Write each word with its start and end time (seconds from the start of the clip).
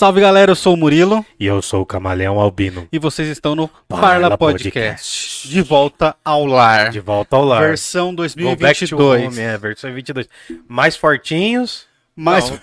Salve 0.00 0.18
galera, 0.18 0.50
eu 0.52 0.56
sou 0.56 0.72
o 0.72 0.76
Murilo 0.78 1.22
E 1.38 1.44
eu 1.44 1.60
sou 1.60 1.82
o 1.82 1.84
Camaleão 1.84 2.40
Albino. 2.40 2.88
e 2.90 2.98
vocês 2.98 3.28
estão 3.28 3.54
no 3.54 3.68
Parla 3.86 4.30
Parla 4.30 4.38
Podcast. 4.38 4.80
Podcast. 4.80 5.48
De 5.50 5.60
volta 5.60 6.16
ao 6.24 6.46
lar. 6.46 6.88
De 6.88 7.00
volta 7.00 7.36
ao 7.36 7.44
lar. 7.44 7.60
Versão 7.60 8.14
Go 8.14 8.22
back 8.56 8.86
to 8.88 8.96
2022. 8.96 9.26
home, 9.26 9.40
é, 9.40 9.58
versão 9.58 9.92
22. 9.92 10.26
Mais 10.66 10.96
fortinhos. 10.96 11.84
Mais, 12.16 12.48
Não. 12.48 12.58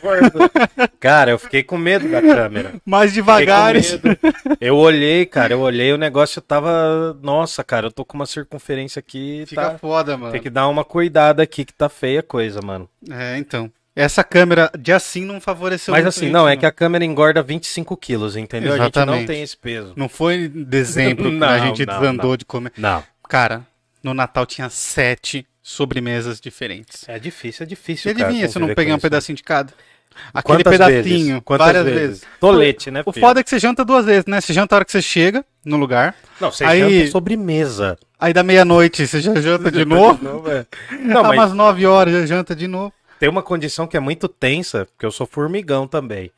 Cara, 0.99 1.29
eu 1.29 1.37
fiquei 1.37 1.61
com 1.61 1.77
medo 1.77 2.09
da 2.09 2.23
câmera. 2.23 2.73
mais 2.83 3.11
Fiquei 3.11 3.21
devagar. 3.21 3.75
com 3.75 3.81
medo. 3.81 4.17
Eu 4.59 4.75
olhei, 4.75 5.23
cara, 5.27 5.53
eu 5.53 5.59
olhei, 5.59 5.93
o 5.93 5.97
negócio 5.97 6.41
tava. 6.41 7.15
Nossa, 7.21 7.63
cara, 7.63 7.85
eu 7.85 7.91
tô 7.91 8.03
com 8.03 8.17
uma 8.17 8.25
circunferência 8.25 8.99
aqui. 8.99 9.43
Fica 9.45 9.61
Tá... 9.73 9.77
foda, 9.77 10.17
mano. 10.17 10.31
Tem 10.31 10.41
que 10.41 10.49
dar 10.49 10.67
uma 10.67 10.83
cuidada 10.83 11.43
aqui 11.43 11.63
que 11.65 11.73
tá 11.73 11.87
feia 11.87 12.21
a 12.21 12.23
coisa, 12.23 12.61
mano. 12.63 12.89
É, 13.11 13.37
então. 13.37 13.71
Essa 13.99 14.23
câmera 14.23 14.69
de 14.77 14.91
assim 14.93 15.25
não 15.25 15.41
favoreceu 15.41 15.91
Mas 15.91 16.05
assim, 16.05 16.21
a 16.21 16.23
gente, 16.25 16.33
não, 16.33 16.47
é 16.47 16.55
que 16.55 16.65
a 16.67 16.71
câmera 16.71 17.03
engorda 17.03 17.41
25 17.41 17.97
quilos, 17.97 18.35
entendeu? 18.37 18.73
A 18.73 18.77
gente 18.77 18.83
Exatamente. 18.95 19.19
não 19.21 19.25
tem 19.25 19.41
esse 19.41 19.57
peso. 19.57 19.93
Não 19.95 20.07
foi 20.07 20.35
em 20.35 20.63
dezembro 20.63 21.31
que 21.31 21.37
Não, 21.37 21.47
a 21.49 21.57
gente 21.57 21.83
não, 21.85 21.99
desandou 21.99 22.29
não. 22.31 22.37
de 22.37 22.45
comer. 22.45 22.71
Não. 22.77 23.03
Cara, 23.27 23.65
no 24.03 24.13
Natal 24.13 24.45
tinha 24.45 24.69
sete 24.69 25.47
sobremesas 25.63 26.39
diferentes. 26.39 27.03
É 27.09 27.17
difícil, 27.17 27.63
é 27.63 27.67
difícil. 27.67 28.13
cara, 28.13 28.25
adivinha 28.27 28.47
se 28.47 28.59
não 28.59 28.67
com 28.73 28.79
um 28.81 28.85
isso. 28.87 28.99
pedacinho 28.99 29.35
de 29.35 29.43
cada? 29.43 29.73
Aquele 30.33 30.63
Quantas 30.63 30.71
pedacinho, 30.71 31.03
vezes? 31.03 31.41
Quantas 31.43 31.65
várias 31.67 31.83
vezes? 31.85 31.99
vezes. 32.01 32.23
Tolete, 32.39 32.91
né, 32.91 33.03
O 33.05 33.11
filho? 33.11 33.25
foda 33.25 33.39
é 33.39 33.43
que 33.43 33.49
você 33.49 33.59
janta 33.59 33.83
duas 33.83 34.05
vezes, 34.05 34.25
né? 34.25 34.41
Você 34.41 34.53
janta 34.53 34.73
a 34.73 34.77
hora 34.77 34.85
que 34.85 34.91
você 34.91 35.01
chega 35.01 35.43
no 35.65 35.77
lugar, 35.77 36.15
Não, 36.39 36.51
você 36.51 36.63
Aí- 36.63 36.99
janta 36.99 37.11
sobremesa. 37.11 37.97
aí 38.19 38.33
da 38.33 38.41
meia-noite 38.43 39.05
você 39.07 39.21
já 39.21 39.35
janta 39.41 39.71
de 39.71 39.85
novo. 39.85 40.19
Não, 40.23 41.21
Tá 41.23 41.27
mas 41.29 41.37
umas 41.37 41.53
9 41.53 41.85
horas 41.85 42.13
já 42.13 42.25
janta 42.25 42.55
de 42.55 42.67
novo. 42.67 42.93
Tem 43.19 43.29
uma 43.29 43.43
condição 43.43 43.87
que 43.87 43.97
é 43.97 43.99
muito 43.99 44.27
tensa, 44.27 44.85
porque 44.85 45.05
eu 45.05 45.11
sou 45.11 45.27
formigão 45.27 45.87
também. 45.87 46.31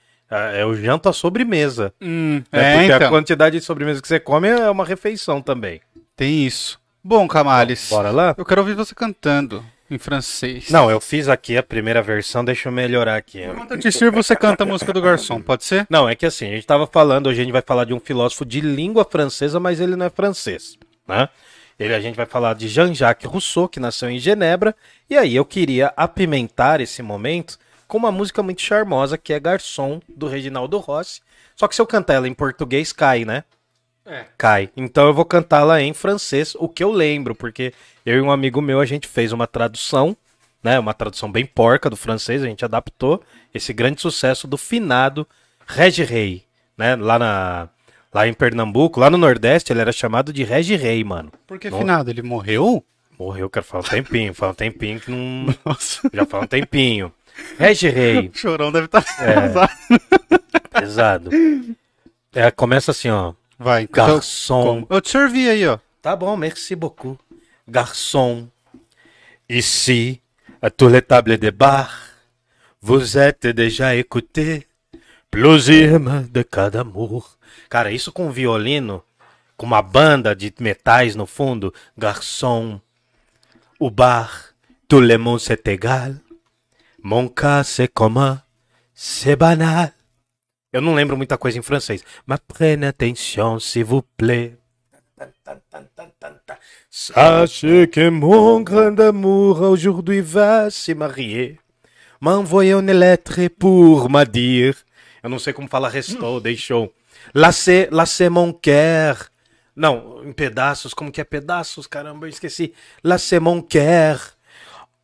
Eu 0.60 0.76
janto 0.76 1.10
a 1.10 1.14
sobremesa. 1.14 1.92
Hum, 2.00 2.44
né? 2.52 2.74
é, 2.74 2.78
porque 2.78 2.92
a 2.92 2.96
então. 2.98 3.10
quantidade 3.10 3.60
de 3.60 3.66
sobremesa 3.66 4.02
que 4.02 4.08
você 4.08 4.20
come 4.20 4.48
é 4.48 4.70
uma 4.70 4.86
refeição 4.86 5.42
também. 5.42 5.82
Tem 6.16 6.46
isso. 6.46 6.80
Bom, 7.04 7.28
Camales, 7.28 7.88
Bora 7.90 8.12
lá? 8.12 8.36
eu 8.38 8.46
quero 8.46 8.62
ouvir 8.62 8.76
você 8.76 8.94
cantando 8.94 9.66
em 9.90 9.98
francês. 9.98 10.70
Não, 10.70 10.92
eu 10.92 11.00
fiz 11.00 11.28
aqui 11.28 11.58
a 11.58 11.64
primeira 11.64 12.02
versão, 12.02 12.46
deixa 12.46 12.70
eu 12.70 12.74
melhorar 12.74 13.16
aqui. 13.16 13.44
Enquanto 13.44 13.72
eu 13.72 13.80
te 13.80 13.92
sirvo, 13.92 14.22
você 14.22 14.36
canta 14.36 14.64
a 14.64 14.68
música 14.68 14.94
do 14.94 15.02
garçom, 15.02 15.42
pode 15.42 15.64
ser? 15.64 15.88
Não, 15.90 16.08
é 16.08 16.16
que 16.16 16.26
assim, 16.26 16.48
a 16.48 16.56
gente 16.56 16.68
tava 16.68 16.86
falando, 16.86 17.28
hoje 17.28 17.42
a 17.42 17.44
gente 17.44 17.54
vai 17.54 17.64
falar 17.66 17.86
de 17.86 17.94
um 17.94 18.00
filósofo 18.00 18.46
de 18.46 18.62
língua 18.62 19.04
francesa, 19.10 19.60
mas 19.60 19.80
ele 19.80 19.96
não 19.96 20.06
é 20.06 20.10
francês, 20.10 20.78
né? 21.08 21.30
Ele, 21.80 21.96
a 21.96 22.00
gente 22.02 22.16
vai 22.16 22.26
falar 22.26 22.56
de 22.56 22.68
Jean-Jacques 22.68 23.30
Rousseau, 23.30 23.70
que 23.70 23.80
nasceu 23.80 24.10
em 24.10 24.20
Genebra, 24.20 24.76
e 25.10 25.16
aí 25.16 25.36
eu 25.36 25.46
queria 25.46 25.94
apimentar 25.96 26.82
esse 26.82 27.02
momento 27.02 27.58
com 27.88 27.98
uma 27.98 28.12
música 28.12 28.44
muito 28.44 28.62
charmosa, 28.62 29.18
que 29.18 29.32
é 29.32 29.40
Garçom, 29.40 30.02
do 30.08 30.28
Reginaldo 30.28 30.78
Rossi. 30.78 31.22
Só 31.56 31.68
que 31.68 31.76
se 31.76 31.82
eu 31.82 31.88
cantar 31.88 32.16
ela 32.16 32.28
em 32.28 32.34
português, 32.34 32.92
cai, 32.92 33.24
né? 33.24 33.44
É. 34.06 34.26
Cai. 34.38 34.70
Então 34.76 35.08
eu 35.08 35.14
vou 35.14 35.24
cantá-la 35.24 35.82
em 35.82 35.94
francês, 35.94 36.54
o 36.60 36.68
que 36.68 36.84
eu 36.84 36.92
lembro, 36.92 37.34
porque 37.34 37.74
eu 38.06 38.18
e 38.18 38.22
um 38.22 38.32
amigo 38.32 38.62
meu, 38.62 38.80
a 38.80 38.86
gente 38.86 39.08
fez 39.08 39.32
uma 39.32 39.48
tradução, 39.48 40.18
né? 40.62 40.78
Uma 40.78 40.94
tradução 40.94 41.32
bem 41.32 41.46
porca 41.46 41.90
do 41.90 41.96
francês, 41.96 42.44
a 42.44 42.48
gente 42.48 42.66
adaptou 42.66 43.24
esse 43.54 43.72
grande 43.72 44.02
sucesso 44.02 44.48
do 44.48 44.58
finado 44.58 45.26
Regi 45.66 46.04
Rei, 46.04 46.44
né? 46.78 46.96
Lá, 46.96 47.18
na, 47.18 47.70
lá 48.14 48.28
em 48.28 48.34
Pernambuco, 48.34 49.00
lá 49.00 49.10
no 49.10 49.18
Nordeste, 49.18 49.72
ele 49.74 49.82
era 49.82 49.92
chamado 49.92 50.32
de 50.34 50.44
Regi 50.44 50.76
Rei, 50.76 51.04
mano. 51.04 51.32
Por 51.48 51.60
que 51.60 51.70
Não. 51.70 51.80
finado? 51.80 52.10
Ele 52.10 52.22
morreu? 52.22 52.84
Morreu, 53.18 53.50
cara, 53.50 53.64
faz 53.66 53.86
um 53.86 53.90
tempinho, 53.90 54.34
faz 54.34 54.52
um 54.52 54.56
tempinho 54.56 55.00
que 55.00 55.12
não. 55.12 55.54
Nossa, 55.66 56.10
Já 56.14 56.26
faz 56.26 56.44
um 56.44 56.48
tempinho. 56.48 57.12
Regi 57.58 57.90
Rei, 57.90 58.28
o 58.28 58.32
chorão 58.38 58.72
deve 58.72 58.86
estar 58.86 59.06
É. 59.20 60.80
pesado. 60.80 61.30
É, 62.34 62.50
começa 62.52 62.92
assim, 62.92 63.10
ó. 63.10 63.34
Vai, 63.58 63.84
então. 63.84 64.08
Garçom. 64.08 64.86
Eu 64.90 65.02
te 65.02 65.10
servi 65.10 65.50
aí, 65.50 65.68
ó. 65.68 65.78
Tá 66.02 66.16
bom, 66.16 66.36
merci 66.38 66.76
beaucoup. 66.76 67.18
Garçon, 67.68 68.48
ici, 69.50 70.22
à 70.62 70.70
toutes 70.70 70.92
les 70.94 71.02
tables 71.02 71.38
de 71.38 71.52
bar, 71.52 71.92
vous 72.82 73.18
êtes 73.18 73.48
déjà 73.54 73.96
écouté, 75.30 75.32
plaisir 75.32 76.00
de 76.30 76.44
cada 76.44 76.82
amour. 76.82 77.38
Cara, 77.70 77.92
isso 77.92 78.12
com 78.12 78.32
violino, 78.32 79.04
com 79.58 79.66
uma 79.66 79.82
banda 79.82 80.36
de 80.36 80.54
metais 80.60 81.16
no 81.16 81.26
fundo, 81.26 81.74
garçon, 81.98 82.82
o 83.80 83.90
bar, 83.90 84.54
tout 84.88 85.02
le 85.02 85.18
monde 85.18 85.40
c'est 85.40 85.68
égal, 85.68 86.16
mon 87.02 87.28
cas 87.30 87.64
c'est 87.64 87.88
commun, 87.88 88.42
c'est 88.94 89.36
banal. 89.36 89.92
Eu 90.72 90.82
não 90.82 90.94
lembro 90.94 91.18
muita 91.18 91.36
coisa 91.38 91.58
em 91.58 91.64
francês, 91.64 92.04
mas 92.28 92.40
prenne 92.48 92.86
attention, 92.86 93.60
s'il 93.60 93.86
vous 93.86 94.04
plaît. 94.18 94.56
Sachez 96.92 97.88
que 97.88 98.10
mon 98.10 98.62
grand 98.62 99.00
amour 99.00 99.62
aujourd'hui 99.62 100.22
va 100.22 100.70
se 100.70 100.94
marier. 100.94 101.60
M'envoyer 102.22 102.74
une 102.74 102.92
lettre 102.92 103.48
pour 103.48 104.10
me 104.10 104.24
dire. 104.26 104.76
Eu 105.22 105.30
não 105.30 105.40
sei 105.40 105.54
como 105.54 105.68
fala 105.68 105.90
restou, 105.90 106.40
deixou. 106.40 106.94
Lassez, 107.34 107.90
lassez 107.92 108.30
mon 108.30 108.54
cœur. 108.54 109.30
Não, 109.76 110.24
em 110.26 110.34
pedaços, 110.34 110.94
como 110.94 111.12
que 111.12 111.22
é 111.22 111.24
pedaços? 111.24 111.88
Caramba, 111.88 112.26
eu 112.26 112.30
esqueci. 112.30 112.74
Lassez 113.04 113.40
mon 113.40 113.62
cœur. 113.62 114.20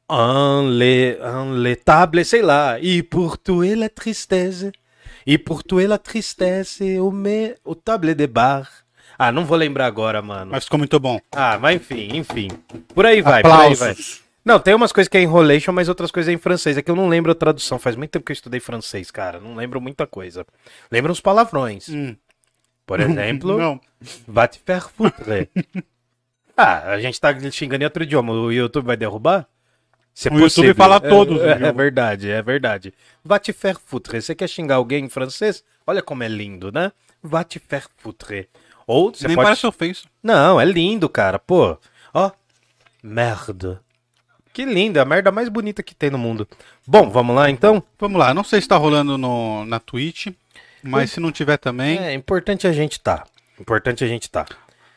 En 0.08 0.78
les, 0.78 1.18
en 1.20 1.64
les 1.64 1.78
tables, 1.78 2.28
sei 2.28 2.44
lá. 2.44 2.80
E 2.80 3.02
pour 3.02 3.38
tuer 3.38 3.76
la 3.76 3.90
tristesse. 3.90 4.72
E 5.26 5.38
por 5.40 5.64
tuer 5.64 5.88
la 5.88 5.98
tristesse, 5.98 7.00
o 7.00 7.10
me, 7.10 7.56
o 7.64 7.74
table 7.74 8.14
de 8.14 8.28
bar. 8.28 8.70
Ah, 9.18 9.32
não 9.32 9.46
vou 9.46 9.58
lembrar 9.58 9.88
agora, 9.88 10.22
mano. 10.22 10.52
Mas 10.52 10.66
ficou 10.66 10.78
muito 10.78 11.00
bom. 11.00 11.20
Ah, 11.32 11.58
mas 11.60 11.78
enfim, 11.78 12.16
enfim. 12.16 12.50
Por 12.94 13.06
aí 13.06 13.22
vai, 13.22 13.42
por 13.42 13.52
aí 13.52 13.74
vai. 13.74 13.96
Não, 14.46 14.60
tem 14.60 14.76
umas 14.76 14.92
coisas 14.92 15.10
que 15.10 15.18
é 15.18 15.22
enrolation, 15.24 15.72
mas 15.74 15.90
outras 15.90 16.12
coisas 16.12 16.30
é 16.30 16.34
em 16.34 16.38
francês. 16.38 16.78
É 16.78 16.82
que 16.84 16.92
eu 16.92 16.96
não 16.96 17.10
lembro 17.10 17.32
a 17.32 17.36
tradução. 17.36 17.80
Faz 17.80 17.96
muito 17.96 18.12
tempo 18.12 18.24
que 18.26 18.32
eu 18.32 18.36
estudei 18.36 18.60
francês, 18.60 19.10
cara. 19.10 19.40
Não 19.40 19.56
lembro 19.56 19.82
muita 19.82 20.06
coisa. 20.06 20.46
Lembro 20.92 21.12
uns 21.12 21.20
palavrões. 21.20 21.90
Hum. 21.90 22.16
Por 22.86 23.00
exemplo, 23.00 23.58
Não. 23.58 23.82
va 24.28 24.48
te 24.48 24.60
faire 24.60 24.86
foutre. 24.96 25.50
ah, 26.56 26.92
a 26.92 27.00
gente 27.02 27.20
tá 27.20 27.34
xingando 27.50 27.84
em 27.84 27.86
outro 27.86 28.04
idioma. 28.04 28.32
O 28.34 28.52
YouTube 28.52 28.86
vai 28.86 28.96
derrubar? 28.96 29.48
Se 30.14 30.28
é 30.30 30.32
O 30.32 30.36
YouTube 30.36 30.46
possível. 30.46 30.76
fala 30.76 30.98
É- 30.98 31.10
todos 31.10 31.38
os 31.38 31.44
É, 31.44 31.52
é 31.68 31.72
verdade, 31.74 32.30
é 32.30 32.42
verdade. 32.44 32.94
Va 33.24 33.40
te 33.40 33.52
faire 33.52 33.80
foutre. 33.84 34.22
Você 34.22 34.36
quer 34.36 34.48
xingar 34.48 34.76
alguém 34.76 35.06
em 35.06 35.10
francês? 35.10 35.64
Olha 35.88 36.04
como 36.04 36.22
é 36.24 36.28
lindo, 36.28 36.72
né? 36.72 36.92
Va 37.24 37.44
te 37.44 37.58
faire 37.58 37.88
foutre. 37.98 38.48
Ou 38.86 39.12
você 39.12 39.28
Nem 39.28 39.36
pode 39.36 39.46
parece 39.48 39.66
ofensa. 39.66 40.06
não, 40.22 40.62
é 40.62 40.66
lindo, 40.66 41.10
cara. 41.10 41.40
Pô, 41.40 41.78
ó. 42.14 42.30
Merda. 43.02 43.82
Que 44.56 44.64
linda, 44.64 45.02
a 45.02 45.06
merda 45.06 45.34
mais 45.34 45.50
bonita 45.50 45.84
que 45.84 45.94
tem 45.94 46.10
no 46.10 46.18
mundo. 46.18 46.48
Bom, 46.88 47.10
vamos 47.10 47.36
lá 47.36 47.50
então? 47.50 47.84
Vamos 48.00 48.18
lá, 48.18 48.34
não 48.34 48.42
sei 48.42 48.62
se 48.62 48.68
tá 48.70 48.78
rolando 48.78 49.18
no, 49.18 49.66
na 49.66 49.82
Twitch, 49.82 50.28
mas 50.82 51.12
se 51.12 51.20
não 51.20 51.30
tiver 51.30 51.58
também. 51.58 51.98
É 52.00 52.14
importante 52.14 52.66
a 52.66 52.72
gente 52.72 52.98
tá. 53.02 53.26
Importante 53.60 54.06
a 54.06 54.08
gente 54.08 54.30
tá. 54.30 54.46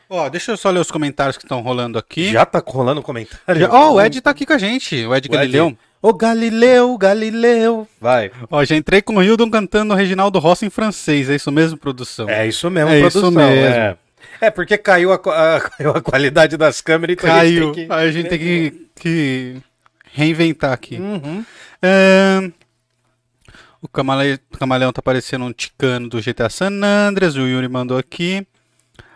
Ó, 0.09 0.29
deixa 0.29 0.53
eu 0.53 0.57
só 0.57 0.69
ler 0.69 0.79
os 0.79 0.89
comentários 0.89 1.35
que 1.35 1.43
estão 1.43 1.59
rolando 1.59 1.99
aqui. 1.99 2.31
Já 2.31 2.45
tá 2.45 2.63
rolando 2.65 3.01
o 3.01 3.03
comentário? 3.03 3.67
Ó, 3.69 3.95
o 3.95 4.01
Ed 4.01 4.21
tá 4.21 4.29
aqui 4.29 4.45
com 4.45 4.53
a 4.53 4.57
gente, 4.57 4.95
o 5.05 5.13
Ed 5.13 5.27
O 5.27 5.31
Ed. 5.33 5.35
Galileu. 5.35 5.77
Ô 6.01 6.13
Galileu, 6.13 6.97
Galileu. 6.97 7.85
Vai. 7.99 8.31
Ó, 8.49 8.63
já 8.63 8.77
entrei 8.77 9.01
com 9.01 9.17
o 9.17 9.21
Hildon 9.21 9.49
cantando 9.51 9.93
o 9.93 9.97
Reginaldo 9.97 10.39
Rossi 10.39 10.65
em 10.65 10.69
francês, 10.69 11.29
é 11.29 11.35
isso 11.35 11.51
mesmo, 11.51 11.77
produção? 11.77 12.29
É 12.29 12.47
isso 12.47 12.69
mesmo, 12.69 12.91
É 12.91 13.01
isso 13.01 13.19
produção. 13.19 13.31
mesmo. 13.31 13.75
É. 13.75 13.97
É, 14.41 14.49
porque 14.49 14.77
caiu 14.77 15.11
a, 15.11 15.15
a- 15.15 15.61
caiu 15.77 15.91
a 15.91 16.01
qualidade 16.01 16.55
das 16.57 16.81
câmeras 16.81 17.15
então 17.17 17.33
a 17.33 17.45
gente 17.45 17.55
Caiu. 17.59 17.71
tem 17.73 17.87
que- 17.87 17.93
Aí 17.93 18.07
a 18.07 18.11
gente 18.11 18.29
tem 18.29 18.39
que, 18.39 18.87
que 18.95 19.57
reinventar 20.13 20.71
aqui. 20.71 20.95
Uhum. 20.97 21.43
Ahn, 21.83 22.51
o 23.81 23.87
camale... 23.87 24.39
o 24.53 24.57
camaleão 24.57 24.91
tá 24.91 25.01
parecendo 25.01 25.45
um 25.45 25.53
ticano 25.53 26.09
do 26.09 26.21
GTA 26.21 26.49
San 26.49 26.71
Andreas, 26.83 27.35
o 27.35 27.41
Yuri 27.47 27.67
mandou 27.67 27.97
aqui. 27.97 28.45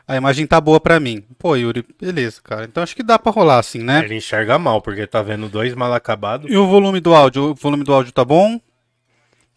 A 0.05 0.17
imagem 0.17 0.45
tá 0.45 0.59
boa 0.59 0.79
pra 0.81 0.99
mim. 0.99 1.23
Pô, 1.39 1.55
Yuri, 1.55 1.85
beleza, 1.99 2.41
cara. 2.43 2.65
Então 2.65 2.83
acho 2.83 2.93
que 2.95 3.01
dá 3.03 3.17
pra 3.17 3.31
rolar 3.31 3.59
assim, 3.59 3.79
né? 3.79 4.03
Ele 4.03 4.15
enxerga 4.15 4.59
mal, 4.59 4.81
porque 4.81 5.07
tá 5.07 5.21
vendo 5.21 5.47
dois 5.47 5.73
mal 5.73 5.93
acabados. 5.93 6.51
E 6.51 6.57
o 6.57 6.67
volume 6.67 6.99
do 6.99 7.15
áudio? 7.15 7.51
O 7.51 7.55
volume 7.55 7.85
do 7.85 7.93
áudio 7.93 8.11
tá 8.11 8.23
bom? 8.25 8.59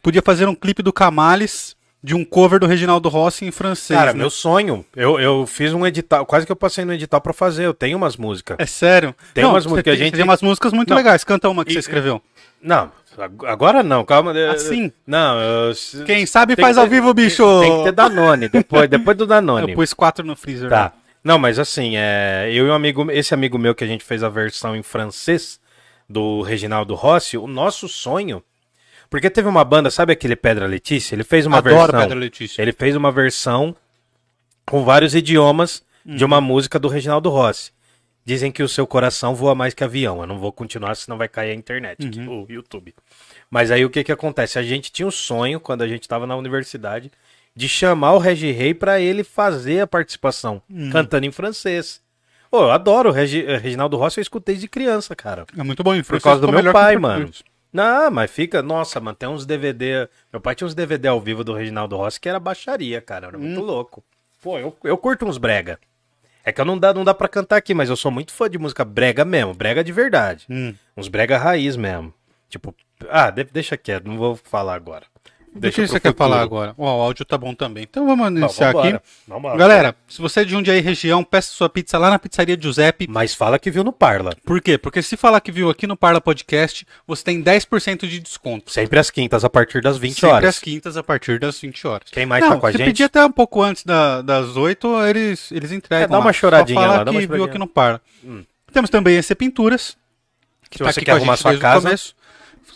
Podia 0.02 0.22
fazer 0.22 0.46
um 0.46 0.54
clipe 0.54 0.82
do 0.84 0.92
Camales 0.92 1.75
de 2.06 2.14
um 2.14 2.24
cover 2.24 2.60
do 2.60 2.66
Reginaldo 2.68 3.08
Rossi 3.08 3.44
em 3.44 3.50
francês. 3.50 3.98
Cara, 3.98 4.12
né? 4.12 4.18
meu 4.20 4.30
sonho. 4.30 4.86
Eu, 4.94 5.18
eu 5.18 5.44
fiz 5.44 5.72
um 5.72 5.84
edital, 5.84 6.24
quase 6.24 6.46
que 6.46 6.52
eu 6.52 6.56
passei 6.56 6.84
no 6.84 6.92
edital 6.92 7.20
pra 7.20 7.32
fazer. 7.32 7.64
Eu 7.66 7.74
tenho 7.74 7.96
umas 7.96 8.16
músicas. 8.16 8.56
É 8.60 8.64
sério? 8.64 9.12
Tem 9.34 9.42
Não, 9.42 9.50
umas 9.50 9.66
músicas 9.66 9.82
que 9.82 9.90
a 9.90 9.92
tem- 9.94 10.04
gente- 10.04 10.14
Tem 10.14 10.22
umas 10.22 10.40
músicas 10.40 10.72
muito 10.72 10.90
Não. 10.90 10.96
legais. 10.96 11.24
Canta 11.24 11.48
uma 11.48 11.64
que 11.64 11.72
E- 11.72 11.74
você 11.74 11.80
escreveu. 11.80 12.22
Não, 12.62 12.92
ag- 13.18 13.44
agora 13.46 13.82
não, 13.82 14.04
calma. 14.04 14.32
Assim? 14.52 14.92
Não, 15.04 15.36
eu, 15.40 15.72
Quem 16.06 16.24
sabe 16.26 16.54
tem 16.54 16.64
faz 16.64 16.76
que 16.76 16.80
ao 16.80 16.86
ter- 16.88 16.94
vivo, 16.94 17.12
bicho! 17.12 17.60
Tem 17.60 17.76
que 17.78 17.84
ter 17.84 17.92
Danone, 17.92 18.48
depois, 18.48 18.88
depois 18.88 19.16
do 19.16 19.26
Danone. 19.26 19.70
Eu 19.72 19.74
pus 19.74 19.92
quatro 19.92 20.24
no 20.24 20.36
freezer. 20.36 20.68
Tá. 20.70 20.92
Não, 21.24 21.40
mas 21.40 21.58
assim, 21.58 21.94
é, 21.96 22.48
eu 22.52 22.68
e 22.68 22.70
um 22.70 22.72
amigo, 22.72 23.10
esse 23.10 23.34
amigo 23.34 23.58
meu 23.58 23.74
que 23.74 23.82
a 23.82 23.86
gente 23.88 24.04
fez 24.04 24.22
a 24.22 24.28
versão 24.28 24.76
em 24.76 24.82
francês 24.84 25.58
do 26.08 26.40
Reginaldo 26.42 26.94
Rossi, 26.94 27.36
o 27.36 27.48
nosso 27.48 27.88
sonho 27.88 28.40
Porque 29.08 29.30
teve 29.30 29.48
uma 29.48 29.64
banda, 29.64 29.90
sabe 29.90 30.12
aquele 30.12 30.36
Pedra 30.36 30.66
Letícia? 30.66 31.14
Ele 31.14 31.24
fez 31.24 31.46
uma 31.46 31.58
Adoro 31.58 31.76
versão. 31.76 32.00
Pedra 32.00 32.18
Letícia. 32.18 32.60
Ele 32.62 32.72
fez 32.72 32.96
uma 32.96 33.10
versão 33.12 33.74
com 34.64 34.84
vários 34.84 35.14
idiomas 35.14 35.82
de 36.04 36.24
Uhum. 36.24 36.28
uma 36.30 36.40
música 36.40 36.78
do 36.78 36.88
Reginaldo 36.88 37.28
Rossi. 37.30 37.72
Dizem 38.24 38.50
que 38.50 38.62
o 38.62 38.68
seu 38.68 38.86
coração 38.86 39.34
voa 39.36 39.54
mais 39.54 39.72
que 39.74 39.84
avião. 39.84 40.20
Eu 40.20 40.26
não 40.26 40.38
vou 40.38 40.50
continuar, 40.52 40.94
senão 40.96 41.16
vai 41.16 41.28
cair 41.28 41.52
a 41.52 41.54
internet, 41.54 42.04
Uhum. 42.18 42.42
o 42.42 42.52
YouTube. 42.52 42.92
Mas 43.48 43.70
aí 43.70 43.84
o 43.84 43.90
que 43.90 44.02
que 44.02 44.10
acontece? 44.10 44.58
A 44.58 44.62
gente 44.62 44.90
tinha 44.90 45.06
um 45.06 45.10
sonho, 45.12 45.60
quando 45.60 45.82
a 45.82 45.88
gente 45.88 46.02
estava 46.02 46.26
na 46.26 46.34
universidade, 46.36 47.10
de 47.54 47.68
chamar 47.68 48.12
o 48.14 48.18
Regi 48.18 48.50
Rei 48.50 48.74
para 48.74 49.00
ele 49.00 49.22
fazer 49.22 49.80
a 49.80 49.86
participação, 49.86 50.60
Uhum. 50.68 50.90
cantando 50.90 51.24
em 51.26 51.30
francês. 51.32 52.00
Pô, 52.50 52.62
eu 52.62 52.70
adoro 52.72 53.10
o 53.10 53.12
Regi, 53.12 53.44
eh, 53.46 53.56
Reginaldo 53.56 53.96
Rossi, 53.96 54.18
eu 54.18 54.22
escutei 54.22 54.54
desde 54.54 54.68
criança, 54.68 55.14
cara. 55.14 55.46
É 55.56 55.62
muito 55.62 55.82
bom 55.82 55.94
em 55.94 55.98
Por 55.98 56.06
francês, 56.06 56.22
causa 56.24 56.40
do 56.40 56.52
meu 56.52 56.72
pai, 56.72 56.98
português. 56.98 57.42
Não, 57.76 58.10
mas 58.10 58.30
fica. 58.30 58.62
Nossa, 58.62 58.98
mano, 59.00 59.14
tem 59.16 59.28
uns 59.28 59.44
DVD. 59.44 60.08
Meu 60.32 60.40
pai 60.40 60.54
tinha 60.54 60.66
uns 60.66 60.74
DVD 60.74 61.08
ao 61.08 61.20
vivo 61.20 61.44
do 61.44 61.52
Reginaldo 61.52 61.96
Rossi 61.96 62.18
que 62.20 62.28
era 62.28 62.40
baixaria, 62.40 63.00
cara. 63.02 63.26
Era 63.28 63.38
muito 63.38 63.60
louco. 63.60 64.02
Pô, 64.42 64.58
eu, 64.58 64.74
eu 64.84 64.96
curto 64.96 65.26
uns 65.26 65.36
brega. 65.38 65.78
É 66.42 66.52
que 66.52 66.60
eu 66.60 66.64
não 66.64 66.78
dá, 66.78 66.94
não 66.94 67.04
dá 67.04 67.12
pra 67.12 67.28
cantar 67.28 67.56
aqui, 67.56 67.74
mas 67.74 67.88
eu 67.90 67.96
sou 67.96 68.10
muito 68.10 68.32
fã 68.32 68.48
de 68.48 68.56
música 68.58 68.84
brega 68.84 69.24
mesmo, 69.24 69.52
brega 69.52 69.82
de 69.84 69.92
verdade. 69.92 70.46
Hum. 70.48 70.74
Uns 70.96 71.08
brega 71.08 71.36
raiz 71.36 71.76
mesmo. 71.76 72.14
Tipo, 72.48 72.74
ah, 73.10 73.30
de- 73.30 73.44
deixa 73.44 73.76
quieto, 73.76 74.06
não 74.06 74.16
vou 74.16 74.36
falar 74.36 74.74
agora. 74.74 75.04
Do 75.56 75.60
Deixa 75.62 75.80
que 75.82 75.88
você 75.88 75.98
quer 75.98 76.08
futuro. 76.10 76.28
falar 76.30 76.42
agora? 76.42 76.74
Ó, 76.76 76.98
o 76.98 77.02
áudio 77.02 77.24
tá 77.24 77.38
bom 77.38 77.54
também. 77.54 77.84
Então 77.84 78.06
vamos 78.06 78.28
iniciar 78.28 78.70
aqui. 78.76 78.98
Galera, 79.56 79.96
se 80.06 80.20
você 80.20 80.40
é 80.40 80.44
de 80.44 80.50
Jundiaí 80.50 80.80
região, 80.80 81.24
peça 81.24 81.50
sua 81.52 81.68
pizza 81.68 81.96
lá 81.98 82.10
na 82.10 82.18
pizzaria 82.18 82.56
Giuseppe. 82.60 83.06
Mas 83.08 83.34
fala 83.34 83.58
que 83.58 83.70
viu 83.70 83.82
no 83.82 83.92
Parla. 83.92 84.32
Por 84.44 84.60
quê? 84.60 84.76
Porque 84.76 85.00
se 85.02 85.16
falar 85.16 85.40
que 85.40 85.50
viu 85.50 85.70
aqui 85.70 85.86
no 85.86 85.96
Parla 85.96 86.20
Podcast, 86.20 86.86
você 87.06 87.24
tem 87.24 87.42
10% 87.42 88.06
de 88.06 88.20
desconto. 88.20 88.70
Sempre 88.70 88.98
às 88.98 89.10
quintas, 89.10 89.44
a 89.44 89.50
partir 89.50 89.80
das 89.80 89.96
20 89.96 90.14
Sempre 90.16 90.30
horas. 90.30 90.48
às 90.50 90.58
quintas, 90.58 90.96
a 90.96 91.02
partir 91.02 91.38
das 91.40 91.58
20 91.60 91.86
horas. 91.86 92.08
Quem 92.10 92.26
mais 92.26 92.44
Não, 92.44 92.50
tá 92.52 92.56
com 92.60 92.66
a 92.66 92.72
se 92.72 92.78
gente? 92.78 92.86
pedir 92.88 93.04
até 93.04 93.24
um 93.24 93.32
pouco 93.32 93.62
antes 93.62 93.82
da- 93.84 94.20
das 94.22 94.56
8, 94.56 95.02
eles, 95.06 95.50
eles 95.52 95.72
entregam. 95.72 96.04
É, 96.04 96.08
dá 96.08 96.18
uma 96.18 96.26
lá. 96.26 96.32
choradinha 96.32 96.78
Só 96.78 96.84
fala 96.86 96.98
lá, 96.98 97.04
dá 97.04 97.10
que 97.12 97.18
uma 97.18 97.26
viu 97.36 97.44
aqui 97.44 97.58
no 97.58 97.66
Parla. 97.66 98.00
Hum. 98.22 98.44
Temos 98.72 98.90
também 98.90 99.16
esse 99.16 99.34
Pinturas, 99.34 99.96
que 100.70 100.78
Se 100.78 100.84
tá 100.84 100.92
você 100.92 101.00
quer 101.00 101.12
arrumar 101.12 101.36
sua 101.36 101.56
casa- 101.58 101.82
começo. 101.86 102.14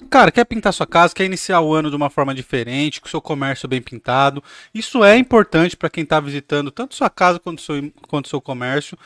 Cara, 0.08 0.30
quer 0.30 0.44
pintar 0.44 0.72
sua 0.72 0.86
casa, 0.86 1.14
quer 1.14 1.24
iniciar 1.24 1.60
o 1.60 1.74
ano 1.74 1.90
de 1.90 1.96
uma 1.96 2.08
forma 2.08 2.34
diferente, 2.34 3.00
com 3.00 3.08
seu 3.08 3.20
comércio 3.20 3.68
bem 3.68 3.82
pintado. 3.82 4.42
Isso 4.74 5.04
é 5.04 5.16
importante 5.16 5.76
para 5.76 5.90
quem 5.90 6.04
está 6.04 6.18
visitando 6.20 6.70
tanto 6.70 6.94
sua 6.94 7.10
casa 7.10 7.38
quanto 7.38 7.60
seu, 7.60 7.92
quanto 8.08 8.28
seu 8.28 8.40
comércio. 8.40 8.98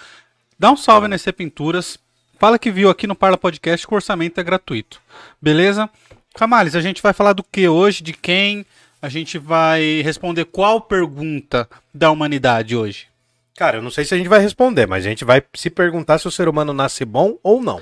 Dá 0.58 0.70
um 0.70 0.76
salve 0.76 1.08
nesse 1.08 1.32
Pinturas. 1.32 1.98
Fala 2.38 2.58
que 2.58 2.70
viu 2.70 2.90
aqui 2.90 3.06
no 3.06 3.14
Parla 3.14 3.36
Podcast 3.36 3.86
que 3.86 3.92
o 3.92 3.96
orçamento 3.96 4.38
é 4.40 4.44
gratuito. 4.44 5.00
Beleza? 5.40 5.90
Camales, 6.34 6.74
a 6.74 6.80
gente 6.80 7.02
vai 7.02 7.12
falar 7.12 7.32
do 7.32 7.42
que 7.42 7.68
hoje, 7.68 8.02
de 8.02 8.12
quem? 8.12 8.66
A 9.00 9.08
gente 9.08 9.38
vai 9.38 10.00
responder 10.02 10.44
qual 10.46 10.80
pergunta 10.80 11.68
da 11.92 12.10
humanidade 12.10 12.76
hoje? 12.76 13.06
Cara, 13.56 13.78
eu 13.78 13.82
não 13.82 13.90
sei 13.90 14.04
se 14.04 14.14
a 14.14 14.16
gente 14.16 14.28
vai 14.28 14.40
responder, 14.40 14.86
mas 14.86 15.04
a 15.04 15.08
gente 15.08 15.24
vai 15.24 15.42
se 15.54 15.70
perguntar 15.70 16.18
se 16.18 16.26
o 16.26 16.30
ser 16.30 16.48
humano 16.48 16.72
nasce 16.72 17.04
bom 17.04 17.38
ou 17.42 17.62
não. 17.62 17.80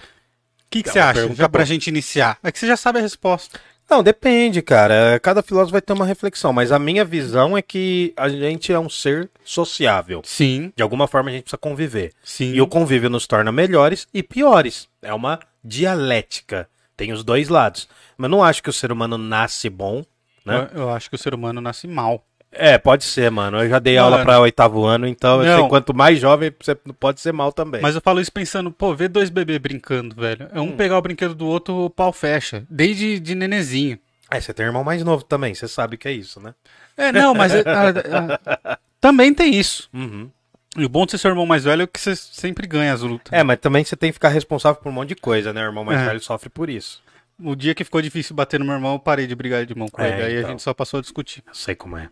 O 0.73 0.83
que, 0.83 0.83
que 0.83 0.89
É 0.89 0.93
você 0.93 0.99
acha? 0.99 1.35
Já 1.35 1.49
pra 1.49 1.59
boa. 1.61 1.67
gente 1.67 1.87
iniciar. 1.89 2.39
É 2.43 2.51
que 2.51 2.59
você 2.59 2.67
já 2.67 2.77
sabe 2.77 2.99
a 2.99 3.03
resposta. 3.03 3.61
Não, 3.91 4.03
depende, 4.03 4.63
cara. 4.63 5.21
Cada 5.21 5.43
filósofo 5.43 5.73
vai 5.73 5.83
ter 5.83 5.93
uma 5.93 6.07
reflexão, 6.07 6.51
mas 6.53 6.73
a 6.73 6.79
minha 6.79 7.05
visão 7.05 7.59
é 7.59 7.61
que 7.61 8.15
a 8.17 8.29
gente 8.29 8.73
é 8.73 8.79
um 8.79 8.89
ser 8.89 9.29
sociável. 9.45 10.23
Sim, 10.25 10.73
De 10.75 10.83
alguma 10.83 11.07
forma 11.07 11.29
a 11.29 11.33
gente 11.33 11.43
precisa 11.43 11.59
conviver. 11.59 12.13
sim. 12.25 12.53
E 12.55 12.61
o 12.61 12.67
convívio 12.67 13.11
nos 13.11 13.27
torna 13.27 13.53
melhores 13.53 14.09
e 14.15 14.23
piores. 14.23 14.89
É 15.03 15.13
uma 15.13 15.39
dialética. 15.63 16.69
Tem 16.97 17.13
os 17.13 17.23
dois 17.25 17.49
lados. 17.49 17.89
Mas 18.17 18.27
eu 18.31 18.31
não 18.37 18.43
acho 18.45 18.63
que 18.63 18.71
o 18.71 18.73
ser 18.73 18.93
humano 18.93 19.19
nasce 19.19 19.69
bom, 19.69 20.05
né? 20.45 20.69
Eu, 20.75 20.83
eu 20.83 20.91
acho 20.91 21.11
que 21.11 21.17
o 21.17 21.19
ser 21.19 21.35
humano 21.35 21.61
nasce 21.61 21.87
mal. 21.87 22.25
É, 22.53 22.77
pode 22.77 23.05
ser, 23.05 23.31
mano. 23.31 23.63
Eu 23.63 23.69
já 23.69 23.79
dei 23.79 23.97
Mano. 23.97 24.07
aula 24.15 24.25
pra 24.25 24.39
oitavo 24.41 24.85
ano, 24.85 25.07
então 25.07 25.43
eu 25.43 25.59
sei 25.59 25.69
quanto 25.69 25.95
mais 25.95 26.19
jovem, 26.19 26.53
você 26.61 26.75
pode 26.75 27.21
ser 27.21 27.33
mal 27.33 27.51
também. 27.53 27.81
Mas 27.81 27.95
eu 27.95 28.01
falo 28.01 28.21
isso 28.21 28.31
pensando, 28.31 28.71
pô, 28.71 28.95
vê 28.95 29.09
dois 29.09 29.31
bebês 29.31 29.59
brincando, 29.59 30.15
velho. 30.15 30.49
É 30.53 30.61
um 30.61 30.65
Hum. 30.69 30.77
pegar 30.77 30.99
o 30.99 31.03
brinquedo 31.03 31.35
do 31.35 31.47
outro, 31.47 31.75
o 31.75 31.91
pau 31.91 32.13
fecha. 32.13 32.65
Desde 32.69 33.19
de 33.19 33.35
nenezinho. 33.35 33.99
É, 34.31 34.41
você 34.41 34.53
tem 34.53 34.67
irmão 34.67 34.85
mais 34.85 35.03
novo 35.03 35.25
também, 35.25 35.55
você 35.55 35.67
sabe 35.67 35.97
que 35.97 36.07
é 36.09 36.13
isso, 36.13 36.41
né? 36.41 36.55
É, 36.97 37.11
não, 37.11 37.35
mas 37.35 37.53
é- 37.55 37.63
a- 37.67 38.41
a- 38.65 38.79
também 39.01 39.33
tem 39.33 39.55
isso. 39.55 39.89
Uhum. 39.93 40.31
E 40.77 40.85
o 40.85 40.89
bom 40.89 41.05
de 41.05 41.13
ser 41.13 41.19
seu 41.19 41.31
irmão 41.31 41.45
mais 41.47 41.65
velho 41.65 41.83
é 41.83 41.87
que 41.87 42.01
você 42.01 42.15
sempre 42.17 42.67
ganha 42.67 42.93
as 42.95 43.01
lutas. 43.03 43.33
É, 43.33 43.43
mas 43.43 43.59
também 43.61 43.85
você 43.85 43.95
tem 43.97 44.11
que 44.11 44.15
ficar 44.15 44.29
responsável 44.31 44.81
por 44.81 44.89
um 44.89 44.93
monte 44.93 45.11
de 45.11 45.17
coisa, 45.17 45.53
né? 45.53 45.63
O 45.63 45.69
irmão 45.69 45.85
mais 45.85 46.01
É. 46.01 46.05
velho 46.07 46.21
sofre 46.21 46.49
por 46.49 46.71
isso. 46.71 47.03
O 47.43 47.55
dia 47.57 47.75
que 47.75 47.83
ficou 47.85 48.01
difícil 48.01 48.37
bater 48.37 48.61
no 48.61 48.65
meu 48.67 48.75
irmão, 48.75 48.93
eu 48.95 48.99
parei 48.99 49.27
de 49.27 49.35
brigar 49.35 49.67
de 49.67 49.75
mão 49.75 49.89
com 49.89 50.01
É, 50.01 50.09
ele. 50.13 50.23
Aí 50.23 50.37
a 50.37 50.39
então. 50.41 50.51
gente 50.51 50.63
só 50.63 50.73
passou 50.73 50.99
a 50.99 51.01
discutir. 51.03 51.43
Eu 51.47 51.55
sei 51.55 51.75
como 51.75 51.97
é. 51.99 52.09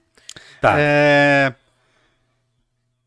Tá. 0.61 0.75
É... 0.79 1.55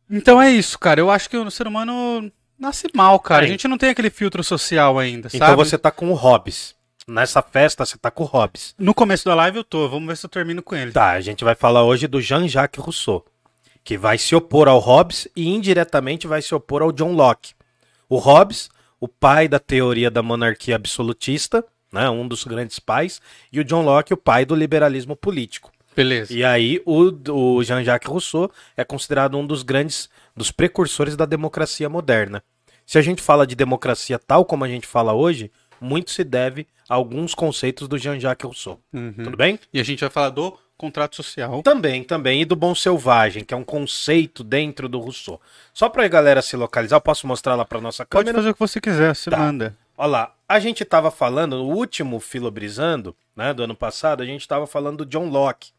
Então 0.09 0.41
é 0.41 0.51
isso, 0.51 0.77
cara. 0.77 0.99
Eu 0.99 1.09
acho 1.09 1.29
que 1.29 1.37
o 1.37 1.49
ser 1.49 1.67
humano 1.67 2.31
nasce 2.57 2.87
mal, 2.93 3.19
cara. 3.19 3.41
Aí. 3.41 3.47
A 3.47 3.51
gente 3.51 3.67
não 3.67 3.77
tem 3.77 3.89
aquele 3.89 4.09
filtro 4.09 4.43
social 4.43 4.99
ainda, 4.99 5.27
então 5.33 5.47
sabe? 5.47 5.55
você 5.55 5.77
tá 5.77 5.91
com 5.91 6.09
o 6.11 6.13
Hobbes. 6.13 6.75
Nessa 7.07 7.41
festa 7.41 7.85
você 7.85 7.97
tá 7.97 8.09
com 8.09 8.23
o 8.23 8.27
Hobbes. 8.27 8.73
No 8.77 8.93
começo 8.93 9.25
da 9.25 9.35
live 9.35 9.57
eu 9.57 9.63
tô. 9.63 9.89
Vamos 9.89 10.07
ver 10.07 10.15
se 10.15 10.25
eu 10.25 10.29
termino 10.29 10.63
com 10.63 10.75
ele. 10.75 10.91
Tá, 10.91 11.11
a 11.11 11.21
gente 11.21 11.43
vai 11.43 11.55
falar 11.55 11.83
hoje 11.83 12.07
do 12.07 12.21
Jean-Jacques 12.21 12.81
Rousseau, 12.81 13.25
que 13.83 13.97
vai 13.97 14.17
se 14.17 14.33
opor 14.35 14.67
ao 14.67 14.79
Hobbes 14.79 15.27
e 15.35 15.49
indiretamente 15.49 16.27
vai 16.27 16.41
se 16.41 16.55
opor 16.55 16.81
ao 16.81 16.91
John 16.91 17.13
Locke. 17.13 17.53
O 18.07 18.17
Hobbes, 18.17 18.69
o 18.99 19.07
pai 19.07 19.47
da 19.47 19.59
teoria 19.59 20.09
da 20.09 20.23
monarquia 20.23 20.75
absolutista, 20.75 21.65
né, 21.91 22.09
um 22.09 22.27
dos 22.27 22.43
grandes 22.43 22.79
pais, 22.79 23.21
e 23.51 23.59
o 23.59 23.63
John 23.63 23.83
Locke, 23.83 24.13
o 24.13 24.17
pai 24.17 24.45
do 24.45 24.55
liberalismo 24.55 25.15
político. 25.15 25.71
Beleza. 25.95 26.33
E 26.33 26.43
aí 26.43 26.81
o, 26.85 27.11
o 27.31 27.63
Jean-Jacques 27.63 28.09
Rousseau 28.09 28.51
é 28.75 28.83
considerado 28.83 29.37
um 29.37 29.45
dos 29.45 29.63
grandes, 29.63 30.09
dos 30.35 30.51
precursores 30.51 31.15
da 31.15 31.25
democracia 31.25 31.89
moderna. 31.89 32.43
Se 32.85 32.97
a 32.97 33.01
gente 33.01 33.21
fala 33.21 33.47
de 33.47 33.55
democracia 33.55 34.19
tal 34.19 34.43
como 34.45 34.63
a 34.65 34.67
gente 34.67 34.85
fala 34.87 35.13
hoje, 35.13 35.51
muito 35.79 36.11
se 36.11 36.23
deve 36.23 36.67
a 36.89 36.95
alguns 36.95 37.33
conceitos 37.33 37.87
do 37.87 37.97
Jean-Jacques 37.97 38.45
Rousseau. 38.45 38.79
Uhum. 38.93 39.13
Tudo 39.23 39.37
bem? 39.37 39.59
E 39.73 39.79
a 39.79 39.83
gente 39.83 40.01
vai 40.01 40.09
falar 40.09 40.29
do 40.29 40.57
contrato 40.77 41.15
social. 41.15 41.61
Também, 41.63 42.03
também. 42.03 42.41
E 42.41 42.45
do 42.45 42.55
bom 42.57 42.75
selvagem, 42.75 43.43
que 43.45 43.53
é 43.53 43.57
um 43.57 43.63
conceito 43.63 44.43
dentro 44.43 44.89
do 44.89 44.99
Rousseau. 44.99 45.39
Só 45.73 45.87
pra 45.87 46.05
galera 46.09 46.41
se 46.41 46.57
localizar, 46.57 46.97
eu 46.97 47.01
posso 47.01 47.25
mostrar 47.25 47.55
lá 47.55 47.63
pra 47.63 47.79
nossa 47.79 48.05
Pode 48.05 48.25
câmera? 48.25 48.37
fazer 48.39 48.49
o 48.49 48.53
que 48.53 48.59
você 48.59 48.81
quiser, 48.81 49.15
você 49.15 49.29
Tá. 49.29 49.37
manda. 49.37 49.77
Olha 49.97 50.07
lá, 50.09 50.35
a 50.49 50.59
gente 50.59 50.83
tava 50.83 51.09
falando, 51.11 51.57
no 51.57 51.65
último 51.69 52.19
Filobrizando, 52.19 53.15
né, 53.35 53.53
do 53.53 53.63
ano 53.63 53.75
passado, 53.75 54.21
a 54.23 54.25
gente 54.25 54.45
tava 54.47 54.65
falando 54.67 54.97
do 54.97 55.05
John 55.05 55.29
Locke, 55.29 55.71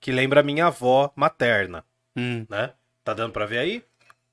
que 0.00 0.10
lembra 0.12 0.40
a 0.40 0.42
minha 0.42 0.66
avó 0.66 1.12
materna, 1.14 1.84
Hum, 2.16 2.44
né? 2.48 2.72
Tá 3.04 3.14
dando 3.14 3.32
pra 3.32 3.46
ver 3.46 3.58
aí? 3.58 3.84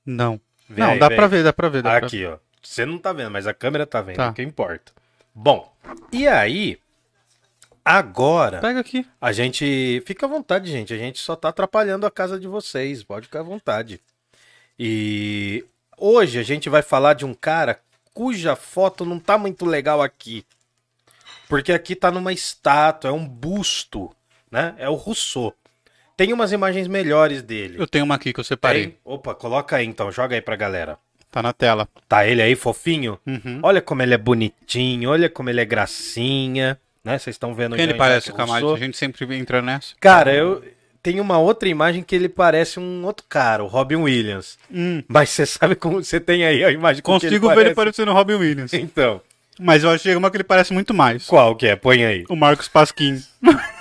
não. 0.04 0.40
Vê 0.68 0.82
não, 0.82 0.90
aí, 0.90 0.98
dá 0.98 1.08
pra 1.08 1.24
aí. 1.24 1.30
ver, 1.30 1.42
dá 1.44 1.52
pra 1.52 1.68
ver. 1.70 1.82
Dá 1.82 1.96
pra. 1.98 2.06
Aqui, 2.06 2.26
ó. 2.26 2.38
Você 2.62 2.84
não 2.84 2.98
tá 2.98 3.12
vendo, 3.12 3.30
mas 3.30 3.46
a 3.46 3.54
câmera 3.54 3.86
tá 3.86 4.02
vendo, 4.02 4.16
Tá. 4.16 4.26
é 4.26 4.30
o 4.30 4.34
que 4.34 4.42
importa. 4.42 4.92
Bom, 5.34 5.72
e 6.12 6.26
aí, 6.28 6.78
agora, 7.84 8.60
Pega 8.60 8.80
aqui. 8.80 9.06
a 9.20 9.32
gente... 9.32 10.02
Fica 10.06 10.26
à 10.26 10.28
vontade, 10.28 10.70
gente, 10.70 10.92
a 10.92 10.98
gente 10.98 11.18
só 11.20 11.34
tá 11.36 11.48
atrapalhando 11.48 12.04
a 12.06 12.10
casa 12.10 12.38
de 12.38 12.46
vocês, 12.46 13.02
pode 13.02 13.26
ficar 13.26 13.40
à 13.40 13.44
vontade. 13.44 14.00
E 14.78 15.64
hoje 15.96 16.38
a 16.38 16.42
gente 16.42 16.68
vai 16.68 16.82
falar 16.82 17.14
de 17.14 17.24
um 17.24 17.32
cara 17.34 17.80
cuja 18.12 18.54
foto 18.56 19.04
não 19.06 19.18
tá 19.18 19.38
muito 19.38 19.64
legal 19.64 20.02
aqui. 20.02 20.44
Porque 21.48 21.72
aqui 21.72 21.96
tá 21.96 22.10
numa 22.10 22.32
estátua, 22.32 23.08
é 23.08 23.12
um 23.12 23.26
busto, 23.26 24.14
né? 24.50 24.74
É 24.78 24.88
o 24.88 24.94
Rousseau. 24.94 25.54
Tem 26.16 26.32
umas 26.32 26.50
imagens 26.50 26.88
melhores 26.88 27.42
dele. 27.42 27.76
Eu 27.78 27.86
tenho 27.86 28.04
uma 28.04 28.16
aqui 28.16 28.32
que 28.32 28.40
eu 28.40 28.44
separei. 28.44 28.86
Tem? 28.88 28.96
Opa, 29.04 29.34
coloca 29.34 29.76
aí 29.76 29.86
então, 29.86 30.10
joga 30.10 30.34
aí 30.34 30.40
pra 30.42 30.56
galera. 30.56 30.98
Tá 31.30 31.42
na 31.42 31.52
tela. 31.52 31.86
Tá 32.08 32.26
ele 32.26 32.42
aí 32.42 32.56
fofinho? 32.56 33.18
Uhum. 33.26 33.60
Olha 33.62 33.80
como 33.80 34.02
ele 34.02 34.14
é 34.14 34.18
bonitinho, 34.18 35.10
olha 35.10 35.28
como 35.28 35.48
ele 35.50 35.60
é 35.60 35.64
gracinha, 35.64 36.78
né? 37.04 37.18
Vocês 37.18 37.34
estão 37.34 37.54
vendo 37.54 37.76
Quem 37.76 37.84
ele 37.84 37.94
parece, 37.94 38.32
Camargo? 38.32 38.74
A 38.74 38.78
gente 38.78 38.96
sempre 38.96 39.24
entra 39.36 39.60
nessa. 39.62 39.94
Cara, 40.00 40.34
eu 40.34 40.64
tenho 41.02 41.22
uma 41.22 41.38
outra 41.38 41.68
imagem 41.68 42.02
que 42.02 42.16
ele 42.16 42.28
parece 42.28 42.80
um 42.80 43.04
outro 43.04 43.24
cara, 43.28 43.62
o 43.62 43.66
Robin 43.68 43.96
Williams. 43.96 44.58
Hum, 44.72 45.02
Mas 45.06 45.28
você 45.30 45.46
sabe 45.46 45.76
como 45.76 46.02
você 46.02 46.18
tem 46.18 46.44
aí 46.44 46.64
a 46.64 46.72
imagem 46.72 47.02
consigo 47.02 47.46
ver 47.48 47.52
ele 47.52 47.54
parece? 47.56 47.74
parecendo 47.76 48.10
o 48.10 48.14
Robin 48.14 48.34
Williams. 48.34 48.72
Então, 48.72 49.20
Mas 49.60 49.84
eu 49.84 49.90
achei 49.90 50.16
uma 50.16 50.30
que 50.30 50.36
ele 50.38 50.44
parece 50.44 50.72
muito 50.72 50.92
mais. 50.92 51.26
qual 51.26 51.54
que 51.54 51.66
é? 51.66 51.76
Põe 51.76 52.04
aí. 52.04 52.24
O 52.28 52.34
Marcos 52.34 52.66
Pasquim. 52.68 53.22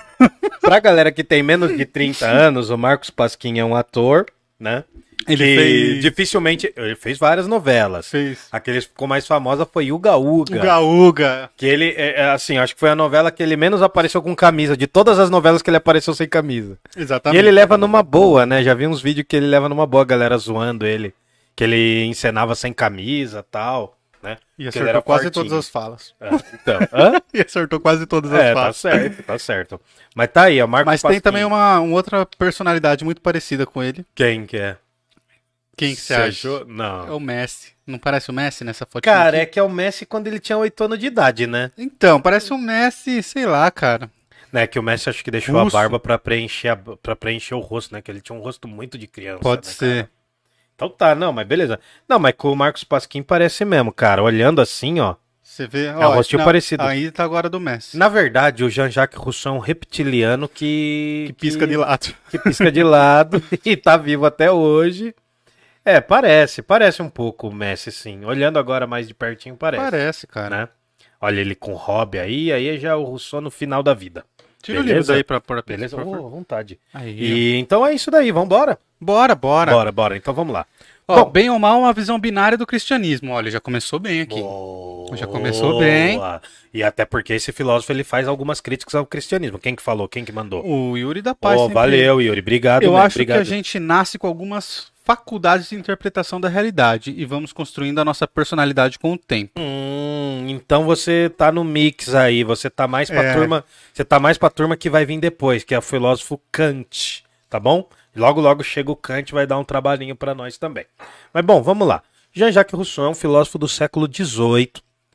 Pra 0.62 0.80
galera 0.80 1.12
que 1.12 1.24
tem 1.24 1.42
menos 1.44 1.76
de 1.76 1.86
30 1.86 2.26
anos, 2.26 2.70
o 2.70 2.78
Marcos 2.78 3.10
Pasquim 3.10 3.60
é 3.60 3.66
um 3.66 3.76
ator, 3.76 4.26
né? 4.60 4.84
Ele 5.28 5.44
fez- 5.44 6.02
dificilmente. 6.02 6.72
Ele 6.76 6.96
fez 6.96 7.18
várias 7.18 7.48
novelas. 7.48 8.08
Fez. 8.08 8.48
A 8.52 8.60
que 8.62 8.80
ficou 8.80 9.08
mais 9.08 9.28
famosa 9.28 9.66
foi 9.66 9.92
Uga 9.92 10.16
Uga. 10.16 10.58
O 10.58 10.62
Gaúga. 10.62 11.50
Que 11.58 11.66
ele, 11.66 11.94
é, 11.98 12.22
é, 12.22 12.30
assim, 12.30 12.58
acho 12.58 12.74
que 12.74 12.80
foi 12.80 12.90
a 12.90 12.96
novela 12.96 13.30
que 13.30 13.44
ele 13.44 13.58
menos 13.58 13.82
apareceu 13.82 14.22
com 14.22 14.34
camisa. 14.34 14.78
De 14.78 14.88
todas 14.88 15.20
as 15.20 15.30
novelas 15.30 15.62
que 15.62 15.70
ele 15.70 15.78
apareceu 15.78 16.14
sem 16.14 16.28
camisa. 16.30 16.78
Exatamente. 16.96 17.36
E 17.38 17.40
ele 17.40 17.52
leva 17.52 17.78
numa 17.78 18.02
boa, 18.02 18.46
né? 18.46 18.64
Já 18.64 18.74
vi 18.74 18.88
uns 18.88 19.02
vídeos 19.02 19.26
que 19.28 19.36
ele 19.36 19.48
leva 19.48 19.68
numa 19.68 19.86
boa, 19.86 20.04
a 20.04 20.06
galera 20.06 20.38
zoando 20.38 20.86
ele. 20.86 21.14
Que 21.56 21.64
ele 21.66 22.06
encenava 22.06 22.56
sem 22.56 22.72
camisa 22.72 23.44
tal, 23.52 23.97
né? 24.28 24.38
E 24.58 24.68
acertou 24.68 25.02
quase 25.02 25.24
fortinho. 25.26 25.46
todas 25.46 25.58
as 25.60 25.70
falas. 25.70 26.16
É, 26.20 26.30
então, 26.54 26.80
hã? 26.94 27.22
E 27.34 27.42
acertou 27.42 27.80
quase 27.80 28.06
todas 28.06 28.32
as 28.34 28.40
É, 28.40 28.54
tá 28.54 28.60
falas. 28.62 28.78
certo, 28.78 29.24
tá 29.24 29.40
certo. 29.40 29.82
Mas 30.16 30.30
tá 30.32 30.44
aí, 30.44 30.62
ó, 30.62 30.68
Marcos 30.68 30.86
Mas 30.92 31.02
tem 31.02 31.10
Pasquim. 31.10 31.22
também 31.22 31.44
uma, 31.46 31.80
uma 31.80 31.94
outra 31.96 32.26
personalidade 32.26 33.04
muito 33.06 33.22
parecida 33.22 33.66
com 33.66 33.82
ele. 33.84 34.06
Quem 34.16 34.46
que 34.46 34.58
é? 34.58 34.78
Quem 35.76 35.94
que 35.94 36.02
você 36.02 36.14
achou? 36.16 36.62
É 36.62 36.66
Não. 36.66 37.18
o 37.18 37.20
Messi. 37.20 37.74
Não 37.86 38.00
parece 38.00 38.30
o 38.32 38.34
Messi 38.34 38.64
nessa 38.64 38.86
foto? 38.86 39.04
Cara, 39.04 39.38
é 39.38 39.46
que 39.46 39.60
é 39.60 39.64
o 39.64 39.70
Messi 39.70 40.06
quando 40.06 40.28
ele 40.28 40.40
tinha 40.40 40.58
8 40.58 40.84
anos 40.84 40.98
de 41.00 41.06
idade, 41.06 41.46
né? 41.48 41.72
Então, 41.78 42.20
parece 42.20 42.52
um 42.52 42.58
Messi, 42.58 43.22
sei 43.22 43.46
lá, 43.46 43.70
cara. 43.70 44.10
Né, 44.52 44.66
que 44.66 44.80
o 44.80 44.84
Messi 44.84 45.10
acho 45.10 45.24
que 45.24 45.30
deixou 45.30 45.54
Russo. 45.62 45.76
a 45.76 45.80
barba 45.80 46.00
pra 46.00 46.18
preencher, 46.18 46.70
a, 46.70 46.76
pra 46.76 47.16
preencher 47.16 47.54
o 47.54 47.60
rosto, 47.60 47.94
né? 47.94 48.02
Que 48.02 48.10
ele 48.10 48.22
tinha 48.22 48.36
um 48.36 48.42
rosto 48.42 48.68
muito 48.68 48.98
de 48.98 49.06
criança. 49.06 49.40
Pode 49.42 49.68
né, 49.68 49.74
ser. 49.74 49.96
cara? 50.06 50.17
Então 50.78 50.90
tá, 50.90 51.16
não, 51.16 51.34
mas 51.34 51.48
beleza. 51.48 51.80
Não, 52.08 52.20
mas 52.20 52.36
com 52.38 52.52
o 52.52 52.56
Marcos 52.56 52.84
Pasquim 52.84 53.24
parece 53.24 53.66
mesmo, 53.66 53.92
cara. 53.92 54.22
Olhando 54.22 54.62
assim, 54.62 55.00
ó. 55.00 55.16
Você 55.42 55.66
vê. 55.66 55.90
um 55.90 56.14
rostinho 56.14 56.44
parecido. 56.44 56.84
Aí 56.84 57.10
tá 57.10 57.24
agora 57.24 57.50
do 57.50 57.60
Messi. 57.60 57.98
Na 57.98 58.08
verdade, 58.08 58.64
o 58.64 58.70
Jean-Jacques 58.70 59.18
Rousseau 59.18 59.56
é 59.56 59.58
um 59.58 59.60
reptiliano 59.60 60.48
que. 60.48 61.26
Que 61.30 61.34
pisca 61.34 61.66
de 61.66 61.76
lado. 61.76 62.14
que 62.30 62.38
pisca 62.38 62.72
de 62.72 62.84
lado 62.84 63.42
e 63.66 63.76
tá 63.76 63.98
vivo 63.98 64.28
até 64.28 64.52
hoje. 64.52 65.16
É, 65.84 66.00
parece, 66.00 66.62
parece 66.62 67.02
um 67.02 67.10
pouco 67.10 67.48
o 67.48 67.54
Messi, 67.54 67.92
sim. 67.92 68.24
Olhando 68.24 68.60
agora 68.60 68.86
mais 68.86 69.08
de 69.08 69.16
pertinho, 69.16 69.56
parece. 69.56 69.84
Parece, 69.84 70.28
cara. 70.28 70.50
Né? 70.50 70.70
Olha 71.20 71.42
ele 71.42 71.56
com 71.56 71.74
hobby 71.74 72.20
aí, 72.20 72.52
aí 72.52 72.78
já 72.78 72.90
é 72.90 72.96
o 72.96 73.04
Rousseau 73.04 73.42
no 73.42 73.50
final 73.50 73.82
da 73.82 73.96
vida. 73.96 74.24
Tira 74.68 74.80
o 74.82 74.84
Beleza? 74.84 75.00
livro 75.00 75.14
daí 75.14 75.24
pra 75.24 75.40
pôr 75.40 75.58
a 75.58 75.62
Beleza? 75.62 75.96
Ô, 76.02 76.30
vontade. 76.30 76.78
Aí. 76.94 77.16
E 77.18 77.56
então 77.58 77.86
é 77.86 77.94
isso 77.94 78.12
daí, 78.12 78.32
vambora? 78.32 78.78
Bora, 79.00 79.34
bora. 79.34 79.72
Bora, 79.72 79.92
bora. 79.92 80.18
Então 80.18 80.34
vamos 80.34 80.54
lá. 80.54 80.66
Ó, 81.08 81.24
Bom. 81.24 81.32
bem 81.32 81.50
ou 81.50 81.58
mal, 81.58 81.80
uma 81.80 81.94
visão 81.94 82.20
binária 82.20 82.58
do 82.58 82.68
cristianismo. 82.68 83.32
Olha, 83.32 83.50
já 83.50 83.62
começou 83.62 83.98
bem 83.98 84.20
aqui. 84.20 84.44
Já 85.16 85.26
começou 85.26 85.80
bem. 85.80 86.18
Boa. 86.18 86.42
E 86.74 86.84
até 86.84 87.06
porque 87.06 87.32
esse 87.32 87.54
filósofo 87.54 87.94
ele 87.94 88.04
faz 88.04 88.28
algumas 88.28 88.60
críticas 88.60 88.94
ao 88.94 89.06
cristianismo. 89.06 89.58
Quem 89.58 89.74
que 89.74 89.82
falou? 89.82 90.10
Quem 90.10 90.26
que 90.26 90.34
mandou? 90.34 90.66
O 90.68 90.98
Yuri 90.98 91.22
da 91.22 91.34
Paz. 91.34 91.56
Oh, 91.58 91.62
sempre- 91.62 91.74
valeu, 91.76 92.22
Yuri. 92.22 92.42
Obrigado. 92.42 92.84
Eu 92.84 92.92
mesmo, 92.92 93.06
acho 93.06 93.16
obrigado. 93.16 93.38
que 93.38 93.42
a 93.42 93.46
gente 93.46 93.80
nasce 93.80 94.18
com 94.20 94.28
algumas 94.28 94.88
faculdades 95.08 95.70
de 95.70 95.76
interpretação 95.78 96.38
da 96.42 96.50
realidade 96.50 97.14
e 97.16 97.24
vamos 97.24 97.54
construindo 97.54 98.00
a 98.00 98.04
nossa 98.04 98.28
personalidade 98.28 99.00
com 99.00 99.14
o 99.14 99.18
tempo. 99.18 99.54
Hum, 99.58 100.48
então 100.50 100.84
você 100.84 101.32
tá 101.38 101.50
no 101.50 101.64
mix 101.64 102.14
aí, 102.14 102.44
você 102.44 102.70
tá 102.70 102.90
mais 102.90 103.10
pra 103.10 103.24
É. 103.24 103.34
turma, 103.34 103.64
você 103.94 104.04
tá 104.04 104.20
mais 104.20 104.38
pra 104.38 104.50
turma 104.50 104.76
que 104.76 104.90
vai 104.90 105.06
vir 105.06 105.18
depois, 105.18 105.64
que 105.64 105.74
é 105.74 105.78
o 105.80 105.82
filósofo 105.82 106.42
Kant, 106.52 107.24
tá 107.50 107.58
bom? 107.58 107.88
Logo 108.14 108.42
logo 108.42 108.62
chega 108.64 108.92
o 108.92 108.98
Kant, 108.98 109.32
vai 109.32 109.48
dar 109.48 109.58
um 109.58 109.64
trabalhinho 109.64 110.14
pra 110.14 110.36
nós 110.36 110.58
também. 110.58 110.86
Mas 111.34 111.46
bom, 111.46 111.64
vamos 111.64 111.88
lá. 111.88 112.04
Jean-Jacques 112.34 112.74
Rousseau 112.76 113.06
é 113.06 113.10
um 113.10 113.16
filósofo 113.16 113.58
do 113.58 113.68
século 113.70 114.10
XVIII. 114.14 114.74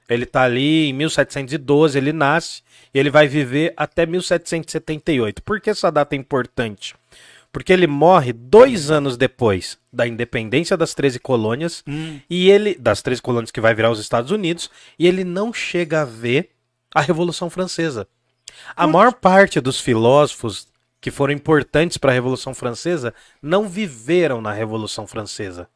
Ele 0.09 0.25
tá 0.25 0.43
ali 0.45 0.89
em 0.89 0.95
1712, 0.95 1.99
ele 1.99 2.15
nasce 2.15 2.63
e 2.95 2.99
ele 2.99 3.11
vai 3.11 3.29
viver 3.29 3.75
até 3.77 4.07
1778. 4.07 5.43
Por 5.43 5.61
que 5.61 5.69
essa 5.69 5.93
data 5.93 6.15
é 6.15 6.19
importante? 6.19 6.95
Porque 7.52 7.73
ele 7.73 7.87
morre 7.87 8.32
dois 8.32 8.90
anos 8.90 9.16
depois 9.16 9.78
da 9.92 10.06
independência 10.06 10.76
das 10.76 10.94
13 10.94 11.18
colônias 11.21 11.85
e 12.30 12.50
ele 12.50 12.75
das 12.75 13.02
13 13.02 13.21
colônias 13.21 13.50
que 13.50 13.61
vai 13.61 13.75
virar 13.75 13.90
os 13.90 14.00
Estados 14.00 14.30
Unidos 14.30 14.71
e 14.99 15.06
ele 15.06 15.23
não 15.23 15.52
chega 15.52 16.00
a 16.00 16.04
ver 16.06 16.50
a 16.94 17.02
Revolução 17.02 17.50
Francesa. 17.50 18.09
A 18.75 18.87
maior 18.87 19.12
parte 19.12 19.61
dos 19.61 19.78
filósofos 19.80 20.66
que 21.00 21.11
foram 21.11 21.35
importantes 21.35 21.99
para 21.99 22.11
a 22.11 22.14
Revolução 22.14 22.54
Francesa 22.54 23.12
não 23.42 23.68
viveram 23.68 24.40
na 24.40 24.52
Revolução 24.52 25.06
Francesa. 25.06 25.68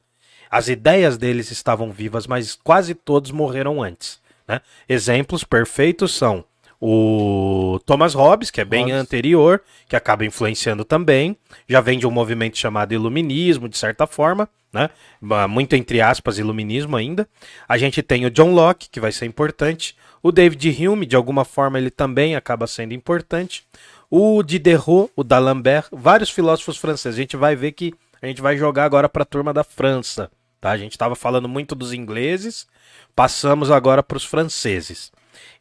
As 0.51 0.69
ideias 0.69 1.19
deles 1.19 1.51
estavam 1.51 1.91
vivas, 1.91 2.27
mas 2.27 2.55
quase 2.55 2.95
todos 2.95 3.31
morreram 3.33 3.83
antes. 3.83 4.19
né? 4.47 4.61
Exemplos 4.89 5.43
perfeitos 5.45 6.15
são 6.15 6.45
o 6.89 7.81
Thomas 7.81 8.15
Hobbes, 8.15 8.49
que 8.49 8.61
é 8.61 8.65
bem 8.65 8.85
Hobbes. 8.85 9.01
anterior, 9.01 9.61
que 9.89 9.97
acaba 9.97 10.25
influenciando 10.25 10.85
também. 10.85 11.37
Já 11.69 11.81
vem 11.81 11.99
de 11.99 12.07
um 12.07 12.13
movimento 12.13 12.57
chamado 12.57 12.95
Iluminismo, 12.95 13.69
de 13.69 13.77
certa 13.77 14.07
forma, 14.07 14.49
né? 14.73 14.89
Muito 15.49 15.75
entre 15.75 16.01
aspas, 16.01 16.39
Iluminismo 16.39 16.97
ainda. 16.97 17.29
A 17.69 17.77
gente 17.77 18.05
tem 18.05 18.25
o 18.25 18.31
John 18.31 18.55
Locke, 18.55 18.89
que 18.89 19.01
vai 19.01 19.11
ser 19.11 19.27
importante. 19.27 19.97
O 20.23 20.31
David 20.31 20.87
Hume, 20.87 21.07
de 21.07 21.17
alguma 21.17 21.45
forma, 21.45 21.77
ele 21.77 21.91
também 21.91 22.37
acaba 22.37 22.69
sendo 22.69 22.95
importante. 22.95 23.65
O 24.09 24.41
Diderot, 24.45 25.11
o 25.17 25.25
D'Alembert, 25.25 25.89
vários 25.91 26.31
filósofos 26.31 26.77
franceses. 26.77 27.19
A 27.19 27.21
gente 27.21 27.37
vai 27.37 27.57
ver 27.57 27.73
que 27.73 27.93
a 28.23 28.29
gente 28.29 28.41
vai 28.41 28.57
jogar 28.57 28.85
agora 28.85 29.09
para 29.09 29.25
a 29.25 29.27
turma 29.27 29.53
da 29.53 29.65
França. 29.65 30.31
Tá? 30.61 30.71
A 30.71 30.79
gente 30.79 30.93
estava 30.93 31.17
falando 31.17 31.49
muito 31.49 31.75
dos 31.75 31.93
ingleses, 31.93 32.65
passamos 33.15 33.73
agora 33.73 34.05
para 34.05 34.17
os 34.17 34.25
franceses. 34.25 35.11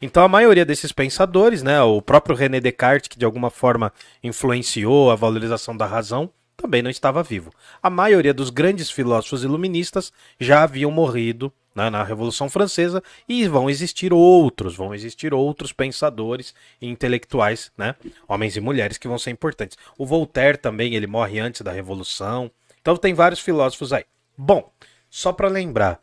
Então 0.00 0.22
a 0.22 0.28
maioria 0.28 0.64
desses 0.64 0.92
pensadores, 0.92 1.62
né, 1.62 1.80
o 1.82 2.02
próprio 2.02 2.36
René 2.36 2.60
Descartes, 2.60 3.08
que 3.08 3.18
de 3.18 3.24
alguma 3.24 3.50
forma 3.50 3.92
influenciou 4.22 5.10
a 5.10 5.14
valorização 5.14 5.76
da 5.76 5.86
razão, 5.86 6.30
também 6.56 6.82
não 6.82 6.90
estava 6.90 7.22
vivo. 7.22 7.52
A 7.82 7.90
maioria 7.90 8.32
dos 8.32 8.50
grandes 8.50 8.90
filósofos 8.90 9.44
iluministas 9.44 10.12
já 10.40 10.62
haviam 10.62 10.90
morrido 10.90 11.52
né, 11.74 11.90
na 11.90 12.02
Revolução 12.02 12.48
Francesa 12.48 13.02
e 13.28 13.46
vão 13.46 13.68
existir 13.68 14.12
outros, 14.12 14.74
vão 14.74 14.94
existir 14.94 15.34
outros 15.34 15.72
pensadores 15.72 16.54
e 16.80 16.88
intelectuais, 16.88 17.70
né, 17.76 17.94
homens 18.26 18.56
e 18.56 18.60
mulheres 18.60 18.96
que 18.96 19.06
vão 19.06 19.18
ser 19.18 19.30
importantes. 19.30 19.76
O 19.98 20.06
Voltaire 20.06 20.56
também, 20.56 20.94
ele 20.94 21.06
morre 21.06 21.38
antes 21.38 21.60
da 21.60 21.70
Revolução. 21.70 22.50
Então 22.80 22.96
tem 22.96 23.12
vários 23.12 23.40
filósofos 23.40 23.92
aí. 23.92 24.04
Bom, 24.36 24.72
só 25.10 25.32
para 25.32 25.48
lembrar, 25.48 26.00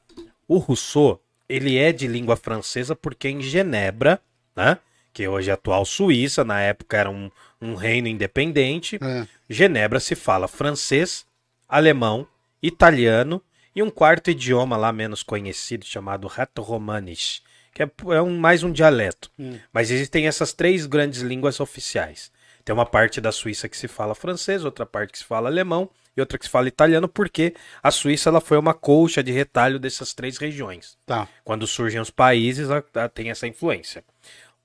o 0.47 0.57
Rousseau, 0.57 1.19
ele 1.47 1.77
é 1.77 1.91
de 1.91 2.07
língua 2.07 2.35
francesa 2.35 2.95
porque 2.95 3.29
em 3.29 3.41
Genebra, 3.41 4.19
né, 4.55 4.77
que 5.11 5.27
hoje 5.27 5.49
é 5.49 5.51
a 5.51 5.55
atual 5.55 5.85
Suíça, 5.85 6.43
na 6.43 6.59
época 6.61 6.97
era 6.97 7.09
um, 7.09 7.29
um 7.61 7.75
reino 7.75 8.07
independente, 8.07 8.97
É. 9.01 9.27
Genebra 9.49 9.99
se 9.99 10.15
fala 10.15 10.47
francês, 10.47 11.25
alemão, 11.67 12.27
italiano 12.61 13.41
e 13.75 13.83
um 13.83 13.89
quarto 13.89 14.31
idioma 14.31 14.77
lá 14.77 14.91
menos 14.91 15.21
conhecido 15.21 15.85
chamado 15.85 16.27
Rato-Romanisch, 16.27 17.41
que 17.73 17.83
é, 17.83 17.91
é 18.11 18.21
um, 18.21 18.37
mais 18.37 18.63
um 18.63 18.71
dialeto. 18.71 19.29
Mas 19.71 19.91
existem 19.91 20.27
essas 20.27 20.53
três 20.53 20.85
grandes 20.85 21.21
línguas 21.21 21.59
oficiais. 21.59 22.31
Tem 22.63 22.73
uma 22.73 22.85
parte 22.85 23.19
da 23.19 23.31
Suíça 23.31 23.67
que 23.67 23.75
se 23.75 23.87
fala 23.87 24.15
francês, 24.15 24.63
outra 24.63 24.85
parte 24.85 25.11
que 25.11 25.17
se 25.17 25.25
fala 25.25 25.49
alemão 25.49 25.89
e 26.15 26.19
outra 26.21 26.37
que 26.37 26.45
se 26.45 26.51
fala 26.51 26.67
italiano, 26.67 27.07
porque 27.07 27.55
a 27.81 27.89
Suíça 27.91 28.29
ela 28.29 28.39
foi 28.41 28.57
uma 28.57 28.73
colcha 28.73 29.23
de 29.23 29.31
retalho 29.31 29.79
dessas 29.79 30.13
três 30.13 30.37
regiões. 30.37 30.97
Tá. 31.05 31.27
Quando 31.43 31.65
surgem 31.67 31.99
os 31.99 32.09
países, 32.09 32.69
a- 32.69 32.83
a- 32.95 33.09
tem 33.09 33.29
essa 33.31 33.47
influência. 33.47 34.03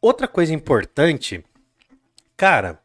Outra 0.01 0.29
coisa 0.29 0.53
importante, 0.53 1.45
cara, 2.37 2.79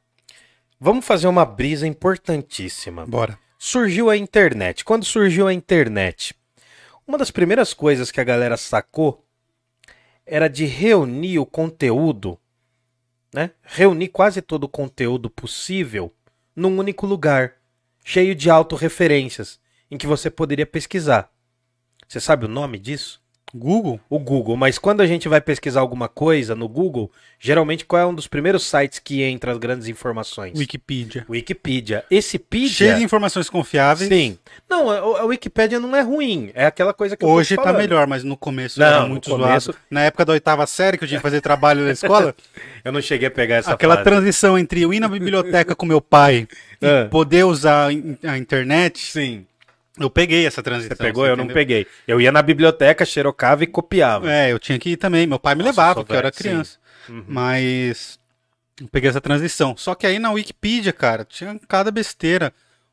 vamos 0.79 1.05
fazer 1.05 1.27
uma 1.27 1.45
brisa 1.45 1.85
importantíssima. 1.87 3.05
Bora. 3.05 3.37
Surgiu 3.57 4.09
a 4.09 4.17
internet. 4.17 4.83
Quando 4.83 5.05
surgiu 5.05 5.47
a 5.47 5.53
internet, 5.53 6.35
uma 7.07 7.17
das 7.17 7.31
primeiras 7.31 7.73
coisas 7.73 8.11
que 8.11 8.19
a 8.19 8.23
galera 8.23 8.57
sacou 8.57 9.25
era 10.25 10.47
de 10.47 10.65
reunir 10.65 11.37
o 11.39 11.45
conteúdo, 11.45 12.39
né? 13.33 13.51
Reunir 13.61 14.07
quase 14.09 14.41
todo 14.41 14.63
o 14.65 14.69
conteúdo 14.69 15.29
possível 15.29 16.13
num 16.55 16.77
único 16.77 17.05
lugar, 17.05 17.55
cheio 18.03 18.35
de 18.35 18.49
autorreferências, 18.49 19.59
em 19.89 19.97
que 19.97 20.05
você 20.05 20.29
poderia 20.29 20.65
pesquisar. 20.65 21.31
Você 22.07 22.19
sabe 22.19 22.45
o 22.45 22.49
nome 22.49 22.77
disso? 22.77 23.22
Google? 23.53 23.99
o 24.09 24.17
Google, 24.19 24.55
mas 24.57 24.77
quando 24.79 25.01
a 25.01 25.07
gente 25.07 25.27
vai 25.29 25.39
pesquisar 25.39 25.79
alguma 25.81 26.07
coisa 26.07 26.55
no 26.55 26.67
Google, 26.67 27.11
geralmente 27.39 27.85
qual 27.85 28.01
é 28.01 28.05
um 28.05 28.13
dos 28.13 28.27
primeiros 28.27 28.63
sites 28.63 28.99
que 28.99 29.21
entra 29.21 29.51
as 29.51 29.57
grandes 29.57 29.87
informações? 29.87 30.57
Wikipedia. 30.57 31.25
Wikipedia. 31.29 32.03
Esse 32.09 32.31
Cheio 32.31 32.45
pedia... 32.49 32.95
de 32.95 33.03
informações 33.03 33.49
confiáveis. 33.49 34.09
Sim. 34.09 34.37
Não, 34.69 34.89
a, 34.89 35.21
a 35.21 35.25
Wikipédia 35.25 35.79
não 35.79 35.95
é 35.95 36.01
ruim. 36.01 36.51
É 36.55 36.65
aquela 36.65 36.93
coisa 36.93 37.15
que 37.15 37.23
Hoje 37.25 37.55
tá 37.55 37.71
melhor, 37.73 38.07
mas 38.07 38.23
no 38.23 38.35
começo 38.35 38.79
Não, 38.79 38.87
era 38.87 39.05
muito 39.05 39.29
começo- 39.29 39.71
zoado. 39.71 39.79
Na 39.89 40.01
época 40.01 40.25
da 40.25 40.33
oitava 40.33 40.65
série, 40.65 40.97
que 40.97 41.03
eu 41.03 41.07
tinha 41.07 41.19
que 41.19 41.23
fazer 41.23 41.41
trabalho 41.41 41.83
na 41.85 41.91
escola, 41.93 42.35
Eu 42.83 42.91
não 42.91 43.01
cheguei 43.01 43.27
a 43.27 43.31
pegar 43.31 43.57
essa 43.57 43.73
aquela 43.73 43.95
fase. 43.95 44.03
transição 44.05 44.57
entre 44.57 44.81
eu 44.81 44.93
ir 44.93 44.99
na 44.99 45.07
biblioteca 45.07 45.75
com 45.75 45.85
meu 45.85 46.01
pai 46.01 46.47
e 46.81 46.85
Ah. 46.87 47.07
poder 47.09 47.43
usar 47.45 47.89
a 48.23 48.37
internet, 48.37 48.99
Sim. 49.11 49.45
Eu 49.99 50.09
peguei 50.09 50.45
essa 50.45 50.63
transição. 50.63 50.95
Você 50.95 51.03
pegou? 51.03 51.25
você 51.25 51.31
eu 51.31 51.37
não 51.37 51.47
peguei. 51.47 51.85
Eu 52.07 52.19
ia 52.19 52.31
na 52.31 52.41
biblioteca, 52.41 53.05
xerocava 53.05 53.63
e 53.63 53.67
copiava. 53.67 54.31
É, 54.31 54.51
eu 54.51 54.59
tinha 54.59 54.79
que 54.79 54.91
ir 54.91 54.97
também. 54.97 55.27
Meu 55.27 55.39
pai 55.39 55.55
me 55.55 55.63
Nossa, 55.63 55.71
levava, 55.71 55.95
porque 56.01 56.13
eu 56.13 56.17
era 56.17 56.31
criança. 56.31 56.77
Uhum. 57.07 57.25
Mas 57.27 58.19
eu 58.81 58.87
peguei 58.87 59.09
essa 59.09 59.21
transição. 59.21 59.75
Só 59.77 59.93
que 59.93 60.07
aí 60.07 60.17
na 60.19 60.31
Wikipedia, 60.31 60.91
cara, 60.91 61.23
tinha 61.23 61.59
cada 61.67 61.91
besteira. 61.91 62.51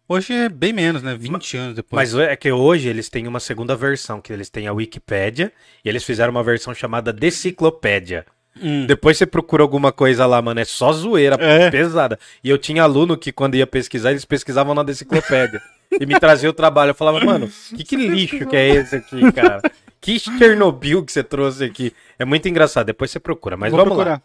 Hoje 0.08 0.32
é 0.32 0.48
bem 0.48 0.72
menos, 0.72 1.02
né? 1.02 1.16
20 1.16 1.56
anos 1.56 1.74
depois. 1.76 2.12
Mas 2.12 2.28
é 2.28 2.34
que 2.34 2.50
hoje 2.50 2.88
eles 2.88 3.08
têm 3.08 3.28
uma 3.28 3.38
segunda 3.38 3.76
versão, 3.76 4.20
que 4.20 4.32
eles 4.32 4.50
têm 4.50 4.66
a 4.66 4.72
Wikipédia, 4.72 5.52
e 5.84 5.88
eles 5.88 6.02
fizeram 6.02 6.32
uma 6.32 6.42
versão 6.42 6.74
chamada 6.74 7.12
Deciclopédia. 7.12 8.26
Hum. 8.60 8.86
Depois 8.86 9.16
você 9.16 9.24
procura 9.24 9.62
alguma 9.62 9.92
coisa 9.92 10.26
lá, 10.26 10.42
mano, 10.42 10.58
é 10.58 10.64
só 10.64 10.92
zoeira 10.92 11.36
É. 11.40 11.70
pesada. 11.70 12.18
E 12.42 12.50
eu 12.50 12.58
tinha 12.58 12.82
aluno 12.82 13.16
que 13.16 13.30
quando 13.30 13.54
ia 13.54 13.66
pesquisar, 13.66 14.10
eles 14.10 14.24
pesquisavam 14.24 14.74
na 14.74 14.82
Deciclopédia. 14.82 15.62
e 15.98 16.06
me 16.06 16.18
trazia 16.18 16.48
o 16.48 16.52
trabalho. 16.52 16.90
Eu 16.90 16.94
falava, 16.94 17.24
mano, 17.24 17.50
que, 17.76 17.84
que 17.84 17.96
lixo 17.96 18.46
que 18.46 18.56
é 18.56 18.68
esse 18.68 18.96
aqui, 18.96 19.32
cara? 19.32 19.62
Que 20.00 20.18
Chernobyl 20.18 21.04
que 21.04 21.12
você 21.12 21.22
trouxe 21.22 21.64
aqui. 21.64 21.92
É 22.18 22.24
muito 22.24 22.48
engraçado, 22.48 22.86
depois 22.86 23.10
você 23.10 23.20
procura. 23.20 23.56
Mas 23.56 23.70
Vou 23.70 23.78
vamos 23.78 23.94
procurar. 23.94 24.12
lá. 24.12 24.22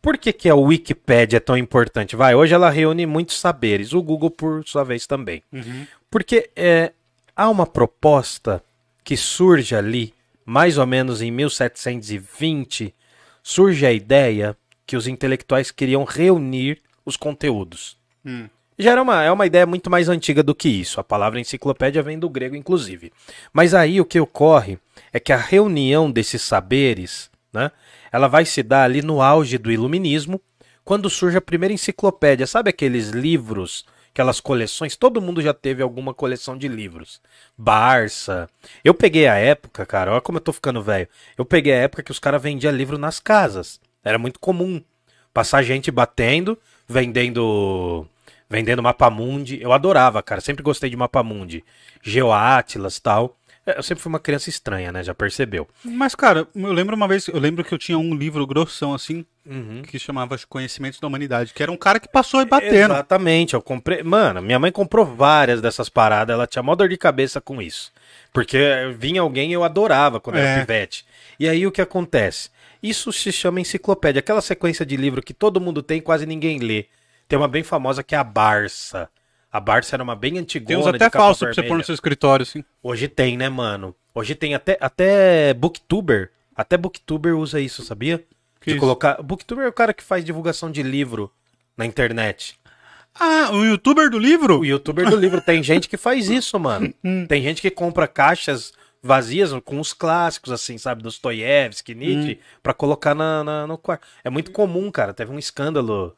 Por 0.00 0.18
que, 0.18 0.32
que 0.32 0.48
a 0.48 0.54
Wikipédia 0.54 1.38
é 1.38 1.40
tão 1.40 1.56
importante? 1.56 2.14
Vai, 2.14 2.34
hoje 2.34 2.54
ela 2.54 2.70
reúne 2.70 3.06
muitos 3.06 3.40
saberes, 3.40 3.92
o 3.92 4.02
Google 4.02 4.30
por 4.30 4.64
sua 4.64 4.84
vez 4.84 5.06
também. 5.06 5.42
Porque 6.10 6.48
é, 6.54 6.92
há 7.34 7.48
uma 7.48 7.66
proposta 7.66 8.62
que 9.02 9.16
surge 9.16 9.74
ali, 9.74 10.14
mais 10.44 10.78
ou 10.78 10.86
menos 10.86 11.22
em 11.22 11.30
1720, 11.30 12.94
surge 13.42 13.84
a 13.84 13.92
ideia 13.92 14.56
que 14.86 14.96
os 14.96 15.08
intelectuais 15.08 15.72
queriam 15.72 16.04
reunir 16.04 16.80
os 17.04 17.16
conteúdos. 17.16 17.96
Hum. 18.24 18.48
Já 18.78 18.92
era 18.92 19.02
uma, 19.02 19.22
é 19.22 19.32
uma 19.32 19.46
ideia 19.46 19.64
muito 19.64 19.88
mais 19.88 20.08
antiga 20.08 20.42
do 20.42 20.54
que 20.54 20.68
isso. 20.68 21.00
A 21.00 21.04
palavra 21.04 21.40
enciclopédia 21.40 22.02
vem 22.02 22.18
do 22.18 22.28
grego, 22.28 22.54
inclusive. 22.54 23.12
Mas 23.52 23.72
aí 23.72 24.00
o 24.00 24.04
que 24.04 24.20
ocorre 24.20 24.78
é 25.12 25.18
que 25.18 25.32
a 25.32 25.36
reunião 25.36 26.10
desses 26.10 26.42
saberes, 26.42 27.30
né, 27.52 27.70
ela 28.12 28.28
vai 28.28 28.44
se 28.44 28.62
dar 28.62 28.84
ali 28.84 29.00
no 29.00 29.22
auge 29.22 29.56
do 29.56 29.72
iluminismo, 29.72 30.40
quando 30.84 31.08
surge 31.08 31.38
a 31.38 31.40
primeira 31.40 31.72
enciclopédia. 31.72 32.46
Sabe 32.46 32.68
aqueles 32.68 33.08
livros, 33.08 33.86
aquelas 34.10 34.40
coleções? 34.40 34.94
Todo 34.94 35.22
mundo 35.22 35.40
já 35.40 35.54
teve 35.54 35.82
alguma 35.82 36.12
coleção 36.12 36.56
de 36.56 36.68
livros. 36.68 37.20
Barça. 37.56 38.48
Eu 38.84 38.92
peguei 38.92 39.26
a 39.26 39.36
época, 39.36 39.86
cara, 39.86 40.12
olha 40.12 40.20
como 40.20 40.36
eu 40.36 40.42
tô 40.42 40.52
ficando 40.52 40.82
velho. 40.82 41.08
Eu 41.36 41.46
peguei 41.46 41.72
a 41.72 41.78
época 41.78 42.02
que 42.02 42.12
os 42.12 42.18
caras 42.18 42.42
vendiam 42.42 42.72
livro 42.72 42.98
nas 42.98 43.18
casas. 43.18 43.80
Era 44.04 44.18
muito 44.18 44.38
comum. 44.38 44.82
Passar 45.32 45.62
gente 45.62 45.90
batendo, 45.90 46.58
vendendo 46.86 48.06
vendendo 48.48 48.82
Mapamundi. 48.82 49.58
Eu 49.60 49.72
adorava, 49.72 50.22
cara. 50.22 50.40
Sempre 50.40 50.62
gostei 50.62 50.88
de 50.90 50.96
Mapamundi. 50.96 51.64
Geoatlas 52.02 52.98
tal. 53.00 53.36
É, 53.66 53.76
Eu 53.78 53.82
sempre 53.82 54.00
fui 54.02 54.08
uma 54.10 54.20
criança 54.20 54.48
estranha, 54.48 54.92
né? 54.92 55.02
Já 55.02 55.12
percebeu. 55.12 55.66
Mas, 55.84 56.14
cara, 56.14 56.46
eu 56.54 56.72
lembro 56.72 56.94
uma 56.94 57.08
vez, 57.08 57.26
eu 57.26 57.38
lembro 57.40 57.64
que 57.64 57.74
eu 57.74 57.78
tinha 57.78 57.98
um 57.98 58.14
livro 58.14 58.46
grossão 58.46 58.94
assim, 58.94 59.26
Uhum. 59.44 59.82
que 59.82 59.98
chamava 59.98 60.36
Conhecimentos 60.48 60.98
da 61.00 61.06
Humanidade, 61.08 61.52
que 61.52 61.62
era 61.62 61.70
um 61.72 61.76
cara 61.76 61.98
que 62.00 62.08
passou 62.08 62.40
e 62.40 62.44
batendo. 62.44 62.92
Exatamente, 62.92 63.54
eu 63.54 63.62
comprei. 63.62 64.02
Mano, 64.04 64.40
minha 64.40 64.58
mãe 64.58 64.70
comprou 64.72 65.04
várias 65.04 65.60
dessas 65.60 65.88
paradas, 65.88 66.32
ela 66.34 66.46
tinha 66.46 66.62
mó 66.62 66.74
dor 66.76 66.88
de 66.88 66.96
cabeça 66.96 67.40
com 67.40 67.60
isso. 67.60 67.92
Porque 68.32 68.58
vinha 68.98 69.20
alguém 69.20 69.50
e 69.50 69.54
eu 69.54 69.64
adorava 69.64 70.20
quando 70.20 70.36
era 70.36 70.48
É. 70.48 70.60
pivete. 70.60 71.04
E 71.38 71.48
aí 71.48 71.66
o 71.66 71.72
que 71.72 71.80
acontece? 71.82 72.50
Isso 72.82 73.12
se 73.12 73.32
chama 73.32 73.60
enciclopédia, 73.60 74.20
aquela 74.20 74.40
sequência 74.40 74.86
de 74.86 74.96
livro 74.96 75.22
que 75.22 75.34
todo 75.34 75.60
mundo 75.60 75.82
tem 75.82 75.98
e 75.98 76.02
quase 76.02 76.24
ninguém 76.26 76.58
lê. 76.58 76.86
Tem 77.28 77.38
uma 77.38 77.48
bem 77.48 77.62
famosa 77.62 78.02
que 78.02 78.14
é 78.14 78.18
a 78.18 78.24
Barça. 78.24 79.08
A 79.50 79.58
Barça 79.60 79.96
era 79.96 80.02
uma 80.02 80.14
bem 80.16 80.38
antigona. 80.38 80.68
Tem 80.68 80.76
uns 80.76 80.86
até 80.86 80.98
capa 81.10 81.18
falsos 81.18 81.40
pra 81.46 81.54
você 81.54 81.62
pôr 81.62 81.78
no 81.78 81.84
seu 81.84 81.94
escritório, 81.94 82.42
assim. 82.42 82.64
Hoje 82.82 83.08
tem, 83.08 83.36
né, 83.36 83.48
mano? 83.48 83.94
Hoje 84.14 84.34
tem 84.34 84.54
até, 84.54 84.76
até 84.80 85.54
Booktuber. 85.54 86.30
Até 86.54 86.76
Booktuber 86.76 87.36
usa 87.36 87.60
isso, 87.60 87.82
sabia? 87.84 88.18
Que 88.60 88.70
de 88.70 88.76
isso? 88.76 88.80
colocar. 88.80 89.20
Booktuber 89.22 89.64
é 89.64 89.68
o 89.68 89.72
cara 89.72 89.92
que 89.94 90.02
faz 90.02 90.24
divulgação 90.24 90.70
de 90.70 90.82
livro 90.82 91.30
na 91.76 91.84
internet. 91.86 92.58
Ah, 93.18 93.50
o 93.52 93.64
youtuber 93.64 94.10
do 94.10 94.18
livro? 94.18 94.60
O 94.60 94.64
youtuber 94.64 95.08
do 95.08 95.16
livro. 95.16 95.40
Tem 95.40 95.62
gente 95.62 95.88
que 95.88 95.96
faz 95.96 96.28
isso, 96.28 96.58
mano. 96.60 96.92
Tem 97.28 97.42
gente 97.42 97.62
que 97.62 97.70
compra 97.70 98.06
caixas 98.06 98.72
vazias 99.02 99.52
com 99.64 99.80
os 99.80 99.92
clássicos, 99.94 100.52
assim, 100.52 100.76
sabe? 100.76 101.02
Dostoiévski, 101.02 101.94
Nietzsche, 101.94 102.38
pra 102.62 102.74
colocar 102.74 103.14
na, 103.14 103.42
na- 103.42 103.66
no 103.66 103.78
quarto. 103.78 104.06
É 104.22 104.28
muito 104.28 104.50
comum, 104.50 104.90
cara. 104.90 105.14
Teve 105.14 105.32
um 105.32 105.38
escândalo, 105.38 106.14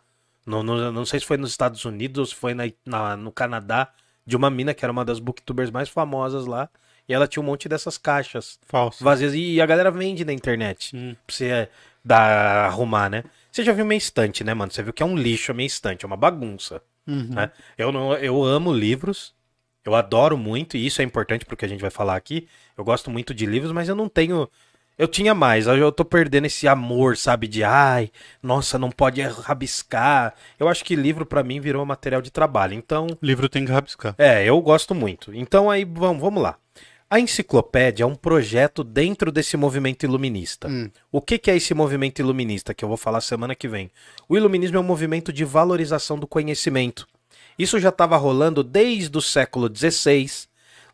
no- 0.48 0.90
não 0.92 1.04
sei 1.04 1.20
se 1.20 1.26
foi 1.26 1.36
nos 1.36 1.50
Estados 1.50 1.84
Unidos 1.84 2.18
ou 2.18 2.26
se 2.26 2.34
foi 2.34 2.54
na, 2.54 2.64
na- 2.86 3.16
no 3.16 3.30
Canadá, 3.32 3.88
de 4.26 4.36
uma 4.36 4.50
mina 4.50 4.74
que 4.74 4.84
era 4.84 4.92
uma 4.92 5.04
das 5.04 5.18
booktubers 5.18 5.70
mais 5.70 5.88
famosas 5.88 6.46
lá. 6.46 6.68
E 7.08 7.14
ela 7.14 7.26
tinha 7.26 7.42
um 7.42 7.46
monte 7.46 7.68
dessas 7.68 7.96
caixas 7.96 8.58
Falso. 8.66 9.02
vazias. 9.02 9.32
E 9.34 9.60
a 9.60 9.66
galera 9.66 9.90
vende 9.90 10.24
na 10.26 10.32
internet. 10.32 10.90
Pra 11.26 11.34
você 11.34 11.46
é, 11.46 11.68
dar, 12.04 12.66
arrumar, 12.66 13.08
né? 13.08 13.24
Você 13.50 13.62
já 13.64 13.72
viu 13.72 13.86
minha 13.86 13.96
estante, 13.96 14.44
né, 14.44 14.52
mano? 14.52 14.70
Você 14.70 14.82
viu 14.82 14.92
que 14.92 15.02
é 15.02 15.06
um 15.06 15.16
lixo 15.16 15.50
a 15.50 15.54
minha 15.54 15.66
estante, 15.66 16.04
é 16.04 16.06
uma 16.06 16.16
bagunça. 16.18 16.82
né? 17.06 17.50
Eu, 17.78 17.90
não, 17.90 18.12
eu 18.14 18.44
amo 18.44 18.70
livros, 18.70 19.34
eu 19.84 19.94
adoro 19.94 20.36
muito, 20.36 20.76
e 20.76 20.84
isso 20.86 21.00
é 21.00 21.04
importante 21.04 21.46
porque 21.46 21.64
a 21.64 21.68
gente 21.68 21.80
vai 21.80 21.88
falar 21.90 22.14
aqui. 22.16 22.46
Eu 22.76 22.84
gosto 22.84 23.10
muito 23.10 23.32
de 23.32 23.46
livros, 23.46 23.72
mas 23.72 23.88
eu 23.88 23.94
não 23.96 24.06
tenho. 24.08 24.46
Eu 24.98 25.06
tinha 25.06 25.32
mais, 25.32 25.68
eu 25.68 25.92
tô 25.92 26.04
perdendo 26.04 26.46
esse 26.46 26.66
amor, 26.66 27.16
sabe? 27.16 27.46
De 27.46 27.62
ai, 27.62 28.10
nossa, 28.42 28.78
não 28.78 28.90
pode 28.90 29.22
rabiscar. 29.22 30.34
Eu 30.58 30.68
acho 30.68 30.84
que 30.84 30.96
livro 30.96 31.24
pra 31.24 31.44
mim 31.44 31.60
virou 31.60 31.86
material 31.86 32.20
de 32.20 32.32
trabalho. 32.32 32.74
Então, 32.74 33.06
Livro 33.22 33.48
tem 33.48 33.64
que 33.64 33.70
rabiscar. 33.70 34.14
é, 34.18 34.44
eu 34.44 34.60
gosto 34.60 34.94
muito. 34.96 35.32
Então 35.34 35.70
aí, 35.70 35.84
vamos, 35.84 36.20
vamos 36.20 36.42
lá. 36.42 36.56
A 37.10 37.18
enciclopédia 37.20 38.02
é 38.02 38.06
um 38.06 38.14
projeto 38.16 38.84
dentro 38.84 39.32
desse 39.32 39.56
movimento 39.56 40.02
iluminista. 40.02 40.68
O 41.10 41.22
que, 41.22 41.38
que 41.38 41.50
é 41.50 41.56
esse 41.56 41.72
movimento 41.72 42.18
iluminista 42.18 42.74
que 42.74 42.84
eu 42.84 42.88
vou 42.88 42.98
falar 42.98 43.20
semana 43.22 43.54
que 43.54 43.66
vem? 43.68 43.90
O 44.28 44.36
iluminismo 44.36 44.76
é 44.76 44.80
um 44.80 44.84
movimento 44.84 45.32
de 45.32 45.44
valorização 45.44 46.18
do 46.18 46.26
conhecimento. 46.26 47.06
Isso 47.58 47.78
já 47.80 47.88
estava 47.88 48.16
rolando 48.16 48.62
desde 48.62 49.16
o 49.16 49.22
século 49.22 49.70
XVI. 49.74 50.47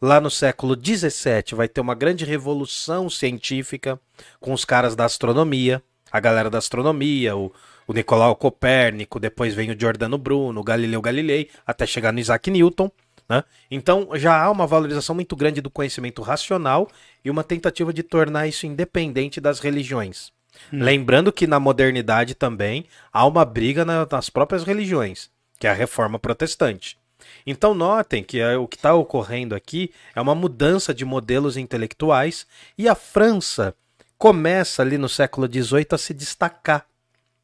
Lá 0.05 0.21
no 0.21 0.31
século 0.31 0.77
XVII 0.77 1.57
vai 1.57 1.67
ter 1.67 1.81
uma 1.81 1.95
grande 1.95 2.27
revolução 2.27 3.09
científica 3.09 3.99
com 4.39 4.53
os 4.53 4.63
caras 4.63 4.95
da 4.95 5.07
astronomia, 5.07 5.83
a 6.13 6.21
galera 6.21 6.51
da 6.51 6.59
astronomia, 6.59 7.35
o, 7.35 7.51
o 7.87 7.93
Nicolau 7.95 8.37
Copérnico, 8.37 9.19
depois 9.19 9.55
vem 9.55 9.71
o 9.71 9.81
Giordano 9.81 10.19
Bruno, 10.19 10.61
o 10.61 10.63
Galileu 10.63 11.01
Galilei, 11.01 11.49
até 11.67 11.87
chegar 11.87 12.13
no 12.13 12.19
Isaac 12.21 12.51
Newton. 12.51 12.91
Né? 13.27 13.43
Então 13.71 14.11
já 14.13 14.39
há 14.39 14.51
uma 14.51 14.67
valorização 14.67 15.15
muito 15.15 15.35
grande 15.35 15.63
do 15.63 15.71
conhecimento 15.71 16.21
racional 16.21 16.87
e 17.25 17.31
uma 17.31 17.43
tentativa 17.43 17.91
de 17.91 18.03
tornar 18.03 18.47
isso 18.47 18.67
independente 18.67 19.41
das 19.41 19.59
religiões. 19.59 20.31
Lembrando 20.71 21.33
que 21.33 21.47
na 21.47 21.59
modernidade 21.59 22.35
também 22.35 22.85
há 23.11 23.25
uma 23.25 23.43
briga 23.47 23.87
na- 23.87 24.07
nas 24.13 24.29
próprias 24.29 24.65
religiões, 24.65 25.31
que 25.59 25.67
é 25.67 25.71
a 25.71 25.73
reforma 25.73 26.19
protestante. 26.19 26.99
Então 27.47 27.75
notem 27.75 28.23
que 28.23 28.41
é, 28.41 28.57
o 28.57 28.67
que 28.67 28.77
está 28.77 28.95
ocorrendo 28.95 29.55
aqui 29.55 29.93
é 30.15 30.21
uma 30.21 30.35
mudança 30.35 30.95
de 30.95 31.05
modelos 31.05 31.57
intelectuais 31.57 32.47
e 32.77 32.89
a 32.89 32.95
França 32.95 33.75
começa 34.17 34.83
ali 34.83 34.97
no 34.97 35.09
século 35.09 35.47
XVIII 35.47 35.89
a 35.91 35.99
se 35.99 36.15
destacar 36.15 36.87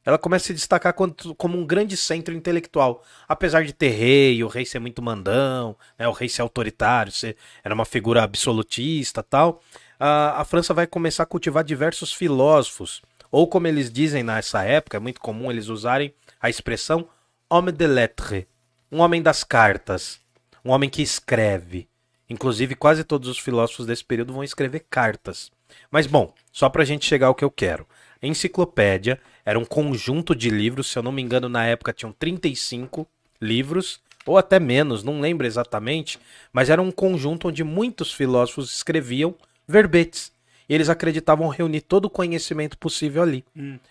ela 0.04 0.18
começa 0.18 0.44
a 0.44 0.48
se 0.48 0.54
destacar 0.54 0.94
como 0.94 1.58
um 1.58 1.66
grande 1.66 1.96
centro 1.96 2.34
intelectual. 2.34 3.04
Apesar 3.28 3.64
de 3.64 3.72
ter 3.72 3.90
rei, 3.90 4.42
o 4.42 4.48
rei 4.48 4.64
ser 4.64 4.78
muito 4.78 5.02
mandão, 5.02 5.76
né, 5.98 6.08
o 6.08 6.12
rei 6.12 6.28
ser 6.28 6.42
autoritário, 6.42 7.12
ser, 7.12 7.36
era 7.62 7.74
uma 7.74 7.84
figura 7.84 8.22
absolutista 8.22 9.22
tal, 9.22 9.62
a, 9.98 10.40
a 10.40 10.44
França 10.44 10.72
vai 10.72 10.86
começar 10.86 11.24
a 11.24 11.26
cultivar 11.26 11.62
diversos 11.62 12.12
filósofos. 12.12 13.02
Ou 13.30 13.46
como 13.46 13.66
eles 13.66 13.92
dizem 13.92 14.22
nessa 14.22 14.64
época, 14.64 14.96
é 14.96 15.00
muito 15.00 15.20
comum 15.20 15.50
eles 15.50 15.68
usarem 15.68 16.12
a 16.40 16.48
expressão 16.48 17.06
homme 17.48 17.70
de 17.70 17.86
lettres, 17.86 18.46
um 18.90 19.00
homem 19.00 19.22
das 19.22 19.44
cartas, 19.44 20.20
um 20.64 20.70
homem 20.70 20.90
que 20.90 21.02
escreve. 21.02 21.88
Inclusive, 22.28 22.74
quase 22.74 23.04
todos 23.04 23.28
os 23.28 23.38
filósofos 23.38 23.86
desse 23.86 24.04
período 24.04 24.32
vão 24.32 24.44
escrever 24.44 24.86
cartas. 24.88 25.50
Mas, 25.90 26.06
bom, 26.06 26.32
só 26.52 26.68
pra 26.68 26.84
gente 26.84 27.06
chegar 27.06 27.28
ao 27.28 27.34
que 27.34 27.44
eu 27.44 27.50
quero. 27.50 27.86
A 28.22 28.26
enciclopédia 28.26 29.20
era 29.44 29.58
um 29.58 29.64
conjunto 29.64 30.34
de 30.34 30.50
livros, 30.50 30.88
se 30.88 30.98
eu 30.98 31.02
não 31.02 31.12
me 31.12 31.22
engano, 31.22 31.48
na 31.48 31.64
época 31.64 31.92
tinham 31.92 32.12
35 32.12 33.06
livros, 33.40 34.00
ou 34.26 34.36
até 34.36 34.60
menos, 34.60 35.02
não 35.02 35.20
lembro 35.20 35.46
exatamente, 35.46 36.18
mas 36.52 36.68
era 36.68 36.82
um 36.82 36.90
conjunto 36.90 37.48
onde 37.48 37.64
muitos 37.64 38.12
filósofos 38.12 38.74
escreviam 38.74 39.34
verbetes. 39.66 40.32
E 40.68 40.74
eles 40.74 40.88
acreditavam 40.88 41.48
reunir 41.48 41.80
todo 41.80 42.04
o 42.04 42.10
conhecimento 42.10 42.78
possível 42.78 43.22
ali. 43.22 43.44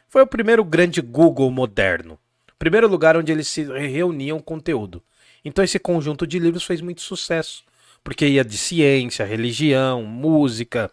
Foi 0.07 0.21
o 0.21 0.27
primeiro 0.27 0.63
grande 0.63 1.01
Google 1.01 1.51
moderno. 1.51 2.17
Primeiro 2.59 2.89
lugar 2.89 3.15
onde 3.15 3.31
eles 3.31 3.47
se 3.47 3.63
reuniam 3.63 4.39
conteúdo. 4.41 5.01
Então 5.43 5.63
esse 5.63 5.79
conjunto 5.79 6.27
de 6.27 6.37
livros 6.37 6.65
fez 6.65 6.81
muito 6.81 7.01
sucesso, 7.01 7.63
porque 8.03 8.27
ia 8.27 8.43
de 8.43 8.57
ciência, 8.57 9.25
religião, 9.25 10.03
música. 10.03 10.91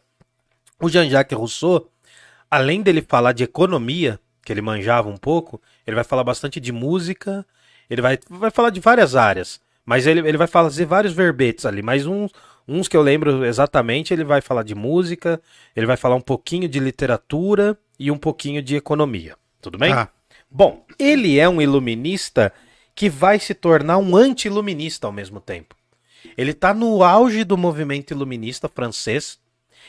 O 0.81 0.89
Jean-Jacques 0.89 1.37
Rousseau, 1.37 1.91
além 2.49 2.83
dele 2.83 3.03
falar 3.03 3.33
de 3.33 3.43
economia, 3.43 4.21
que 4.45 4.53
ele 4.53 4.63
manjava 4.63 5.09
um 5.09 5.17
pouco, 5.17 5.61
ele 5.85 5.97
vai 5.97 6.05
falar 6.05 6.23
bastante 6.23 6.61
de 6.61 6.71
música, 6.71 7.45
ele 7.91 8.01
vai, 8.01 8.17
vai 8.31 8.51
falar 8.53 8.71
de 8.71 8.79
várias 8.79 9.17
áreas, 9.17 9.61
mas 9.85 10.07
ele, 10.07 10.21
ele 10.21 10.39
vai 10.39 10.47
fazer 10.47 10.85
vários 10.85 11.13
verbetes 11.13 11.67
ali, 11.67 11.83
mas 11.83 12.07
uns, 12.07 12.31
uns 12.69 12.87
que 12.87 12.97
eu 12.97 13.03
lembro 13.03 13.45
exatamente, 13.45 14.15
ele 14.15 14.23
vai 14.23 14.41
falar 14.41 14.63
de 14.63 14.75
música, 14.75 15.41
ele 15.75 15.87
vai 15.87 15.97
falar 15.97 16.15
um 16.15 16.21
pouquinho 16.21 16.69
de 16.69 16.79
literatura 16.79 17.77
e 17.99 18.09
um 18.11 18.19
pouquinho 18.19 18.63
de 18.63 18.77
economia. 18.77 19.35
Tudo 19.61 19.79
bem? 19.79 19.93
Ah. 19.93 20.09
Bom, 20.51 20.85
ele 20.99 21.39
é 21.39 21.49
um 21.49 21.61
iluminista 21.61 22.53
que 22.95 23.11
vai 23.11 23.39
se 23.39 23.53
tornar 23.55 23.99
um 23.99 24.17
anti-iluminista 24.17 25.07
ao 25.07 25.13
mesmo 25.13 25.41
tempo. 25.41 25.77
Ele 26.37 26.53
está 26.53 26.73
no 26.73 27.05
auge 27.05 27.45
do 27.45 27.57
movimento 27.57 28.13
iluminista 28.13 28.69
francês 28.69 29.39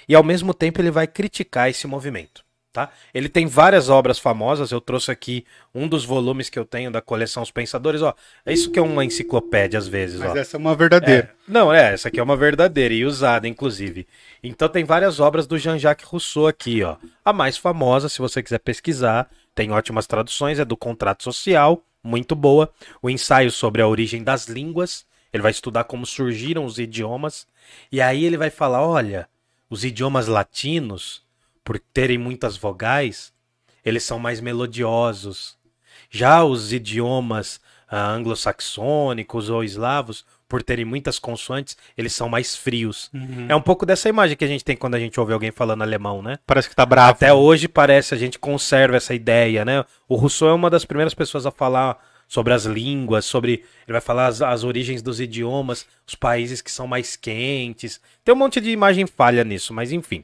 e 0.07 0.13
ao 0.13 0.23
mesmo 0.23 0.53
tempo 0.53 0.81
ele 0.81 0.91
vai 0.91 1.07
criticar 1.07 1.69
esse 1.69 1.87
movimento, 1.87 2.43
tá? 2.71 2.91
Ele 3.13 3.29
tem 3.29 3.47
várias 3.47 3.89
obras 3.89 4.19
famosas, 4.19 4.71
eu 4.71 4.79
trouxe 4.79 5.09
aqui 5.09 5.45
um 5.73 5.87
dos 5.87 6.05
volumes 6.05 6.49
que 6.49 6.59
eu 6.59 6.65
tenho 6.65 6.91
da 6.91 7.01
coleção 7.01 7.41
Os 7.41 7.51
Pensadores, 7.51 8.01
ó. 8.01 8.13
É 8.45 8.53
isso 8.53 8.71
que 8.71 8.77
é 8.77 8.81
uma 8.81 9.03
enciclopédia 9.03 9.79
às 9.79 9.87
vezes, 9.87 10.19
Mas 10.19 10.31
ó. 10.31 10.37
essa 10.37 10.57
é 10.57 10.59
uma 10.59 10.75
verdadeira. 10.75 11.33
É. 11.33 11.51
Não, 11.51 11.73
é, 11.73 11.93
essa 11.93 12.09
aqui 12.09 12.19
é 12.19 12.23
uma 12.23 12.37
verdadeira 12.37 12.93
e 12.93 13.05
usada, 13.05 13.47
inclusive. 13.47 14.05
Então 14.43 14.69
tem 14.69 14.83
várias 14.83 15.19
obras 15.19 15.47
do 15.47 15.57
Jean-Jacques 15.57 16.05
Rousseau 16.05 16.47
aqui, 16.47 16.83
ó. 16.83 16.97
A 17.23 17.33
mais 17.33 17.57
famosa, 17.57 18.09
se 18.09 18.19
você 18.19 18.43
quiser 18.43 18.59
pesquisar, 18.59 19.29
tem 19.57 19.71
ótimas 19.71 20.05
traduções, 20.05 20.59
é 20.59 20.63
do 20.63 20.77
Contrato 20.77 21.23
Social, 21.23 21.81
muito 22.03 22.35
boa. 22.35 22.71
O 23.01 23.09
ensaio 23.09 23.49
sobre 23.49 23.81
a 23.81 23.87
origem 23.87 24.23
das 24.23 24.45
línguas, 24.45 25.03
ele 25.33 25.41
vai 25.41 25.49
estudar 25.49 25.85
como 25.85 26.05
surgiram 26.05 26.63
os 26.63 26.77
idiomas. 26.77 27.47
E 27.91 27.99
aí 27.99 28.23
ele 28.23 28.37
vai 28.37 28.51
falar, 28.51 28.87
olha, 28.87 29.27
os 29.67 29.83
idiomas 29.83 30.27
latinos, 30.27 31.23
por 31.63 31.79
terem 31.79 32.19
muitas 32.19 32.55
vogais, 32.55 33.33
eles 33.83 34.03
são 34.03 34.19
mais 34.19 34.39
melodiosos. 34.39 35.57
Já 36.07 36.43
os 36.43 36.71
idiomas 36.71 37.59
ah, 37.89 38.11
anglo-saxônicos 38.11 39.49
ou 39.49 39.63
eslavos, 39.63 40.23
por 40.47 40.63
terem 40.63 40.85
muitas 40.85 41.19
consoantes, 41.19 41.77
eles 41.97 42.13
são 42.13 42.29
mais 42.29 42.55
frios. 42.55 43.11
É 43.49 43.55
um 43.55 43.61
pouco 43.61 43.85
dessa 43.85 44.07
imagem 44.07 44.37
que 44.37 44.45
a 44.45 44.47
gente 44.47 44.63
tem 44.63 44.75
quando 44.75 44.95
a 44.95 44.99
gente 44.99 45.19
ouve 45.19 45.33
alguém 45.33 45.51
falando 45.51 45.81
alemão, 45.81 46.21
né? 46.21 46.39
Parece 46.45 46.69
que 46.69 46.75
tá 46.75 46.85
bravo. 46.85 47.11
Até 47.11 47.33
hoje 47.33 47.67
parece, 47.67 48.13
a 48.13 48.17
gente 48.17 48.39
conserva 48.39 48.97
essa 48.97 49.13
ideia, 49.13 49.65
né? 49.65 49.83
O 50.07 50.15
Rousseau 50.15 50.49
é 50.49 50.53
uma 50.53 50.69
das 50.69 50.85
primeiras 50.85 51.13
pessoas 51.13 51.45
a 51.45 51.51
falar 51.51 51.97
sobre 52.27 52.53
as 52.53 52.65
línguas, 52.65 53.25
sobre. 53.25 53.63
Ele 53.87 53.93
vai 53.93 54.01
falar 54.01 54.27
as, 54.27 54.41
as 54.41 54.63
origens 54.63 55.01
dos 55.01 55.19
idiomas, 55.19 55.85
os 56.05 56.15
países 56.15 56.61
que 56.61 56.71
são 56.71 56.87
mais 56.87 57.15
quentes. 57.15 58.01
Tem 58.23 58.33
um 58.33 58.37
monte 58.37 58.59
de 58.59 58.69
imagem 58.69 59.07
falha 59.07 59.43
nisso, 59.43 59.73
mas 59.73 59.91
enfim. 59.91 60.23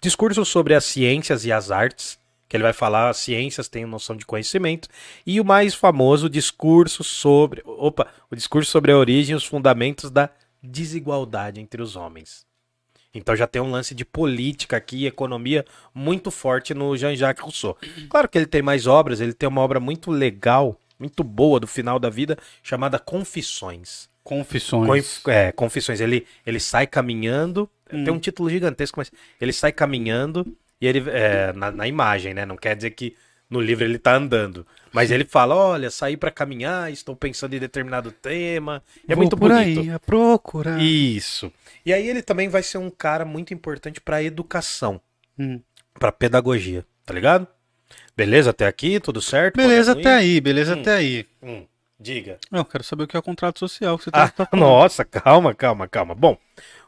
Discurso 0.00 0.44
sobre 0.44 0.74
as 0.74 0.84
ciências 0.84 1.44
e 1.44 1.52
as 1.52 1.70
artes, 1.70 2.18
que 2.48 2.56
ele 2.56 2.62
vai 2.64 2.72
falar, 2.72 3.08
as 3.08 3.16
ciências 3.18 3.68
têm 3.68 3.84
noção 3.86 4.16
de 4.16 4.24
conhecimento. 4.26 4.88
E 5.26 5.40
o 5.40 5.44
mais 5.44 5.74
famoso, 5.74 6.28
discurso 6.28 7.02
sobre. 7.02 7.62
Opa, 7.64 8.06
o 8.30 8.36
discurso 8.36 8.70
sobre 8.70 8.92
a 8.92 8.98
origem 8.98 9.32
e 9.32 9.36
os 9.36 9.44
fundamentos 9.44 10.10
da 10.10 10.28
desigualdade 10.62 11.60
entre 11.60 11.80
os 11.82 11.96
homens. 11.96 12.44
Então 13.14 13.36
já 13.36 13.46
tem 13.46 13.62
um 13.62 13.70
lance 13.70 13.94
de 13.94 14.04
política 14.04 14.76
aqui, 14.76 15.06
economia 15.06 15.64
muito 15.94 16.30
forte 16.32 16.74
no 16.74 16.96
Jean-Jacques 16.96 17.44
Rousseau. 17.44 17.76
Claro 18.08 18.28
que 18.28 18.36
ele 18.36 18.46
tem 18.46 18.60
mais 18.60 18.86
obras, 18.86 19.20
ele 19.20 19.32
tem 19.32 19.48
uma 19.48 19.60
obra 19.60 19.78
muito 19.78 20.10
legal, 20.10 20.78
muito 20.98 21.22
boa 21.22 21.60
do 21.60 21.66
final 21.66 21.98
da 22.00 22.10
vida, 22.10 22.36
chamada 22.62 22.98
Confissões. 22.98 24.08
Confissões. 24.24 25.18
Conf- 25.18 25.28
é, 25.28 25.52
Confissões. 25.52 26.00
Ele, 26.00 26.26
ele 26.44 26.58
sai 26.58 26.86
caminhando, 26.88 27.70
tem 27.88 28.10
um 28.10 28.18
título 28.18 28.50
gigantesco, 28.50 28.98
mas 28.98 29.12
ele 29.40 29.52
sai 29.52 29.70
caminhando 29.70 30.56
e 30.84 30.86
ele, 30.86 31.02
é, 31.10 31.52
na, 31.54 31.70
na 31.70 31.88
imagem, 31.88 32.34
né? 32.34 32.44
Não 32.44 32.56
quer 32.56 32.76
dizer 32.76 32.90
que 32.90 33.16
no 33.48 33.58
livro 33.60 33.84
ele 33.84 33.98
tá 33.98 34.14
andando. 34.14 34.66
Mas 34.92 35.10
ele 35.10 35.24
fala, 35.24 35.54
olha, 35.54 35.90
saí 35.90 36.16
pra 36.16 36.30
caminhar, 36.30 36.92
estou 36.92 37.16
pensando 37.16 37.54
em 37.54 37.58
determinado 37.58 38.12
tema. 38.12 38.82
É 39.08 39.14
Vou 39.14 39.22
muito 39.22 39.36
por 39.36 39.50
bonito. 39.50 39.80
aí, 39.80 39.90
a 39.90 39.98
procurar. 39.98 40.80
Isso. 40.80 41.50
E 41.86 41.92
aí 41.92 42.06
ele 42.06 42.20
também 42.22 42.48
vai 42.48 42.62
ser 42.62 42.78
um 42.78 42.90
cara 42.90 43.24
muito 43.24 43.54
importante 43.54 44.00
pra 44.00 44.22
educação, 44.22 45.00
Hum. 45.38 45.60
pra 45.98 46.12
pedagogia, 46.12 46.84
tá 47.06 47.14
ligado? 47.14 47.46
Beleza 48.16 48.50
até 48.50 48.66
aqui, 48.66 49.00
tudo 49.00 49.20
certo? 49.22 49.56
Beleza 49.56 49.92
até 49.92 50.14
aí, 50.14 50.40
beleza 50.40 50.76
Hum. 50.76 50.80
até 50.80 50.94
aí. 50.96 51.26
Hum, 51.42 51.64
diga. 51.98 52.38
Não, 52.50 52.60
eu 52.60 52.64
quero 52.64 52.84
saber 52.84 53.04
o 53.04 53.06
que 53.08 53.16
é 53.16 53.20
o 53.20 53.22
contrato 53.22 53.58
social 53.58 53.96
que 53.98 54.04
você 54.04 54.10
Ah, 54.12 54.28
tá 54.28 54.48
nossa, 54.54 55.04
calma, 55.04 55.54
calma, 55.54 55.88
calma. 55.88 56.14
Bom, 56.14 56.38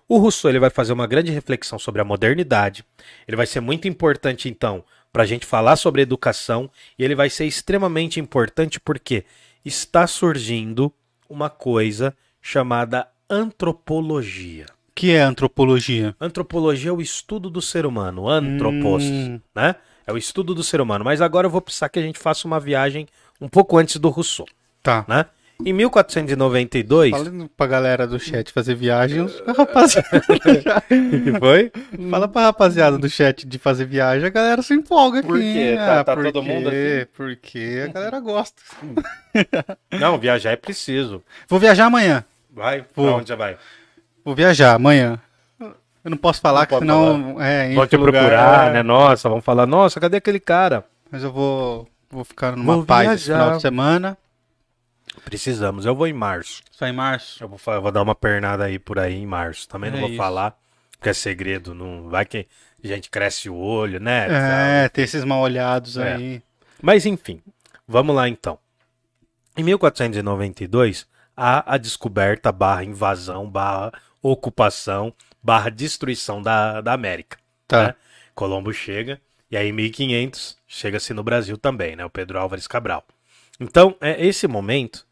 o 0.09 0.19
Rousseau 0.19 0.51
ele 0.51 0.59
vai 0.61 0.71
fazer 0.71 0.92
uma 0.92 1.07
grande 1.07 1.31
reflexão 1.33 1.79
sobre 1.79 2.01
a 2.01 2.05
modernidade. 2.05 2.85
Ele 3.27 3.37
vai 3.37 3.47
ser 3.47 3.61
muito 3.61 3.88
importante, 3.88 4.49
então, 4.49 4.85
para 5.12 5.23
a 5.23 5.27
gente 5.27 5.45
falar 5.47 5.77
sobre 5.77 6.03
educação. 6.03 6.71
E 6.99 7.05
ele 7.05 7.14
vai 7.14 7.29
ser 7.31 7.47
extremamente 7.47 8.21
importante 8.21 8.79
porque 8.79 9.25
está 9.64 10.07
surgindo 10.07 10.92
uma 11.29 11.51
coisa 11.51 12.14
chamada 12.40 13.09
antropologia. 13.29 14.66
O 14.90 14.95
que 14.95 15.12
é 15.12 15.21
antropologia? 15.21 16.14
Antropologia 16.21 16.90
é 16.90 16.92
o 16.92 17.01
estudo 17.03 17.51
do 17.51 17.61
ser 17.61 17.85
humano, 17.85 18.29
antropos, 18.29 19.05
Hum. 19.05 19.40
né? 19.55 19.75
É 20.07 20.12
o 20.12 20.16
estudo 20.16 20.55
do 20.55 20.62
ser 20.62 20.81
humano. 20.81 21.05
Mas 21.05 21.21
agora 21.21 21.47
eu 21.47 21.51
vou 21.51 21.61
precisar 21.61 21.88
que 21.88 21.99
a 21.99 22.03
gente 22.03 22.19
faça 22.19 22.47
uma 22.47 22.61
viagem 22.61 23.07
um 23.40 23.49
pouco 23.49 23.77
antes 23.77 23.97
do 23.97 24.09
Rousseau, 24.09 24.47
Tá. 24.83 25.05
né? 25.09 25.27
Em 25.64 25.73
1492, 25.73 27.11
Fala 27.11 27.31
pra 27.57 27.66
galera 27.66 28.07
do 28.07 28.19
chat 28.21 28.53
fazer 28.53 28.75
viagem, 28.75 29.27
rapaziada. 29.57 30.21
que 30.29 31.38
foi? 31.38 31.73
Fala 32.11 32.29
pra 32.29 32.42
rapaziada 32.42 32.99
do 32.99 33.09
chat 33.09 33.47
de 33.47 33.59
fazer 33.59 33.87
viagem, 33.87 34.27
a 34.27 34.31
galera 34.31 34.61
se 34.62 34.75
empolga 34.75 35.21
aqui. 35.21 35.29
Por 35.29 35.38
quê? 35.40 35.75
Tá- 35.77 36.01
Ah, 36.01 36.05
tá 36.05 36.14
por 36.14 36.25
todo 36.25 36.42
mundo 36.42 36.69
assim? 36.69 37.07
Porque 37.14 37.85
a 37.88 37.92
galera 37.92 38.21
gosta. 38.21 38.61
Não, 39.99 40.19
viajar 40.19 40.51
é 40.53 40.57
preciso. 40.57 41.23
Vou 41.49 41.59
viajar 41.59 41.87
amanhã. 41.87 42.25
Vai, 42.53 42.83
pra 42.83 42.88
Vou. 42.95 43.16
onde 43.16 43.27
você 43.29 43.37
vai? 43.37 43.57
Vou 44.25 44.35
viajar 44.35 44.75
amanhã. 44.75 45.19
Eu 45.61 46.11
não 46.11 46.16
posso 46.19 46.40
falar, 46.40 46.61
Não 46.61 46.66
que 46.66 46.71
pode 46.71 46.83
senão. 46.83 47.40
É, 47.42 47.73
Vão 47.75 47.83
enche 47.83 47.88
te 47.88 47.97
lugar, 47.97 48.12
procurar, 48.23 48.69
é. 48.69 48.73
né? 48.75 48.83
Nossa, 48.83 49.29
vão 49.29 49.40
falar, 49.40 49.66
nossa, 49.66 49.99
cadê 49.99 50.19
aquele 50.19 50.38
cara? 50.38 50.85
Mas 51.11 51.25
eu 51.25 51.33
vou, 51.33 51.88
vou 52.11 52.25
ficar 52.25 52.55
numa 52.57 52.77
Vou 52.77 52.85
paz 52.85 53.11
esse 53.12 53.27
viajar. 53.27 53.42
final 53.45 53.57
de 53.57 53.62
semana. 53.62 54.19
Precisamos, 55.25 55.85
eu 55.87 55.95
vou 55.95 56.07
em 56.07 56.13
março. 56.13 56.63
Só 56.71 56.87
em 56.87 56.93
março. 56.93 57.43
Eu 57.43 57.49
vou, 57.49 57.59
eu 57.75 57.83
vou 57.83 57.91
dar 57.93 58.03
uma 58.03 58.15
pernada 58.15 58.65
aí 58.65 58.79
por 58.79 58.99
aí 58.99 59.15
em 59.15 59.27
março. 59.27 59.69
Também 59.69 59.91
não 59.91 59.99
É 59.99 60.01
vou 60.01 60.11
isso. 60.11 60.19
falar, 60.19 60.57
porque 60.93 61.09
é 61.09 61.13
segredo. 61.13 61.75
Não 61.75 62.09
vai 62.09 62.25
que 62.25 62.47
a 62.85 62.87
gente 62.89 63.11
cresce 63.11 63.49
o 63.51 63.57
olho, 63.57 63.99
né? 63.99 64.85
É, 64.85 64.89
ter 64.89 65.03
esses 65.03 65.25
mal 65.25 65.41
olhados 65.41 65.97
É. 65.97 66.15
aí. 66.15 66.43
Mas 66.81 67.07
enfim, 67.07 67.43
vamos 67.89 68.15
lá 68.15 68.29
então. 68.29 68.59
Em 69.57 69.63
1492, 69.65 71.07
há 71.37 71.75
a 71.75 71.79
descoberta 71.79 72.53
barra 72.53 72.85
invasão, 72.85 73.49
barra 73.49 73.93
ocupação, 74.23 75.13
barra 75.43 75.71
destruição 75.71 76.43
da, 76.43 76.81
da 76.81 76.93
América. 76.93 77.39
Tá. 77.67 77.89
né? 77.89 77.95
Colombo 78.35 78.73
chega, 78.73 79.21
e 79.51 79.57
aí 79.57 79.69
em 79.69 79.73
1500 79.73 80.57
chega-se 80.69 81.13
no 81.15 81.25
Brasil 81.25 81.57
também, 81.57 81.97
né? 81.97 82.05
O 82.05 82.11
Pedro 82.11 82.39
Álvares 82.39 82.67
Cabral. 82.67 83.03
Então, 83.59 83.97
é, 84.01 84.25
esse 84.25 84.47
momento 84.47 85.07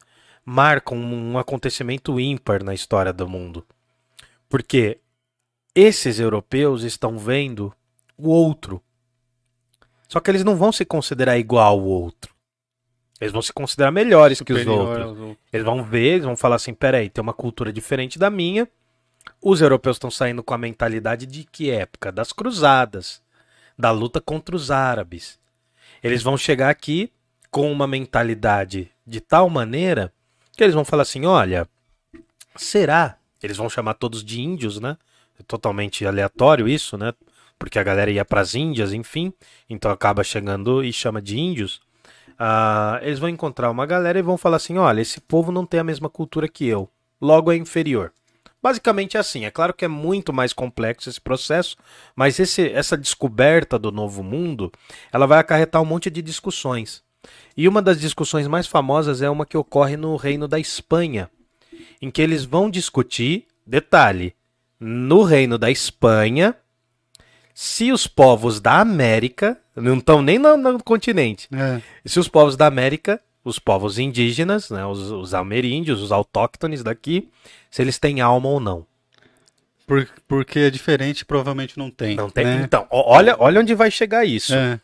marca 0.45 0.95
um, 0.95 1.33
um 1.33 1.39
acontecimento 1.39 2.21
ímpar 2.21 2.63
na 2.63 2.75
história 2.75 3.13
do 3.13 3.29
mundo. 3.29 3.67
Porque 4.49 4.99
esses 5.75 6.21
europeus 6.21 6.83
estão 6.83 7.19
vendo 7.19 7.75
o 8.17 8.29
outro. 8.29 8.83
Só 10.09 10.21
que 10.21 10.31
eles 10.31 10.45
não 10.45 10.57
vão 10.57 10.71
se 10.71 10.85
considerar 10.85 11.39
igual 11.39 11.79
ao 11.79 11.85
outro. 11.85 12.35
Eles 13.21 13.33
vão 13.33 13.43
se 13.43 13.53
considerar 13.53 13.91
melhores 13.91 14.41
que 14.41 14.53
os 14.53 14.61
Superior 14.61 14.89
outros. 14.89 15.19
outros. 15.19 15.37
Eles 15.53 15.65
vão 15.65 15.83
ver, 15.83 16.15
eles 16.15 16.25
vão 16.25 16.37
falar 16.37 16.57
assim: 16.57 16.75
peraí, 16.75 17.09
tem 17.09 17.23
uma 17.23 17.33
cultura 17.33 17.73
diferente 17.73 18.19
da 18.19 18.29
minha. 18.29 18.69
Os 19.41 19.61
europeus 19.61 19.97
estão 19.97 20.11
saindo 20.11 20.43
com 20.43 20.53
a 20.53 20.59
mentalidade 20.59 21.27
de 21.27 21.45
que 21.45 21.71
época? 21.71 22.13
Das 22.13 22.33
cruzadas, 22.33 23.23
da 23.79 23.91
luta 23.91 24.21
contra 24.21 24.55
os 24.55 24.71
árabes. 24.71 25.39
Eles 26.03 26.23
vão 26.23 26.37
chegar 26.37 26.69
aqui 26.69 27.11
com 27.55 27.71
uma 27.71 27.87
mentalidade 27.87 28.91
de 29.07 29.21
tal 29.21 29.49
maneira 29.49 30.13
que 30.57 30.65
eles 30.65 30.75
vão 30.75 30.85
falar 30.85 31.03
assim: 31.03 31.25
olha, 31.25 31.69
será? 32.57 33.17
Eles 33.41 33.57
vão 33.57 33.71
chamar 33.71 33.95
todos 33.95 34.25
de 34.25 34.43
índios, 34.43 34.81
né? 34.81 34.97
É 35.39 35.43
totalmente 35.45 36.05
aleatório 36.05 36.67
isso, 36.67 36.99
né? 36.99 37.13
Porque 37.57 37.79
a 37.79 37.85
galera 37.85 38.11
ia 38.11 38.25
para 38.25 38.41
as 38.41 38.57
Índias, 38.57 38.93
enfim, 38.93 39.33
então 39.71 39.89
acaba 39.93 40.25
chegando 40.25 40.83
e 40.83 40.93
chama 40.93 41.23
de 41.23 41.39
índios. 41.39 41.81
Ah, 42.37 42.99
eles 43.03 43.21
vão 43.21 43.29
encontrar 43.29 43.71
uma 43.71 43.87
galera 43.87 44.19
e 44.19 44.23
vão 44.23 44.37
falar 44.37 44.57
assim: 44.57 44.77
olha, 44.77 45.01
esse 45.01 45.21
povo 45.21 45.53
não 45.53 45.65
tem 45.65 45.79
a 45.79 45.85
mesma 45.85 46.11
cultura 46.11 46.49
que 46.49 46.67
eu, 46.67 46.91
logo 47.21 47.53
é 47.53 47.57
inferior. 47.57 48.13
Basicamente 48.61 49.17
é 49.17 49.21
assim. 49.21 49.45
É 49.45 49.51
claro 49.53 49.73
que 49.73 49.85
é 49.85 49.89
muito 49.89 50.33
mais 50.33 50.53
complexo 50.53 51.09
esse 51.09 51.21
processo, 51.21 51.77
mas 52.17 52.41
esse, 52.41 52.69
essa 52.71 52.97
descoberta 52.97 53.79
do 53.79 53.93
novo 53.93 54.25
mundo, 54.25 54.73
ela 55.13 55.27
vai 55.27 55.39
acarretar 55.39 55.81
um 55.81 55.87
monte 55.87 56.11
de 56.11 56.21
discussões. 56.21 57.05
E 57.57 57.69
uma 57.69 57.81
das 57.83 58.01
discussões 58.01 58.47
mais 58.47 58.67
famosas 58.67 59.23
é 59.23 59.31
uma 59.31 59.47
que 59.47 59.57
ocorre 59.57 59.97
no 59.97 60.17
Reino 60.17 60.47
da 60.49 60.59
Espanha, 60.59 61.31
em 62.01 62.11
que 62.11 62.21
eles 62.23 62.45
vão 62.45 62.69
discutir, 62.71 63.47
detalhe, 63.67 64.35
no 64.81 65.23
Reino 65.23 65.57
da 65.57 65.71
Espanha, 65.71 66.55
se 67.55 67.93
os 67.93 68.07
povos 68.07 68.61
da 68.61 68.81
América, 68.81 69.57
não 69.77 69.99
estão 69.99 70.21
nem 70.21 70.39
no, 70.39 70.57
no 70.57 70.83
continente, 70.83 71.49
É. 71.55 71.81
se 72.05 72.19
os 72.19 72.29
povos 72.29 72.57
da 72.57 72.67
América, 72.67 73.21
os 73.45 73.59
povos 73.59 73.99
indígenas, 73.99 74.71
né, 74.71 74.85
os, 74.85 74.99
os 75.11 75.35
ameríndios, 75.35 76.01
os 76.03 76.11
autóctones 76.11 76.83
daqui, 76.83 77.29
se 77.71 77.81
eles 77.83 77.99
têm 77.99 78.21
alma 78.21 78.49
ou 78.49 78.59
não. 78.59 78.87
Por- 79.87 80.09
porque 80.27 80.59
é 80.61 80.71
diferente, 80.71 81.25
provavelmente 81.25 81.79
não 81.79 81.91
tem. 81.91 82.17
Não 82.17 82.31
tem. 82.31 82.45
né? 82.45 82.63
Então, 82.65 82.87
olha, 82.91 83.37
olha 83.39 83.61
onde 83.61 83.75
vai 83.75 83.91
chegar 83.91 84.25
isso. 84.25 84.55
É. 84.55 84.81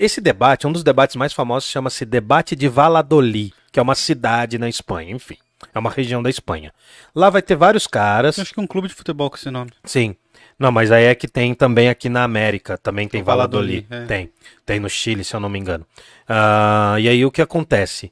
Esse 0.00 0.18
debate, 0.18 0.66
um 0.66 0.72
dos 0.72 0.82
debates 0.82 1.14
mais 1.14 1.34
famosos, 1.34 1.68
chama-se 1.68 2.06
Debate 2.06 2.56
de 2.56 2.66
Valladolid, 2.68 3.52
que 3.70 3.78
é 3.78 3.82
uma 3.82 3.94
cidade 3.94 4.56
na 4.56 4.66
Espanha, 4.66 5.14
enfim. 5.14 5.36
É 5.74 5.78
uma 5.78 5.90
região 5.90 6.22
da 6.22 6.30
Espanha. 6.30 6.72
Lá 7.14 7.28
vai 7.28 7.42
ter 7.42 7.54
vários 7.54 7.86
caras. 7.86 8.38
Acho 8.38 8.54
que 8.54 8.58
é 8.58 8.62
um 8.62 8.66
clube 8.66 8.88
de 8.88 8.94
futebol 8.94 9.28
com 9.28 9.36
esse 9.36 9.50
nome. 9.50 9.72
Sim. 9.84 10.16
Não, 10.58 10.72
mas 10.72 10.90
aí 10.90 11.04
é 11.04 11.14
que 11.14 11.28
tem 11.28 11.52
também 11.52 11.90
aqui 11.90 12.08
na 12.08 12.24
América, 12.24 12.78
também 12.78 13.08
tem 13.08 13.22
Valladolid. 13.22 13.86
Valladolid, 13.90 14.10
é. 14.10 14.16
Tem. 14.16 14.32
Tem 14.64 14.80
no 14.80 14.88
Chile, 14.88 15.22
se 15.22 15.36
eu 15.36 15.40
não 15.40 15.50
me 15.50 15.58
engano. 15.58 15.86
Ah, 16.26 16.96
e 16.98 17.06
aí 17.06 17.22
o 17.22 17.30
que 17.30 17.42
acontece? 17.42 18.10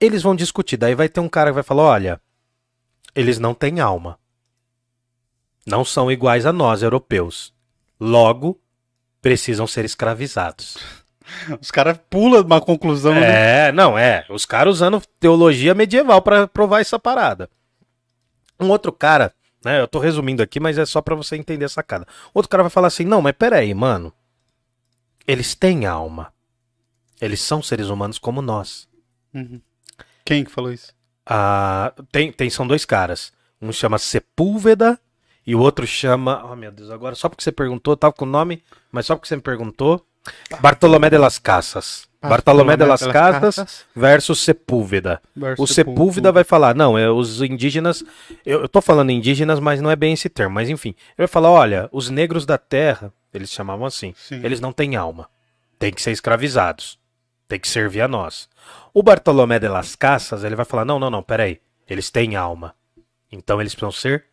Eles 0.00 0.22
vão 0.22 0.34
discutir, 0.34 0.76
daí 0.76 0.96
vai 0.96 1.08
ter 1.08 1.20
um 1.20 1.28
cara 1.28 1.50
que 1.50 1.54
vai 1.54 1.62
falar: 1.62 1.84
olha, 1.84 2.20
eles 3.14 3.38
não 3.38 3.54
têm 3.54 3.78
alma. 3.78 4.18
Não 5.64 5.84
são 5.84 6.10
iguais 6.10 6.46
a 6.46 6.52
nós, 6.52 6.82
europeus. 6.82 7.54
Logo, 8.00 8.60
precisam 9.22 9.68
ser 9.68 9.84
escravizados. 9.84 10.76
Os 11.60 11.70
caras 11.70 11.98
pulam 12.08 12.42
uma 12.42 12.60
conclusão. 12.60 13.14
né? 13.14 13.68
É, 13.68 13.72
não, 13.72 13.98
é. 13.98 14.24
Os 14.28 14.44
caras 14.46 14.74
usando 14.74 15.02
teologia 15.20 15.74
medieval 15.74 16.22
pra 16.22 16.46
provar 16.46 16.80
essa 16.80 16.98
parada. 16.98 17.48
Um 18.60 18.68
outro 18.70 18.92
cara, 18.92 19.32
né? 19.64 19.80
Eu 19.80 19.88
tô 19.88 19.98
resumindo 19.98 20.42
aqui, 20.42 20.58
mas 20.58 20.78
é 20.78 20.86
só 20.86 21.00
pra 21.00 21.14
você 21.14 21.36
entender 21.36 21.64
a 21.64 21.68
sacada. 21.68 22.06
Outro 22.34 22.48
cara 22.48 22.62
vai 22.62 22.70
falar 22.70 22.88
assim: 22.88 23.04
não, 23.04 23.22
mas 23.22 23.32
peraí, 23.32 23.72
mano. 23.74 24.12
Eles 25.26 25.54
têm 25.54 25.86
alma. 25.86 26.32
Eles 27.20 27.40
são 27.40 27.62
seres 27.62 27.88
humanos 27.88 28.18
como 28.18 28.40
nós. 28.40 28.88
Uhum. 29.34 29.60
Quem 30.24 30.44
que 30.44 30.50
falou 30.50 30.72
isso? 30.72 30.92
Ah, 31.26 31.92
tem, 32.10 32.32
tem, 32.32 32.48
são 32.48 32.66
dois 32.66 32.84
caras. 32.84 33.32
Um 33.60 33.72
chama 33.72 33.98
Sepúlveda 33.98 34.98
e 35.46 35.54
o 35.54 35.60
outro 35.60 35.86
chama. 35.86 36.42
Oh, 36.50 36.56
meu 36.56 36.72
Deus, 36.72 36.90
agora 36.90 37.14
só 37.14 37.28
porque 37.28 37.42
você 37.42 37.52
perguntou, 37.52 37.92
eu 37.92 37.96
tava 37.96 38.12
com 38.14 38.24
o 38.24 38.28
nome, 38.28 38.62
mas 38.90 39.06
só 39.06 39.14
porque 39.14 39.28
você 39.28 39.36
me 39.36 39.42
perguntou. 39.42 40.04
Bartolomé 40.60 41.10
de 41.10 41.18
las 41.18 41.38
Casas. 41.38 42.08
Bartolomé 42.20 42.76
de 42.76 42.84
las 42.84 43.06
Casas 43.06 43.86
versus 43.94 44.40
Sepúlveda. 44.40 45.22
O 45.56 45.66
Sepúlveda 45.66 46.32
vai 46.32 46.42
falar, 46.42 46.74
não, 46.74 46.98
é, 46.98 47.08
os 47.08 47.40
indígenas. 47.42 48.04
Eu, 48.44 48.62
eu 48.62 48.68
tô 48.68 48.80
falando 48.80 49.10
indígenas, 49.10 49.60
mas 49.60 49.80
não 49.80 49.90
é 49.90 49.96
bem 49.96 50.14
esse 50.14 50.28
termo, 50.28 50.54
mas 50.54 50.68
enfim. 50.68 50.90
Ele 50.90 51.18
vai 51.18 51.28
falar: 51.28 51.50
olha, 51.50 51.88
os 51.92 52.10
negros 52.10 52.44
da 52.44 52.58
terra, 52.58 53.12
eles 53.32 53.50
chamavam 53.50 53.86
assim, 53.86 54.14
Sim. 54.16 54.40
eles 54.44 54.60
não 54.60 54.72
têm 54.72 54.96
alma. 54.96 55.28
Tem 55.78 55.92
que 55.92 56.02
ser 56.02 56.10
escravizados. 56.10 56.98
Tem 57.46 57.58
que 57.58 57.68
servir 57.68 58.02
a 58.02 58.08
nós. 58.08 58.48
O 58.92 59.02
Bartolomé 59.02 59.58
de 59.58 59.68
las 59.68 59.94
Casas, 59.94 60.42
ele 60.42 60.56
vai 60.56 60.64
falar: 60.64 60.84
não, 60.84 60.98
não, 60.98 61.10
não, 61.10 61.22
peraí. 61.22 61.60
Eles 61.88 62.10
têm 62.10 62.34
alma. 62.34 62.74
Então 63.30 63.60
eles 63.60 63.74
precisam 63.74 63.92
ser 63.92 64.24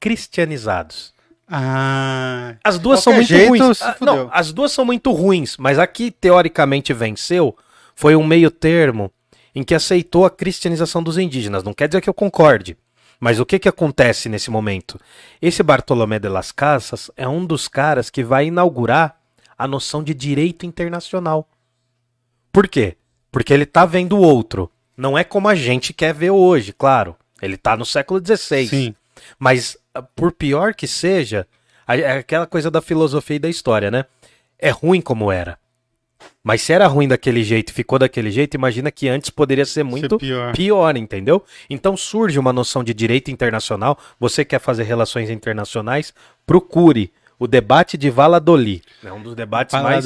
cristianizados. 0.00 1.12
Ah. 1.48 2.56
As 2.64 2.78
duas 2.78 3.00
são 3.00 3.12
muito 3.12 3.28
jeito, 3.28 3.48
ruins. 3.48 3.82
Ah, 3.82 3.96
não, 4.00 4.28
as 4.32 4.52
duas 4.52 4.72
são 4.72 4.84
muito 4.84 5.12
ruins, 5.12 5.56
mas 5.58 5.78
a 5.78 5.86
que 5.86 6.10
teoricamente 6.10 6.92
venceu 6.92 7.56
foi 7.94 8.16
um 8.16 8.24
meio 8.24 8.50
termo 8.50 9.10
em 9.54 9.62
que 9.62 9.74
aceitou 9.74 10.24
a 10.24 10.30
cristianização 10.30 11.02
dos 11.02 11.18
indígenas. 11.18 11.62
Não 11.62 11.72
quer 11.72 11.88
dizer 11.88 12.00
que 12.00 12.08
eu 12.08 12.14
concorde. 12.14 12.76
Mas 13.20 13.38
o 13.38 13.46
que, 13.46 13.58
que 13.58 13.68
acontece 13.68 14.28
nesse 14.28 14.50
momento? 14.50 15.00
Esse 15.40 15.62
Bartolomé 15.62 16.18
de 16.18 16.28
las 16.28 16.50
Casas 16.50 17.10
é 17.16 17.26
um 17.28 17.46
dos 17.46 17.68
caras 17.68 18.10
que 18.10 18.24
vai 18.24 18.46
inaugurar 18.46 19.16
a 19.56 19.68
noção 19.68 20.02
de 20.02 20.12
direito 20.12 20.66
internacional. 20.66 21.48
Por 22.52 22.68
quê? 22.68 22.96
Porque 23.30 23.52
ele 23.52 23.66
tá 23.66 23.86
vendo 23.86 24.16
o 24.16 24.20
outro. 24.20 24.70
Não 24.96 25.16
é 25.16 25.24
como 25.24 25.48
a 25.48 25.54
gente 25.54 25.92
quer 25.92 26.12
ver 26.12 26.30
hoje, 26.30 26.72
claro. 26.72 27.16
Ele 27.40 27.56
tá 27.56 27.76
no 27.76 27.84
século 27.84 28.20
XVI. 28.20 28.68
Sim. 28.68 28.94
Mas, 29.38 29.76
ah, 29.94 30.02
por 30.02 30.32
pior 30.32 30.74
que 30.74 30.86
seja, 30.86 31.46
é 31.88 32.18
aquela 32.18 32.46
coisa 32.46 32.70
da 32.70 32.80
filosofia 32.80 33.36
e 33.36 33.40
da 33.40 33.48
história, 33.48 33.90
né? 33.90 34.04
É 34.58 34.70
ruim 34.70 35.00
como 35.00 35.30
era. 35.30 35.58
Mas 36.42 36.62
se 36.62 36.72
era 36.72 36.86
ruim 36.86 37.08
daquele 37.08 37.42
jeito 37.42 37.72
ficou 37.72 37.98
daquele 37.98 38.30
jeito, 38.30 38.54
imagina 38.54 38.90
que 38.90 39.08
antes 39.08 39.30
poderia 39.30 39.64
ser 39.64 39.82
muito 39.82 40.18
pior. 40.18 40.52
pior, 40.54 40.96
entendeu? 40.96 41.44
Então 41.68 41.96
surge 41.96 42.38
uma 42.38 42.52
noção 42.52 42.84
de 42.84 42.92
direito 42.92 43.30
internacional. 43.30 43.98
Você 44.20 44.44
quer 44.44 44.58
fazer 44.58 44.84
relações 44.84 45.30
internacionais? 45.30 46.12
Procure 46.46 47.10
o 47.38 47.46
debate 47.46 47.96
de 47.96 48.10
Valladolid. 48.10 48.82
É 49.02 49.12
um 49.12 49.22
dos 49.22 49.34
debates 49.34 49.74
mais 49.82 50.04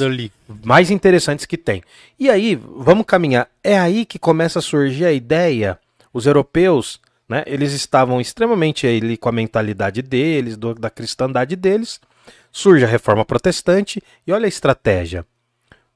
mais 0.63 0.89
interessantes 0.89 1.45
que 1.45 1.57
tem. 1.57 1.83
E 2.17 2.29
aí, 2.29 2.55
vamos 2.55 3.05
caminhar. 3.05 3.47
É 3.63 3.77
aí 3.77 4.05
que 4.05 4.17
começa 4.17 4.59
a 4.59 4.61
surgir 4.61 5.05
a 5.05 5.11
ideia. 5.11 5.77
Os 6.11 6.25
europeus, 6.25 6.99
né, 7.29 7.43
eles 7.45 7.71
estavam 7.73 8.19
extremamente 8.19 8.87
ali 8.87 9.15
com 9.15 9.29
a 9.29 9.31
mentalidade 9.31 10.01
deles, 10.01 10.57
do- 10.57 10.73
da 10.73 10.89
cristandade 10.89 11.55
deles. 11.55 12.01
Surge 12.51 12.83
a 12.83 12.87
reforma 12.87 13.23
protestante 13.23 14.01
e 14.25 14.31
olha 14.33 14.45
a 14.45 14.49
estratégia. 14.49 15.25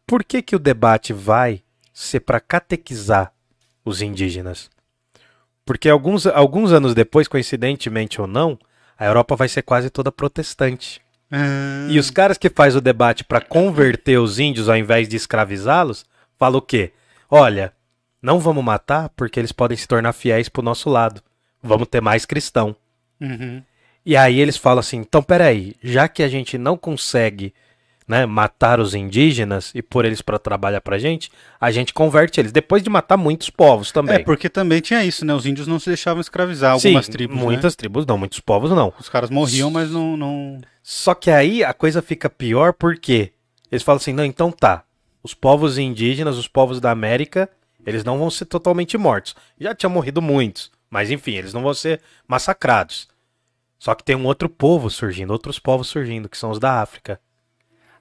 Por 0.05 0.23
que, 0.23 0.41
que 0.41 0.55
o 0.55 0.59
debate 0.59 1.11
vai 1.11 1.63
ser 1.93 2.19
para 2.19 2.39
catequizar 2.39 3.33
os 3.83 4.01
indígenas? 4.01 4.69
Porque 5.65 5.89
alguns, 5.89 6.27
alguns 6.27 6.71
anos 6.71 6.93
depois, 6.93 7.27
coincidentemente 7.27 8.19
ou 8.21 8.27
não, 8.27 8.59
a 8.97 9.05
Europa 9.05 9.35
vai 9.35 9.47
ser 9.47 9.61
quase 9.63 9.89
toda 9.89 10.11
protestante. 10.11 11.01
Ah, 11.31 11.87
E 11.89 11.97
os 11.97 12.11
caras 12.11 12.37
que 12.37 12.49
faz 12.49 12.75
o 12.75 12.81
debate 12.81 13.23
para 13.23 13.41
converter 13.41 14.19
os 14.19 14.39
índios 14.39 14.69
ao 14.69 14.75
invés 14.77 15.07
de 15.07 15.15
escravizá-los, 15.15 16.05
falam 16.37 16.59
o 16.59 16.61
quê? 16.61 16.91
Olha, 17.29 17.73
não 18.23 18.39
vamos 18.39 18.63
matar 18.63 19.09
porque 19.09 19.39
eles 19.39 19.51
podem 19.51 19.77
se 19.77 19.87
tornar 19.87 20.13
fiéis 20.13 20.47
pro 20.47 20.63
nosso 20.63 20.89
lado. 20.89 21.21
Vamos 21.61 21.87
ter 21.89 22.01
mais 22.01 22.25
cristão. 22.25 22.75
uhum. 23.21 23.61
E 24.05 24.17
aí 24.17 24.39
eles 24.39 24.57
falam 24.57 24.79
assim: 24.79 24.97
então 24.97 25.21
peraí, 25.21 25.75
já 25.81 26.07
que 26.07 26.23
a 26.23 26.27
gente 26.27 26.57
não 26.57 26.75
consegue 26.77 27.53
né, 28.07 28.25
matar 28.25 28.79
os 28.79 28.93
indígenas 28.93 29.71
e 29.73 29.81
pôr 29.81 30.05
eles 30.05 30.21
para 30.21 30.37
trabalhar 30.37 30.81
pra 30.81 30.97
gente, 30.97 31.31
a 31.59 31.71
gente 31.71 31.93
converte 31.93 32.39
eles. 32.39 32.51
Depois 32.51 32.83
de 32.83 32.89
matar 32.89 33.17
muitos 33.17 33.49
povos 33.49 33.91
também. 33.91 34.15
É, 34.15 34.19
porque 34.19 34.49
também 34.49 34.81
tinha 34.81 35.03
isso, 35.05 35.23
né? 35.25 35.33
Os 35.33 35.45
índios 35.45 35.67
não 35.67 35.79
se 35.79 35.87
deixavam 35.87 36.19
escravizar, 36.19 36.73
algumas 36.73 37.05
Sim, 37.05 37.11
tribos. 37.11 37.37
né? 37.37 37.43
Muitas 37.43 37.75
tribos 37.75 38.05
não, 38.05 38.17
muitos 38.17 38.39
povos 38.39 38.71
não. 38.71 38.93
Os 38.99 39.09
caras 39.09 39.29
morriam, 39.29 39.71
mas 39.71 39.91
não. 39.91 40.17
não... 40.17 40.59
Só 40.81 41.13
que 41.13 41.31
aí 41.31 41.63
a 41.63 41.73
coisa 41.73 42.01
fica 42.01 42.29
pior 42.29 42.73
porque 42.73 43.31
eles 43.71 43.83
falam 43.83 43.97
assim: 43.97 44.13
não, 44.13 44.25
então 44.25 44.51
tá. 44.51 44.83
Os 45.23 45.33
povos 45.33 45.77
indígenas, 45.77 46.37
os 46.37 46.49
povos 46.49 46.81
da 46.81 46.91
América, 46.91 47.49
eles 47.85 48.03
não 48.03 48.17
vão 48.17 48.29
ser 48.29 48.45
totalmente 48.45 48.97
mortos. 48.97 49.35
Já 49.59 49.73
tinham 49.75 49.91
morrido 49.91 50.21
muitos, 50.21 50.71
mas 50.89 51.11
enfim, 51.11 51.33
eles 51.33 51.53
não 51.53 51.63
vão 51.63 51.73
ser 51.73 52.01
massacrados. 52.27 53.07
Só 53.79 53.93
que 53.93 54.03
tem 54.03 54.15
um 54.15 54.25
outro 54.25 54.47
povo 54.47 54.89
surgindo, 54.89 55.31
outros 55.31 55.59
povos 55.59 55.87
surgindo, 55.87 56.29
que 56.29 56.37
são 56.37 56.51
os 56.51 56.59
da 56.59 56.81
África. 56.81 57.19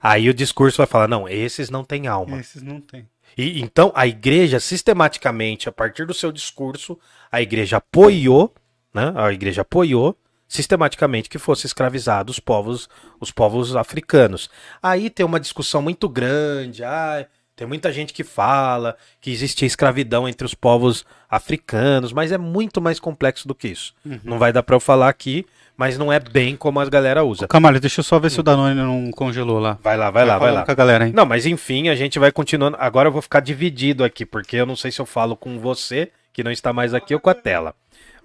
Aí 0.01 0.29
o 0.29 0.35
discurso 0.35 0.79
vai 0.79 0.87
falar: 0.87 1.09
não, 1.09 1.29
esses 1.29 1.71
não 1.71 1.85
têm 1.85 2.07
alma. 2.07 2.38
Esses 2.38 2.62
não 2.62 2.81
tem. 2.81 3.09
E 3.37 3.61
então 3.61 3.92
a 3.95 4.07
igreja 4.07 4.61
sistematicamente, 4.61 5.68
a 5.68 5.73
partir 5.73 6.07
do 6.07 6.14
seu 6.14 6.31
discurso, 6.31 6.99
a 7.31 7.40
igreja 7.40 7.79
apoiou, 7.79 8.55
né? 8.92 9.12
A 9.16 9.33
igreja 9.33 9.62
apoiou 9.62 10.16
sistematicamente 10.47 11.31
que 11.31 11.38
fosse 11.38 11.66
escravizado 11.66 12.31
os 12.31 12.38
povos, 12.38 12.88
os 13.18 13.31
povos 13.31 13.75
africanos. 13.75 14.51
Aí 14.83 15.09
tem 15.09 15.25
uma 15.25 15.40
discussão 15.40 15.81
muito 15.81 16.09
grande, 16.11 16.85
ah, 16.85 17.27
tem 17.54 17.66
muita 17.66 17.92
gente 17.92 18.12
que 18.12 18.24
fala 18.24 18.96
que 19.20 19.30
existia 19.30 19.66
escravidão 19.66 20.28
entre 20.28 20.44
os 20.44 20.54
povos 20.54 21.04
africanos, 21.28 22.12
mas 22.12 22.32
é 22.32 22.38
muito 22.38 22.80
mais 22.80 22.98
complexo 22.98 23.46
do 23.46 23.54
que 23.54 23.68
isso. 23.68 23.94
Não 24.24 24.38
vai 24.38 24.52
dar 24.52 24.62
para 24.62 24.74
eu 24.74 24.80
falar 24.80 25.08
aqui, 25.08 25.44
mas 25.76 25.98
não 25.98 26.12
é 26.12 26.18
bem 26.18 26.56
como 26.56 26.80
as 26.80 26.88
galera 26.88 27.24
usa. 27.24 27.46
Camalho, 27.46 27.80
deixa 27.80 28.00
eu 28.00 28.04
só 28.04 28.18
ver 28.18 28.30
se 28.30 28.40
o 28.40 28.42
Danone 28.42 28.74
não 28.74 29.10
congelou 29.10 29.58
lá. 29.58 29.78
Vai 29.82 29.96
lá, 29.96 30.10
vai 30.10 30.24
lá, 30.24 30.38
vai 30.38 30.52
lá. 30.52 30.64
com 30.64 30.72
a 30.72 30.74
galera, 30.74 31.06
hein? 31.06 31.12
Não, 31.14 31.26
mas 31.26 31.44
enfim, 31.44 31.88
a 31.88 31.94
gente 31.94 32.18
vai 32.18 32.32
continuando. 32.32 32.76
Agora 32.80 33.08
eu 33.08 33.12
vou 33.12 33.22
ficar 33.22 33.40
dividido 33.40 34.02
aqui, 34.02 34.24
porque 34.24 34.56
eu 34.56 34.66
não 34.66 34.76
sei 34.76 34.90
se 34.90 35.00
eu 35.00 35.06
falo 35.06 35.36
com 35.36 35.58
você, 35.58 36.10
que 36.32 36.42
não 36.42 36.50
está 36.50 36.72
mais 36.72 36.94
aqui, 36.94 37.14
ou 37.14 37.20
com 37.20 37.30
a 37.30 37.34
tela. 37.34 37.74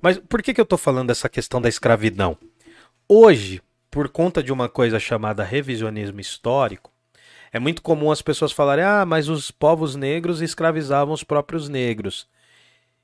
Mas 0.02 0.18
por 0.18 0.42
que, 0.42 0.54
que 0.54 0.62
eu 0.62 0.66
tô 0.66 0.78
falando 0.78 1.08
dessa 1.08 1.28
questão 1.28 1.60
da 1.60 1.68
escravidão? 1.68 2.38
Hoje, 3.10 3.62
por 3.90 4.10
conta 4.10 4.44
de 4.44 4.52
uma 4.52 4.70
coisa 4.70 5.00
chamada 5.00 5.44
revisionismo 5.44 6.20
histórico, 6.20 6.92
é 7.52 7.60
muito 7.60 7.82
comum 7.82 8.12
as 8.12 8.22
pessoas 8.22 8.52
falarem: 8.52 8.84
ah, 8.84 9.06
mas 9.06 9.30
os 9.30 9.52
povos 9.52 9.96
negros 9.96 10.42
escravizavam 10.42 11.14
os 11.14 11.24
próprios 11.24 11.70
negros. 11.70 12.28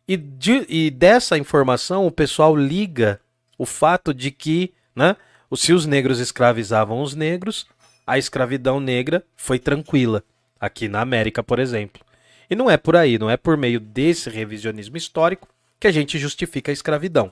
E, 0.08 0.17
de- 0.17 0.65
e 0.67 0.91
dessa 0.91 1.38
informação 1.38 2.06
o 2.06 2.12
pessoal 2.12 2.56
liga 2.56 3.21
o 3.58 3.65
fato 3.65 4.13
de 4.13 4.32
que, 4.32 4.73
né, 4.95 5.15
se 5.56 5.71
os 5.71 5.86
negros 5.86 6.19
escravizavam 6.19 7.01
os 7.01 7.15
negros, 7.15 7.65
a 8.06 8.17
escravidão 8.17 8.79
negra 8.79 9.23
foi 9.36 9.60
tranquila, 9.60 10.23
aqui 10.60 10.88
na 10.89 10.99
América, 10.99 11.41
por 11.43 11.60
exemplo. 11.60 12.03
E 12.49 12.56
não 12.56 12.69
é 12.69 12.75
por 12.75 12.95
aí, 12.95 13.17
não 13.17 13.29
é 13.29 13.38
por 13.38 13.56
meio 13.56 13.79
desse 13.79 14.29
revisionismo 14.29 14.97
histórico 14.97 15.47
que 15.79 15.88
a 15.88 15.91
gente 15.91 16.17
justifica 16.17 16.71
a 16.71 16.73
escravidão. 16.73 17.32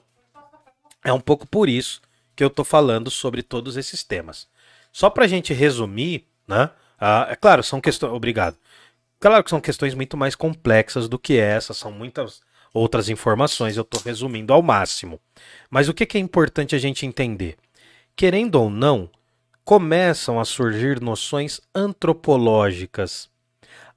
É 1.03 1.11
um 1.11 1.19
pouco 1.19 1.45
por 1.47 1.67
isso 1.67 2.01
que 2.35 2.43
eu 2.43 2.49
tô 2.49 2.63
falando 2.63 3.09
sobre 3.11 3.41
todos 3.43 3.75
esses 3.75 4.03
temas. 4.03 4.47
Só 4.91 5.09
pra 5.09 5.27
gente 5.27 5.53
resumir, 5.53 6.25
né? 6.47 6.69
Ah, 7.01 7.27
é 7.29 7.35
claro, 7.35 7.63
são 7.63 7.81
questões. 7.81 8.13
Obrigado. 8.13 8.55
Claro 9.19 9.43
que 9.43 9.49
são 9.49 9.59
questões 9.59 9.95
muito 9.95 10.15
mais 10.15 10.35
complexas 10.35 11.09
do 11.09 11.17
que 11.17 11.37
essa, 11.37 11.73
são 11.73 11.91
muitas 11.91 12.41
outras 12.73 13.09
informações, 13.09 13.75
eu 13.75 13.83
tô 13.83 13.99
resumindo 13.99 14.53
ao 14.53 14.61
máximo. 14.61 15.19
Mas 15.69 15.89
o 15.89 15.93
que, 15.93 16.05
que 16.05 16.17
é 16.17 16.21
importante 16.21 16.75
a 16.75 16.79
gente 16.79 17.05
entender? 17.05 17.57
Querendo 18.15 18.55
ou 18.55 18.69
não, 18.69 19.09
começam 19.65 20.39
a 20.39 20.45
surgir 20.45 21.01
noções 21.01 21.59
antropológicas. 21.75 23.29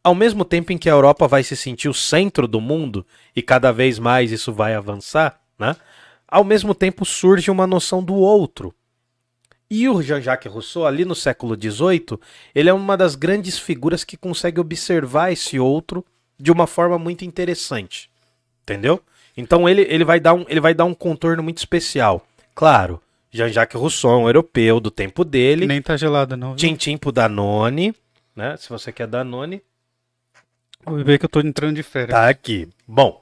Ao 0.03 0.15
mesmo 0.15 0.45
tempo 0.45 0.73
em 0.73 0.79
que 0.79 0.89
a 0.89 0.93
Europa 0.93 1.29
vai 1.29 1.43
se 1.43 1.57
sentir 1.57 1.89
o 1.89 1.95
centro 1.95 2.49
do 2.49 2.61
mundo, 2.61 3.07
e 3.35 3.41
cada 3.41 3.73
vez 3.73 3.99
mais 3.99 4.33
isso 4.33 4.53
vai 4.53 4.75
avançar, 4.75 5.41
né? 5.59 5.77
ao 6.27 6.43
mesmo 6.43 6.75
tempo 6.75 7.05
surge 7.05 7.51
uma 7.51 7.67
noção 7.67 8.03
do 8.03 8.15
outro. 8.15 8.75
E 9.71 9.89
o 9.89 10.03
Jean-Jacques 10.03 10.53
Rousseau, 10.53 10.87
ali 10.87 11.05
no 11.05 11.15
século 11.15 11.57
XVIII, 11.57 12.19
ele 12.55 12.69
é 12.69 12.73
uma 12.73 12.97
das 12.97 13.15
grandes 13.15 13.59
figuras 13.59 14.05
que 14.05 14.17
consegue 14.17 14.61
observar 14.61 15.33
esse 15.33 15.59
outro 15.59 16.05
de 16.39 16.53
uma 16.53 16.67
forma 16.67 16.99
muito 16.99 17.25
interessante. 17.25 18.11
Entendeu? 18.63 19.03
Então 19.37 19.69
ele, 19.69 19.83
ele, 19.83 20.05
vai, 20.05 20.21
dar 20.21 20.35
um, 20.35 20.45
ele 20.49 20.61
vai 20.61 20.75
dar 20.75 20.85
um 20.85 20.95
contorno 20.95 21.43
muito 21.43 21.59
especial. 21.59 22.27
Claro, 22.55 23.01
Jean-Jacques 23.31 23.81
Rousseau, 23.81 24.13
é 24.13 24.17
um 24.17 24.27
europeu 24.27 24.79
do 24.79 24.91
tempo 24.91 25.25
dele. 25.25 25.67
Nem 25.67 25.83
tá 25.83 25.97
gelada, 25.97 26.37
não. 26.37 26.55
Tintim 26.55 26.97
pro 26.97 27.11
Danone, 27.11 27.95
né? 28.37 28.57
Se 28.57 28.69
você 28.69 28.93
quer 28.93 29.07
Danone, 29.07 29.63
Vou 30.85 31.03
ver 31.03 31.19
que 31.19 31.25
eu 31.25 31.29
tô 31.29 31.41
entrando 31.41 31.77
de 31.77 31.83
férias. 31.83 32.11
Tá 32.11 32.29
aqui. 32.29 32.69
Bom, 32.87 33.21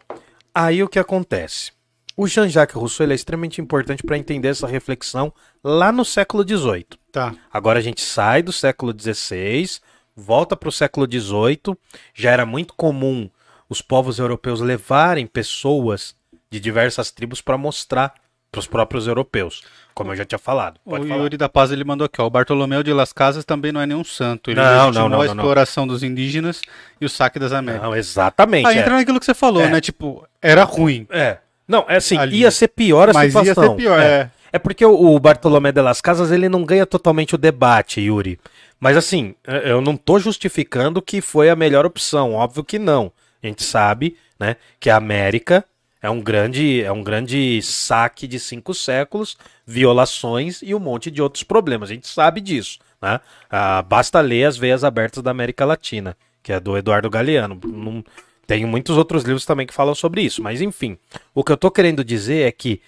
aí 0.55 0.83
o 0.83 0.89
que 0.89 0.99
acontece? 0.99 1.73
O 2.17 2.27
Jean-Jacques 2.27 2.77
Rousseau 2.77 3.11
é 3.11 3.15
extremamente 3.15 3.61
importante 3.61 4.03
para 4.03 4.19
entender 4.19 4.49
essa 4.49 4.67
reflexão 4.67 5.33
lá 5.65 5.91
no 5.91 6.05
século 6.05 6.47
XVIII. 6.47 6.87
Tá. 7.11 7.35
Agora 7.53 7.79
a 7.79 7.83
gente 7.83 8.01
sai 8.03 8.43
do 8.43 8.53
século 8.53 8.93
XVI, 8.99 9.79
volta 10.15 10.57
para 10.57 10.69
o 10.69 10.73
século 10.73 11.07
XVIII. 11.11 11.77
Já 12.15 12.31
era 12.31 12.45
muito 12.45 12.75
comum 12.75 13.31
os 13.69 13.81
povos 13.81 14.19
europeus 14.19 14.61
levarem 14.61 15.27
pessoas 15.27 16.15
de 16.51 16.61
diversas 16.61 17.11
tribos 17.11 17.41
para 17.41 17.57
mostrar 17.57 18.13
para 18.51 18.59
os 18.59 18.67
próprios 18.67 19.07
europeus, 19.07 19.63
como 19.95 20.13
eu 20.13 20.17
já 20.17 20.27
tinha 20.27 20.39
falado. 20.39 20.79
Pode 20.85 21.07
o 21.07 21.09
falar. 21.09 21.21
Yuri 21.23 21.39
da 21.39 21.49
Paz 21.49 21.73
ele 21.73 21.85
mandou 21.85 22.05
aqui, 22.05 22.21
ó. 22.21 22.27
O 22.27 22.31
Bartolomeu 22.31 22.83
de 22.83 22.93
Las 22.93 23.11
Casas 23.11 23.47
também 23.47 23.73
não 23.73 23.81
é 23.81 23.87
nenhum 23.87 24.05
santo. 24.05 24.51
Ele 24.51 24.61
Não, 24.61 24.91
não, 24.91 24.93
não, 24.93 25.07
a 25.07 25.09
não, 25.09 25.19
não. 25.19 25.25
exploração 25.25 25.87
dos 25.87 26.03
indígenas 26.03 26.61
e 27.01 27.07
o 27.07 27.09
saque 27.09 27.39
das 27.39 27.53
Américas. 27.53 27.89
Não, 27.89 27.97
exatamente. 27.97 28.67
Aí 28.67 28.77
é. 28.77 28.81
entra 28.81 28.95
naquilo 28.97 29.19
que 29.19 29.25
você 29.25 29.33
falou, 29.33 29.63
É. 29.63 29.71
né? 29.71 29.81
Tipo, 29.81 30.29
era 30.43 30.65
ruim. 30.65 31.07
É. 31.09 31.39
Não, 31.67 31.85
é 31.89 31.97
assim, 31.97 32.17
Ali. 32.17 32.39
ia 32.39 32.51
ser 32.51 32.69
pior 32.69 33.09
a 33.11 33.13
Mas 33.13 33.35
ia 33.35 33.41
situação. 33.41 33.71
ser 33.73 33.77
pior, 33.77 34.01
é. 34.01 34.05
é. 34.05 34.31
É 34.55 34.59
porque 34.59 34.85
o, 34.85 35.15
o 35.15 35.19
Bartolomé 35.19 35.73
de 35.73 35.81
Las 35.81 36.03
Casas 36.03 36.31
ele 36.31 36.47
não 36.49 36.63
ganha 36.65 36.85
totalmente 36.85 37.35
o 37.35 37.39
debate, 37.39 38.03
Yuri. 38.03 38.39
Mas 38.79 38.97
assim, 38.99 39.35
eh, 39.47 39.71
eu 39.71 39.81
não 39.81 39.97
tô 39.97 40.19
justificando 40.19 41.01
que 41.01 41.23
foi 41.23 41.49
a 41.49 41.57
melhor 41.57 41.87
opção, 41.87 42.35
óbvio 42.35 42.63
que 42.63 42.79
não. 42.79 43.11
A 43.43 43.47
gente 43.47 43.63
sabe, 43.63 44.17
né, 44.39 44.57
que 44.79 44.91
a 44.91 44.97
América 44.97 45.65
é 46.03 46.11
um 46.11 46.21
grande, 46.21 46.83
é 46.83 46.93
um 46.93 47.03
grande 47.03 47.63
saque 47.63 48.27
de 48.27 48.39
cinco 48.39 48.75
séculos, 48.75 49.39
violações 49.65 50.61
e 50.63 50.75
um 50.75 50.81
monte 50.81 51.11
de 51.11 51.23
outros 51.23 51.45
problemas. 51.45 51.91
A 51.91 51.95
gente 51.95 52.09
sabe 52.09 52.41
disso, 52.41 52.79
né? 53.01 53.21
Ah, 53.49 53.81
basta 53.83 54.21
ler 54.21 54.45
as 54.45 54.57
veias 54.57 54.85
abertas 54.85 55.23
da 55.23 55.31
América 55.31 55.65
Latina, 55.65 56.17
que 56.43 56.53
é 56.53 56.61
do 56.61 56.77
Eduardo 56.77 57.09
Galeano. 57.09 57.59
Não, 57.65 58.05
tem 58.53 58.67
muitos 58.67 58.99
outros 58.99 59.25
livros 59.25 59.47
também 59.47 59.67
que 59.67 59.73
falam 59.73 59.95
sobre 59.95 60.21
isso, 60.21 60.43
mas 60.43 60.61
enfim. 60.61 60.99
O 61.35 61.43
que 61.43 61.51
eu 61.51 61.57
tô 61.57 61.71
querendo 61.71 62.05
dizer 62.05 62.47
é 62.47 62.53
que 62.53 62.83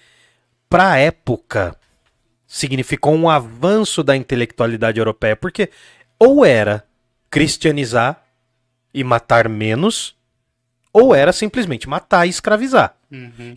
para 0.69 0.91
a 0.91 0.97
época 0.99 1.75
significou 2.45 3.15
um 3.15 3.27
avanço 3.27 4.03
da 4.03 4.15
intelectualidade 4.15 4.99
europeia, 4.99 5.35
porque 5.35 5.71
ou 6.19 6.45
era 6.45 6.85
cristianizar 7.31 8.23
e 8.93 9.03
matar 9.03 9.49
menos, 9.49 10.14
ou 10.97 11.13
era 11.13 11.33
simplesmente 11.33 11.89
matar 11.89 12.25
e 12.25 12.29
escravizar. 12.29 12.95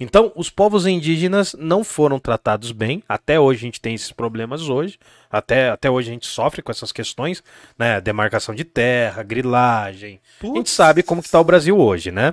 Então, 0.00 0.32
os 0.34 0.50
povos 0.50 0.86
indígenas 0.86 1.54
não 1.56 1.84
foram 1.84 2.18
tratados 2.18 2.72
bem. 2.72 3.00
Até 3.08 3.38
hoje 3.38 3.58
a 3.58 3.66
gente 3.66 3.80
tem 3.80 3.94
esses 3.94 4.10
problemas 4.10 4.68
hoje. 4.68 4.98
Até, 5.30 5.70
até 5.70 5.88
hoje 5.88 6.10
a 6.10 6.12
gente 6.14 6.26
sofre 6.26 6.62
com 6.62 6.72
essas 6.72 6.90
questões, 6.90 7.40
né? 7.78 8.00
Demarcação 8.00 8.52
de 8.56 8.64
terra, 8.64 9.22
grilagem. 9.22 10.20
A 10.42 10.46
gente 10.46 10.68
sabe 10.68 11.04
como 11.04 11.22
que 11.22 11.30
tá 11.30 11.40
o 11.40 11.44
Brasil 11.44 11.78
hoje, 11.78 12.10
né? 12.10 12.32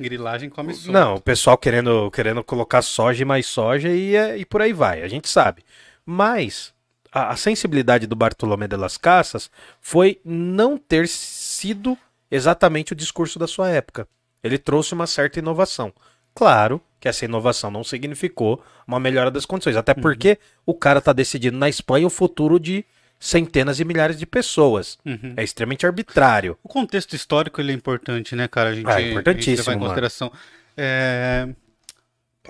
Grilagem 0.00 0.48
come 0.48 0.72
solto. 0.72 0.90
Não, 0.90 1.16
o 1.16 1.20
pessoal 1.20 1.58
querendo, 1.58 2.10
querendo 2.10 2.42
colocar 2.42 2.80
soja 2.80 3.20
e 3.20 3.26
mais 3.26 3.44
soja 3.46 3.90
e, 3.90 4.16
é- 4.16 4.38
e 4.38 4.46
por 4.46 4.62
aí 4.62 4.72
vai, 4.72 5.02
a 5.02 5.08
gente 5.08 5.28
sabe. 5.28 5.62
Mas 6.04 6.72
a, 7.12 7.28
a 7.28 7.36
sensibilidade 7.36 8.06
do 8.06 8.16
Bartolomé 8.16 8.66
de 8.66 8.76
las 8.76 8.96
Casas 8.96 9.50
foi 9.82 10.18
não 10.24 10.78
ter 10.78 11.08
sido 11.08 11.96
exatamente 12.30 12.94
o 12.94 12.96
discurso 12.96 13.38
da 13.38 13.46
sua 13.46 13.68
época. 13.68 14.08
Ele 14.42 14.58
trouxe 14.58 14.94
uma 14.94 15.06
certa 15.06 15.38
inovação. 15.38 15.92
Claro 16.34 16.80
que 17.00 17.08
essa 17.08 17.24
inovação 17.24 17.70
não 17.70 17.82
significou 17.82 18.62
uma 18.86 19.00
melhora 19.00 19.30
das 19.30 19.46
condições, 19.46 19.76
até 19.76 19.94
porque 19.94 20.38
o 20.64 20.74
cara 20.74 20.98
está 20.98 21.12
decidindo 21.12 21.56
na 21.56 21.68
Espanha 21.68 22.06
o 22.06 22.10
futuro 22.10 22.60
de 22.60 22.84
centenas 23.18 23.80
e 23.80 23.84
milhares 23.84 24.18
de 24.18 24.26
pessoas. 24.26 24.98
Uhum. 25.04 25.32
É 25.36 25.42
extremamente 25.42 25.86
arbitrário. 25.86 26.58
O 26.62 26.68
contexto 26.68 27.14
histórico 27.14 27.60
ele 27.60 27.72
é 27.72 27.74
importante, 27.74 28.36
né, 28.36 28.46
cara? 28.46 28.70
A 28.70 28.74
gente, 28.74 28.86
Ah, 28.88 29.00
é 29.00 29.10
importantíssimo, 29.10 29.52
a 29.52 29.56
gente 29.56 29.68
em 29.68 29.74
mano. 29.76 29.84
consideração. 29.86 30.32
É... 30.76 31.48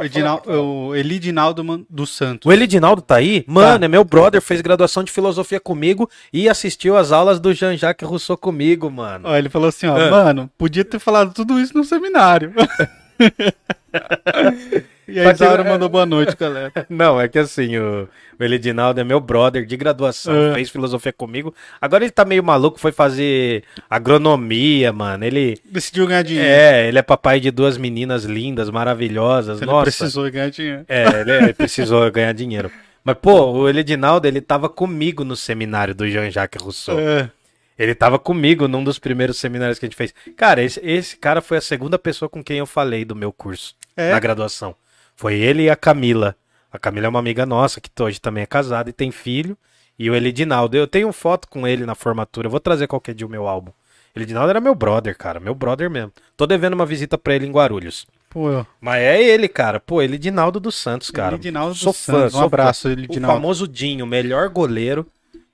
Edinal- 0.05 0.43
o 0.47 0.95
Elidinaldo 0.95 1.87
dos 1.89 2.11
Santos. 2.15 2.47
O 2.49 2.53
Elidinaldo 2.53 3.01
tá 3.03 3.17
aí? 3.17 3.45
Mano, 3.47 3.79
Tá. 3.81 3.85
é 3.85 3.89
meu 3.89 4.05
brother, 4.05 4.41
fez 4.43 4.61
graduação 4.61 5.03
de 5.05 5.11
filosofia 5.13 5.61
comigo 5.61 6.09
e 6.33 6.49
assistiu 6.49 6.97
às 6.97 7.13
aulas 7.13 7.39
do 7.41 7.53
Jean-Jacques 7.55 8.09
Rousseau 8.09 8.37
comigo, 8.37 8.91
mano. 8.91 9.29
Ó, 9.29 9.37
ele 9.37 9.49
falou 9.49 9.69
assim, 9.69 9.87
ó, 9.87 9.97
Ah. 9.97 10.11
mano, 10.11 10.51
podia 10.59 10.85
ter 10.85 10.99
falado 10.99 11.33
tudo 11.33 11.59
isso 11.61 11.77
no 11.77 11.85
seminário. 11.85 12.53
e 15.09 15.21
aí 15.21 15.33
Isaura 15.33 15.63
eu- 15.63 15.69
mandou 15.69 15.89
boa 15.89 16.05
noite, 16.07 16.37
galera. 16.37 16.73
Não, 16.91 17.21
é 17.21 17.29
que 17.29 17.39
assim, 17.39 17.77
o, 17.79 18.09
o 18.39 18.45
Elidinaldo 18.45 19.01
é 19.01 19.05
meu 19.05 19.21
brother 19.21 19.65
de 19.65 19.77
graduação, 19.77 20.51
É. 20.51 20.55
fez 20.55 20.71
filosofia 20.71 21.13
comigo. 21.13 21.55
Agora 21.81 22.05
ele 22.05 22.11
tá 22.11 22.25
meio 22.25 22.43
maluco, 22.43 22.79
foi 22.79 22.93
fazer 22.93 23.63
agronomia, 23.89 24.93
mano. 24.93 25.25
Ele 25.25 25.59
Decidiu 25.65 26.07
ganhar 26.07 26.23
dinheiro. 26.23 26.49
é, 26.49 26.89
ele 26.89 26.99
é 26.99 27.03
papai 27.03 27.41
de 27.41 27.51
duas 27.51 27.79
meninas 27.79 28.25
lindas, 28.25 28.69
maravilhosas. 28.71 29.59
Ele 29.63 29.71
Nossa. 29.71 29.85
precisou 29.85 30.31
ganhar 30.31 30.51
dinheiro. 30.51 30.85
É, 30.89 31.05
ele, 31.21 31.31
ele 31.33 31.53
precisou 31.55 32.09
ganhar 32.11 32.33
dinheiro. 32.33 32.71
Mas, 33.05 33.17
pô, 33.23 33.53
o 33.53 33.69
Elidinaldo, 33.69 34.27
ele 34.27 34.41
tava 34.41 34.69
comigo 34.69 35.23
no 35.23 35.37
seminário 35.37 35.95
do 35.95 36.09
Jean-Jacques 36.09 36.61
Rousseau. 36.61 36.99
É. 36.99 37.31
Ele 37.79 37.95
tava 37.95 38.19
comigo 38.19 38.67
num 38.67 38.83
dos 38.83 38.99
primeiros 38.99 39.37
seminários 39.39 39.79
que 39.79 39.85
a 39.85 39.89
gente 39.89 39.97
fez. 39.97 40.15
Cara, 40.37 40.63
esse, 40.63 40.81
esse 40.83 41.17
cara 41.17 41.41
foi 41.43 41.59
a 41.59 41.61
segunda 41.61 41.99
pessoa 41.99 42.29
com 42.29 42.43
quem 42.43 42.59
eu 42.59 42.67
falei 42.67 43.05
do 43.05 43.15
meu 43.15 43.33
curso 43.33 43.75
É? 43.97 44.13
na 44.13 44.19
graduação. 44.21 44.75
Foi 45.15 45.35
ele 45.35 45.65
e 45.65 45.71
a 45.71 45.77
Camila. 45.77 46.35
A 46.73 46.79
Camila 46.79 47.07
é 47.07 47.09
uma 47.09 47.19
amiga 47.19 47.45
nossa 47.47 47.81
que 47.81 47.91
hoje 48.03 48.21
também 48.21 48.43
é 48.43 48.47
casada 48.47 48.89
e 48.91 48.93
tem 48.93 49.11
filho. 49.11 49.57
E 49.99 50.11
o 50.11 50.15
Elidinaldo. 50.15 50.77
Eu 50.77 50.87
tenho 50.87 51.11
foto 51.13 51.49
com 51.49 51.67
ele 51.67 51.87
na 51.87 51.95
formatura. 51.95 52.47
Eu 52.47 52.51
vou 52.51 52.61
trazer 52.61 52.87
qualquer 52.87 53.15
dia 53.15 53.27
o 53.27 53.31
meu 53.31 53.47
álbum. 53.47 53.73
Elidinaldo 54.15 54.51
era 54.51 54.61
meu 54.61 54.75
brother, 54.75 55.17
cara. 55.17 55.41
Meu 55.41 55.55
brother 55.55 55.91
mesmo. 55.91 56.13
Tô 56.37 56.47
devendo 56.47 56.75
uma 56.75 56.87
visita 56.87 57.17
pra 57.19 57.35
ele 57.35 57.47
em 57.47 57.53
Guarulhos. 57.53 58.07
Pô, 58.31 58.65
Mas 58.81 59.01
é 59.03 59.23
ele, 59.23 59.49
cara. 59.49 59.81
Pô, 59.81 60.03
Elidinaldo 60.03 60.61
dos 60.61 60.75
Santos, 60.75 61.11
cara. 61.11 61.35
Elidinaldo 61.35 61.73
dos 61.73 61.81
sou 61.81 61.93
fã, 61.93 62.21
Santos. 62.23 62.35
Um 62.35 62.45
abraço. 62.45 62.89
Elidinaldo. 62.89 63.35
O 63.35 63.41
famoso 63.41 63.69
Dinho, 63.69 64.07
melhor 64.07 64.49
goleiro. 64.51 65.07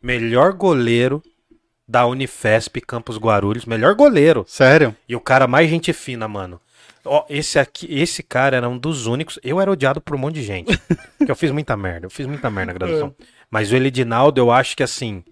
Melhor 0.03 0.53
goleiro 0.53 1.23
da 1.87 2.07
Unifesp 2.07 2.81
Campos 2.81 3.19
Guarulhos. 3.19 3.67
Melhor 3.67 3.95
goleiro. 3.95 4.45
sério? 4.49 4.95
E 5.09 5.15
o 5.17 5.21
cara 5.21 5.47
mais 5.47 5.69
gente 5.69 5.93
fina, 5.93 6.27
mano. 6.27 6.61
Ó, 7.05 7.25
esse 7.29 7.59
aqui, 7.59 7.87
esse 7.91 8.23
cara 8.23 8.57
era 8.57 8.69
um 8.69 8.79
dos 8.79 9.07
únicos. 9.07 9.39
Eu 9.43 9.61
era 9.61 9.71
odiado 9.71 10.01
por 10.01 10.15
um 10.15 10.19
monte 10.19 10.37
de 10.37 10.43
gente. 10.43 10.79
porque 11.19 11.31
eu 11.31 11.37
fiz 11.37 11.51
muita 11.51 11.77
merda. 11.77 12.07
Eu 12.07 12.11
fiz 12.11 12.27
muita 12.27 12.49
merda 12.49 12.73
na 12.73 12.79
graduação. 12.79 13.15
Mas 13.51 13.73
o 13.73 13.77
Elidinaldo, 13.77 14.41
eu 14.41 14.51
acho 14.51 14.77
que 14.77 14.83
assim. 14.83 15.25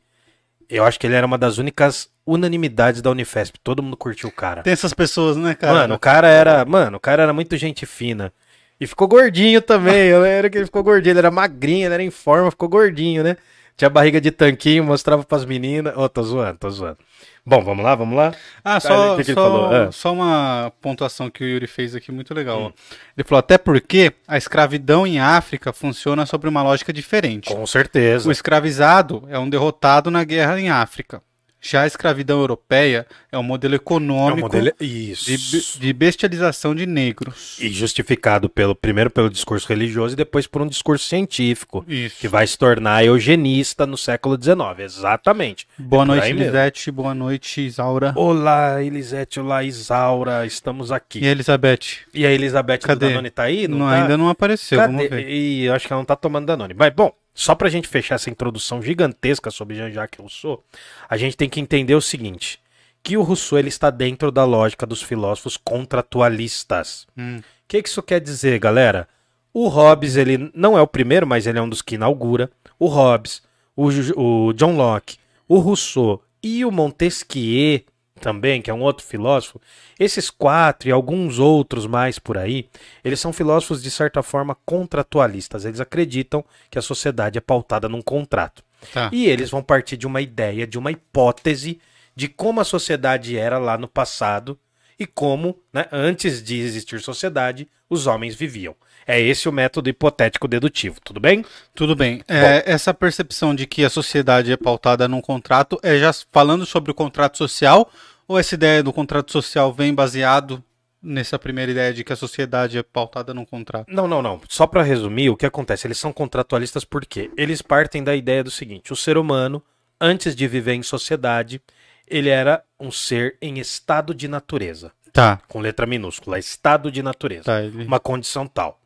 Eu 0.69 0.85
acho 0.85 0.99
que 1.01 1.07
ele 1.07 1.15
era 1.15 1.27
uma 1.27 1.39
das 1.39 1.59
únicas 1.59 2.09
unanimidades 2.27 3.03
da 3.03 3.11
Unifesp. 3.11 3.59
Todo 3.63 3.83
mundo 3.83 3.97
curtiu 3.97 4.29
o 4.29 4.33
cara. 4.33 4.63
Tem 4.63 4.73
essas 4.73 4.95
pessoas, 4.95 5.37
né, 5.37 5.55
cara? 5.55 5.73
Mano, 5.73 5.95
o 5.95 5.99
cara 5.99 6.29
era. 6.29 6.65
Mano, 6.65 6.97
o 6.97 7.01
cara 7.01 7.23
era 7.23 7.33
muito 7.33 7.57
gente 7.57 7.87
fina. 7.87 8.33
E 8.81 8.87
ficou 8.87 9.07
gordinho 9.07 9.61
também. 9.61 10.09
Eu 10.09 10.23
lembro 10.23 10.51
que 10.51 10.59
ele 10.59 10.65
ficou 10.65 10.83
gordinho. 10.83 11.13
Ele 11.13 11.19
era 11.19 11.31
magrinho, 11.31 11.87
ele 11.87 11.95
era 11.95 12.03
em 12.03 12.11
forma, 12.11 12.51
ficou 12.51 12.69
gordinho, 12.69 13.23
né? 13.23 13.37
Tinha 13.81 13.89
barriga 13.89 14.21
de 14.21 14.31
tanquinho, 14.31 14.85
mostrava 14.85 15.25
pras 15.25 15.47
meninas. 15.47 15.97
Ô, 15.97 16.07
tô 16.07 16.23
zoando, 16.23 16.59
tô 16.59 16.69
zoando. 16.69 16.99
Bom, 17.47 17.65
vamos 17.65 17.83
lá, 17.83 17.95
vamos 17.95 18.15
lá. 18.15 18.35
Ah, 18.63 18.77
Ah, 18.77 18.81
só, 18.81 19.17
que 19.17 19.25
que 19.25 19.33
só? 19.33 19.71
Ah. 19.73 19.91
só 19.91 20.13
uma 20.13 20.71
pontuação 20.83 21.31
que 21.31 21.43
o 21.43 21.47
Yuri 21.47 21.67
fez 21.67 21.95
aqui 21.95 22.13
muito 22.13 22.35
legal. 22.35 22.61
Hum. 22.61 22.73
Ele 23.17 23.27
falou, 23.27 23.39
até 23.39 23.57
porque 23.57 24.13
a 24.29 24.37
escravidão 24.37 25.07
em 25.07 25.19
África 25.19 25.73
funciona 25.73 26.27
sobre 26.27 26.47
uma 26.47 26.63
lógica 26.63 26.93
diferente. 26.93 27.49
Com 27.55 27.67
certeza. 27.67 28.29
O 28.29 28.33
escravizado 28.33 29.27
é 29.31 29.39
um 29.39 29.49
derrotado 29.49 30.11
na 30.11 30.25
guerra 30.25 30.61
em 30.61 30.69
África. 30.69 31.23
Já 31.61 31.83
a 31.83 31.87
escravidão 31.87 32.41
europeia 32.41 33.07
é 33.31 33.37
um 33.39 33.43
modelo 33.43 33.75
É 33.75 33.77
um 33.77 33.81
econômico 33.81 34.41
modelo... 34.49 34.73
de, 34.81 35.79
de 35.79 35.93
bestialização 35.93 36.75
de 36.75 36.87
negros. 36.87 37.59
E 37.61 37.69
justificado 37.69 38.49
pelo 38.49 38.75
primeiro 38.75 39.11
pelo 39.11 39.29
discurso 39.29 39.69
religioso 39.69 40.15
e 40.15 40.17
depois 40.17 40.47
por 40.47 40.63
um 40.63 40.67
discurso 40.67 41.05
científico. 41.07 41.85
Isso. 41.87 42.17
Que 42.19 42.29
vai 42.29 42.47
se 42.47 42.57
tornar 42.57 43.05
eugenista 43.05 43.87
no 43.87 43.97
século 43.97 44.39
XIX. 44.41 44.57
Exatamente. 44.79 45.67
Boa 45.79 46.03
É 46.05 46.07
noite, 46.07 46.25
aí 46.25 46.33
mesmo. 46.33 46.47
Lisete. 46.47 46.91
Boa 46.91 47.15
noite, 47.15 47.61
Isaura. 47.61 48.13
Olá, 48.17 48.83
Elisete, 48.83 49.39
olá, 49.39 49.63
Isaura, 49.63 50.47
estamos 50.47 50.91
aqui. 50.91 51.21
E 51.21 51.29
a 51.29 51.31
Elizabeth? 51.31 51.81
E 52.15 52.25
a 52.25 52.33
Elizabeth 52.33 52.79
Cadê? 52.79 53.07
do 53.07 53.09
Danone 53.11 53.31
tá 53.31 53.43
aí? 53.45 53.69
Não, 53.69 53.81
tá? 53.81 54.03
Ainda 54.03 54.17
não 54.17 54.29
apareceu, 54.29 54.79
Cadê? 54.79 54.93
vamos 54.93 55.11
ver. 55.11 55.29
E 55.29 55.65
eu 55.65 55.75
acho 55.75 55.87
que 55.87 55.93
ela 55.93 56.01
não 56.01 56.07
tá 56.07 56.17
tomando 56.17 56.47
Danone. 56.47 56.75
Mas, 56.75 56.93
bom, 56.95 57.13
só 57.35 57.55
pra 57.55 57.69
gente 57.69 57.89
fechar 57.89 58.17
essa 58.17 58.31
introdução 58.31 58.83
gigantesca 58.83 59.51
sobre 59.51 59.77
Jean-Jacques 59.77 60.21
Rousseau, 60.21 60.65
a 61.09 61.17
gente 61.17 61.37
tem 61.37 61.49
que 61.49 61.61
entender 61.61 61.95
o 61.95 62.01
seguinte, 62.01 62.61
que 63.03 63.17
o 63.17 63.23
Rousseau 63.23 63.59
ele 63.59 63.69
está 63.69 63.91
dentro 63.91 64.31
da 64.31 64.45
lógica 64.45 64.87
dos 64.87 65.03
filósofos 65.03 65.57
contratualistas. 65.57 67.07
Hum. 67.17 67.39
O 67.39 67.43
que, 67.69 67.83
que 67.83 67.89
isso 67.89 68.03
quer 68.03 68.21
dizer, 68.21 68.59
galera? 68.59 69.09
O 69.53 69.69
Hobbes, 69.69 70.17
ele 70.17 70.51
não 70.55 70.77
é 70.77 70.83
o 70.83 70.87
primeiro, 70.87 71.27
mas 71.27 71.47
ele 71.47 71.59
é 71.59 71.63
um 71.63 71.69
dos 71.69 71.83
que 71.83 71.95
inaugura. 71.97 72.51
O 72.79 72.87
Hobbes, 72.87 73.43
o, 73.77 73.89
o 74.17 74.53
John 74.53 74.77
Locke, 74.77 75.17
o 75.49 75.59
Rousseau 75.59 76.23
e 76.43 76.65
o 76.65 76.71
Montesquieu 76.71 77.83
também, 78.21 78.63
que 78.63 78.71
é 78.71 78.75
um 78.75 78.83
outro 78.83 79.05
filósofo, 79.05 79.61
esses 79.99 80.31
quatro 80.31 80.89
e 80.89 80.93
alguns 80.93 81.39
outros 81.39 81.87
mais 81.87 82.19
por 82.19 82.39
aí, 82.39 82.69
eles 83.03 83.19
são 83.19 83.33
filósofos 83.33 83.83
de 83.83 83.91
certa 83.91 84.23
forma 84.23 84.57
contratualistas. 84.65 85.65
Eles 85.65 85.81
acreditam 85.81 86.45
que 86.71 86.79
a 86.79 86.83
sociedade 86.83 87.39
é 87.39 87.41
pautada 87.41 87.89
num 87.89 88.03
contrato. 88.03 88.63
Tá. 88.93 89.11
E 89.13 89.27
eles 89.27 89.51
vão 89.51 89.63
partir 89.63 89.97
de 89.97 90.07
uma 90.07 90.21
ideia, 90.21 90.67
de 90.67 90.79
uma 90.79 90.91
hipótese 90.91 91.81
de 92.15 92.29
como 92.29 92.61
a 92.61 92.65
sociedade 92.65 93.37
era 93.37 93.59
lá 93.59 93.79
no 93.79 93.89
passado 93.89 94.59
e 94.99 95.07
como, 95.07 95.59
né, 95.73 95.87
antes 95.91 96.43
de 96.43 96.61
existir 96.61 97.01
sociedade, 97.01 97.67
os 97.89 98.07
homens 98.07 98.35
viviam. 98.35 98.77
É 99.07 99.19
esse 99.19 99.49
o 99.49 99.53
método 99.53 99.89
hipotético 99.89 100.47
dedutivo, 100.47 101.01
tudo 101.03 101.19
bem? 101.19 101.45
Tudo 101.75 101.97
bem. 101.97 102.23
É, 102.29 102.63
essa 102.71 102.93
percepção 102.93 103.55
de 103.55 103.67
que 103.67 103.85
a 103.85 103.91
sociedade 103.91 104.53
é 104.53 104.57
pautada 104.57 105.09
num 105.09 105.21
contrato 105.23 105.81
é 105.83 105.99
já 105.99 106.13
falando 106.31 106.67
sobre 106.67 106.91
o 106.91 106.95
contrato 106.95 107.39
social 107.39 107.91
ou 108.31 108.39
essa 108.39 108.55
ideia 108.55 108.81
do 108.81 108.93
contrato 108.93 109.33
social 109.33 109.73
vem 109.73 109.93
baseado 109.93 110.63
nessa 111.03 111.37
primeira 111.37 111.73
ideia 111.73 111.93
de 111.93 112.05
que 112.05 112.13
a 112.13 112.17
sociedade 112.17 112.79
é 112.79 112.83
pautada 112.83 113.35
num 113.35 113.45
contrato? 113.45 113.93
Não, 113.93 114.07
não, 114.07 114.23
não. 114.23 114.41
Só 114.49 114.69
para 114.69 114.85
resumir, 114.85 115.31
o 115.31 115.37
que 115.37 115.45
acontece? 115.45 115.89
Eles 115.89 115.99
são 115.99 116.13
contratualistas 116.13 116.85
porque 116.85 117.29
eles 117.37 117.61
partem 117.61 118.05
da 118.05 118.15
ideia 118.15 118.45
do 118.45 118.51
seguinte: 118.51 118.93
o 118.93 118.97
ser 118.97 119.19
humano, 119.19 119.61
antes 120.01 120.37
de 120.37 120.47
viver 120.47 120.75
em 120.75 120.83
sociedade, 120.85 121.61
ele 122.07 122.29
era 122.29 122.63
um 122.79 122.93
ser 122.93 123.37
em 123.43 123.59
estado 123.59 124.15
de 124.15 124.29
natureza, 124.29 124.93
Tá. 125.13 125.41
com 125.49 125.59
letra 125.59 125.85
minúscula, 125.85 126.39
estado 126.39 126.89
de 126.89 127.03
natureza. 127.03 127.47
Tá, 127.47 127.65
ele... 127.65 127.85
uma 127.85 127.99
condição 127.99 128.47
tal. 128.47 128.79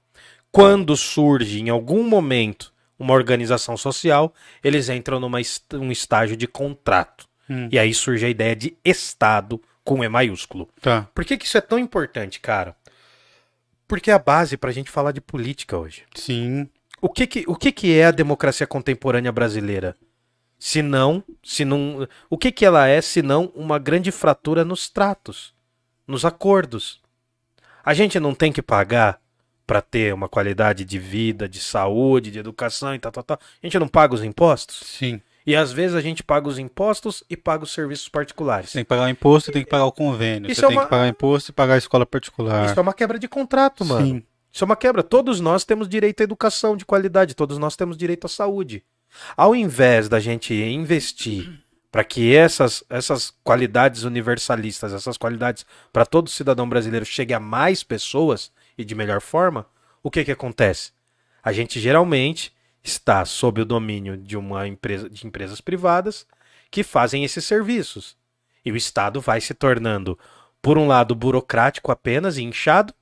Quando 0.51 0.97
surge 0.97 1.61
em 1.61 1.69
algum 1.69 2.03
momento 2.03 2.73
uma 2.99 3.13
organização 3.13 3.77
social, 3.77 4.33
eles 4.63 4.89
entram 4.89 5.21
num 5.21 5.31
um 5.75 5.93
estágio 5.93 6.35
de 6.35 6.47
contrato. 6.47 7.27
Hum. 7.49 7.69
E 7.71 7.79
aí 7.79 7.93
surge 7.93 8.25
a 8.25 8.29
ideia 8.29 8.55
de 8.57 8.77
Estado 8.85 9.61
com 9.85 10.03
E 10.03 10.09
maiúsculo. 10.09 10.69
Tá. 10.81 11.09
Por 11.15 11.25
que, 11.25 11.37
que 11.37 11.47
isso 11.47 11.59
é 11.59 11.61
tão 11.61 11.79
importante, 11.79 12.41
cara? 12.41 12.75
Porque 13.87 14.11
é 14.11 14.15
a 14.15 14.19
base 14.19 14.57
pra 14.57 14.73
gente 14.73 14.91
falar 14.91 15.13
de 15.13 15.21
política 15.21 15.77
hoje. 15.77 16.05
Sim. 16.15 16.69
O 17.01 17.09
que, 17.09 17.27
que, 17.27 17.45
o 17.47 17.55
que, 17.55 17.71
que 17.71 17.99
é 17.99 18.07
a 18.07 18.11
democracia 18.11 18.67
contemporânea 18.67 19.31
brasileira? 19.31 19.95
Se 20.59 20.81
não, 20.81 21.23
se 21.43 21.65
não, 21.65 22.09
o 22.31 22.39
que, 22.39 22.51
que 22.51 22.65
ela 22.65 22.89
é 22.89 23.03
se 23.03 23.21
não 23.21 23.53
uma 23.55 23.79
grande 23.79 24.11
fratura 24.11 24.65
nos 24.65 24.89
tratos, 24.89 25.53
nos 26.07 26.25
acordos? 26.25 27.03
A 27.85 27.93
gente 27.93 28.19
não 28.19 28.35
tem 28.35 28.51
que 28.51 28.63
pagar 28.63 29.21
para 29.67 29.83
ter 29.83 30.15
uma 30.15 30.29
qualidade 30.29 30.85
de 30.85 30.99
vida, 30.99 31.47
de 31.47 31.61
saúde, 31.61 32.31
de 32.31 32.39
educação 32.39 32.95
e 32.95 32.99
tal, 32.99 33.13
tal, 33.13 33.23
tal. 33.23 33.39
A 33.63 33.67
gente 33.67 33.79
não 33.79 33.89
paga 33.89 34.15
os 34.15 34.25
impostos? 34.25 34.81
Sim. 34.87 35.21
E 35.47 35.55
às 35.55 35.73
vezes 35.73 35.95
a 35.95 36.01
gente 36.01 36.23
paga 36.23 36.49
os 36.49 36.59
impostos 36.59 37.23
e 37.29 37.37
paga 37.37 37.65
os 37.65 37.73
serviços 37.73 38.09
particulares. 38.09 38.73
Tem 38.73 38.83
que 38.83 38.89
pagar 38.89 39.05
o 39.05 39.09
imposto 39.09 39.51
e 39.51 39.53
tem 39.53 39.63
que 39.63 39.69
pagar 39.69 39.85
o 39.85 39.93
convênio. 39.93 40.51
Isso 40.51 40.61
Você 40.61 40.65
é 40.67 40.69
tem 40.69 40.77
uma- 40.79 40.85
que 40.85 40.91
pagar 40.91 41.07
imposto 41.09 41.51
e 41.51 41.55
pagar 41.55 41.75
a 41.75 41.79
escola 41.79 42.07
particular. 42.07 42.65
Isso 42.67 42.79
é 42.79 42.83
uma 42.83 42.95
quebra 42.95 43.19
de 43.19 43.29
contrato, 43.29 43.85
mano. 43.85 44.07
Sim. 44.07 44.23
Isso 44.51 44.65
é 44.65 44.67
uma 44.67 44.77
quebra. 44.77 45.03
Todos 45.03 45.41
nós 45.41 45.65
temos 45.65 45.89
direito 45.89 46.21
à 46.21 46.25
educação 46.25 46.77
de 46.77 46.85
qualidade, 46.87 47.35
todos 47.35 47.59
nós 47.59 47.77
temos 47.77 47.97
direito 47.97 48.25
à 48.27 48.29
saúde. 48.29 48.83
Ao 49.37 49.55
invés 49.55 50.09
da 50.09 50.19
gente 50.19 50.55
investir 50.55 51.61
para 51.93 52.03
que 52.05 52.35
essas, 52.35 52.83
essas 52.89 53.33
qualidades 53.45 54.05
universalistas, 54.05 54.93
essas 54.93 55.17
qualidades 55.19 55.67
para 55.93 56.07
todo 56.07 56.31
cidadão 56.31 56.69
brasileiro 56.69 57.05
chegue 57.05 57.35
a 57.35 57.39
mais 57.41 57.83
pessoas 57.83 58.51
e 58.79 58.85
de 58.85 58.95
melhor 58.95 59.21
forma, 59.21 59.67
o 60.03 60.11
que 60.11 60.25
que 60.25 60.33
acontece? 60.33 60.93
A 61.43 61.53
gente 61.53 61.79
geralmente 61.79 62.54
está 62.85 63.25
sob 63.25 63.63
o 63.63 63.65
domínio 63.65 64.15
de 64.17 64.37
uma 64.37 64.69
empresa 64.69 65.09
de 65.09 65.27
empresas 65.27 65.61
privadas 65.61 66.27
que 66.71 66.83
fazem 66.83 67.25
esses 67.25 67.45
serviços. 67.45 68.17
E 68.65 68.71
o 68.71 68.77
Estado 68.77 69.21
vai 69.21 69.41
se 69.41 69.55
tornando, 69.55 70.19
por 70.61 70.77
um 70.77 70.87
lado, 70.87 71.15
burocrático 71.15 71.91
apenas 71.91 72.37
e 72.37 72.43
inchado, 72.43 72.93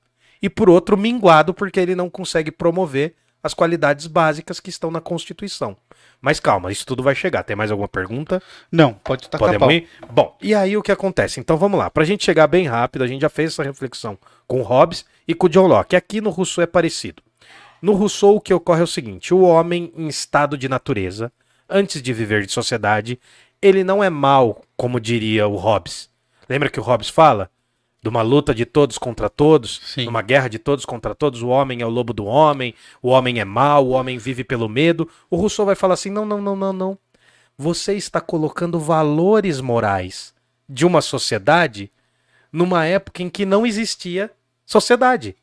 e 0.41 0.49
por 0.49 0.69
outro, 0.69 0.97
minguado 0.97 1.53
porque 1.53 1.79
ele 1.79 1.95
não 1.95 2.09
consegue 2.09 2.51
promover 2.51 3.15
as 3.41 3.53
qualidades 3.53 4.07
básicas 4.07 4.61
que 4.61 4.69
estão 4.69 4.89
na 4.89 5.01
Constituição. 5.01 5.75
Mas 6.21 6.39
calma, 6.39 6.71
isso 6.71 6.85
tudo 6.85 7.03
vai 7.03 7.13
chegar. 7.13 7.43
Tem 7.43 7.55
mais 7.55 7.71
alguma 7.71 7.89
pergunta? 7.89 8.41
Não, 8.71 8.93
pode 8.93 9.29
tacar 9.29 9.49
Podemos 9.49 9.73
ir? 9.73 9.89
Bom, 10.09 10.37
e 10.41 10.55
aí 10.55 10.77
o 10.77 10.81
que 10.81 10.91
acontece? 10.91 11.41
Então 11.41 11.57
vamos 11.57 11.77
lá. 11.77 11.89
Pra 11.89 12.05
gente 12.05 12.23
chegar 12.23 12.47
bem 12.47 12.65
rápido, 12.65 13.03
a 13.03 13.07
gente 13.07 13.21
já 13.21 13.29
fez 13.29 13.51
essa 13.51 13.63
reflexão 13.63 14.17
com 14.47 14.61
o 14.61 14.63
Hobbes 14.63 15.05
e 15.27 15.33
com 15.33 15.47
o 15.47 15.49
John 15.49 15.67
Locke. 15.67 15.97
Aqui 15.97 16.21
no 16.21 16.29
Rousseau 16.29 16.63
é 16.63 16.67
parecido. 16.67 17.21
No 17.83 17.91
Rousseau 17.91 18.37
o 18.37 18.39
que 18.41 18.53
ocorre 18.53 18.79
é 18.79 18.83
o 18.85 18.87
seguinte: 18.87 19.33
o 19.33 19.41
homem 19.41 19.91
em 19.97 20.07
estado 20.07 20.57
de 20.57 20.69
natureza, 20.69 21.29
antes 21.69 22.01
de 22.01 22.13
viver 22.13 22.45
de 22.45 22.51
sociedade, 22.53 23.19
ele 23.61 23.83
não 23.83 24.01
é 24.01 24.09
mal, 24.09 24.61
como 24.77 25.01
diria 25.01 25.49
o 25.49 25.57
Hobbes. 25.57 26.09
Lembra 26.47 26.69
que 26.69 26.79
o 26.79 26.83
Hobbes 26.83 27.09
fala? 27.09 27.51
De 28.01 28.07
uma 28.07 28.21
luta 28.21 28.55
de 28.55 28.65
todos 28.65 28.97
contra 28.97 29.29
todos, 29.29 29.81
Sim. 29.85 30.07
uma 30.07 30.21
guerra 30.21 30.47
de 30.47 30.59
todos 30.59 30.85
contra 30.85 31.13
todos, 31.13 31.41
o 31.41 31.49
homem 31.49 31.81
é 31.81 31.85
o 31.85 31.89
lobo 31.89 32.13
do 32.13 32.23
homem, 32.25 32.73
o 33.01 33.09
homem 33.09 33.39
é 33.41 33.45
mau, 33.45 33.87
o 33.87 33.89
homem 33.91 34.17
vive 34.17 34.45
pelo 34.45 34.69
medo. 34.69 35.09
O 35.29 35.35
Rousseau 35.35 35.65
vai 35.65 35.75
falar 35.75 35.95
assim: 35.95 36.09
não, 36.09 36.25
não, 36.25 36.41
não, 36.41 36.55
não, 36.55 36.71
não 36.73 36.97
você 37.57 37.95
está 37.95 38.19
colocando 38.21 38.79
valores 38.79 39.59
morais 39.61 40.33
de 40.67 40.85
uma 40.85 41.01
sociedade 41.01 41.91
numa 42.51 42.85
época 42.85 43.21
em 43.21 43.29
que 43.29 43.45
não 43.45 43.65
existia 43.65 44.31
sociedade. 44.65 45.35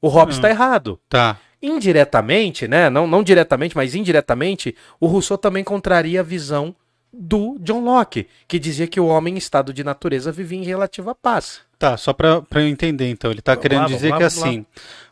O 0.00 0.08
Hobbes 0.08 0.36
Hum. 0.36 0.38
está 0.38 0.50
errado. 0.50 1.00
Tá. 1.08 1.38
Indiretamente, 1.66 2.66
né? 2.68 2.88
Não, 2.90 3.06
não 3.06 3.22
diretamente, 3.22 3.76
mas 3.76 3.94
indiretamente, 3.94 4.74
o 5.00 5.06
Rousseau 5.06 5.38
também 5.38 5.64
contraria 5.64 6.20
a 6.20 6.22
visão 6.22 6.74
do 7.12 7.56
John 7.60 7.80
Locke, 7.84 8.26
que 8.48 8.58
dizia 8.58 8.86
que 8.86 8.98
o 8.98 9.06
homem 9.06 9.34
em 9.34 9.38
estado 9.38 9.72
de 9.72 9.84
natureza 9.84 10.32
vivia 10.32 10.58
em 10.58 10.64
relativa 10.64 11.14
paz. 11.14 11.60
Tá, 11.78 11.96
só 11.96 12.12
pra, 12.12 12.42
pra 12.42 12.60
eu 12.60 12.68
entender 12.68 13.08
então. 13.08 13.30
Ele 13.30 13.40
tá 13.40 13.52
Vamos 13.52 13.62
querendo 13.62 13.80
lá, 13.82 13.86
dizer 13.86 14.10
lá, 14.10 14.16
que 14.16 14.22
lá. 14.22 14.26
assim. 14.26 14.66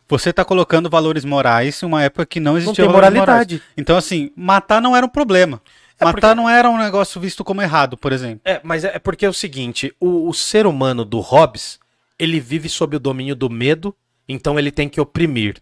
Você 0.09 0.33
tá 0.33 0.45
colocando 0.45 0.91
valores 0.91 1.25
morais 1.25 1.83
em 1.83 1.87
uma 1.87 2.03
época 2.03 2.27
que 2.27 2.41
não 2.41 2.53
Não 2.53 2.59
existia 2.59 2.85
tem 2.85 2.93
valores 2.93 3.15
moralidade. 3.15 3.55
morais. 3.55 3.73
Então, 3.77 3.97
assim, 3.97 4.31
matar 4.37 4.83
não 4.83 4.97
era 4.97 5.07
um 5.07 5.09
problema. 5.09 5.63
É 5.99 6.05
matar 6.05 6.21
porque- 6.21 6.35
não 6.35 6.51
era 6.51 6.69
um 6.69 6.77
negócio 6.77 7.21
visto 7.21 7.45
como 7.45 7.63
errado, 7.63 7.97
por 7.97 8.13
exemplo. 8.13 8.41
É, 8.45 8.61
mas 8.65 8.85
é 8.85 8.97
é 8.97 8.99
porque 8.99 9.25
é 9.25 9.29
o 9.29 9.33
seguinte, 9.33 9.95
o, 10.01 10.29
o 10.29 10.35
ser 10.35 10.67
humano 10.67 11.05
do 11.05 11.21
Hobbes, 11.21 11.79
ele 12.19 12.41
vive 12.41 12.69
sob 12.69 12.97
o 12.97 13.01
domínio 13.01 13.37
do 13.37 13.49
medo, 13.49 13.95
então 14.29 14.59
ele 14.59 14.71
tem 14.73 14.89
que 14.89 15.01
oprimir. 15.01 15.57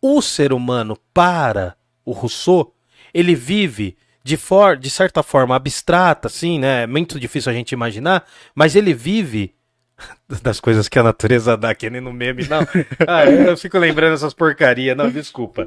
O 0.00 0.22
ser 0.22 0.52
humano, 0.52 0.98
para 1.12 1.76
o 2.04 2.12
Rousseau, 2.12 2.74
ele 3.12 3.34
vive 3.34 3.96
de, 4.22 4.36
for 4.36 4.76
de 4.76 4.90
certa 4.90 5.22
forma 5.22 5.54
abstrata, 5.54 6.28
assim, 6.28 6.58
né? 6.58 6.84
É 6.84 6.86
muito 6.86 7.18
difícil 7.18 7.50
a 7.50 7.54
gente 7.54 7.72
imaginar, 7.72 8.24
mas 8.54 8.76
ele 8.76 8.94
vive 8.94 9.54
das 10.42 10.60
coisas 10.60 10.88
que 10.88 10.98
a 10.98 11.02
natureza 11.02 11.56
dá, 11.56 11.74
que 11.74 11.88
nem 11.90 12.00
no 12.00 12.12
meme, 12.12 12.46
não. 12.46 12.60
Ah, 13.06 13.26
eu 13.26 13.56
fico 13.56 13.78
lembrando 13.78 14.14
essas 14.14 14.34
porcarias, 14.34 14.96
não, 14.96 15.10
desculpa. 15.10 15.66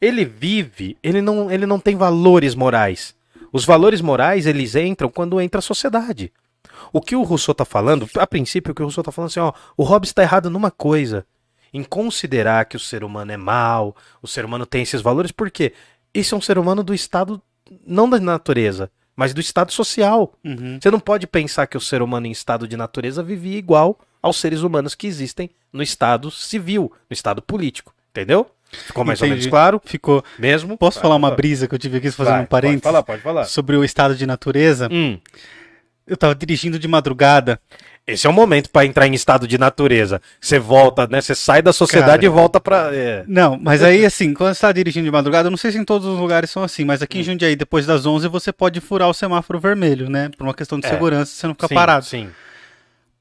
Ele 0.00 0.24
vive, 0.24 0.96
ele 1.02 1.20
não, 1.20 1.50
ele 1.50 1.66
não 1.66 1.78
tem 1.78 1.96
valores 1.96 2.54
morais. 2.54 3.14
Os 3.52 3.64
valores 3.64 4.00
morais, 4.00 4.46
eles 4.46 4.74
entram 4.74 5.08
quando 5.08 5.40
entra 5.40 5.60
a 5.60 5.62
sociedade. 5.62 6.32
O 6.92 7.00
que 7.00 7.16
o 7.16 7.22
Rousseau 7.22 7.54
tá 7.54 7.64
falando, 7.64 8.08
a 8.16 8.26
princípio, 8.26 8.72
o 8.72 8.74
que 8.74 8.82
o 8.82 8.84
Rousseau 8.84 9.04
tá 9.04 9.12
falando 9.12 9.30
assim, 9.30 9.40
ó, 9.40 9.52
o 9.76 9.84
Hobbes 9.84 10.12
tá 10.12 10.22
errado 10.22 10.50
numa 10.50 10.70
coisa, 10.70 11.26
em 11.74 11.82
considerar 11.82 12.64
que 12.66 12.76
o 12.76 12.80
ser 12.80 13.02
humano 13.02 13.32
é 13.32 13.36
mau, 13.36 13.96
o 14.22 14.28
ser 14.28 14.44
humano 14.44 14.64
tem 14.64 14.82
esses 14.82 15.02
valores, 15.02 15.32
porque 15.32 15.72
esse 16.14 16.32
é 16.32 16.36
um 16.36 16.40
ser 16.40 16.56
humano 16.56 16.84
do 16.84 16.94
estado, 16.94 17.42
não 17.84 18.08
da 18.08 18.20
natureza, 18.20 18.88
mas 19.16 19.34
do 19.34 19.40
estado 19.40 19.72
social. 19.72 20.32
Uhum. 20.44 20.78
Você 20.80 20.88
não 20.90 21.00
pode 21.00 21.26
pensar 21.26 21.66
que 21.66 21.76
o 21.76 21.80
ser 21.80 22.00
humano 22.00 22.26
em 22.28 22.30
estado 22.30 22.68
de 22.68 22.76
natureza 22.76 23.22
vivia 23.24 23.58
igual 23.58 23.98
aos 24.22 24.36
seres 24.36 24.60
humanos 24.62 24.94
que 24.94 25.08
existem 25.08 25.50
no 25.72 25.82
estado 25.82 26.30
civil, 26.30 26.92
no 27.10 27.14
estado 27.14 27.42
político. 27.42 27.92
Entendeu? 28.10 28.48
Ficou 28.70 29.04
mais 29.04 29.20
ou 29.20 29.26
Entendi. 29.26 29.40
menos 29.40 29.50
claro? 29.50 29.80
Ficou. 29.84 30.24
Mesmo? 30.38 30.78
Posso 30.78 30.98
Vai, 30.98 31.02
falar 31.02 31.16
uma 31.16 31.30
brisa 31.32 31.66
que 31.66 31.74
eu 31.74 31.78
tive 31.78 31.98
aqui 31.98 32.10
fazendo 32.12 32.34
Vai, 32.34 32.42
um 32.44 32.46
parênteses? 32.46 32.82
Pode 32.82 32.92
falar, 32.92 33.02
pode 33.02 33.22
falar. 33.22 33.44
Sobre 33.44 33.76
o 33.76 33.84
estado 33.84 34.14
de 34.14 34.24
natureza. 34.26 34.88
Hum, 34.90 35.18
Eu 36.06 36.16
tava 36.16 36.34
dirigindo 36.34 36.78
de 36.78 36.86
madrugada. 36.86 37.60
Esse 38.06 38.26
é 38.26 38.30
o 38.30 38.32
momento 38.32 38.68
para 38.70 38.84
entrar 38.84 39.06
em 39.06 39.14
estado 39.14 39.48
de 39.48 39.56
natureza. 39.56 40.20
Você 40.40 40.58
volta, 40.58 41.06
né? 41.06 41.20
Você 41.20 41.34
sai 41.34 41.62
da 41.62 41.72
sociedade 41.72 42.22
Cara. 42.22 42.26
e 42.26 42.28
volta 42.28 42.60
pra. 42.60 42.90
é. 42.94 43.24
Não, 43.26 43.58
mas 43.60 43.82
aí 43.82 44.04
assim, 44.04 44.34
quando 44.34 44.54
você 44.54 44.60
tá 44.60 44.72
dirigindo 44.72 45.04
de 45.06 45.10
madrugada, 45.10 45.46
eu 45.46 45.50
não 45.50 45.56
sei 45.58 45.72
se 45.72 45.78
em 45.78 45.84
todos 45.84 46.06
os 46.06 46.18
lugares 46.18 46.50
são 46.50 46.62
assim, 46.62 46.84
mas 46.84 47.00
Hum. 47.00 47.04
aqui 47.04 47.20
em 47.20 47.22
Jundiaí, 47.22 47.56
depois 47.56 47.86
das 47.86 48.04
11, 48.06 48.28
você 48.28 48.52
pode 48.52 48.80
furar 48.80 49.08
o 49.08 49.14
semáforo 49.14 49.58
vermelho, 49.58 50.10
né? 50.10 50.28
Por 50.36 50.44
uma 50.44 50.54
questão 50.54 50.78
de 50.78 50.86
É. 50.86 50.90
segurança, 50.90 51.32
você 51.32 51.46
não 51.46 51.54
fica 51.54 51.68
Sim, 51.68 51.74
parado. 51.74 52.04
Sim. 52.04 52.28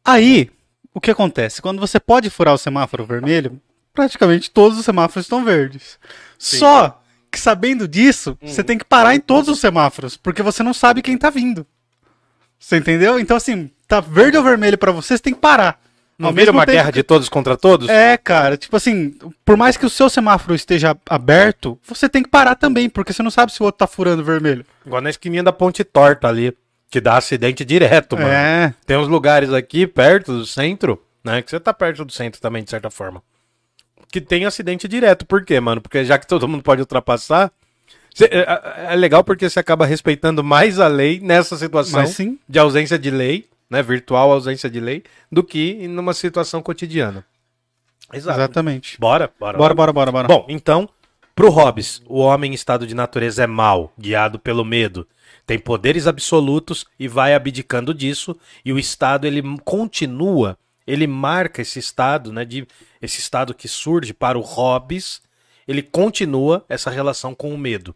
Aí, 0.03 0.49
o 0.93 0.99
que 0.99 1.11
acontece? 1.11 1.61
Quando 1.61 1.79
você 1.79 1.99
pode 1.99 2.29
furar 2.29 2.53
o 2.53 2.57
semáforo 2.57 3.05
vermelho, 3.05 3.59
praticamente 3.93 4.51
todos 4.51 4.77
os 4.77 4.85
semáforos 4.85 5.25
estão 5.25 5.45
verdes. 5.45 5.97
Sim. 6.37 6.57
Só 6.57 6.99
que 7.31 7.39
sabendo 7.39 7.87
disso, 7.87 8.37
Hum. 8.41 8.47
você 8.47 8.63
tem 8.63 8.77
que 8.77 8.85
parar 8.85 9.15
em 9.15 9.19
todos 9.19 9.49
os 9.49 9.59
semáforos, 9.59 10.17
porque 10.17 10.43
você 10.43 10.61
não 10.61 10.73
sabe 10.73 11.01
quem 11.01 11.17
tá 11.17 11.29
vindo. 11.29 11.65
Você 12.63 12.77
entendeu? 12.77 13.19
Então 13.19 13.35
assim, 13.35 13.69
tá 13.87 13.99
verde 13.99 14.37
ou 14.37 14.43
vermelho 14.43 14.77
pra 14.77 14.91
você, 14.93 15.17
você 15.17 15.23
tem 15.23 15.33
que 15.33 15.39
parar. 15.41 15.77
Não 16.17 16.31
vira 16.31 16.49
uma 16.51 16.65
tempo 16.65 16.77
guerra 16.77 16.91
de 16.91 17.03
todos 17.03 17.27
contra 17.27 17.57
todos? 17.57 17.89
É, 17.89 18.15
cara, 18.17 18.55
tipo 18.55 18.73
assim, 18.77 19.17
por 19.43 19.57
mais 19.57 19.75
que 19.75 19.85
o 19.85 19.89
seu 19.89 20.09
semáforo 20.09 20.55
esteja 20.55 20.95
aberto, 21.09 21.77
você 21.85 22.07
tem 22.07 22.23
que 22.23 22.29
parar 22.29 22.55
também, 22.55 22.87
porque 22.87 23.11
você 23.11 23.21
não 23.21 23.31
sabe 23.31 23.51
se 23.51 23.61
o 23.61 23.65
outro 23.65 23.79
tá 23.79 23.87
furando 23.87 24.23
vermelho. 24.23 24.65
Igual 24.85 25.01
na 25.01 25.09
esquininha 25.09 25.43
da 25.43 25.51
ponte 25.51 25.83
torta 25.83 26.29
ali, 26.29 26.55
que 26.89 27.01
dá 27.01 27.17
acidente 27.17 27.65
direto, 27.65 28.15
mano. 28.15 28.29
É, 28.29 28.73
Tem 28.85 28.95
uns 28.95 29.09
lugares 29.09 29.51
aqui 29.51 29.85
perto 29.85 30.31
do 30.31 30.45
centro, 30.45 31.03
né? 31.21 31.41
Que 31.41 31.49
você 31.49 31.59
tá 31.59 31.73
perto 31.73 32.05
do 32.05 32.13
centro 32.13 32.39
também, 32.39 32.63
de 32.63 32.69
certa 32.69 32.89
forma. 32.89 33.21
Que 34.09 34.21
tem 34.21 34.45
acidente 34.45 34.87
direto. 34.87 35.25
Por 35.25 35.43
quê, 35.43 35.59
mano? 35.59 35.81
Porque 35.81 36.05
já 36.05 36.17
que 36.17 36.27
todo 36.27 36.47
mundo 36.47 36.63
pode 36.63 36.81
ultrapassar. 36.81 37.51
Cê- 38.13 38.29
é, 38.31 38.91
é- 38.91 38.95
legal 38.95 39.23
porque 39.23 39.49
você 39.49 39.59
acaba 39.59 39.85
respeitando 39.85 40.43
mais 40.43 40.79
a 40.79 40.87
lei 40.87 41.19
nessa 41.19 41.57
situação 41.57 42.01
de 42.47 42.59
ausência 42.59 42.97
de 42.99 43.09
lei, 43.09 43.47
né? 43.69 43.81
Virtual 43.81 44.31
ausência 44.31 44.69
de 44.69 44.79
lei, 44.79 45.03
do 45.31 45.43
que 45.43 45.87
numa 45.87 46.13
situação 46.13 46.61
cotidiana. 46.61 47.25
Exato. 48.13 48.37
Exatamente. 48.39 48.99
Bora, 48.99 49.31
bora. 49.39 49.57
Bora, 49.57 49.73
bora, 49.73 49.93
bora, 49.93 50.11
bora. 50.11 50.27
Bom, 50.27 50.45
então, 50.47 50.87
pro 51.35 51.49
Hobbes, 51.49 52.01
o 52.05 52.19
homem 52.19 52.51
em 52.51 52.53
estado 52.53 52.85
de 52.85 52.93
natureza 52.93 53.43
é 53.43 53.47
mau, 53.47 53.91
guiado 53.97 54.37
pelo 54.37 54.63
medo. 54.63 55.07
Tem 55.45 55.57
poderes 55.59 56.05
absolutos 56.07 56.85
e 56.99 57.07
vai 57.07 57.33
abdicando 57.33 57.93
disso, 57.93 58.37
e 58.63 58.71
o 58.71 58.77
estado 58.79 59.25
ele 59.25 59.41
continua, 59.65 60.57
ele 60.85 61.07
marca 61.07 61.61
esse 61.61 61.79
estado, 61.79 62.31
né, 62.31 62.45
de 62.45 62.65
esse 63.01 63.19
estado 63.19 63.53
que 63.53 63.67
surge 63.67 64.13
para 64.13 64.37
o 64.37 64.41
Hobbes, 64.41 65.21
ele 65.67 65.81
continua 65.81 66.63
essa 66.69 66.89
relação 66.89 67.33
com 67.33 67.53
o 67.53 67.57
medo. 67.57 67.95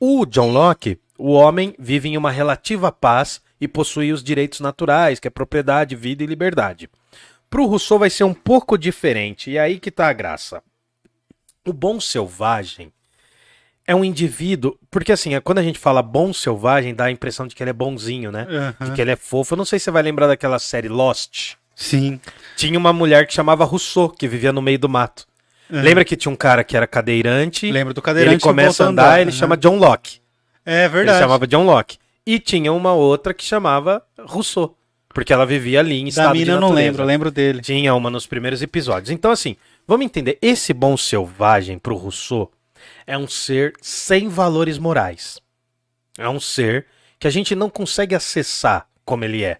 O 0.00 0.24
John 0.24 0.50
Locke, 0.50 0.98
o 1.18 1.32
homem 1.32 1.74
vive 1.78 2.08
em 2.08 2.16
uma 2.16 2.30
relativa 2.30 2.90
paz 2.90 3.40
e 3.60 3.68
possui 3.68 4.12
os 4.12 4.24
direitos 4.24 4.60
naturais, 4.60 5.20
que 5.20 5.28
é 5.28 5.30
propriedade, 5.30 5.94
vida 5.94 6.24
e 6.24 6.26
liberdade. 6.26 6.88
Pro 7.50 7.66
Rousseau 7.66 7.98
vai 7.98 8.08
ser 8.08 8.24
um 8.24 8.32
pouco 8.32 8.78
diferente, 8.78 9.50
e 9.50 9.56
é 9.58 9.60
aí 9.60 9.78
que 9.78 9.90
tá 9.90 10.08
a 10.08 10.12
graça. 10.12 10.62
O 11.66 11.72
bom 11.72 12.00
selvagem 12.00 12.90
é 13.86 13.94
um 13.94 14.04
indivíduo. 14.04 14.78
Porque 14.90 15.12
assim, 15.12 15.34
é- 15.34 15.40
quando 15.40 15.58
a 15.58 15.62
gente 15.62 15.78
fala 15.78 16.00
bom 16.00 16.32
selvagem, 16.32 16.94
dá 16.94 17.04
a 17.06 17.10
impressão 17.10 17.46
de 17.46 17.54
que 17.54 17.62
ele 17.62 17.70
é 17.70 17.74
bonzinho, 17.74 18.32
né? 18.32 18.46
De 18.46 18.56
Aham. 18.56 18.94
que 18.94 19.00
ele 19.02 19.10
é 19.10 19.16
fofo. 19.16 19.52
Eu 19.52 19.58
não 19.58 19.64
sei 19.66 19.78
se 19.78 19.84
você 19.84 19.90
vai 19.90 20.02
lembrar 20.02 20.26
daquela 20.28 20.58
série 20.58 20.88
Lost. 20.88 21.54
Sim. 21.74 22.18
Tinha 22.56 22.78
uma 22.78 22.92
mulher 22.92 23.26
que 23.26 23.34
chamava 23.34 23.64
Rousseau, 23.64 24.08
que 24.08 24.26
vivia 24.28 24.52
no 24.52 24.62
meio 24.62 24.78
do 24.78 24.88
mato. 24.88 25.26
Aham. 25.72 25.82
Lembra 25.82 26.04
que 26.04 26.16
tinha 26.16 26.32
um 26.32 26.36
cara 26.36 26.64
que 26.64 26.76
era 26.76 26.86
cadeirante? 26.86 27.70
Lembro 27.70 27.94
do 27.94 28.02
cadeirante 28.02 28.34
Ele 28.34 28.42
começa 28.42 28.84
a 28.84 28.88
andar, 28.88 29.02
andar. 29.04 29.20
ele 29.20 29.30
Aham. 29.30 29.38
chama 29.38 29.56
John 29.56 29.76
Locke. 29.78 30.20
É 30.64 30.80
Ele 30.84 30.88
verdade. 30.88 31.18
chamava 31.18 31.46
John 31.46 31.64
Locke. 31.64 31.98
E 32.26 32.38
tinha 32.38 32.72
uma 32.72 32.92
outra 32.92 33.32
que 33.32 33.44
chamava 33.44 34.02
Rousseau. 34.18 34.76
Porque 35.12 35.32
ela 35.32 35.44
vivia 35.44 35.80
ali 35.80 35.98
em 36.00 36.04
Da 36.04 36.08
estado 36.08 36.32
de 36.34 36.38
mina 36.40 36.52
eu 36.52 36.60
não 36.60 36.72
lembro, 36.72 37.02
eu 37.02 37.06
lembro 37.06 37.30
dele. 37.30 37.60
Tinha 37.60 37.94
uma 37.94 38.08
nos 38.10 38.26
primeiros 38.26 38.62
episódios. 38.62 39.10
Então, 39.10 39.30
assim, 39.32 39.56
vamos 39.86 40.06
entender. 40.06 40.38
Esse 40.40 40.72
bom 40.72 40.96
selvagem 40.96 41.78
pro 41.78 41.96
Rousseau 41.96 42.50
é 43.06 43.18
um 43.18 43.26
ser 43.26 43.72
sem 43.80 44.28
valores 44.28 44.78
morais. 44.78 45.40
É 46.16 46.28
um 46.28 46.38
ser 46.38 46.86
que 47.18 47.26
a 47.26 47.30
gente 47.30 47.54
não 47.56 47.68
consegue 47.68 48.14
acessar 48.14 48.86
como 49.04 49.24
ele 49.24 49.42
é. 49.42 49.58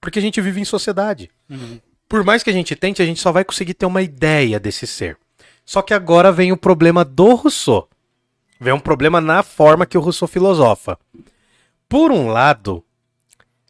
Porque 0.00 0.18
a 0.18 0.22
gente 0.22 0.40
vive 0.40 0.60
em 0.60 0.64
sociedade. 0.64 1.30
Uhum. 1.48 1.80
Por 2.08 2.22
mais 2.24 2.42
que 2.42 2.50
a 2.50 2.52
gente 2.52 2.74
tente, 2.76 3.00
a 3.00 3.06
gente 3.06 3.20
só 3.20 3.32
vai 3.32 3.44
conseguir 3.44 3.74
ter 3.74 3.86
uma 3.86 4.02
ideia 4.02 4.58
desse 4.60 4.86
ser. 4.86 5.16
Só 5.70 5.82
que 5.82 5.94
agora 5.94 6.32
vem 6.32 6.50
o 6.50 6.56
problema 6.56 7.04
do 7.04 7.32
Rousseau. 7.34 7.88
Vem 8.60 8.72
um 8.72 8.80
problema 8.80 9.20
na 9.20 9.40
forma 9.40 9.86
que 9.86 9.96
o 9.96 10.00
Rousseau 10.00 10.26
filosofa. 10.26 10.98
Por 11.88 12.10
um 12.10 12.26
lado, 12.26 12.84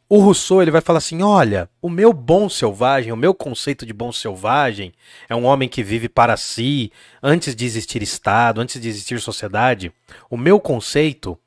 o 0.08 0.18
Rousseau 0.18 0.62
ele 0.62 0.70
vai 0.70 0.80
falar 0.80 0.96
assim: 0.96 1.20
olha, 1.20 1.68
o 1.82 1.90
meu 1.90 2.14
bom 2.14 2.48
selvagem, 2.48 3.12
o 3.12 3.18
meu 3.18 3.34
conceito 3.34 3.84
de 3.84 3.92
bom 3.92 4.10
selvagem 4.12 4.94
é 5.28 5.36
um 5.36 5.44
homem 5.44 5.68
que 5.68 5.82
vive 5.82 6.08
para 6.08 6.38
si, 6.38 6.90
antes 7.22 7.54
de 7.54 7.66
existir 7.66 8.02
Estado, 8.02 8.62
antes 8.62 8.80
de 8.80 8.88
existir 8.88 9.20
sociedade. 9.20 9.92
O 10.30 10.38
meu 10.38 10.58
conceito 10.58 11.38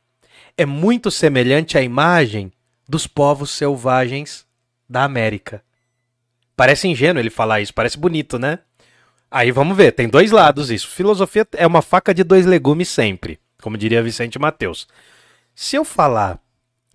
é 0.55 0.67
muito 0.67 1.09
semelhante 1.09 1.79
à 1.79 1.81
imagem 1.81 2.53
dos 2.87 3.07
povos 3.07 3.49
selvagens 3.49 4.45
da 4.87 5.03
América. 5.03 5.63
Parece 6.55 6.87
ingênuo 6.87 7.19
ele 7.19 7.31
falar 7.31 7.59
isso, 7.59 7.73
parece 7.73 7.97
bonito, 7.97 8.37
né? 8.37 8.59
Aí 9.33 9.49
vamos 9.49 9.75
ver, 9.75 9.93
tem 9.93 10.07
dois 10.07 10.29
lados 10.29 10.69
isso. 10.69 10.87
Filosofia 10.87 11.47
é 11.53 11.65
uma 11.65 11.81
faca 11.81 12.13
de 12.13 12.23
dois 12.23 12.45
legumes 12.45 12.87
sempre, 12.87 13.39
como 13.59 13.75
diria 13.75 14.03
Vicente 14.03 14.37
Mateus. 14.37 14.87
Se 15.55 15.75
eu 15.75 15.83
falar 15.83 16.39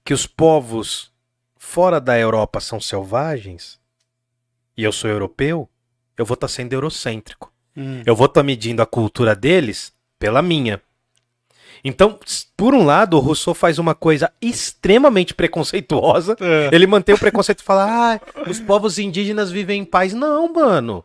que 0.04 0.14
os 0.14 0.24
povos 0.24 1.10
fora 1.56 2.00
da 2.00 2.16
Europa 2.16 2.60
são 2.60 2.80
selvagens 2.80 3.80
e 4.76 4.84
eu 4.84 4.92
sou 4.92 5.10
europeu, 5.10 5.68
eu 6.16 6.24
vou 6.24 6.36
estar 6.36 6.46
sendo 6.46 6.72
eurocêntrico. 6.74 7.52
Hum. 7.76 8.04
Eu 8.06 8.14
vou 8.14 8.26
estar 8.26 8.44
medindo 8.44 8.82
a 8.82 8.86
cultura 8.86 9.34
deles 9.34 9.92
pela 10.16 10.40
minha. 10.40 10.80
Então, 11.82 12.20
por 12.56 12.72
um 12.72 12.84
lado, 12.84 13.16
o 13.16 13.20
Rousseau 13.20 13.52
faz 13.52 13.80
uma 13.80 13.96
coisa 13.96 14.32
extremamente 14.40 15.34
preconceituosa. 15.34 16.36
É. 16.40 16.70
Ele 16.72 16.86
mantém 16.86 17.16
o 17.16 17.18
preconceito 17.18 17.60
e 17.60 17.64
fala: 17.64 18.14
ah, 18.14 18.20
os 18.48 18.60
povos 18.60 18.96
indígenas 18.96 19.50
vivem 19.50 19.80
em 19.80 19.84
paz. 19.84 20.14
Não, 20.14 20.52
mano. 20.52 21.04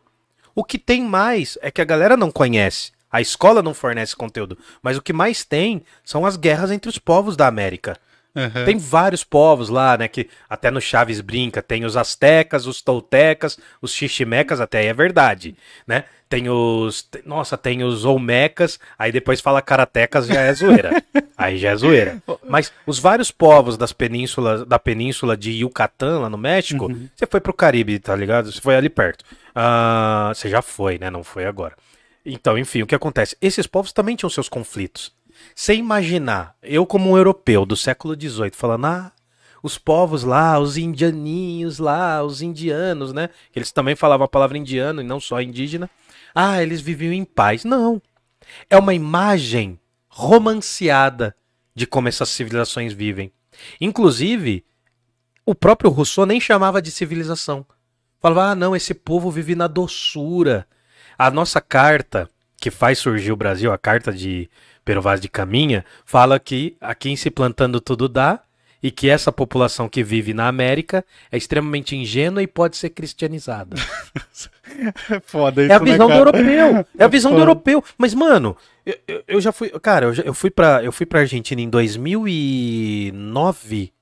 O 0.54 0.64
que 0.64 0.78
tem 0.78 1.02
mais 1.02 1.58
é 1.60 1.70
que 1.70 1.80
a 1.80 1.84
galera 1.84 2.16
não 2.16 2.30
conhece. 2.30 2.92
A 3.10 3.20
escola 3.20 3.62
não 3.62 3.74
fornece 3.74 4.16
conteúdo. 4.16 4.58
Mas 4.82 4.96
o 4.96 5.02
que 5.02 5.12
mais 5.12 5.44
tem 5.44 5.82
são 6.04 6.26
as 6.26 6.36
guerras 6.36 6.70
entre 6.70 6.88
os 6.88 6.98
povos 6.98 7.36
da 7.36 7.46
América. 7.46 7.96
Aham. 8.36 8.64
Tem 8.64 8.76
vários 8.76 9.22
povos 9.22 9.68
lá, 9.68 9.96
né? 9.96 10.08
Que 10.08 10.28
até 10.50 10.70
no 10.70 10.80
Chaves 10.80 11.20
brinca. 11.20 11.62
Tem 11.62 11.84
os 11.84 11.96
astecas, 11.96 12.66
os 12.66 12.82
toltecas, 12.82 13.56
os 13.80 13.92
xiximecas, 13.92 14.60
até 14.60 14.78
aí 14.78 14.86
é 14.86 14.92
verdade, 14.92 15.56
né? 15.86 16.04
Tem 16.28 16.48
os. 16.48 17.08
Nossa, 17.24 17.56
tem 17.56 17.84
os 17.84 18.04
olmecas, 18.04 18.80
aí 18.98 19.12
depois 19.12 19.40
fala 19.40 19.62
karatecas, 19.62 20.26
já 20.26 20.40
é 20.40 20.52
zoeira. 20.52 21.00
aí 21.38 21.58
já 21.58 21.70
é 21.70 21.76
zoeira. 21.76 22.20
Mas 22.48 22.72
os 22.84 22.98
vários 22.98 23.30
povos 23.30 23.76
das 23.76 23.92
penínsulas, 23.92 24.66
da 24.66 24.80
península 24.80 25.36
de 25.36 25.52
Yucatán, 25.52 26.18
lá 26.18 26.28
no 26.28 26.38
México, 26.38 26.88
você 27.14 27.26
foi 27.26 27.40
pro 27.40 27.54
Caribe, 27.54 28.00
tá 28.00 28.16
ligado? 28.16 28.50
Você 28.50 28.60
foi 28.60 28.74
ali 28.74 28.88
perto. 28.88 29.24
Ah, 29.54 30.32
você 30.34 30.48
já 30.48 30.60
foi, 30.60 30.98
né? 30.98 31.10
Não 31.10 31.22
foi 31.22 31.46
agora. 31.46 31.76
Então, 32.24 32.56
enfim, 32.58 32.82
o 32.82 32.86
que 32.86 32.94
acontece? 32.94 33.36
Esses 33.40 33.66
povos 33.66 33.92
também 33.92 34.16
tinham 34.16 34.30
seus 34.30 34.48
conflitos. 34.48 35.12
Você 35.54 35.74
imaginar, 35.74 36.56
eu 36.62 36.86
como 36.86 37.10
um 37.10 37.16
europeu 37.16 37.66
do 37.66 37.76
século 37.76 38.14
XVIII, 38.18 38.52
falando, 38.52 38.86
ah, 38.86 39.12
os 39.62 39.78
povos 39.78 40.24
lá, 40.24 40.58
os 40.58 40.76
indianinhos 40.76 41.78
lá, 41.78 42.22
os 42.22 42.42
indianos, 42.42 43.12
né? 43.12 43.30
Eles 43.54 43.72
também 43.72 43.96
falavam 43.96 44.24
a 44.24 44.28
palavra 44.28 44.58
indiano 44.58 45.00
e 45.00 45.04
não 45.04 45.20
só 45.20 45.40
indígena. 45.40 45.88
Ah, 46.34 46.62
eles 46.62 46.80
viviam 46.80 47.12
em 47.12 47.24
paz. 47.24 47.64
Não. 47.64 48.00
É 48.68 48.76
uma 48.76 48.94
imagem 48.94 49.78
romanceada 50.08 51.34
de 51.74 51.86
como 51.86 52.08
essas 52.08 52.28
civilizações 52.28 52.92
vivem. 52.92 53.32
Inclusive, 53.80 54.64
o 55.46 55.54
próprio 55.54 55.90
Rousseau 55.90 56.26
nem 56.26 56.40
chamava 56.40 56.82
de 56.82 56.90
civilização. 56.90 57.66
Falava, 58.24 58.52
ah, 58.52 58.54
não, 58.54 58.74
esse 58.74 58.94
povo 58.94 59.30
vive 59.30 59.54
na 59.54 59.66
doçura. 59.66 60.66
A 61.18 61.30
nossa 61.30 61.60
carta, 61.60 62.26
que 62.56 62.70
faz 62.70 62.98
surgir 62.98 63.30
o 63.32 63.36
Brasil, 63.36 63.70
a 63.70 63.76
carta 63.76 64.10
de 64.10 64.48
Pero 64.82 65.02
Vaz 65.02 65.20
de 65.20 65.28
Caminha, 65.28 65.84
fala 66.06 66.40
que 66.40 66.74
aqui 66.80 67.10
em 67.10 67.16
se 67.16 67.30
plantando 67.30 67.82
tudo 67.82 68.08
dá 68.08 68.40
e 68.82 68.90
que 68.90 69.10
essa 69.10 69.30
população 69.30 69.90
que 69.90 70.02
vive 70.02 70.32
na 70.32 70.48
América 70.48 71.04
é 71.30 71.36
extremamente 71.36 71.94
ingênua 71.94 72.42
e 72.42 72.46
pode 72.46 72.78
ser 72.78 72.88
cristianizada. 72.88 73.76
É 75.10 75.20
foda 75.20 75.62
isso, 75.62 75.70
É 75.72 75.76
a 75.76 75.78
né, 75.78 75.84
visão 75.92 76.06
do 76.06 76.12
cara? 76.14 76.20
europeu. 76.20 76.86
É 76.98 77.04
a 77.04 77.08
visão 77.08 77.30
do 77.30 77.34
foda. 77.36 77.42
europeu. 77.50 77.84
Mas, 77.98 78.12
mano, 78.14 78.56
eu, 78.84 78.96
eu- 79.06 79.22
eu 79.28 79.40
já 79.40 79.52
fui. 79.52 79.68
Cara, 79.80 80.06
eu, 80.06 80.14
já- 80.14 80.22
eu 80.24 80.34
fui 80.34 80.50
pra, 80.50 80.82
eu 80.82 80.90
fui 80.90 81.06
pra 81.06 81.20
Argentina 81.20 81.60
em 81.60 81.68
2009 81.68 83.92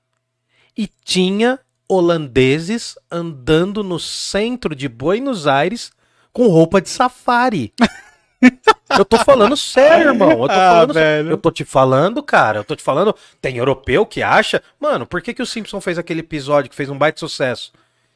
e 0.75 0.89
tinha 1.03 1.59
holandeses 1.93 2.95
andando 3.11 3.83
no 3.83 3.99
centro 3.99 4.75
de 4.75 4.87
Buenos 4.87 5.47
Aires 5.47 5.91
com 6.31 6.47
roupa 6.47 6.81
de 6.81 6.89
safari. 6.89 7.73
Eu 8.97 9.05
tô 9.05 9.17
falando 9.19 9.55
sério, 9.55 10.09
irmão. 10.09 10.31
Eu 10.31 10.37
tô 10.39 10.53
Ah, 10.53 10.71
falando 10.73 10.93
sério. 10.93 11.29
Eu 11.31 11.37
tô 11.37 11.49
te 11.49 11.63
falando, 11.63 12.21
cara. 12.21 12.59
Eu 12.59 12.63
tô 12.63 12.75
te 12.75 12.83
falando. 12.83 13.15
Tem 13.41 13.55
europeu 13.57 14.05
que 14.05 14.21
acha. 14.21 14.61
Mano, 14.79 15.05
por 15.05 15.21
que, 15.21 15.33
que 15.33 15.41
o 15.41 15.45
Simpson 15.45 15.79
fez 15.79 15.97
aquele 15.97 16.19
episódio 16.19 16.69
que 16.69 16.75
fez 16.75 16.89
um 16.89 16.97
baita 16.97 17.19
sucesso? 17.19 17.71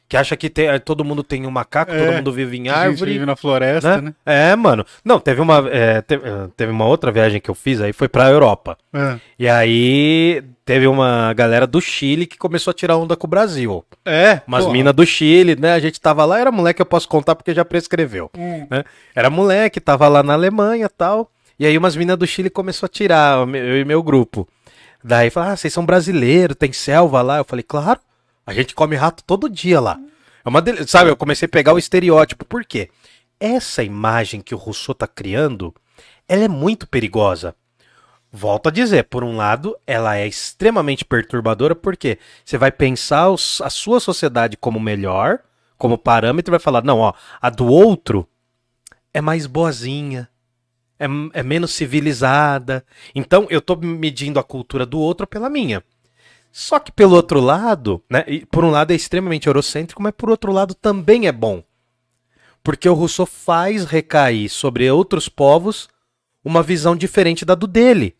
Que 0.08 0.16
acha 0.16 0.34
que 0.38 0.48
tem- 0.48 0.68
todo 0.80 1.04
mundo 1.04 1.22
tem 1.22 1.46
um 1.46 1.50
macaco, 1.50 1.92
É, 1.92 1.98
todo 2.06 2.14
mundo 2.16 2.32
vive 2.32 2.56
em 2.56 2.68
árvore. 2.70 3.12
vive 3.12 3.26
na 3.26 3.36
floresta, 3.36 4.00
né? 4.00 4.14
É, 4.24 4.56
mano. 4.56 4.82
Não, 5.04 5.20
teve 5.20 5.38
uma, 5.42 5.68
é, 5.70 6.00
teve, 6.00 6.26
eh, 6.26 6.48
teve 6.56 6.72
uma 6.72 6.86
outra 6.86 7.12
viagem 7.12 7.40
que 7.42 7.50
eu 7.50 7.54
fiz, 7.54 7.78
aí 7.80 7.92
foi 7.92 8.08
pra 8.08 8.30
Europa. 8.30 8.78
É. 8.90 9.18
E 9.38 9.46
aí 9.46 10.42
teve 10.64 10.86
uma 10.86 11.32
galera 11.34 11.66
do 11.66 11.78
Chile 11.80 12.24
que 12.26 12.38
começou 12.38 12.70
a 12.70 12.74
tirar 12.74 12.96
onda 12.96 13.16
com 13.16 13.26
o 13.26 13.30
Brasil. 13.30 13.84
É, 14.04 14.40
Umas 14.48 14.66
minas 14.66 14.94
do 14.94 15.04
Chile, 15.04 15.54
né? 15.56 15.72
A 15.74 15.78
gente 15.78 16.00
tava 16.00 16.24
lá, 16.24 16.38
era 16.40 16.50
moleque, 16.50 16.80
eu 16.80 16.86
posso 16.86 17.06
contar 17.06 17.34
porque 17.34 17.52
já 17.52 17.64
prescreveu. 17.64 18.30
Hum. 18.36 18.66
né? 18.70 18.84
Era 19.14 19.28
moleque, 19.28 19.78
tava 19.78 20.08
lá 20.08 20.22
na 20.22 20.32
Alemanha 20.32 20.86
e 20.86 20.88
tal. 20.88 21.30
E 21.60 21.66
aí 21.66 21.76
umas 21.76 21.94
minas 21.96 22.16
do 22.16 22.26
Chile 22.26 22.48
começou 22.48 22.86
a 22.86 22.88
tirar, 22.88 23.46
eu 23.46 23.78
e 23.78 23.84
meu 23.84 24.02
grupo. 24.02 24.48
Daí 25.04 25.28
falaram, 25.28 25.52
ah, 25.52 25.56
vocês 25.56 25.72
são 25.72 25.84
brasileiros, 25.84 26.56
tem 26.56 26.72
selva 26.72 27.20
lá. 27.20 27.38
Eu 27.38 27.44
falei, 27.44 27.62
claro, 27.62 28.00
a 28.48 28.54
gente 28.54 28.74
come 28.74 28.96
rato 28.96 29.22
todo 29.24 29.46
dia 29.46 29.78
lá. 29.78 30.00
É 30.42 30.48
uma 30.48 30.64
Sabe, 30.86 31.10
eu 31.10 31.16
comecei 31.16 31.44
a 31.44 31.50
pegar 31.50 31.74
o 31.74 31.78
estereótipo. 31.78 32.46
Por 32.46 32.64
quê? 32.64 32.88
Essa 33.38 33.82
imagem 33.82 34.40
que 34.40 34.54
o 34.54 34.58
Rousseau 34.58 34.94
tá 34.94 35.06
criando, 35.06 35.74
ela 36.26 36.44
é 36.44 36.48
muito 36.48 36.88
perigosa. 36.88 37.54
Volto 38.32 38.70
a 38.70 38.72
dizer, 38.72 39.04
por 39.04 39.22
um 39.22 39.36
lado, 39.36 39.76
ela 39.86 40.16
é 40.16 40.26
extremamente 40.26 41.04
perturbadora, 41.04 41.74
porque 41.74 42.18
você 42.42 42.56
vai 42.56 42.72
pensar 42.72 43.28
os- 43.28 43.60
a 43.60 43.68
sua 43.68 44.00
sociedade 44.00 44.56
como 44.56 44.80
melhor, 44.80 45.40
como 45.76 45.98
parâmetro, 45.98 46.50
e 46.50 46.52
vai 46.52 46.60
falar, 46.60 46.82
não, 46.82 47.00
ó, 47.00 47.12
a 47.42 47.50
do 47.50 47.66
outro 47.66 48.26
é 49.12 49.20
mais 49.20 49.46
boazinha, 49.46 50.26
é, 50.98 51.06
é 51.34 51.42
menos 51.42 51.72
civilizada. 51.72 52.82
Então 53.14 53.46
eu 53.50 53.60
tô 53.60 53.76
medindo 53.76 54.40
a 54.40 54.42
cultura 54.42 54.86
do 54.86 54.98
outro 54.98 55.26
pela 55.26 55.50
minha. 55.50 55.84
Só 56.60 56.80
que 56.80 56.90
pelo 56.90 57.14
outro 57.14 57.38
lado, 57.40 58.02
né, 58.10 58.24
por 58.50 58.64
um 58.64 58.70
lado 58.70 58.90
é 58.90 58.96
extremamente 58.96 59.46
eurocêntrico, 59.46 60.02
mas 60.02 60.12
por 60.12 60.28
outro 60.28 60.50
lado 60.50 60.74
também 60.74 61.28
é 61.28 61.30
bom. 61.30 61.62
Porque 62.64 62.88
o 62.88 62.94
Rousseau 62.94 63.26
faz 63.26 63.84
recair 63.84 64.50
sobre 64.50 64.90
outros 64.90 65.28
povos 65.28 65.88
uma 66.44 66.60
visão 66.60 66.96
diferente 66.96 67.44
da 67.44 67.54
do 67.54 67.68
dele. 67.68 68.16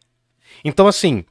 Então, 0.65 0.87
assim, 0.87 1.25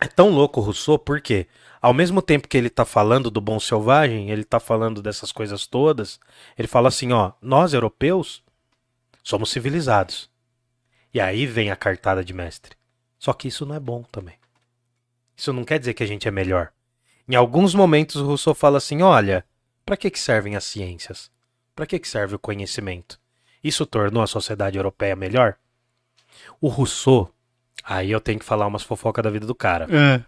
é 0.00 0.06
tão 0.06 0.30
louco 0.30 0.60
o 0.60 0.62
Rousseau 0.64 0.98
porque, 0.98 1.46
ao 1.78 1.92
mesmo 1.92 2.22
tempo 2.22 2.48
que 2.48 2.56
ele 2.56 2.70
tá 2.70 2.86
falando 2.86 3.30
do 3.30 3.42
bom 3.42 3.60
selvagem, 3.60 4.30
ele 4.30 4.42
tá 4.42 4.58
falando 4.58 5.02
dessas 5.02 5.30
coisas 5.32 5.66
todas, 5.66 6.18
ele 6.56 6.66
fala 6.66 6.88
assim, 6.88 7.12
ó, 7.12 7.32
nós 7.42 7.74
europeus 7.74 8.42
somos 9.22 9.50
civilizados. 9.50 10.30
E 11.12 11.20
aí 11.20 11.44
vem 11.44 11.70
a 11.70 11.76
cartada 11.76 12.24
de 12.24 12.32
mestre. 12.32 12.78
Só 13.18 13.34
que 13.34 13.46
isso 13.46 13.66
não 13.66 13.74
é 13.74 13.80
bom 13.80 14.04
também. 14.10 14.39
Isso 15.40 15.54
não 15.54 15.64
quer 15.64 15.78
dizer 15.78 15.94
que 15.94 16.02
a 16.02 16.06
gente 16.06 16.28
é 16.28 16.30
melhor. 16.30 16.68
Em 17.26 17.34
alguns 17.34 17.74
momentos 17.74 18.16
o 18.16 18.26
Rousseau 18.26 18.54
fala 18.54 18.76
assim, 18.76 19.00
olha, 19.00 19.42
para 19.86 19.96
que 19.96 20.10
que 20.10 20.18
servem 20.18 20.54
as 20.54 20.64
ciências? 20.64 21.30
Para 21.74 21.86
que 21.86 21.98
que 21.98 22.06
serve 22.06 22.34
o 22.34 22.38
conhecimento? 22.38 23.18
Isso 23.64 23.86
tornou 23.86 24.22
a 24.22 24.26
sociedade 24.26 24.76
europeia 24.76 25.16
melhor? 25.16 25.56
O 26.60 26.68
Rousseau, 26.68 27.32
aí 27.82 28.10
eu 28.10 28.20
tenho 28.20 28.38
que 28.38 28.44
falar 28.44 28.66
umas 28.66 28.82
fofocas 28.82 29.24
da 29.24 29.30
vida 29.30 29.46
do 29.46 29.54
cara. 29.54 29.86
É. 29.90 30.22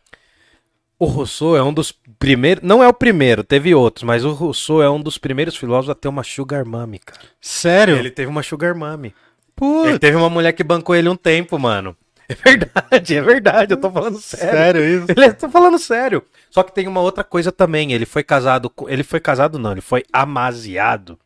O 0.99 1.05
Rousseau 1.05 1.59
é 1.59 1.63
um 1.63 1.75
dos 1.75 1.93
primeiros, 2.19 2.65
não 2.65 2.83
é 2.83 2.89
o 2.89 2.95
primeiro, 2.95 3.45
teve 3.45 3.75
outros, 3.75 4.05
mas 4.05 4.25
o 4.25 4.33
Rousseau 4.33 4.83
é 4.83 4.89
um 4.89 5.01
dos 5.01 5.19
primeiros 5.19 5.57
filósofos 5.57 5.91
a 5.91 5.95
ter 5.95 6.09
uma 6.09 6.25
sugar 6.25 6.65
mommy, 6.65 6.99
cara. 6.99 7.21
Sério? 7.39 7.97
Ele 7.97 8.11
teve 8.11 8.31
uma 8.31 8.43
sugar 8.43 8.75
mommy. 8.75 9.15
Putz, 9.55 9.91
Ele 9.91 9.99
teve 9.99 10.17
uma 10.17 10.31
mulher 10.31 10.53
que 10.53 10.65
bancou 10.65 10.95
ele 10.95 11.11
um 11.11 11.17
tempo, 11.17 11.59
mano. 11.59 11.95
É 12.29 12.35
verdade, 12.35 13.17
é 13.17 13.23
verdade, 13.23 13.73
eu 13.75 13.77
tô 13.81 13.91
falando 13.91 14.19
sério. 14.21 14.51
sério 14.51 14.85
isso? 14.85 15.07
Ele 15.11 15.33
tô 15.35 15.49
falando 15.51 15.79
sério. 15.79 16.23
Só 16.51 16.63
que 16.63 16.73
tem 16.73 16.87
uma 16.87 17.01
outra 17.01 17.23
coisa 17.25 17.51
também, 17.53 17.93
ele 17.93 18.07
foi 18.07 18.23
casado 18.23 18.73
ele 18.89 19.03
foi 19.03 19.21
casado 19.21 19.59
não, 19.59 19.73
ele 19.73 19.81
foi 19.81 20.05
amaziado. 20.13 21.19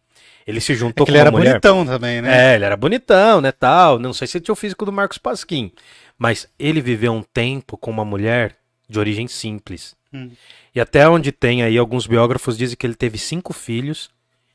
Ele 0.46 0.60
se 0.60 0.74
juntou 0.74 1.04
É 1.04 1.06
com 1.06 1.12
ele 1.12 1.18
uma 1.18 1.22
era 1.22 1.30
mulher. 1.30 1.50
bonitão 1.52 1.84
também, 1.84 2.22
né? 2.22 2.52
É, 2.52 2.54
ele 2.54 2.64
era 2.64 2.76
bonitão, 2.76 3.40
né, 3.40 3.50
tal. 3.50 3.98
Não 3.98 4.12
sei 4.12 4.28
se 4.28 4.38
ele 4.38 4.44
tinha 4.44 4.52
o 4.52 4.56
físico 4.56 4.84
do 4.84 4.92
Marcos 4.92 5.18
Pasquim, 5.18 5.72
mas 6.16 6.48
ele 6.58 6.80
viveu 6.80 7.12
um 7.12 7.22
tempo 7.22 7.76
com 7.76 7.90
uma 7.90 8.04
mulher 8.04 8.54
de 8.88 8.98
origem 8.98 9.26
simples. 9.26 9.96
Hum. 10.12 10.30
E 10.74 10.80
até 10.80 11.08
onde 11.08 11.32
tem 11.32 11.62
aí 11.64 11.76
alguns 11.76 12.06
biógrafos 12.06 12.56
dizem 12.56 12.76
que 12.76 12.86
ele 12.86 12.94
teve 12.94 13.18
cinco 13.18 13.52
filhos 13.52 14.08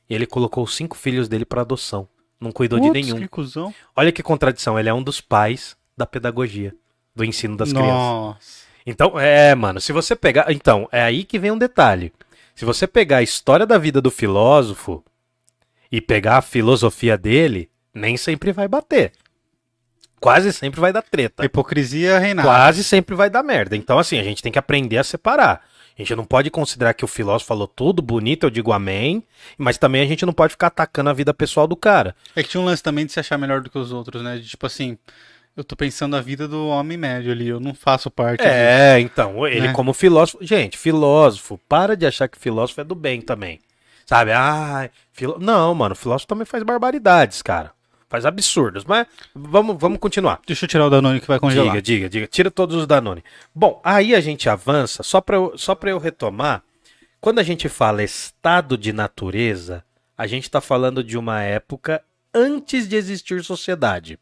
e 0.09 0.15
ele 0.15 0.25
colocou 0.25 0.63
os 0.63 0.75
cinco 0.75 0.95
filhos 0.97 1.27
dele 1.27 1.43
para 1.45 1.61
adoção. 1.61 2.07
Não 2.39 2.51
cuidou 2.51 2.79
de 2.79 2.89
nenhum. 2.89 3.19
que 3.19 3.27
cuzão. 3.27 3.73
Olha 3.95 4.11
que 4.11 4.23
contradição, 4.23 4.79
ele 4.79 4.87
é 4.89 4.93
um 4.93 5.03
dos 5.03 5.19
pais 5.21 5.75
da 5.97 6.05
pedagogia, 6.05 6.73
do 7.15 7.23
ensino 7.23 7.57
das 7.57 7.71
crianças. 7.71 7.91
Nossa. 7.91 8.61
Então, 8.85 9.19
é, 9.19 9.53
mano, 9.53 9.79
se 9.79 9.91
você 9.91 10.15
pegar. 10.15 10.51
Então, 10.51 10.87
é 10.91 11.01
aí 11.01 11.23
que 11.23 11.39
vem 11.39 11.51
um 11.51 11.57
detalhe. 11.57 12.11
Se 12.55 12.65
você 12.65 12.87
pegar 12.87 13.17
a 13.17 13.23
história 13.23 13.65
da 13.65 13.77
vida 13.77 14.01
do 14.01 14.11
filósofo 14.11 15.03
e 15.91 16.01
pegar 16.01 16.37
a 16.37 16.41
filosofia 16.41 17.17
dele, 17.17 17.69
nem 17.93 18.17
sempre 18.17 18.51
vai 18.51 18.67
bater. 18.67 19.11
Quase 20.19 20.53
sempre 20.53 20.79
vai 20.79 20.93
dar 20.93 21.01
treta. 21.01 21.43
Hipocrisia 21.43 22.19
reinava. 22.19 22.47
Quase 22.47 22.83
sempre 22.83 23.15
vai 23.15 23.29
dar 23.29 23.41
merda. 23.41 23.75
Então, 23.75 23.97
assim, 23.97 24.19
a 24.19 24.23
gente 24.23 24.43
tem 24.43 24.51
que 24.51 24.59
aprender 24.59 24.97
a 24.97 25.03
separar. 25.03 25.63
A 25.97 26.01
gente 26.01 26.15
não 26.15 26.23
pode 26.23 26.49
considerar 26.49 26.93
que 26.93 27.03
o 27.03 27.07
filósofo 27.07 27.47
falou 27.47 27.67
tudo 27.67 28.01
bonito, 28.01 28.45
eu 28.45 28.49
digo 28.49 28.71
amém, 28.71 29.23
mas 29.57 29.77
também 29.77 30.01
a 30.01 30.05
gente 30.05 30.25
não 30.25 30.31
pode 30.31 30.51
ficar 30.51 30.67
atacando 30.67 31.09
a 31.09 31.13
vida 31.13 31.33
pessoal 31.33 31.67
do 31.67 31.75
cara. 31.75 32.15
É 32.35 32.43
que 32.43 32.49
tinha 32.49 32.61
um 32.61 32.65
lance 32.65 32.81
também 32.81 33.05
de 33.05 33.11
se 33.11 33.19
achar 33.19 33.37
melhor 33.37 33.61
do 33.61 33.69
que 33.69 33.77
os 33.77 33.91
outros, 33.91 34.21
né? 34.23 34.37
De, 34.37 34.47
tipo 34.47 34.65
assim, 34.65 34.97
eu 35.55 35.63
tô 35.63 35.75
pensando 35.75 36.15
a 36.15 36.21
vida 36.21 36.47
do 36.47 36.67
homem 36.67 36.97
médio 36.97 37.31
ali, 37.31 37.47
eu 37.47 37.59
não 37.59 37.73
faço 37.73 38.09
parte 38.09 38.41
disso. 38.41 38.49
É, 38.49 38.99
então, 38.99 39.45
ele 39.47 39.67
Né? 39.67 39.73
como 39.73 39.93
filósofo. 39.93 40.37
Gente, 40.41 40.77
filósofo, 40.77 41.59
para 41.67 41.95
de 41.95 42.05
achar 42.05 42.27
que 42.27 42.37
filósofo 42.37 42.81
é 42.81 42.83
do 42.83 42.95
bem 42.95 43.21
também. 43.21 43.59
Sabe? 44.05 44.31
Ah, 44.31 44.89
filo... 45.11 45.37
não, 45.39 45.73
mano, 45.73 45.95
filósofo 45.95 46.27
também 46.27 46.45
faz 46.45 46.63
barbaridades, 46.63 47.41
cara. 47.41 47.71
Faz 48.09 48.25
absurdos, 48.25 48.83
mas 48.83 49.07
vamos, 49.33 49.77
vamos 49.79 49.97
continuar. 49.97 50.41
Deixa 50.45 50.65
eu 50.65 50.69
tirar 50.69 50.85
o 50.85 50.89
Danone 50.89 51.21
que 51.21 51.27
vai 51.27 51.39
congelar. 51.39 51.69
Diga, 51.69 51.81
diga, 51.81 52.09
diga. 52.09 52.27
Tira 52.27 52.51
todos 52.51 52.75
os 52.75 52.85
Danone. 52.85 53.23
Bom, 53.55 53.79
aí 53.85 54.13
a 54.13 54.19
gente 54.19 54.49
avança, 54.49 55.01
só 55.01 55.21
para 55.21 55.37
eu, 55.37 55.53
só 55.55 55.75
pra 55.75 55.91
eu 55.91 55.97
retomar. 55.97 56.61
Quando 57.21 57.39
a 57.39 57.43
gente 57.43 57.69
fala 57.69 58.03
estado 58.03 58.77
de 58.77 58.91
natureza, 58.91 59.81
a 60.17 60.27
gente 60.27 60.43
está 60.43 60.59
falando 60.59 61.03
de 61.03 61.17
uma 61.17 61.41
época 61.41 62.03
antes 62.33 62.87
de 62.87 62.95
existir 62.95 63.43
sociedade. 63.43 64.19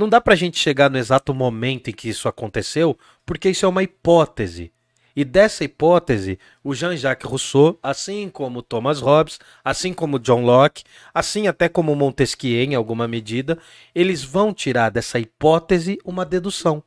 Não 0.00 0.08
dá 0.08 0.18
pra 0.18 0.34
gente 0.34 0.58
chegar 0.58 0.88
no 0.88 0.96
exato 0.96 1.34
momento 1.34 1.90
em 1.90 1.92
que 1.92 2.08
isso 2.08 2.26
aconteceu, 2.26 2.98
porque 3.26 3.50
isso 3.50 3.66
é 3.66 3.68
uma 3.68 3.82
hipótese. 3.82 4.72
E 5.14 5.26
dessa 5.26 5.62
hipótese, 5.62 6.38
o 6.64 6.74
Jean-Jacques 6.74 7.28
Rousseau, 7.28 7.78
assim 7.82 8.30
como 8.30 8.62
Thomas 8.62 8.98
Hobbes, 8.98 9.38
assim 9.62 9.92
como 9.92 10.18
John 10.18 10.42
Locke, 10.42 10.84
assim 11.12 11.48
até 11.48 11.68
como 11.68 11.94
Montesquieu 11.94 12.64
em 12.64 12.74
alguma 12.74 13.06
medida, 13.06 13.58
eles 13.94 14.24
vão 14.24 14.54
tirar 14.54 14.88
dessa 14.88 15.18
hipótese 15.18 15.98
uma 16.02 16.24
dedução, 16.24 16.82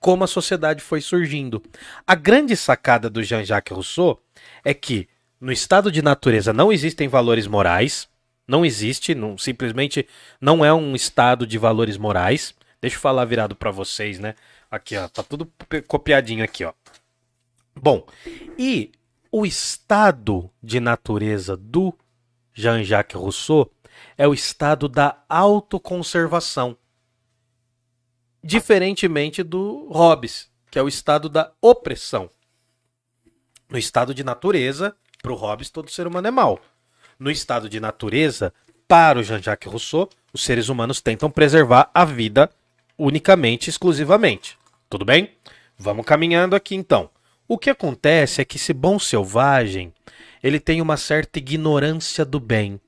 como 0.00 0.24
a 0.24 0.26
sociedade 0.26 0.82
foi 0.82 1.00
surgindo. 1.00 1.62
A 2.04 2.16
grande 2.16 2.56
sacada 2.56 3.08
do 3.08 3.22
Jean-Jacques 3.22 3.72
Rousseau 3.72 4.20
é 4.64 4.74
que 4.74 5.08
no 5.40 5.52
estado 5.52 5.92
de 5.92 6.02
natureza 6.02 6.52
não 6.52 6.72
existem 6.72 7.06
valores 7.06 7.46
morais, 7.46 8.08
não 8.46 8.64
existe, 8.64 9.14
não, 9.14 9.36
simplesmente 9.36 10.06
não 10.40 10.64
é 10.64 10.72
um 10.72 10.94
estado 10.94 11.46
de 11.46 11.58
valores 11.58 11.96
morais. 11.96 12.54
Deixa 12.80 12.96
eu 12.96 13.00
falar 13.00 13.24
virado 13.24 13.56
para 13.56 13.70
vocês, 13.70 14.18
né? 14.18 14.34
Aqui, 14.70 14.96
ó, 14.96 15.08
tá 15.08 15.22
tudo 15.22 15.50
copiadinho 15.88 16.44
aqui, 16.44 16.64
ó. 16.64 16.72
Bom, 17.74 18.06
e 18.58 18.92
o 19.30 19.44
estado 19.44 20.50
de 20.62 20.80
natureza 20.80 21.56
do 21.56 21.92
Jean-Jacques 22.54 23.20
Rousseau 23.20 23.70
é 24.16 24.26
o 24.26 24.34
estado 24.34 24.88
da 24.88 25.22
autoconservação. 25.28 26.76
Diferentemente 28.42 29.42
do 29.42 29.88
Hobbes, 29.90 30.48
que 30.70 30.78
é 30.78 30.82
o 30.82 30.88
estado 30.88 31.28
da 31.28 31.52
opressão. 31.60 32.30
No 33.68 33.76
estado 33.76 34.14
de 34.14 34.22
natureza, 34.22 34.96
para 35.20 35.32
o 35.32 35.36
Hobbes, 35.36 35.70
todo 35.70 35.90
ser 35.90 36.06
humano 36.06 36.28
é 36.28 36.30
mau. 36.30 36.60
No 37.18 37.30
estado 37.30 37.68
de 37.68 37.80
natureza, 37.80 38.52
para 38.86 39.18
o 39.18 39.22
Jean-Jacques 39.22 39.70
Rousseau, 39.70 40.08
os 40.32 40.44
seres 40.44 40.68
humanos 40.68 41.00
tentam 41.00 41.30
preservar 41.30 41.90
a 41.94 42.04
vida 42.04 42.50
unicamente, 42.98 43.70
exclusivamente. 43.70 44.58
Tudo 44.88 45.04
bem? 45.04 45.30
Vamos 45.78 46.06
caminhando 46.06 46.54
aqui 46.54 46.74
então. 46.74 47.10
O 47.48 47.58
que 47.58 47.70
acontece 47.70 48.40
é 48.40 48.44
que 48.44 48.56
esse 48.56 48.72
bom 48.72 48.98
selvagem, 48.98 49.92
ele 50.42 50.58
tem 50.60 50.80
uma 50.80 50.96
certa 50.96 51.38
ignorância 51.38 52.24
do 52.24 52.40
bem. 52.40 52.80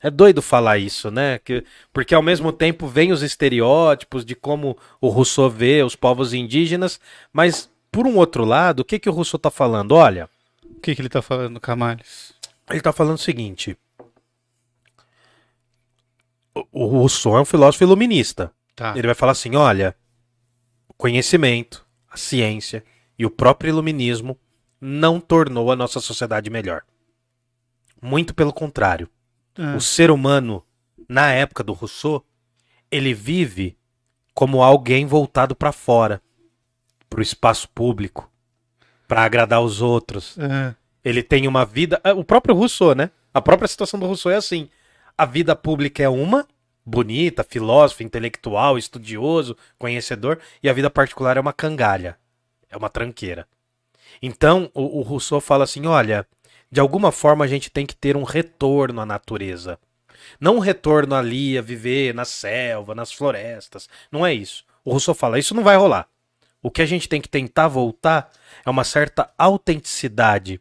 É 0.00 0.10
doido 0.10 0.42
falar 0.42 0.76
isso, 0.76 1.10
né? 1.10 1.38
Que, 1.38 1.64
porque 1.92 2.14
ao 2.14 2.22
mesmo 2.22 2.52
tempo 2.52 2.86
vem 2.86 3.10
os 3.10 3.22
estereótipos 3.22 4.24
de 4.24 4.34
como 4.34 4.76
o 5.00 5.08
Rousseau 5.08 5.48
vê 5.48 5.82
os 5.82 5.96
povos 5.96 6.34
indígenas, 6.34 7.00
mas 7.32 7.70
por 7.90 8.06
um 8.06 8.16
outro 8.16 8.44
lado, 8.44 8.80
o 8.80 8.84
que, 8.84 8.98
que 8.98 9.08
o 9.08 9.12
Rousseau 9.12 9.38
está 9.38 9.50
falando? 9.50 9.92
Olha, 9.92 10.28
O 10.76 10.80
que, 10.80 10.94
que 10.94 11.00
ele 11.00 11.08
tá 11.08 11.22
falando, 11.22 11.58
Camales? 11.58 12.33
Ele 12.68 12.78
está 12.78 12.92
falando 12.92 13.16
o 13.16 13.20
seguinte: 13.20 13.76
o, 16.72 16.86
Rousseau 16.86 17.36
é 17.36 17.40
um 17.40 17.44
filósofo 17.44 17.84
iluminista. 17.84 18.52
Tá. 18.74 18.92
Ele 18.96 19.06
vai 19.06 19.14
falar 19.14 19.32
assim: 19.32 19.54
olha, 19.56 19.96
o 20.88 20.94
conhecimento, 20.94 21.86
a 22.08 22.16
ciência 22.16 22.84
e 23.18 23.24
o 23.26 23.30
próprio 23.30 23.68
iluminismo 23.70 24.38
não 24.80 25.20
tornou 25.20 25.70
a 25.72 25.76
nossa 25.76 26.00
sociedade 26.00 26.50
melhor. 26.50 26.82
Muito 28.00 28.34
pelo 28.34 28.52
contrário. 28.52 29.08
Ah, 29.56 29.76
O 29.76 29.80
ser 29.80 30.10
humano, 30.10 30.64
na 31.08 31.32
época 31.32 31.62
do 31.64 31.72
Rousseau, 31.72 32.24
ele 32.90 33.14
vive 33.14 33.76
como 34.34 34.62
alguém 34.62 35.06
voltado 35.06 35.54
para 35.54 35.72
fora, 35.72 36.20
para 37.08 37.20
o 37.20 37.22
espaço 37.22 37.68
público, 37.68 38.30
para 39.08 39.22
agradar 39.24 39.62
os 39.62 39.80
outros. 39.80 40.36
ah, 40.38 40.74
Ele 41.04 41.22
tem 41.22 41.46
uma 41.46 41.64
vida. 41.64 42.00
ah, 42.02 42.12
O 42.14 42.24
próprio 42.24 42.54
Rousseau, 42.54 42.94
né? 42.94 43.10
A 43.32 43.40
própria 43.42 43.68
situação 43.68 43.98
do 43.98 44.06
Rousseau 44.06 44.32
é 44.32 44.36
assim. 44.36 44.68
A 45.16 45.26
vida 45.26 45.54
pública 45.54 46.02
é 46.02 46.08
uma, 46.08 46.46
bonita, 46.84 47.44
filósofo, 47.44 48.02
intelectual, 48.02 48.78
estudioso, 48.78 49.56
conhecedor, 49.78 50.40
e 50.62 50.68
a 50.68 50.72
vida 50.72 50.90
particular 50.90 51.36
é 51.36 51.40
uma 51.40 51.52
cangalha. 51.52 52.16
É 52.70 52.76
uma 52.76 52.88
tranqueira. 52.88 53.46
Então, 54.22 54.70
o, 54.74 55.00
o 55.00 55.02
Rousseau 55.02 55.40
fala 55.40 55.64
assim: 55.64 55.86
olha, 55.86 56.26
de 56.70 56.80
alguma 56.80 57.12
forma 57.12 57.44
a 57.44 57.48
gente 57.48 57.70
tem 57.70 57.86
que 57.86 57.94
ter 57.94 58.16
um 58.16 58.24
retorno 58.24 59.00
à 59.00 59.06
natureza. 59.06 59.78
Não 60.40 60.56
um 60.56 60.60
retorno 60.60 61.14
ali 61.14 61.58
a 61.58 61.62
viver 61.62 62.14
na 62.14 62.24
selva, 62.24 62.94
nas 62.94 63.12
florestas. 63.12 63.88
Não 64.10 64.24
é 64.24 64.32
isso. 64.32 64.64
O 64.84 64.90
Rousseau 64.90 65.14
fala, 65.14 65.38
isso 65.38 65.54
não 65.54 65.62
vai 65.62 65.76
rolar. 65.76 66.08
O 66.62 66.70
que 66.70 66.82
a 66.82 66.86
gente 66.86 67.08
tem 67.08 67.20
que 67.20 67.28
tentar 67.28 67.68
voltar 67.68 68.30
é 68.64 68.70
uma 68.70 68.84
certa 68.84 69.30
autenticidade. 69.36 70.60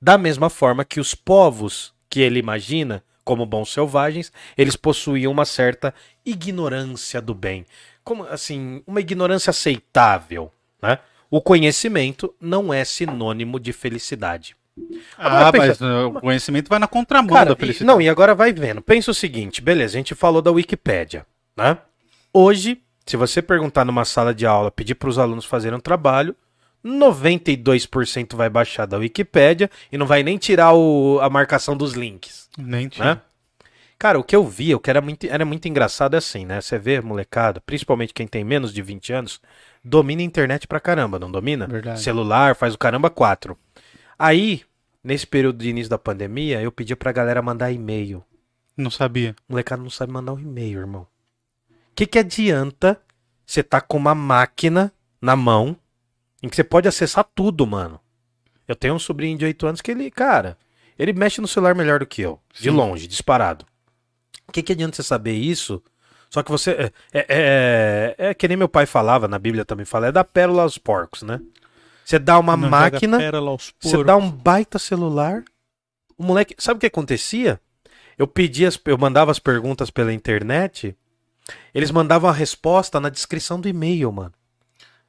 Da 0.00 0.16
mesma 0.16 0.48
forma 0.48 0.84
que 0.84 1.00
os 1.00 1.14
povos 1.14 1.92
que 2.08 2.20
ele 2.20 2.38
imagina 2.38 3.02
como 3.24 3.46
bons 3.46 3.72
selvagens, 3.72 4.32
eles 4.56 4.74
possuíam 4.74 5.30
uma 5.30 5.44
certa 5.44 5.94
ignorância 6.24 7.20
do 7.20 7.34
bem. 7.34 7.64
Como 8.02 8.24
assim, 8.24 8.82
uma 8.86 9.00
ignorância 9.00 9.50
aceitável, 9.50 10.50
né? 10.82 10.98
O 11.30 11.40
conhecimento 11.40 12.34
não 12.40 12.72
é 12.74 12.84
sinônimo 12.84 13.60
de 13.60 13.72
felicidade. 13.72 14.56
ah, 15.16 15.28
Agora, 15.48 15.52
pensa- 15.52 15.66
mas 15.68 15.80
uh, 15.80 16.08
o 16.08 16.20
conhecimento 16.20 16.68
vai 16.68 16.78
na 16.80 16.88
contramão 16.88 17.28
Cara, 17.36 17.50
da 17.50 17.52
e- 17.52 17.56
felicidade. 17.56 17.86
não, 17.86 18.00
e 18.00 18.08
agora 18.08 18.34
vai 18.34 18.52
vendo. 18.52 18.82
Pensa 18.82 19.12
o 19.12 19.14
seguinte, 19.14 19.60
beleza, 19.60 19.94
a 19.96 19.98
gente 19.98 20.14
falou 20.14 20.42
da 20.42 20.50
Wikipédia, 20.50 21.24
né? 21.56 21.78
Hoje, 22.32 22.82
se 23.06 23.16
você 23.16 23.40
perguntar 23.40 23.84
numa 23.84 24.04
sala 24.04 24.34
de 24.34 24.44
aula, 24.46 24.70
pedir 24.72 24.94
para 24.96 25.08
os 25.08 25.18
alunos 25.18 25.44
fazerem 25.44 25.76
um 25.76 25.80
trabalho, 25.80 26.34
92% 26.84 28.36
vai 28.36 28.48
baixar 28.48 28.86
da 28.86 28.96
Wikipédia 28.98 29.70
e 29.90 29.98
não 29.98 30.06
vai 30.06 30.22
nem 30.22 30.38
tirar 30.38 30.72
o- 30.74 31.18
a 31.20 31.28
marcação 31.30 31.76
dos 31.76 31.92
links, 31.94 32.48
Nem 32.58 32.88
tinha. 32.88 33.14
né? 33.16 33.20
Cara, 33.98 34.18
o 34.18 34.24
que 34.24 34.34
eu 34.34 34.42
via, 34.46 34.76
o 34.76 34.80
que 34.80 34.88
era 34.88 35.00
muito, 35.02 35.26
era 35.26 35.44
muito 35.44 35.68
engraçado 35.68 36.14
é 36.14 36.18
assim, 36.18 36.46
né? 36.46 36.58
Você 36.60 36.78
vê, 36.78 37.02
molecada, 37.02 37.60
principalmente 37.60 38.14
quem 38.14 38.26
tem 38.26 38.42
menos 38.42 38.72
de 38.72 38.80
20 38.80 39.12
anos, 39.12 39.40
domina 39.84 40.22
a 40.22 40.24
internet 40.24 40.66
pra 40.66 40.80
caramba, 40.80 41.18
não 41.18 41.30
domina? 41.30 41.66
Verdade. 41.66 42.00
Celular, 42.00 42.54
faz 42.56 42.72
o 42.74 42.78
caramba 42.78 43.10
4. 43.10 43.58
Aí, 44.18 44.62
nesse 45.04 45.26
período 45.26 45.58
de 45.58 45.68
início 45.68 45.90
da 45.90 45.98
pandemia, 45.98 46.62
eu 46.62 46.72
pedi 46.72 46.96
pra 46.96 47.12
galera 47.12 47.42
mandar 47.42 47.72
e-mail. 47.72 48.24
Não 48.74 48.90
sabia. 48.90 49.36
O 49.46 49.52
molecada 49.52 49.82
não 49.82 49.90
sabe 49.90 50.12
mandar 50.12 50.32
um 50.32 50.38
e-mail, 50.38 50.80
irmão. 50.80 51.02
O 51.02 51.94
que, 51.94 52.06
que 52.06 52.18
adianta 52.18 52.98
você 53.44 53.62
tá 53.62 53.82
com 53.82 53.98
uma 53.98 54.14
máquina 54.14 54.90
na 55.20 55.36
mão 55.36 55.76
em 56.42 56.48
que 56.48 56.56
você 56.56 56.64
pode 56.64 56.88
acessar 56.88 57.24
tudo, 57.34 57.66
mano? 57.66 58.00
Eu 58.66 58.76
tenho 58.76 58.94
um 58.94 58.98
sobrinho 58.98 59.36
de 59.36 59.44
8 59.44 59.66
anos 59.66 59.80
que 59.80 59.90
ele, 59.90 60.10
cara, 60.10 60.56
ele 60.98 61.12
mexe 61.12 61.40
no 61.40 61.48
celular 61.48 61.74
melhor 61.74 61.98
do 61.98 62.06
que 62.06 62.22
eu. 62.22 62.40
De 62.52 62.64
Sim. 62.64 62.70
longe, 62.70 63.06
disparado. 63.06 63.66
O 64.46 64.52
que, 64.52 64.62
que 64.62 64.72
adianta 64.72 64.96
você 64.96 65.02
saber 65.02 65.32
isso? 65.32 65.82
Só 66.28 66.42
que 66.42 66.50
você. 66.50 66.70
É, 66.72 66.92
é, 67.12 67.26
é, 67.28 68.28
é 68.28 68.34
que 68.34 68.46
nem 68.46 68.56
meu 68.56 68.68
pai 68.68 68.86
falava, 68.86 69.26
na 69.26 69.38
Bíblia 69.38 69.64
também 69.64 69.84
fala, 69.84 70.06
é 70.06 70.12
da 70.12 70.24
pérola 70.24 70.62
aos 70.62 70.78
porcos, 70.78 71.22
né? 71.22 71.40
Você 72.04 72.18
dá 72.18 72.38
uma 72.38 72.56
Não 72.56 72.68
máquina. 72.68 73.18
pérola 73.18 73.50
aos 73.50 73.72
Você 73.80 74.02
dá 74.02 74.16
um 74.16 74.30
baita 74.30 74.78
celular. 74.78 75.44
O 76.16 76.24
moleque. 76.24 76.54
Sabe 76.58 76.78
o 76.78 76.80
que 76.80 76.86
acontecia? 76.86 77.60
Eu 78.18 78.26
pedia, 78.26 78.68
eu 78.84 78.98
mandava 78.98 79.30
as 79.30 79.38
perguntas 79.38 79.90
pela 79.90 80.12
internet. 80.12 80.96
Eles 81.72 81.90
mandavam 81.90 82.28
a 82.28 82.32
resposta 82.32 83.00
na 83.00 83.08
descrição 83.08 83.60
do 83.60 83.68
e-mail, 83.68 84.12
mano. 84.12 84.32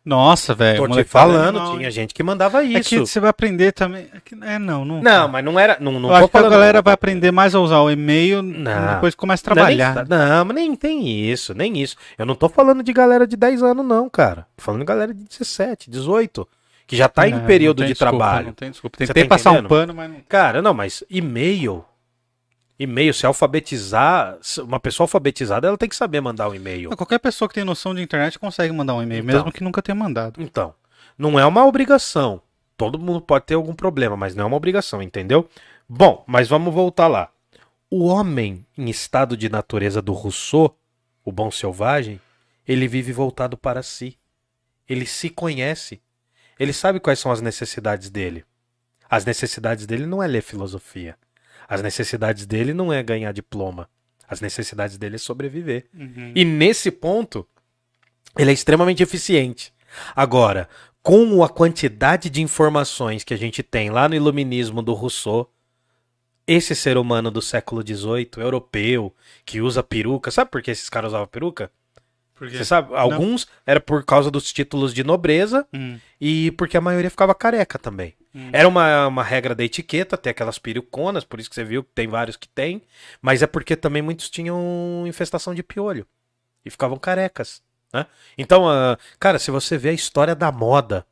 Nossa, 0.03 0.55
velho. 0.55 0.87
Tô 0.87 0.95
te 0.95 1.03
falando, 1.03 1.57
é 1.57 1.61
animal, 1.61 1.77
tinha 1.77 1.91
gente 1.91 2.11
que 2.13 2.23
mandava 2.23 2.63
É 2.63 2.65
isso. 2.65 2.89
que 2.89 2.99
você 2.99 3.19
vai 3.19 3.29
aprender 3.29 3.71
também. 3.71 4.07
É, 4.41 4.55
é, 4.55 4.59
não, 4.59 4.83
não. 4.83 4.99
Não, 5.01 5.27
mas 5.27 5.45
não 5.45 5.59
era. 5.59 5.77
Não, 5.79 5.99
não 5.99 6.09
Eu 6.09 6.15
acho 6.15 6.27
que 6.27 6.37
a 6.37 6.49
galera 6.49 6.81
vai 6.81 6.93
aprender 6.93 7.31
mais 7.31 7.53
a 7.53 7.59
usar 7.59 7.79
o 7.81 7.89
e-mail 7.91 8.41
Não. 8.41 8.95
depois 8.95 9.13
começa 9.13 9.43
a 9.51 9.55
Não, 9.55 9.63
é 9.63 9.67
nem- 9.67 9.77
trabalhar. 9.77 10.07
Não, 10.09 10.45
mas 10.45 10.55
nem 10.55 10.75
tem 10.75 11.07
isso, 11.07 11.53
nem 11.53 11.79
isso. 11.79 11.95
Eu 12.17 12.25
não 12.25 12.33
tô 12.33 12.49
falando 12.49 12.81
de 12.81 12.91
galera 12.91 13.27
de 13.27 13.37
10 13.37 13.61
anos, 13.61 13.85
não, 13.85 14.09
cara. 14.09 14.47
Tô 14.57 14.63
falando 14.63 14.81
de 14.81 14.87
galera 14.87 15.13
de 15.13 15.23
17, 15.23 15.89
18, 15.89 16.47
que 16.87 16.95
já 16.95 17.07
tá 17.07 17.21
Não, 17.21 17.29
em 17.29 17.33
não 17.33 17.45
período 17.45 17.83
de 17.83 17.89
desculpa, 17.89 18.09
trabalho. 18.17 18.45
Não 18.47 18.53
tem 18.53 18.71
desculpa. 18.71 18.97
Tentei 18.97 19.25
passar 19.25 19.51
um 19.51 19.63
pano, 19.63 19.93
mas 19.93 20.09
não. 20.09 20.17
Cara, 20.27 20.61
não, 20.63 20.73
mas 20.73 21.03
e-mail. 21.11 21.85
E-mail, 22.82 23.13
se 23.13 23.25
alfabetizar, 23.25 24.38
uma 24.59 24.79
pessoa 24.79 25.05
alfabetizada, 25.05 25.67
ela 25.67 25.77
tem 25.77 25.88
que 25.88 25.95
saber 25.95 26.19
mandar 26.21 26.49
um 26.49 26.55
e-mail. 26.55 26.95
Qualquer 26.95 27.19
pessoa 27.19 27.47
que 27.47 27.53
tem 27.55 27.63
noção 27.63 27.93
de 27.93 28.01
internet 28.01 28.39
consegue 28.39 28.73
mandar 28.73 28.95
um 28.95 29.03
e-mail, 29.03 29.23
Então. 29.23 29.36
mesmo 29.36 29.51
que 29.51 29.63
nunca 29.63 29.82
tenha 29.82 29.95
mandado. 29.95 30.41
Então, 30.41 30.73
não 31.17 31.39
é 31.39 31.45
uma 31.45 31.65
obrigação. 31.65 32.41
Todo 32.75 32.97
mundo 32.97 33.21
pode 33.21 33.45
ter 33.45 33.53
algum 33.53 33.75
problema, 33.75 34.17
mas 34.17 34.34
não 34.34 34.45
é 34.45 34.47
uma 34.47 34.57
obrigação, 34.57 35.01
entendeu? 35.01 35.47
Bom, 35.88 36.23
mas 36.25 36.47
vamos 36.47 36.73
voltar 36.73 37.07
lá. 37.07 37.29
O 37.89 38.05
homem 38.05 38.65
em 38.77 38.89
estado 38.89 39.38
de 39.38 39.47
natureza 39.49 40.01
do 40.01 40.13
Rousseau, 40.13 40.75
o 41.23 41.32
bom 41.32 41.51
selvagem, 41.51 42.19
ele 42.67 42.88
vive 42.88 43.11
voltado 43.11 43.55
para 43.57 43.84
si. 43.84 44.17
Ele 44.89 45.05
se 45.05 45.29
conhece. 45.29 46.01
Ele 46.57 46.73
sabe 46.73 46.99
quais 46.99 47.19
são 47.19 47.32
as 47.32 47.41
necessidades 47.41 48.09
dele. 48.09 48.43
As 49.09 49.25
necessidades 49.25 49.86
dele 49.86 50.05
não 50.05 50.23
é 50.23 50.27
ler 50.27 50.41
filosofia. 50.41 51.15
As 51.72 51.82
necessidades 51.82 52.45
dele 52.45 52.74
não 52.74 52.91
é 52.91 53.01
ganhar 53.01 53.32
diploma. 53.32 53.89
As 54.28 54.41
necessidades 54.41 54.97
dele 54.97 55.15
é 55.15 55.17
sobreviver. 55.17 55.86
E 56.36 56.43
nesse 56.43 56.91
ponto, 56.91 57.47
ele 58.38 58.51
é 58.51 58.53
extremamente 58.53 59.01
eficiente. 59.01 59.74
Agora, 60.13 60.67
com 61.01 61.41
a 61.41 61.47
quantidade 61.47 62.30
de 62.30 62.41
informações 62.41 63.24
que 63.24 63.34
a 63.34 63.38
gente 63.38 63.63
tem 63.63 63.89
lá 63.89 64.09
no 64.09 64.15
Iluminismo 64.15 64.82
do 64.82 64.93
Rousseau, 64.93 65.49
esse 66.45 66.76
ser 66.76 66.97
humano 66.97 67.32
do 67.32 67.41
século 67.41 67.82
XVIII, 67.82 68.32
europeu, 68.36 69.15
que 69.45 69.61
usa 69.61 69.82
peruca, 69.82 70.30
sabe 70.30 70.51
por 70.51 70.61
que 70.61 70.72
esses 70.72 70.89
caras 70.89 71.11
usavam 71.11 71.28
peruca? 71.28 71.72
Você 72.38 72.65
sabe? 72.65 72.93
Alguns 72.95 73.47
era 73.65 73.80
por 73.80 74.03
causa 74.03 74.30
dos 74.30 74.51
títulos 74.51 74.93
de 74.93 75.05
nobreza 75.05 75.65
Hum. 75.74 75.97
E 76.22 76.51
porque 76.51 76.78
a 76.78 76.82
maioria 76.82 77.09
ficava 77.09 77.34
careca 77.34 77.80
também. 77.80 78.13
Hum. 78.34 78.49
Era 78.53 78.67
uma, 78.67 79.07
uma 79.07 79.24
regra 79.24 79.55
da 79.55 79.63
etiqueta, 79.63 80.15
ter 80.15 80.30
aquelas 80.30 80.59
peruconas, 80.59 81.24
por 81.24 81.39
isso 81.39 81.49
que 81.49 81.55
você 81.55 81.63
viu 81.63 81.84
que 81.84 81.89
tem 81.95 82.07
vários 82.07 82.38
que 82.38 82.47
tem, 82.47 82.84
mas 83.19 83.41
é 83.41 83.47
porque 83.47 83.76
também 83.76 84.03
muitos 84.03 84.30
tinham 84.30 85.03
infestação 85.07 85.55
de 85.55 85.63
piolho 85.63 86.05
e 86.63 86.69
ficavam 86.69 86.97
carecas. 86.97 87.61
Né? 87.91 88.05
Então, 88.38 88.69
ah, 88.69 88.97
cara, 89.19 89.39
se 89.39 89.49
você 89.49 89.78
vê 89.80 89.89
a 89.89 89.93
história 89.93 90.36
da 90.36 90.51
moda, 90.51 91.05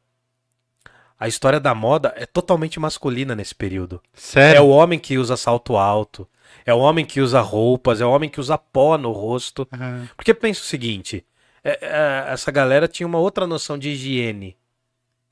a 1.20 1.28
história 1.28 1.60
da 1.60 1.74
moda 1.74 2.14
é 2.16 2.26
totalmente 2.26 2.80
masculina 2.80 3.36
nesse 3.36 3.56
período. 3.56 4.02
É 4.16 4.20
Sério? 4.20 4.64
o 4.64 4.70
homem 4.70 5.00
que 5.00 5.18
usa 5.18 5.36
salto 5.36 5.76
alto, 5.76 6.30
é 6.66 6.74
o 6.74 6.80
homem 6.80 7.04
que 7.04 7.20
usa 7.20 7.42
roupas, 7.42 8.00
é 8.00 8.06
o 8.06 8.12
homem 8.12 8.30
que 8.30 8.40
usa 8.40 8.58
pó 8.58 8.98
no 8.98 9.12
rosto. 9.12 9.68
Ah, 9.72 10.06
Porque 10.16 10.34
pensa 10.34 10.62
o 10.62 10.66
seguinte: 10.66 11.26
é- 11.64 11.80
é, 11.82 12.32
essa 12.32 12.52
galera 12.52 12.88
tinha 12.88 13.06
uma 13.08 13.20
outra 13.20 13.46
noção 13.46 13.78
de 13.78 13.90
higiene. 13.90 14.56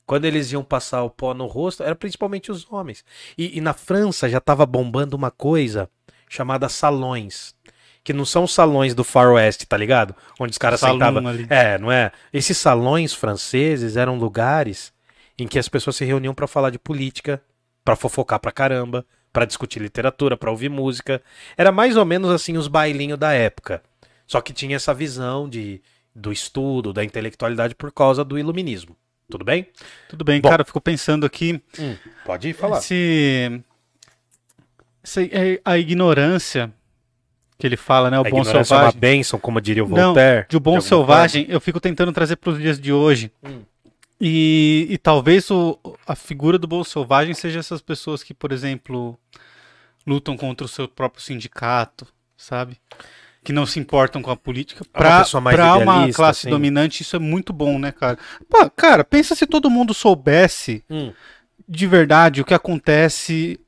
Quando 0.08 0.24
eles 0.24 0.50
iam 0.52 0.64
passar 0.64 1.02
o 1.02 1.10
pó 1.10 1.34
no 1.34 1.44
rosto, 1.46 1.82
era 1.82 1.94
principalmente 1.94 2.50
os 2.50 2.66
homens. 2.72 3.04
E, 3.36 3.58
e 3.58 3.60
na 3.60 3.74
França 3.74 4.26
já 4.26 4.38
estava 4.38 4.64
bombando 4.64 5.14
uma 5.14 5.30
coisa 5.30 5.86
chamada 6.26 6.66
salões. 6.66 7.54
Que 8.02 8.14
não 8.14 8.24
são 8.24 8.44
os 8.44 8.54
salões 8.54 8.94
do 8.94 9.04
Far 9.04 9.34
West, 9.34 9.66
tá 9.66 9.76
ligado? 9.76 10.14
Onde 10.40 10.52
os 10.52 10.56
caras 10.56 10.80
sentavam. 10.80 11.22
É, 11.50 11.76
não 11.76 11.92
é? 11.92 12.10
Esses 12.32 12.56
salões 12.56 13.12
franceses 13.12 13.98
eram 13.98 14.16
lugares 14.16 14.94
em 15.38 15.46
que 15.46 15.58
as 15.58 15.68
pessoas 15.68 15.96
se 15.96 16.06
reuniam 16.06 16.32
pra 16.32 16.46
falar 16.46 16.70
de 16.70 16.78
política, 16.78 17.42
pra 17.84 17.94
fofocar 17.94 18.40
pra 18.40 18.50
caramba, 18.50 19.04
pra 19.30 19.44
discutir 19.44 19.78
literatura, 19.78 20.38
pra 20.38 20.50
ouvir 20.50 20.70
música. 20.70 21.22
Era 21.54 21.70
mais 21.70 21.98
ou 21.98 22.06
menos 22.06 22.30
assim 22.30 22.56
os 22.56 22.66
bailinhos 22.66 23.18
da 23.18 23.34
época. 23.34 23.82
Só 24.26 24.40
que 24.40 24.54
tinha 24.54 24.76
essa 24.76 24.94
visão 24.94 25.46
de, 25.46 25.82
do 26.14 26.32
estudo, 26.32 26.94
da 26.94 27.04
intelectualidade 27.04 27.74
por 27.74 27.92
causa 27.92 28.24
do 28.24 28.38
iluminismo. 28.38 28.96
Tudo 29.30 29.44
bem? 29.44 29.66
tudo 30.08 30.24
bem, 30.24 30.40
Bom. 30.40 30.48
cara. 30.48 30.62
Eu 30.62 30.66
fico 30.66 30.80
pensando 30.80 31.26
aqui. 31.26 31.60
pode 32.24 32.52
falar. 32.54 32.80
Se, 32.80 33.62
se 35.04 35.30
é 35.32 35.60
a 35.64 35.76
ignorância 35.78 36.72
que 37.58 37.66
ele 37.66 37.76
fala, 37.76 38.10
né? 38.10 38.16
O 38.18 38.20
A 38.20 38.24
bom 38.24 38.28
ignorância 38.40 38.52
é 38.56 38.58
uma 38.58 38.64
selvagem. 38.64 39.00
bênção, 39.00 39.38
como 39.38 39.60
diria 39.60 39.84
o 39.84 39.88
Não, 39.88 40.06
Voltaire. 40.14 40.46
de 40.48 40.56
o 40.56 40.60
bom 40.60 40.70
alguma 40.76 40.88
selvagem, 40.88 41.46
eu 41.48 41.60
fico 41.60 41.80
tentando 41.80 42.12
trazer 42.12 42.36
para 42.36 42.50
os 42.50 42.58
dias 42.58 42.80
de 42.80 42.92
hoje. 42.92 43.30
Hum. 43.44 43.62
E, 44.20 44.86
e 44.90 44.98
talvez 44.98 45.50
o, 45.50 45.78
a 46.06 46.14
figura 46.16 46.58
do 46.58 46.66
bom 46.66 46.82
selvagem 46.82 47.34
seja 47.34 47.58
essas 47.60 47.80
pessoas 47.80 48.22
que, 48.22 48.32
por 48.34 48.50
exemplo, 48.50 49.18
lutam 50.06 50.36
contra 50.36 50.64
o 50.64 50.68
seu 50.68 50.88
próprio 50.88 51.22
sindicato, 51.22 52.06
sabe? 52.36 52.78
Que 53.48 53.52
não 53.54 53.64
se 53.64 53.80
importam 53.80 54.20
com 54.20 54.30
a 54.30 54.36
política. 54.36 54.84
É 54.92 54.98
uma 55.38 55.94
uma 56.02 56.12
classe 56.12 56.40
assim. 56.40 56.50
dominante, 56.50 57.00
isso 57.02 57.16
é 57.16 57.18
muito 57.18 57.50
bom, 57.50 57.78
né, 57.78 57.90
cara? 57.90 58.18
Pô, 58.46 58.68
cara, 58.68 59.02
pensa 59.02 59.34
se 59.34 59.46
todo 59.46 59.70
mundo 59.70 59.94
soubesse 59.94 60.84
Hum. 60.90 61.14
de 61.66 61.86
verdade 61.86 62.42
o 62.42 62.44
que 62.44 62.52
acontece, 62.52 63.58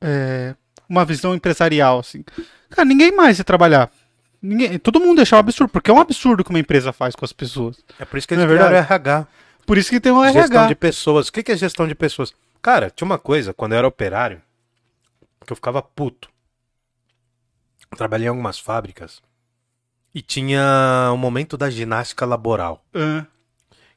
é, 0.00 0.54
uma 0.88 1.04
visão 1.04 1.34
empresarial, 1.34 1.98
assim. 1.98 2.24
Cara, 2.70 2.84
ninguém 2.84 3.10
mais 3.10 3.38
ia 3.38 3.44
trabalhar. 3.44 3.90
Ninguém, 4.40 4.78
todo 4.78 5.00
mundo 5.00 5.16
deixava 5.16 5.40
absurdo, 5.40 5.68
porque 5.68 5.90
é 5.90 5.94
um 5.94 6.00
absurdo 6.00 6.44
que 6.44 6.50
uma 6.50 6.60
empresa 6.60 6.92
faz 6.92 7.16
com 7.16 7.24
as 7.24 7.32
pessoas. 7.32 7.76
É 7.98 8.04
por 8.04 8.18
isso 8.18 8.28
que 8.28 8.36
Não 8.36 8.44
eles 8.44 8.54
é 8.54 8.56
criaram? 8.56 8.76
RH. 8.76 9.26
Por 9.66 9.76
isso 9.76 9.90
que 9.90 9.98
tem 9.98 10.12
um 10.12 10.22
Gestão 10.26 10.42
RH. 10.42 10.66
de 10.68 10.74
pessoas. 10.76 11.26
O 11.26 11.32
que 11.32 11.50
é 11.50 11.56
gestão 11.56 11.88
de 11.88 11.96
pessoas? 11.96 12.32
Cara, 12.62 12.88
tinha 12.88 13.04
uma 13.04 13.18
coisa, 13.18 13.52
quando 13.52 13.72
eu 13.72 13.78
era 13.78 13.88
operário, 13.88 14.40
que 15.44 15.52
eu 15.52 15.56
ficava 15.56 15.82
puto. 15.82 16.28
Trabalhei 17.96 18.26
em 18.26 18.30
algumas 18.30 18.58
fábricas 18.58 19.22
e 20.14 20.20
tinha 20.22 21.10
o 21.12 21.16
momento 21.16 21.56
da 21.56 21.70
ginástica 21.70 22.24
laboral. 22.24 22.84
Ah, 22.94 23.24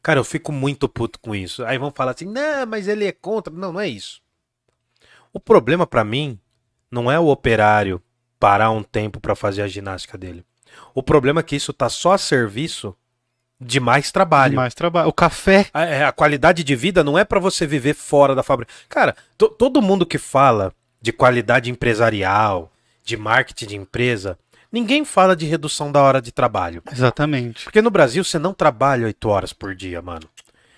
Cara, 0.02 0.20
eu 0.20 0.24
fico 0.24 0.52
muito 0.52 0.88
puto 0.88 1.20
com 1.20 1.36
isso. 1.36 1.66
Aí 1.66 1.78
vão 1.78 1.92
falar 1.92 2.12
assim, 2.12 2.26
não, 2.26 2.66
mas 2.66 2.88
ele 2.88 3.06
é 3.06 3.12
contra. 3.12 3.52
Não, 3.54 3.74
não 3.74 3.80
é 3.80 3.88
isso. 3.88 4.22
O 5.34 5.40
problema 5.40 5.86
pra 5.86 6.04
mim 6.04 6.40
não 6.90 7.12
é 7.12 7.20
o 7.20 7.28
operário 7.28 8.02
parar 8.40 8.70
um 8.72 8.84
tempo 8.84 9.20
pra 9.20 9.36
fazer 9.36 9.62
a 9.64 9.68
ginástica 9.68 10.18
dele. 10.18 10.46
O 10.94 11.02
problema 11.04 11.40
é 11.42 11.44
que 11.44 11.56
isso 11.56 11.74
tá 11.74 11.90
só 11.90 12.14
a 12.14 12.18
serviço 12.18 12.96
de 13.60 13.80
mais 13.80 14.12
trabalho. 14.12 14.56
Mais 14.56 14.74
trabalho. 14.76 15.10
O 15.10 15.14
café. 15.14 15.68
A, 15.74 15.84
é, 15.84 16.06
a 16.06 16.12
qualidade 16.12 16.64
de 16.64 16.76
vida 16.76 17.04
não 17.04 17.18
é 17.18 17.26
pra 17.26 17.40
você 17.40 17.66
viver 17.66 17.94
fora 17.96 18.36
da 18.36 18.44
fábrica. 18.44 18.72
Cara, 18.88 19.16
to- 19.38 19.50
todo 19.50 19.82
mundo 19.82 20.06
que 20.06 20.18
fala 20.20 20.72
de 21.02 21.12
qualidade 21.12 21.70
empresarial, 21.72 22.72
de 23.08 23.16
marketing 23.18 23.66
de 23.68 23.76
empresa, 23.78 24.38
ninguém 24.72 25.06
fala 25.06 25.36
de 25.36 25.46
redução 25.46 25.92
da 25.92 26.02
hora 26.02 26.22
de 26.22 26.32
trabalho. 26.32 26.84
Exatamente. 26.92 27.64
Porque 27.64 27.82
no 27.82 27.90
Brasil 27.90 28.24
você 28.24 28.38
não 28.38 28.54
trabalha 28.54 29.06
oito 29.06 29.30
horas 29.30 29.54
por 29.54 29.74
dia, 29.74 30.02
mano. 30.02 30.28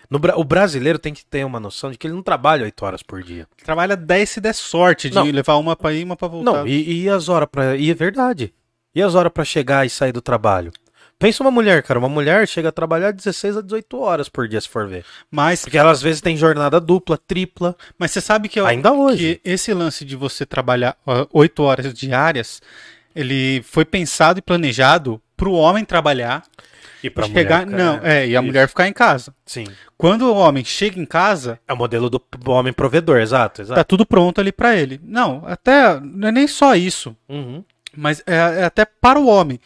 No 0.09 0.19
o 0.37 0.43
brasileiro 0.43 0.97
tem 0.97 1.13
que 1.13 1.25
ter 1.25 1.43
uma 1.45 1.59
noção 1.59 1.91
de 1.91 1.97
que 1.97 2.07
ele 2.07 2.15
não 2.15 2.23
trabalha 2.23 2.63
oito 2.63 2.83
horas 2.83 3.03
por 3.03 3.21
dia. 3.21 3.47
Trabalha 3.63 3.95
10 3.95 4.29
se 4.29 4.41
der 4.41 4.53
sorte 4.53 5.09
de 5.09 5.15
Não. 5.15 5.23
levar 5.25 5.55
uma 5.57 5.75
pra 5.75 5.93
ir, 5.93 6.03
uma 6.03 6.15
pra 6.15 6.27
voltar. 6.27 6.51
Não, 6.51 6.67
e, 6.67 7.03
e 7.03 7.09
as 7.09 7.29
horas 7.29 7.47
pra. 7.51 7.75
E 7.75 7.89
é 7.91 7.93
verdade. 7.93 8.53
E 8.93 9.01
as 9.03 9.13
horas 9.13 9.31
pra 9.31 9.45
chegar 9.45 9.85
e 9.85 9.89
sair 9.89 10.11
do 10.11 10.21
trabalho? 10.21 10.71
Pensa 11.19 11.43
uma 11.43 11.51
mulher, 11.51 11.83
cara. 11.83 11.99
Uma 11.99 12.07
mulher 12.07 12.47
chega 12.47 12.69
a 12.69 12.71
trabalhar 12.71 13.11
16 13.11 13.57
a 13.57 13.61
18 13.61 13.99
horas 13.99 14.29
por 14.29 14.47
dia, 14.47 14.61
se 14.61 14.69
for 14.69 14.87
ver. 14.87 15.03
Mas, 15.29 15.61
Porque 15.63 15.77
ela 15.77 15.91
às 15.91 16.01
vezes 16.01 16.21
tem 16.21 16.37
jornada 16.37 16.79
dupla, 16.79 17.17
tripla. 17.17 17.75
mas 17.97 18.11
você 18.11 18.21
sabe 18.21 18.47
que, 18.47 18.57
eu- 18.59 18.65
Ainda 18.65 18.93
hoje. 18.93 19.35
que 19.43 19.49
esse 19.49 19.73
lance 19.73 20.05
de 20.05 20.15
você 20.15 20.45
trabalhar 20.45 20.95
ó, 21.05 21.27
8 21.33 21.61
horas 21.61 21.93
diárias, 21.93 22.61
ele 23.13 23.61
foi 23.63 23.83
pensado 23.83 24.39
e 24.39 24.41
planejado 24.41 25.21
pro 25.35 25.51
homem 25.51 25.83
trabalhar 25.83 26.43
E 27.03 27.09
pra 27.09 27.25
chegar. 27.27 27.65
mulher, 27.65 27.77
não, 27.77 27.99
é, 28.01 28.25
e 28.25 28.35
a 28.35 28.39
isso. 28.39 28.43
mulher 28.47 28.67
ficar 28.69 28.87
em 28.87 28.93
casa. 28.93 29.33
Sim. 29.45 29.65
Quando 29.97 30.21
o 30.21 30.35
homem 30.35 30.63
chega 30.63 30.97
em 30.99 31.05
casa, 31.05 31.59
É 31.67 31.73
o 31.73 31.77
modelo 31.77 32.09
do 32.09 32.21
homem 32.47 32.71
provedor, 32.71 33.17
exato, 33.19 33.61
exato. 33.61 33.77
tá 33.77 33.83
tudo 33.83 34.05
pronto 34.05 34.39
ali 34.39 34.53
pra 34.53 34.73
ele. 34.75 35.01
Não, 35.03 35.43
até 35.45 35.99
não 35.99 36.29
é 36.29 36.31
nem 36.31 36.47
só 36.47 36.75
isso, 36.75 37.13
Uhum. 37.27 37.61
mas 37.93 38.23
é, 38.25 38.35
é 38.61 38.63
até 38.63 38.85
para 38.85 39.19
o 39.19 39.27
homem. 39.27 39.59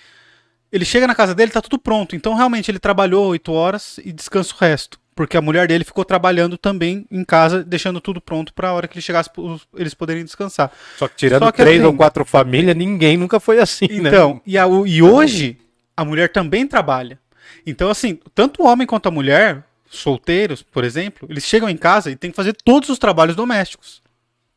Ele 0.73 0.83
chega 0.85 1.05
na 1.05 1.13
casa 1.13 1.35
dele, 1.35 1.51
tá 1.51 1.61
tudo 1.61 1.77
pronto. 1.77 2.15
Então 2.15 2.33
realmente 2.33 2.69
ele 2.71 2.79
trabalhou 2.79 3.27
8 3.27 3.53
horas 3.53 3.99
e 4.03 4.11
descansa 4.11 4.53
o 4.53 4.57
resto. 4.57 4.99
Porque 5.15 5.37
a 5.37 5.41
mulher 5.41 5.67
dele 5.67 5.83
ficou 5.83 6.03
trabalhando 6.03 6.57
também 6.57 7.05
em 7.11 7.23
casa, 7.23 7.63
deixando 7.63 8.01
tudo 8.01 8.19
pronto 8.19 8.51
pra 8.51 8.73
hora 8.73 8.87
que 8.87 8.95
ele 8.95 9.01
chegasse, 9.03 9.29
eles 9.75 9.93
poderem 9.93 10.23
descansar. 10.25 10.71
Só 10.97 11.07
que 11.07 11.15
tirando 11.15 11.43
Só 11.43 11.51
que 11.51 11.61
três 11.61 11.77
assim- 11.77 11.85
ou 11.85 11.93
quatro 11.95 12.25
famílias, 12.25 12.75
ninguém 12.75 13.15
nunca 13.15 13.39
foi 13.39 13.59
assim, 13.59 13.85
né? 14.01 14.09
Então, 14.09 14.41
e, 14.43 14.57
a- 14.57 14.65
e 14.87 15.03
hoje 15.03 15.59
a 15.95 16.03
mulher 16.03 16.29
também 16.31 16.65
trabalha. 16.67 17.19
Então, 17.67 17.91
assim, 17.91 18.19
tanto 18.33 18.63
o 18.63 18.65
homem 18.67 18.87
quanto 18.87 19.07
a 19.07 19.11
mulher, 19.11 19.63
solteiros, 19.87 20.63
por 20.63 20.83
exemplo, 20.83 21.27
eles 21.29 21.43
chegam 21.45 21.69
em 21.69 21.77
casa 21.77 22.09
e 22.09 22.15
têm 22.15 22.31
que 22.31 22.35
fazer 22.35 22.53
todos 22.65 22.89
os 22.89 22.97
trabalhos 22.97 23.35
domésticos, 23.35 24.01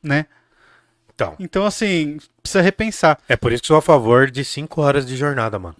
né? 0.02 0.24
Então, 1.14 1.34
Então, 1.38 1.66
assim, 1.66 2.16
precisa 2.42 2.62
repensar. 2.62 3.18
é 3.28 3.36
por 3.36 3.52
isso 3.52 3.60
que 3.62 3.66
sou 3.66 3.76
a 3.76 3.82
favor 3.82 4.30
de 4.30 4.42
cinco 4.42 4.80
horas 4.80 5.04
de 5.06 5.16
jornada, 5.16 5.58
mano. 5.58 5.76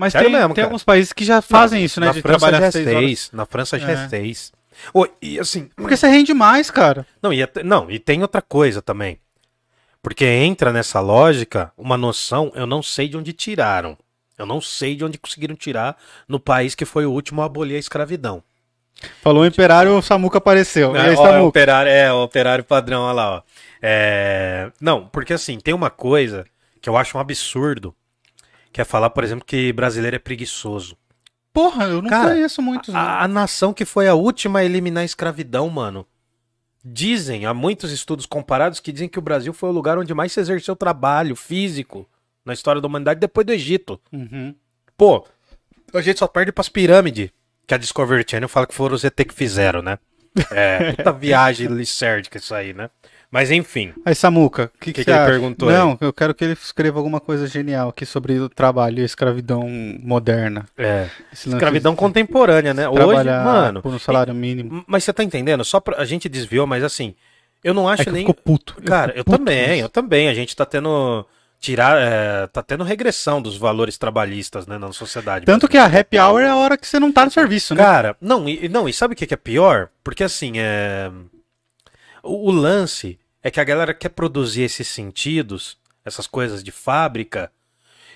Mas 0.00 0.12
Sério 0.12 0.30
tem, 0.30 0.38
mesmo, 0.38 0.54
tem 0.54 0.64
alguns 0.64 0.82
países 0.82 1.12
que 1.12 1.24
já 1.24 1.42
fazem 1.42 1.84
isso, 1.84 2.00
né? 2.00 2.06
Na 2.06 2.12
de 2.12 2.22
França 2.22 2.38
trabalhar 2.38 2.58
já 2.60 2.66
é 2.66 2.70
seis 2.70 2.84
seis. 2.86 3.30
Na 3.32 3.44
França 3.44 3.78
já 3.78 3.90
é, 3.90 3.92
É. 3.92 4.08
seis. 4.08 4.50
Ô, 4.94 5.06
e 5.20 5.38
assim, 5.38 5.68
Porque 5.76 5.94
você 5.94 6.08
rende 6.08 6.32
mais, 6.32 6.70
cara. 6.70 7.06
Não 7.22 7.30
e, 7.32 7.46
não, 7.62 7.90
e 7.90 7.98
tem 7.98 8.22
outra 8.22 8.40
coisa 8.40 8.80
também. 8.80 9.18
Porque 10.02 10.24
entra 10.24 10.72
nessa 10.72 11.00
lógica 11.00 11.70
uma 11.76 11.98
noção, 11.98 12.50
eu 12.54 12.66
não 12.66 12.82
sei 12.82 13.08
de 13.08 13.16
onde 13.18 13.34
tiraram. 13.34 13.98
Eu 14.38 14.46
não 14.46 14.58
sei 14.58 14.96
de 14.96 15.04
onde 15.04 15.18
conseguiram 15.18 15.54
tirar 15.54 15.98
no 16.26 16.40
país 16.40 16.74
que 16.74 16.86
foi 16.86 17.04
o 17.04 17.12
último 17.12 17.42
a 17.42 17.44
abolir 17.44 17.76
a 17.76 17.78
escravidão. 17.78 18.42
Falou 19.20 19.42
o 19.42 19.46
imperário, 19.46 19.94
o 19.96 20.00
Samuca 20.02 20.38
apareceu. 20.38 20.96
E 20.96 20.98
aí, 20.98 21.08
É, 21.08 21.08
ó, 21.08 21.10
é, 21.10 21.12
o 21.12 21.16
Samuca? 21.16 21.42
operário, 21.42 21.90
é, 21.92 22.10
o 22.12 22.22
operário 22.22 22.64
padrão, 22.64 23.02
olha 23.02 23.12
lá, 23.12 23.30
ó. 23.36 23.42
É, 23.82 24.70
não, 24.80 25.06
porque 25.08 25.34
assim, 25.34 25.58
tem 25.58 25.74
uma 25.74 25.90
coisa 25.90 26.46
que 26.80 26.88
eu 26.88 26.96
acho 26.96 27.18
um 27.18 27.20
absurdo, 27.20 27.94
que 28.72 28.80
é 28.80 28.84
falar, 28.84 29.10
por 29.10 29.24
exemplo, 29.24 29.44
que 29.44 29.72
brasileiro 29.72 30.16
é 30.16 30.18
preguiçoso. 30.18 30.96
Porra, 31.52 31.86
eu 31.86 32.00
não 32.00 32.08
Cara, 32.08 32.30
conheço 32.30 32.62
muitos. 32.62 32.94
A, 32.94 33.24
a 33.24 33.28
nação 33.28 33.72
que 33.72 33.84
foi 33.84 34.06
a 34.06 34.14
última 34.14 34.60
a 34.60 34.64
eliminar 34.64 35.02
a 35.02 35.04
escravidão, 35.04 35.68
mano. 35.68 36.06
Dizem, 36.82 37.44
há 37.44 37.52
muitos 37.52 37.92
estudos 37.92 38.24
comparados 38.24 38.80
que 38.80 38.92
dizem 38.92 39.08
que 39.08 39.18
o 39.18 39.22
Brasil 39.22 39.52
foi 39.52 39.68
o 39.68 39.72
lugar 39.72 39.98
onde 39.98 40.14
mais 40.14 40.32
se 40.32 40.40
exerceu 40.40 40.74
trabalho 40.74 41.36
físico 41.36 42.08
na 42.44 42.54
história 42.54 42.80
da 42.80 42.88
humanidade 42.88 43.20
depois 43.20 43.46
do 43.46 43.52
Egito. 43.52 44.00
Uhum. 44.12 44.54
Pô, 44.96 45.26
a 45.92 46.00
gente 46.00 46.18
só 46.18 46.26
perde 46.26 46.52
pras 46.52 46.68
pirâmides. 46.68 47.30
Que 47.66 47.74
a 47.74 47.78
Discovery 47.78 48.24
Channel 48.28 48.48
fala 48.48 48.66
que 48.66 48.74
foram 48.74 48.94
os 48.94 49.04
ET 49.04 49.14
que 49.14 49.34
fizeram, 49.34 49.82
né? 49.82 49.98
É, 50.50 50.92
puta 50.94 51.12
viagem 51.12 51.68
licérdica 51.68 52.38
isso 52.38 52.54
aí, 52.54 52.72
né? 52.72 52.88
Mas 53.30 53.50
enfim. 53.50 53.92
Aí, 54.04 54.14
Samuca, 54.14 54.72
o 54.74 54.78
que, 54.78 54.92
Que 54.92 54.92
que, 54.92 55.04
que 55.04 55.10
ele 55.10 55.24
perguntou 55.24 55.70
Não, 55.70 55.96
eu 56.00 56.12
quero 56.12 56.34
que 56.34 56.42
ele 56.42 56.54
escreva 56.54 56.98
alguma 56.98 57.20
coisa 57.20 57.46
genial 57.46 57.90
aqui 57.90 58.04
sobre 58.04 58.38
o 58.40 58.48
trabalho 58.48 58.98
e 58.98 59.02
a 59.02 59.06
escravidão 59.06 59.68
moderna. 60.02 60.66
É, 60.76 61.06
escravidão 61.32 61.92
de 61.92 61.98
contemporânea, 61.98 62.74
né? 62.74 62.88
Hoje, 62.88 63.24
mano. 63.24 63.82
por 63.82 63.92
um 63.92 63.98
salário 63.98 64.34
mínimo. 64.34 64.84
Mas 64.86 65.04
você 65.04 65.12
tá 65.12 65.22
entendendo? 65.22 65.64
Só 65.64 65.78
pra, 65.78 65.98
a 65.98 66.04
gente 66.04 66.28
desviou, 66.28 66.66
mas 66.66 66.82
assim, 66.82 67.14
eu 67.62 67.72
não 67.72 67.88
acho 67.88 68.02
É 68.02 68.08
eu 68.08 68.12
nem. 68.12 68.26
puto. 68.26 68.74
Cara, 68.82 69.08
fico 69.08 69.20
eu 69.20 69.24
puto 69.24 69.38
também, 69.38 69.80
eu 69.80 69.88
também. 69.88 70.28
A 70.28 70.34
gente 70.34 70.56
tá 70.56 70.66
tendo. 70.66 71.24
Tirar. 71.60 72.00
é, 72.00 72.46
tá 72.46 72.62
tendo 72.62 72.82
regressão 72.82 73.40
dos 73.40 73.56
valores 73.58 73.98
trabalhistas, 73.98 74.66
né, 74.66 74.78
na 74.78 74.92
sociedade. 74.92 75.44
Tanto 75.44 75.68
que 75.68 75.76
a 75.76 75.84
happy 75.84 76.18
hour 76.18 76.40
é 76.40 76.48
a 76.48 76.56
hora 76.56 76.76
que 76.76 76.86
você 76.86 76.98
não 76.98 77.12
tá 77.12 77.26
no 77.26 77.30
serviço, 77.30 77.74
né? 77.74 77.82
Cara, 77.82 78.16
não, 78.18 78.48
e, 78.48 78.66
não, 78.66 78.88
e 78.88 78.94
sabe 78.94 79.12
o 79.12 79.16
que 79.16 79.26
que 79.26 79.34
é 79.34 79.36
pior? 79.36 79.90
Porque 80.02 80.24
assim, 80.24 80.54
é. 80.56 81.10
O, 82.22 82.48
o 82.48 82.50
lance 82.50 83.18
é 83.42 83.50
que 83.50 83.60
a 83.60 83.64
galera 83.64 83.94
quer 83.94 84.10
produzir 84.10 84.62
esses 84.62 84.88
sentidos, 84.88 85.78
essas 86.04 86.26
coisas 86.26 86.62
de 86.62 86.70
fábrica, 86.70 87.50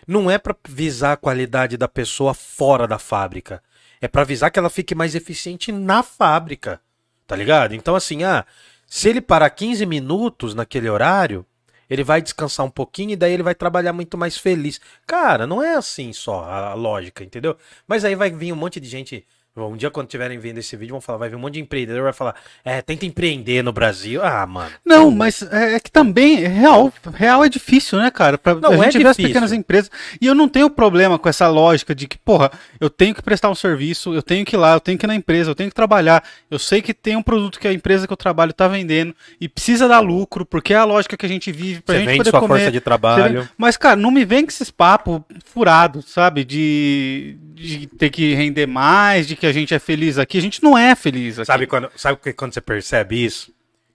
não 0.06 0.30
é 0.30 0.38
pra 0.38 0.54
visar 0.68 1.12
a 1.12 1.16
qualidade 1.16 1.76
da 1.76 1.88
pessoa 1.88 2.34
fora 2.34 2.86
da 2.86 2.98
fábrica. 2.98 3.62
É 4.00 4.08
pra 4.08 4.24
visar 4.24 4.50
que 4.50 4.58
ela 4.58 4.68
fique 4.68 4.94
mais 4.94 5.14
eficiente 5.14 5.72
na 5.72 6.02
fábrica. 6.02 6.80
Tá 7.26 7.34
ligado? 7.34 7.74
Então, 7.74 7.94
assim, 7.94 8.22
ah, 8.22 8.44
se 8.86 9.08
ele 9.08 9.20
parar 9.20 9.48
15 9.48 9.86
minutos 9.86 10.54
naquele 10.54 10.90
horário, 10.90 11.46
ele 11.88 12.04
vai 12.04 12.20
descansar 12.20 12.66
um 12.66 12.70
pouquinho 12.70 13.12
e 13.12 13.16
daí 13.16 13.32
ele 13.32 13.42
vai 13.42 13.54
trabalhar 13.54 13.92
muito 13.92 14.18
mais 14.18 14.36
feliz. 14.36 14.80
Cara, 15.06 15.46
não 15.46 15.62
é 15.62 15.74
assim 15.74 16.12
só 16.12 16.44
a 16.44 16.74
lógica, 16.74 17.24
entendeu? 17.24 17.56
Mas 17.86 18.04
aí 18.04 18.14
vai 18.14 18.30
vir 18.30 18.52
um 18.52 18.56
monte 18.56 18.78
de 18.80 18.88
gente. 18.88 19.26
Um 19.56 19.76
dia, 19.76 19.88
quando 19.88 20.08
tiverem 20.08 20.36
vendo 20.36 20.58
esse 20.58 20.76
vídeo, 20.76 20.90
vão 20.92 21.00
falar, 21.00 21.16
vai 21.18 21.28
vir 21.28 21.36
um 21.36 21.38
monte 21.38 21.54
de 21.54 21.60
empreendedor 21.60 22.02
vai 22.02 22.12
falar, 22.12 22.34
é, 22.64 22.82
tenta 22.82 23.06
empreender 23.06 23.62
no 23.62 23.72
Brasil. 23.72 24.20
Ah, 24.20 24.44
mano. 24.44 24.68
Não, 24.84 25.12
mas 25.12 25.42
é, 25.42 25.74
é 25.74 25.80
que 25.80 25.92
também, 25.92 26.42
é 26.42 26.48
real, 26.48 26.92
real 27.14 27.44
é 27.44 27.48
difícil, 27.48 28.00
né, 28.00 28.10
cara? 28.10 28.36
Pra, 28.36 28.56
Não, 28.56 28.72
a 28.72 28.74
é 28.74 28.90
gente 28.90 29.06
as 29.06 29.16
difícil. 29.16 29.28
pequenas 29.28 29.52
empresas. 29.52 29.92
E 30.20 30.26
eu 30.26 30.34
não 30.34 30.48
tenho 30.48 30.68
problema 30.68 31.20
com 31.20 31.28
essa 31.28 31.46
lógica 31.46 31.94
de 31.94 32.08
que, 32.08 32.18
porra, 32.18 32.50
eu 32.80 32.90
tenho 32.90 33.14
que 33.14 33.22
prestar 33.22 33.48
um 33.48 33.54
serviço, 33.54 34.12
eu 34.12 34.22
tenho 34.22 34.44
que 34.44 34.56
ir 34.56 34.58
lá, 34.58 34.74
eu 34.74 34.80
tenho 34.80 34.98
que 34.98 35.06
ir 35.06 35.08
na 35.08 35.14
empresa, 35.14 35.52
eu 35.52 35.54
tenho 35.54 35.70
que 35.70 35.76
trabalhar. 35.76 36.24
Eu 36.50 36.58
sei 36.58 36.82
que 36.82 36.92
tem 36.92 37.14
um 37.14 37.22
produto 37.22 37.60
que 37.60 37.68
a 37.68 37.72
empresa 37.72 38.08
que 38.08 38.12
eu 38.12 38.16
trabalho 38.16 38.52
tá 38.52 38.66
vendendo 38.66 39.14
e 39.40 39.48
precisa 39.48 39.86
dar 39.86 40.00
lucro, 40.00 40.44
porque 40.44 40.74
é 40.74 40.78
a 40.78 40.84
lógica 40.84 41.16
que 41.16 41.26
a 41.26 41.28
gente 41.28 41.52
vive 41.52 41.80
pra 41.80 41.94
Você 41.94 41.98
gente 42.00 42.08
vende 42.08 42.18
poder 42.18 42.30
sua 42.30 42.40
comer. 42.40 42.54
força 42.56 42.72
de 42.72 42.80
trabalho. 42.80 43.48
Mas, 43.56 43.76
cara, 43.76 43.94
não 43.94 44.10
me 44.10 44.24
vem 44.24 44.42
com 44.44 44.50
esses 44.50 44.72
papos 44.72 45.20
furados, 45.44 46.10
sabe? 46.10 46.44
De, 46.44 47.36
de 47.54 47.86
ter 47.86 48.10
que 48.10 48.34
render 48.34 48.66
mais, 48.66 49.28
de 49.28 49.36
que 49.36 49.43
a 49.46 49.52
gente 49.52 49.74
é 49.74 49.78
feliz 49.78 50.18
aqui. 50.18 50.38
A 50.38 50.42
gente 50.42 50.62
não 50.62 50.76
é 50.76 50.94
feliz 50.94 51.38
aqui. 51.38 51.46
Sabe 51.46 51.66
quando, 51.66 51.90
sabe 51.96 52.18
que- 52.20 52.32
quando 52.32 52.52
você 52.54 52.60
percebe 52.60 53.24
isso? 53.24 53.52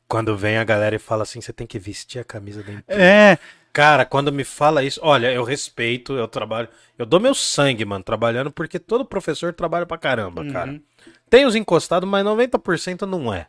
Quando 0.07 0.35
vem 0.35 0.57
a 0.57 0.63
galera 0.63 0.95
e 0.95 0.99
fala 0.99 1.23
assim, 1.23 1.39
você 1.41 1.53
tem 1.53 1.67
que 1.67 1.77
vestir 1.77 2.19
a 2.19 2.23
camisa 2.23 2.63
da 2.63 2.71
empresa. 2.73 3.01
É, 3.01 3.37
Cara, 3.71 4.03
quando 4.03 4.31
me 4.31 4.43
fala 4.43 4.81
isso, 4.83 4.99
olha, 5.03 5.31
eu 5.31 5.43
respeito, 5.43 6.13
eu 6.13 6.27
trabalho, 6.27 6.67
eu 6.97 7.05
dou 7.05 7.19
meu 7.19 7.35
sangue, 7.35 7.85
mano, 7.85 8.03
trabalhando, 8.03 8.49
porque 8.49 8.79
todo 8.79 9.05
professor 9.05 9.53
trabalha 9.53 9.85
pra 9.85 9.95
caramba, 9.95 10.41
Uhum. 10.41 10.51
cara. 10.51 10.81
Tem 11.29 11.45
os 11.45 11.55
encostados, 11.55 12.09
mas 12.09 12.25
90% 12.25 13.03
não 13.05 13.31
é. 13.31 13.45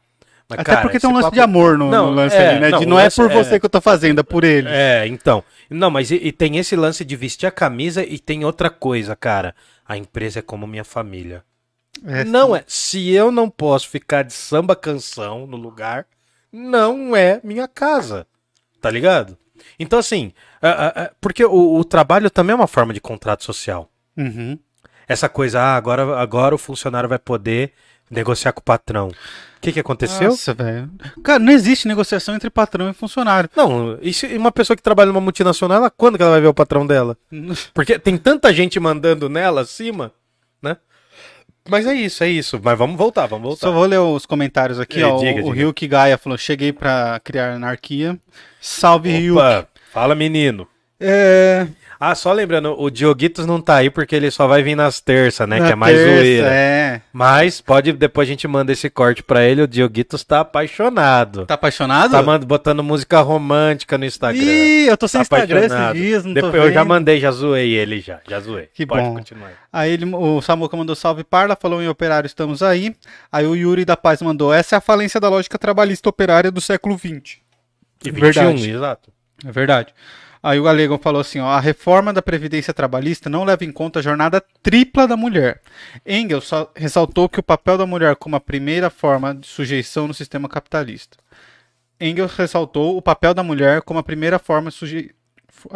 Mas, 0.47 0.59
até 0.59 0.65
cara, 0.73 0.83
porque 0.83 1.01
tem 1.01 1.09
um 1.09 1.15
lance 1.15 1.23
papo- 1.25 1.35
de 1.37 1.41
amor 1.41 1.79
no, 1.79 1.91
Não, 1.91 2.09
no 2.11 2.13
lance 2.17 2.37
é, 2.37 2.51
ali, 2.51 2.61
né? 2.61 2.69
não, 2.69 2.79
de 2.81 2.87
não 2.87 3.01
é 3.01 3.09
por 3.09 3.31
é- 3.31 3.35
você 3.35 3.59
que 3.59 3.65
eu 3.65 3.71
tô 3.71 3.81
fazendo, 3.81 4.21
é 4.21 4.23
por 4.23 4.45
ele. 4.45 4.69
É, 4.69 5.07
então. 5.07 5.43
Não, 5.71 5.91
mas 5.91 6.11
e, 6.11 6.17
e 6.17 6.31
tem 6.33 6.59
esse 6.59 6.77
lance 6.77 7.03
de 7.03 7.17
vestir 7.17 7.47
a 7.47 7.51
camisa 7.51 8.05
e 8.05 8.19
tem 8.19 8.45
outra 8.45 8.69
coisa, 8.69 9.17
cara. 9.17 9.55
A 9.89 9.97
empresa 9.97 10.41
é 10.41 10.43
como 10.43 10.67
minha 10.67 10.85
família. 10.85 11.43
É, 12.05 12.25
não 12.25 12.55
é. 12.55 12.65
Se 12.67 13.11
eu 13.11 13.31
não 13.31 13.49
posso 13.51 13.89
ficar 13.89 14.23
de 14.23 14.33
samba 14.33 14.75
canção 14.75 15.47
no 15.47 15.57
lugar, 15.57 16.07
não 16.53 17.15
é 17.15 17.41
minha 17.45 17.69
casa. 17.69 18.27
Tá 18.81 18.91
ligado? 18.91 19.37
Então, 19.79 19.99
assim, 19.99 20.33
porque 21.21 21.45
o, 21.45 21.77
o 21.77 21.85
trabalho 21.85 22.31
também 22.31 22.53
é 22.53 22.57
uma 22.57 22.67
forma 22.67 22.95
de 22.95 23.01
contrato 23.01 23.45
social. 23.45 23.91
Uhum. 24.17 24.59
Essa 25.07 25.29
coisa, 25.29 25.61
ah, 25.61 25.77
agora, 25.77 26.19
agora 26.19 26.55
o 26.55 26.59
funcionário 26.59 27.09
vai 27.09 27.19
poder 27.19 27.73
negociar 28.11 28.53
com 28.53 28.61
o 28.61 28.65
patrão. 28.65 29.09
O 29.09 29.61
que, 29.61 29.73
que 29.73 29.81
aconteceu? 29.81 30.31
Nossa, 30.31 30.55
velho. 30.55 30.91
Cara, 31.23 31.39
não 31.39 31.53
existe 31.53 31.87
negociação 31.87 32.35
entre 32.35 32.49
patrão 32.49 32.89
e 32.89 32.95
funcionário. 32.95 33.51
Não, 33.55 33.99
e 34.01 34.13
se 34.13 34.27
uma 34.37 34.51
pessoa 34.51 34.77
que 34.77 34.83
trabalha 34.83 35.09
numa 35.09 35.21
multinacional, 35.21 35.79
ela, 35.79 35.91
quando 35.91 36.17
que 36.17 36.23
ela 36.23 36.33
vai 36.33 36.41
ver 36.41 36.49
o 36.49 36.55
patrão 36.55 36.87
dela? 36.87 37.17
Porque 37.75 37.99
tem 37.99 38.17
tanta 38.17 38.53
gente 38.53 38.81
mandando 38.81 39.29
nela 39.29 39.61
acima? 39.61 40.13
Mas 41.69 41.87
é 41.87 41.95
isso, 41.95 42.25
é 42.25 42.29
isso. 42.29 42.61
Mas 42.63 42.77
vamos 42.79 42.97
voltar, 42.97 43.27
vamos 43.27 43.45
voltar. 43.47 43.67
Só 43.67 43.73
vou 43.73 43.85
ler 43.85 43.99
os 43.99 44.27
comentários 44.27 44.81
aqui, 44.81 45.01
É, 45.01 45.07
ó. 45.07 45.19
diga, 45.19 45.43
o. 45.45 45.51
Ryuk 45.51 45.87
Gaia 45.87 46.19
falou: 46.19 46.37
cheguei 46.39 46.73
pra 46.73 47.21
criar 47.23 47.53
anarquia. 47.55 48.19
Salve, 48.61 49.11
Ryuk. 49.11 49.39
Opa, 49.39 49.69
fala 49.93 50.15
menino. 50.15 50.67
É, 51.01 51.67
Ah, 51.99 52.15
só 52.15 52.33
lembrando, 52.33 52.75
o 52.81 52.89
Dioguitos 52.91 53.45
não 53.45 53.61
tá 53.61 53.77
aí 53.77 53.91
porque 53.91 54.17
ele 54.17 54.31
só 54.31 54.47
vai 54.47 54.63
vir 54.63 54.75
nas 54.75 55.01
terças, 55.01 55.47
né? 55.47 55.59
na 55.59 55.67
que 55.67 55.73
é 55.73 55.75
mais 55.75 55.95
terça, 55.95 56.15
zoeira. 56.17 56.49
É. 56.51 57.03
Mas 57.13 57.61
pode, 57.61 57.93
depois 57.93 58.27
a 58.27 58.31
gente 58.31 58.49
manda 58.49 58.73
esse 58.73 58.89
corte 58.89 59.23
pra 59.23 59.45
ele, 59.45 59.61
o 59.61 59.69
Dioguitos 59.69 60.25
tá 60.25 60.41
apaixonado. 60.41 61.45
Tá 61.45 61.55
apaixonado? 61.55 62.11
Tá 62.13 62.23
botando 62.39 62.83
música 62.83 63.21
romântica 63.21 63.99
no 63.99 64.07
Instagram. 64.07 64.43
Ih, 64.43 64.87
eu 64.89 64.97
tô 64.97 65.07
sem 65.07 65.19
Tá 65.19 65.23
Instagram 65.23 65.61
esses 65.67 65.93
dias, 65.93 66.25
não 66.25 66.33
Depois 66.33 66.53
tô 66.55 66.59
eu 66.59 66.73
já 66.73 66.81
vendo. 66.81 66.89
mandei, 66.89 67.21
já 67.21 67.31
zoei 67.31 67.73
ele 67.75 68.01
já, 68.01 68.21
já 68.27 68.41
zoei. 68.41 68.69
Que 68.73 68.87
Pode 68.87 69.03
bom. 69.03 69.15
continuar. 69.17 69.51
Aí 69.71 69.93
ele, 69.93 70.07
o 70.15 70.41
Samuca 70.41 70.75
mandou 70.79 70.97
salve 70.97 71.23
Parla, 71.23 71.55
falou 71.55 71.83
em 71.83 71.89
operário, 71.89 72.27
estamos 72.27 72.63
aí. 72.63 72.95
Aí 73.31 73.47
o 73.47 73.55
Yuri 73.55 73.85
da 73.85 73.97
Paz 73.97 74.23
mandou: 74.23 74.55
essa 74.55 74.77
é 74.77 74.79
a 74.79 74.81
falência 74.81 75.21
da 75.21 75.29
lógica 75.29 75.59
trabalhista 75.59 76.09
operária 76.09 76.51
do 76.51 76.63
século 76.63 76.99
XX. 76.99 77.39
E 78.05 78.11
Verdade. 78.11 78.55
21, 78.63 78.75
exato. 78.77 79.13
É 79.47 79.53
verdade. 79.53 79.93
Aí 80.43 80.59
o 80.59 80.63
Galego 80.63 80.99
falou 80.99 81.21
assim: 81.21 81.39
ó, 81.41 81.49
a 81.49 81.61
reforma 81.61 82.13
da 82.13 82.23
Previdência 82.23 82.73
Trabalhista 82.73 83.29
não 83.29 83.45
leva 83.45 83.65
em 83.65 83.71
conta 83.73 83.99
a 83.99 84.03
jornada 84.03 84.43
tripla 84.63 85.07
da 85.07 85.17
mulher. 85.17 85.61
Engels 86.07 86.51
ressaltou 86.75 87.29
que 87.29 87.41
o 87.41 87.43
papel 87.43 87.77
da 87.77 87.87
mulher 87.87 88.17
como 88.17 88.37
a 88.37 88.41
primeira 88.41 88.89
forma 88.89 89.35
de 89.35 89.47
sujeição 89.47 90.09
no 90.09 90.15
sistema 90.15 90.49
capitalista. 90.49 91.19
Engels 92.01 92.35
ressaltou 92.35 92.97
o 92.97 93.03
papel 93.03 93.35
da 93.35 93.43
mulher 93.43 93.83
como 93.83 94.01
a 94.01 94.03
primeira 94.03 94.39
forma 94.39 94.71
de 94.71 94.77
sujeição. 94.77 95.15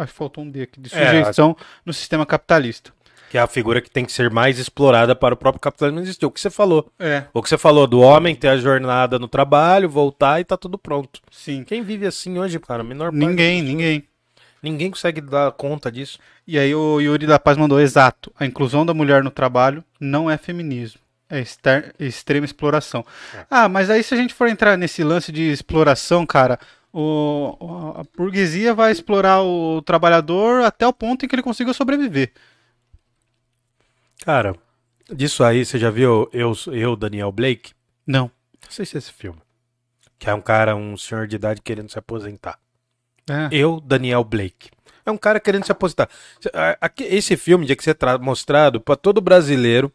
Faltou 0.07 0.43
um 0.43 0.49
D 0.49 0.63
aqui, 0.63 0.79
de 0.79 0.89
É, 0.95 1.05
sujeição 1.05 1.55
no 1.85 1.93
sistema 1.93 2.25
capitalista. 2.25 2.91
Que 3.29 3.37
é 3.37 3.41
a 3.41 3.47
figura 3.47 3.81
que 3.81 3.89
tem 3.91 4.03
que 4.05 4.11
ser 4.11 4.31
mais 4.31 4.57
explorada 4.57 5.15
para 5.15 5.35
o 5.35 5.37
próprio 5.37 5.61
capitalismo 5.61 5.99
existir. 5.99 6.25
O 6.25 6.31
que 6.31 6.39
você 6.41 6.49
falou. 6.49 6.89
É, 6.97 7.25
O 7.33 7.43
que 7.43 7.49
você 7.49 7.57
falou 7.57 7.85
do 7.85 7.99
homem 7.99 8.33
ter 8.35 8.47
a 8.47 8.57
jornada 8.57 9.19
no 9.19 9.27
trabalho, 9.27 9.87
voltar 9.87 10.39
e 10.39 10.43
tá 10.45 10.57
tudo 10.57 10.77
pronto. 10.79 11.19
sim. 11.29 11.63
Quem 11.63 11.83
vive 11.83 12.07
assim 12.07 12.39
hoje, 12.39 12.59
cara? 12.59 12.83
Menor 12.83 13.11
parte 13.11 13.17
Ninguém, 13.19 13.61
das 13.61 13.69
ninguém. 13.69 14.03
Ninguém 14.65 14.89
consegue 14.89 15.21
dar 15.21 15.51
conta 15.51 15.91
disso. 15.91 16.17
E 16.47 16.57
aí 16.57 16.73
o 16.73 16.99
Yuri 16.99 17.27
da 17.27 17.37
Paz 17.39 17.57
mandou 17.57 17.79
exato. 17.79 18.31
A 18.39 18.45
inclusão 18.45 18.85
da 18.85 18.93
mulher 18.93 19.23
no 19.23 19.29
trabalho 19.31 19.83
não 19.99 20.29
é 20.29 20.37
feminismo. 20.37 20.99
É 21.29 21.39
extrema 21.99 22.45
exploração. 22.45 23.05
Ah, 23.49 23.69
mas 23.69 23.89
aí 23.89 24.03
se 24.03 24.13
a 24.13 24.17
gente 24.17 24.33
for 24.33 24.47
entrar 24.47 24.77
nesse 24.77 25.03
lance 25.03 25.31
de 25.31 25.41
exploração, 25.51 26.25
cara, 26.25 26.59
o- 26.93 27.93
a 27.97 28.03
burguesia 28.17 28.73
vai 28.73 28.91
explorar 28.91 29.41
o 29.41 29.81
trabalhador 29.81 30.63
até 30.63 30.87
o 30.87 30.93
ponto 30.93 31.25
em 31.25 31.27
que 31.27 31.35
ele 31.35 31.41
consiga 31.43 31.73
sobreviver. 31.73 32.31
Cara, 34.23 34.55
disso 35.11 35.43
aí, 35.43 35.65
você 35.65 35.77
já 35.77 35.89
viu 35.89 36.29
eu, 36.33 36.53
eu 36.71 36.95
Daniel 36.95 37.31
Blake? 37.31 37.73
Não. 38.05 38.31
Não 38.63 38.71
sei 38.71 38.85
se 38.85 38.95
é 38.95 38.99
esse 38.99 39.11
filme. 39.11 39.39
Que 40.17 40.29
é 40.29 40.33
um 40.33 40.41
cara, 40.41 40.75
um 40.75 40.95
senhor 40.97 41.27
de 41.27 41.35
idade 41.35 41.61
querendo 41.61 41.89
se 41.91 41.99
aposentar. 41.99 42.57
É. 43.29 43.49
Eu, 43.51 43.79
Daniel 43.79 44.23
Blake. 44.23 44.69
É 45.05 45.11
um 45.11 45.17
cara 45.17 45.39
querendo 45.39 45.65
se 45.65 45.71
aposentar. 45.71 46.09
Esse 46.99 47.37
filme 47.37 47.65
tinha 47.65 47.75
que 47.75 47.83
ser 47.83 47.93
tra- 47.93 48.17
mostrado 48.17 48.81
para 48.81 48.95
todo 48.95 49.21
brasileiro 49.21 49.91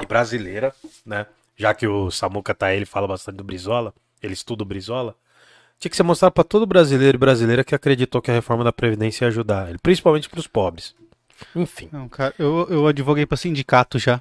e 0.00 0.06
brasileira, 0.06 0.74
né? 1.04 1.26
Já 1.56 1.74
que 1.74 1.86
o 1.86 2.10
Samuca 2.10 2.54
tá 2.54 2.66
aí, 2.66 2.76
ele 2.76 2.86
fala 2.86 3.06
bastante 3.06 3.36
do 3.36 3.44
Brizola, 3.44 3.94
ele 4.22 4.34
estuda 4.34 4.62
o 4.62 4.66
Brizola. 4.66 5.14
Tinha 5.78 5.90
que 5.90 5.96
ser 5.96 6.02
mostrado 6.02 6.32
para 6.32 6.44
todo 6.44 6.66
brasileiro 6.66 7.16
e 7.16 7.18
brasileira 7.18 7.62
que 7.64 7.74
acreditou 7.74 8.22
que 8.22 8.30
a 8.30 8.34
reforma 8.34 8.64
da 8.64 8.72
Previdência 8.72 9.24
ia 9.24 9.28
ajudar 9.28 9.68
principalmente 9.82 10.28
para 10.28 10.40
os 10.40 10.46
pobres. 10.46 10.94
Enfim. 11.54 11.88
Não, 11.92 12.08
cara, 12.08 12.34
eu, 12.38 12.66
eu 12.70 12.86
advoguei 12.86 13.26
pra 13.26 13.36
sindicato 13.36 13.98
já. 13.98 14.20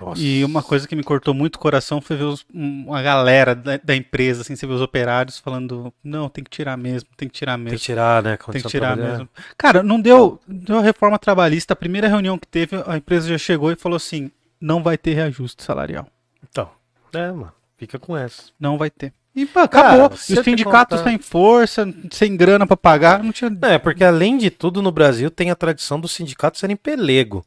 Nossa. 0.00 0.20
E 0.20 0.42
uma 0.44 0.62
coisa 0.62 0.88
que 0.88 0.96
me 0.96 1.02
cortou 1.02 1.34
muito 1.34 1.56
o 1.56 1.58
coração 1.58 2.00
foi 2.00 2.16
ver 2.16 2.24
os- 2.24 2.46
um- 2.54 2.86
uma 2.86 3.02
galera 3.02 3.54
da, 3.54 3.76
da 3.76 3.94
empresa, 3.94 4.40
assim, 4.40 4.56
você 4.56 4.66
vê 4.66 4.72
os 4.72 4.80
operários 4.80 5.38
falando, 5.38 5.92
não, 6.02 6.28
tem 6.28 6.42
que 6.42 6.48
tirar 6.50 6.76
mesmo, 6.76 7.08
tem 7.16 7.28
que 7.28 7.34
tirar 7.34 7.56
Tem 7.56 7.64
mesmo. 7.64 7.78
que 7.78 7.84
tirar, 7.84 8.22
né? 8.22 8.30
Tem 8.30 8.38
que 8.38 8.44
condição 8.44 8.70
tirar 8.70 8.96
mesmo. 8.96 9.28
Cara, 9.58 9.82
não 9.82 10.00
deu, 10.00 10.40
deu 10.48 10.78
a 10.78 10.82
reforma 10.82 11.18
trabalhista. 11.18 11.74
A 11.74 11.76
primeira 11.76 12.08
reunião 12.08 12.38
que 12.38 12.46
teve, 12.46 12.82
a 12.86 12.96
empresa 12.96 13.28
já 13.28 13.36
chegou 13.38 13.70
e 13.70 13.76
falou 13.76 13.96
assim: 13.96 14.30
não 14.60 14.82
vai 14.82 14.96
ter 14.96 15.12
reajuste 15.14 15.62
salarial. 15.62 16.06
Então, 16.48 16.70
é, 17.12 17.30
mano, 17.30 17.52
fica 17.76 17.98
com 17.98 18.16
essa. 18.16 18.44
Não 18.58 18.78
vai 18.78 18.88
ter. 18.90 19.12
E 19.34 19.46
pá, 19.46 19.68
Cara, 19.68 19.88
acabou. 20.04 20.16
se 20.18 20.34
e 20.34 20.38
os 20.38 20.44
sindicatos 20.44 20.98
contar- 20.98 21.10
sem 21.10 21.18
força, 21.18 21.94
sem 22.10 22.36
grana 22.36 22.66
pra 22.66 22.76
pagar, 22.76 23.22
não 23.22 23.30
tinha. 23.32 23.50
É, 23.62 23.78
porque 23.78 24.02
além 24.02 24.36
de 24.36 24.50
tudo 24.50 24.82
no 24.82 24.90
Brasil 24.90 25.30
tem 25.30 25.50
a 25.50 25.54
tradição 25.54 26.00
dos 26.00 26.12
sindicatos 26.12 26.58
serem 26.60 26.76
pelego. 26.76 27.44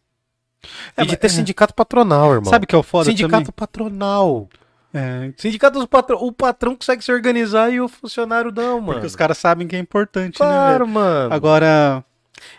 É, 0.96 1.04
e 1.04 1.06
de 1.06 1.18
ter 1.18 1.28
é. 1.28 1.30
sindicato 1.30 1.74
patronal, 1.74 2.32
irmão. 2.34 2.50
Sabe 2.50 2.66
que 2.66 2.74
é 2.74 2.78
o 2.78 2.84
foda 2.84 3.10
Sindicato 3.10 3.52
patronal. 3.52 4.48
também? 4.50 4.64
É, 4.96 5.34
Sindicato 5.36 5.78
dos 5.78 5.88
patrão. 5.88 6.20
O 6.22 6.32
patrão 6.32 6.76
consegue 6.76 7.04
se 7.04 7.12
organizar 7.12 7.70
e 7.74 7.82
o 7.82 7.88
funcionário 7.90 8.52
não, 8.56 8.80
mano. 8.80 8.94
porque 8.94 9.08
os 9.08 9.16
caras 9.16 9.38
sabem 9.38 9.68
que 9.68 9.76
é 9.76 9.80
importante, 9.80 10.40
né, 10.40 10.46
Claro, 10.46 10.88
mano. 10.88 11.34
Agora, 11.34 12.04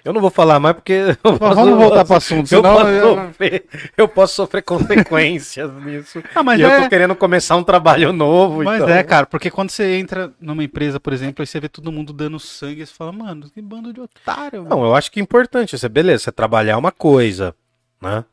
Eu 0.04 0.12
não 0.12 0.20
vou 0.20 0.30
falar 0.30 0.58
mais 0.60 0.74
porque. 0.76 0.92
eu 1.22 1.38
posso- 1.38 1.54
vamos 1.54 1.78
voltar 1.78 2.04
pro 2.04 2.16
assunto, 2.16 2.52
Eu, 2.52 2.62
senão... 2.62 2.74
posso 2.74 2.88
eu- 2.88 3.14
sofrer, 3.14 3.66
eu 3.96 4.08
posso 4.08 4.34
sofrer 4.34 4.62
consequências 4.64 5.72
nisso. 5.82 6.22
Ah, 6.34 6.42
mas 6.42 6.58
e 6.58 6.62
eu 6.62 6.68
é- 6.70 6.82
tô 6.82 6.88
querendo 6.88 7.14
começar 7.14 7.56
um 7.56 7.64
trabalho 7.64 8.12
novo. 8.12 8.62
Mas 8.62 8.82
então... 8.82 8.94
é, 8.94 9.02
cara, 9.02 9.26
porque 9.26 9.50
quando 9.50 9.70
você 9.70 9.96
entra 9.96 10.32
numa 10.40 10.62
empresa, 10.64 10.98
por 11.00 11.12
exemplo, 11.12 11.42
aí 11.42 11.46
você 11.46 11.60
vê 11.60 11.68
todo 11.68 11.90
mundo 11.92 12.12
dando 12.12 12.38
sangue, 12.38 12.82
e 12.82 12.86
você 12.86 12.94
fala, 12.94 13.12
mano, 13.12 13.50
que 13.50 13.60
bando 13.60 13.92
de 13.92 14.00
otário, 14.00 14.62
velho. 14.62 14.68
Não, 14.68 14.84
eu 14.84 14.94
acho 14.94 15.10
que 15.10 15.20
é 15.20 15.22
importante. 15.22 15.76
Você, 15.76 15.88
beleza, 15.88 16.24
você 16.24 16.32
trabalhar 16.32 16.74
é 16.74 16.76
uma 16.76 16.92
coisa, 16.92 17.54
né? 18.00 18.24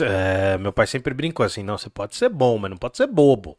É, 0.00 0.58
meu 0.58 0.72
pai 0.72 0.86
sempre 0.86 1.14
brincou 1.14 1.44
assim, 1.44 1.62
não, 1.62 1.78
você 1.78 1.88
pode 1.90 2.16
ser 2.16 2.28
bom, 2.28 2.58
mas 2.58 2.70
não 2.70 2.76
pode 2.76 2.96
ser 2.96 3.06
bobo. 3.06 3.56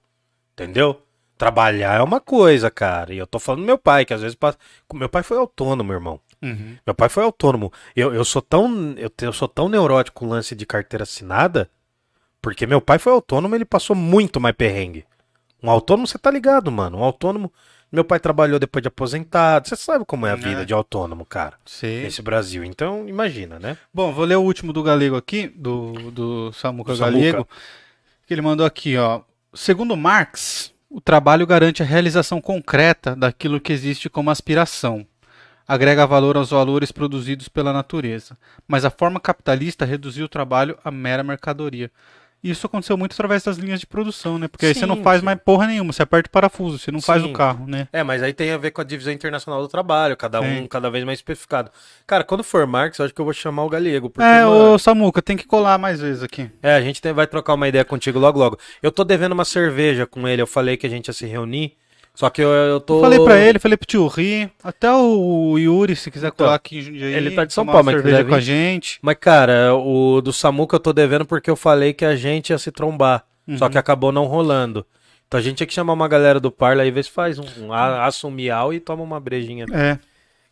Entendeu? 0.53 1.01
Trabalhar 1.37 1.99
é 1.99 2.03
uma 2.03 2.19
coisa, 2.19 2.69
cara. 2.69 3.13
E 3.13 3.17
eu 3.17 3.25
tô 3.27 3.39
falando 3.39 3.61
do 3.61 3.65
meu 3.65 3.77
pai, 3.77 4.05
que 4.05 4.13
às 4.13 4.21
vezes 4.21 4.35
passa. 4.35 4.57
Meu 4.93 5.09
pai 5.09 5.23
foi 5.23 5.37
autônomo, 5.37 5.91
irmão. 5.91 6.19
Uhum. 6.43 6.77
Meu 6.85 6.93
pai 6.93 7.07
foi 7.09 7.23
autônomo. 7.23 7.71
Eu, 7.95 8.13
eu 8.13 8.25
sou 8.25 8.41
tão 8.41 8.93
eu, 8.97 9.11
eu 9.21 9.33
sou 9.33 9.47
tão 9.47 9.69
neurótico 9.69 10.19
com 10.19 10.25
o 10.25 10.29
lance 10.29 10.53
de 10.55 10.65
carteira 10.65 11.03
assinada, 11.03 11.69
porque 12.41 12.67
meu 12.67 12.81
pai 12.81 12.99
foi 12.99 13.13
autônomo, 13.13 13.55
ele 13.55 13.65
passou 13.65 13.95
muito 13.95 14.39
mais 14.41 14.55
perrengue. 14.55 15.05
Um 15.61 15.69
autônomo, 15.69 16.05
você 16.05 16.17
tá 16.17 16.29
ligado, 16.29 16.69
mano? 16.69 16.97
Um 16.97 17.03
autônomo, 17.03 17.51
meu 17.89 18.03
pai 18.03 18.19
trabalhou 18.19 18.59
depois 18.59 18.81
de 18.81 18.89
aposentado. 18.89 19.69
Você 19.69 19.77
sabe 19.77 20.03
como 20.03 20.25
é 20.27 20.31
a 20.31 20.33
É. 20.33 20.35
vida 20.35 20.65
de 20.65 20.73
autônomo, 20.73 21.23
cara, 21.25 21.53
Sei. 21.65 22.03
nesse 22.03 22.21
Brasil. 22.21 22.65
Então, 22.65 23.07
imagina, 23.07 23.57
né? 23.59 23.77
Bom, 23.93 24.11
vou 24.11 24.25
ler 24.25 24.35
o 24.35 24.41
último 24.41 24.73
do 24.73 24.83
Galego 24.83 25.15
aqui, 25.15 25.47
do, 25.47 26.11
do 26.11 26.51
Samuca 26.51 26.91
Do 26.91 26.97
Samuca. 26.97 27.17
Galego, 27.17 27.47
que 28.27 28.33
ele 28.33 28.41
mandou 28.41 28.65
aqui, 28.65 28.97
ó. 28.97 29.21
Segundo 29.53 29.95
Marx, 29.95 30.73
o 30.89 30.99
trabalho 30.99 31.47
garante 31.47 31.81
a 31.81 31.85
realização 31.85 32.41
concreta 32.41 33.15
daquilo 33.15 33.61
que 33.61 33.71
existe 33.71 34.09
como 34.09 34.31
aspiração. 34.31 35.07
Agrega 35.67 36.05
valor 36.05 36.35
aos 36.37 36.49
valores 36.49 36.91
produzidos 36.91 37.47
pela 37.47 37.71
natureza. 37.71 38.37
Mas 38.67 38.83
a 38.85 38.89
forma 38.89 39.19
capitalista 39.19 39.85
reduziu 39.85 40.25
o 40.25 40.29
trabalho 40.29 40.77
a 40.83 40.91
mera 40.91 41.23
mercadoria. 41.23 41.89
E 42.43 42.49
isso 42.49 42.67
aconteceu 42.67 42.97
muito 42.97 43.13
através 43.13 43.41
das 43.41 43.55
linhas 43.55 43.79
de 43.79 43.87
produção, 43.87 44.37
né? 44.37 44.49
Porque 44.49 44.65
aí 44.65 44.75
você 44.75 44.85
não 44.85 44.97
Sim, 44.97 45.03
faz 45.03 45.21
sim. 45.21 45.25
mais 45.25 45.39
porra 45.39 45.65
nenhuma, 45.65 45.93
você 45.93 46.03
aperta 46.03 46.27
o 46.27 46.29
parafuso, 46.31 46.77
você 46.77 46.91
não 46.91 46.99
faz 47.01 47.23
Sim. 47.23 47.29
o 47.29 47.33
carro, 47.33 47.65
né? 47.65 47.87
É, 47.93 48.03
mas 48.03 48.21
aí 48.21 48.33
tem 48.33 48.51
a 48.51 48.57
ver 48.57 48.71
com 48.71 48.81
a 48.81 48.83
divisão 48.83 49.13
internacional 49.13 49.61
do 49.61 49.69
trabalho, 49.69 50.17
cada 50.17 50.41
um 50.41 50.67
cada 50.67 50.89
vez 50.91 51.05
mais 51.05 51.19
especificado. 51.19 51.71
Cara, 52.05 52.25
quando 52.25 52.43
for 52.43 52.67
Marx, 52.67 52.99
eu 52.99 53.05
acho 53.05 53.13
que 53.13 53.21
eu 53.21 53.23
vou 53.23 53.33
chamar 53.33 53.63
o 53.63 53.69
Galego. 53.69 54.09
Porque, 54.09 54.27
é, 54.27 54.43
mano, 54.43 54.73
ô 54.73 54.77
Samuca, 54.77 55.21
tem 55.21 55.37
que 55.37 55.47
colar 55.47 55.77
mais 55.77 56.01
vezes 56.01 56.21
aqui. 56.21 56.51
É, 56.61 56.73
a 56.75 56.81
gente 56.81 57.01
tem- 57.01 57.13
vai 57.13 57.27
trocar 57.27 57.53
uma 57.53 57.65
ideia 57.69 57.85
contigo 57.85 58.19
logo 58.19 58.37
logo. 58.37 58.59
Eu 58.81 58.91
tô 58.91 59.05
devendo 59.05 59.31
uma 59.31 59.45
cerveja 59.45 60.05
com 60.05 60.27
ele, 60.27 60.41
eu 60.41 60.47
falei 60.47 60.75
que 60.75 60.85
a 60.85 60.89
gente 60.89 61.07
ia 61.07 61.13
se 61.13 61.25
reunir, 61.25 61.77
só 62.15 62.29
que 62.29 62.41
eu, 62.41 62.49
eu 62.49 62.79
tô... 62.79 63.01
Falei 63.01 63.19
pra 63.19 63.37
ele, 63.39 63.59
falei 63.59 63.75
pro 63.77 63.87
tio 63.87 64.05
Ri, 64.07 64.49
até 64.63 64.91
o 64.91 65.57
Yuri, 65.57 65.95
se 65.95 66.11
quiser 66.11 66.27
Então, 66.27 66.45
colar 66.45 66.55
aqui 66.55 66.77
em 66.77 66.81
Jundiaí, 66.81 67.13
ele 67.13 67.31
tá 67.31 67.43
de 67.45 67.53
São 67.53 67.65
Paulo, 67.65 67.83
mas 67.83 67.95
cerveja 67.95 68.23
com 68.23 68.35
a 68.35 68.39
gente. 68.39 68.99
Mas, 69.01 69.15
cara, 69.19 69.73
o 69.75 70.21
do 70.21 70.31
Samuca 70.31 70.75
eu 70.75 70.79
tô 70.79 70.93
devendo 70.93 71.25
porque 71.25 71.49
eu 71.49 71.55
falei 71.55 71.91
que 71.93 72.05
a 72.05 72.15
gente 72.15 72.51
ia 72.51 72.57
se 72.57 72.71
trombar, 72.71 73.25
só 73.57 73.65
Uhum. 73.65 73.71
que 73.71 73.77
acabou 73.77 74.11
não 74.11 74.25
rolando. 74.25 74.85
Então 75.27 75.39
a 75.39 75.43
gente 75.43 75.57
tinha 75.57 75.67
que 75.67 75.73
chamar 75.73 75.93
uma 75.93 76.07
galera 76.07 76.39
do 76.39 76.51
Parla 76.51 76.83
aí, 76.83 76.91
ver 76.91 77.03
se 77.03 77.09
faz 77.09 77.39
um, 77.39 77.45
um 77.65 77.73
a- 77.73 78.05
aço 78.05 78.29
miau 78.29 78.71
e 78.73 78.79
toma 78.79 79.01
uma 79.01 79.19
brejinha. 79.19 79.65
É, 79.73 79.97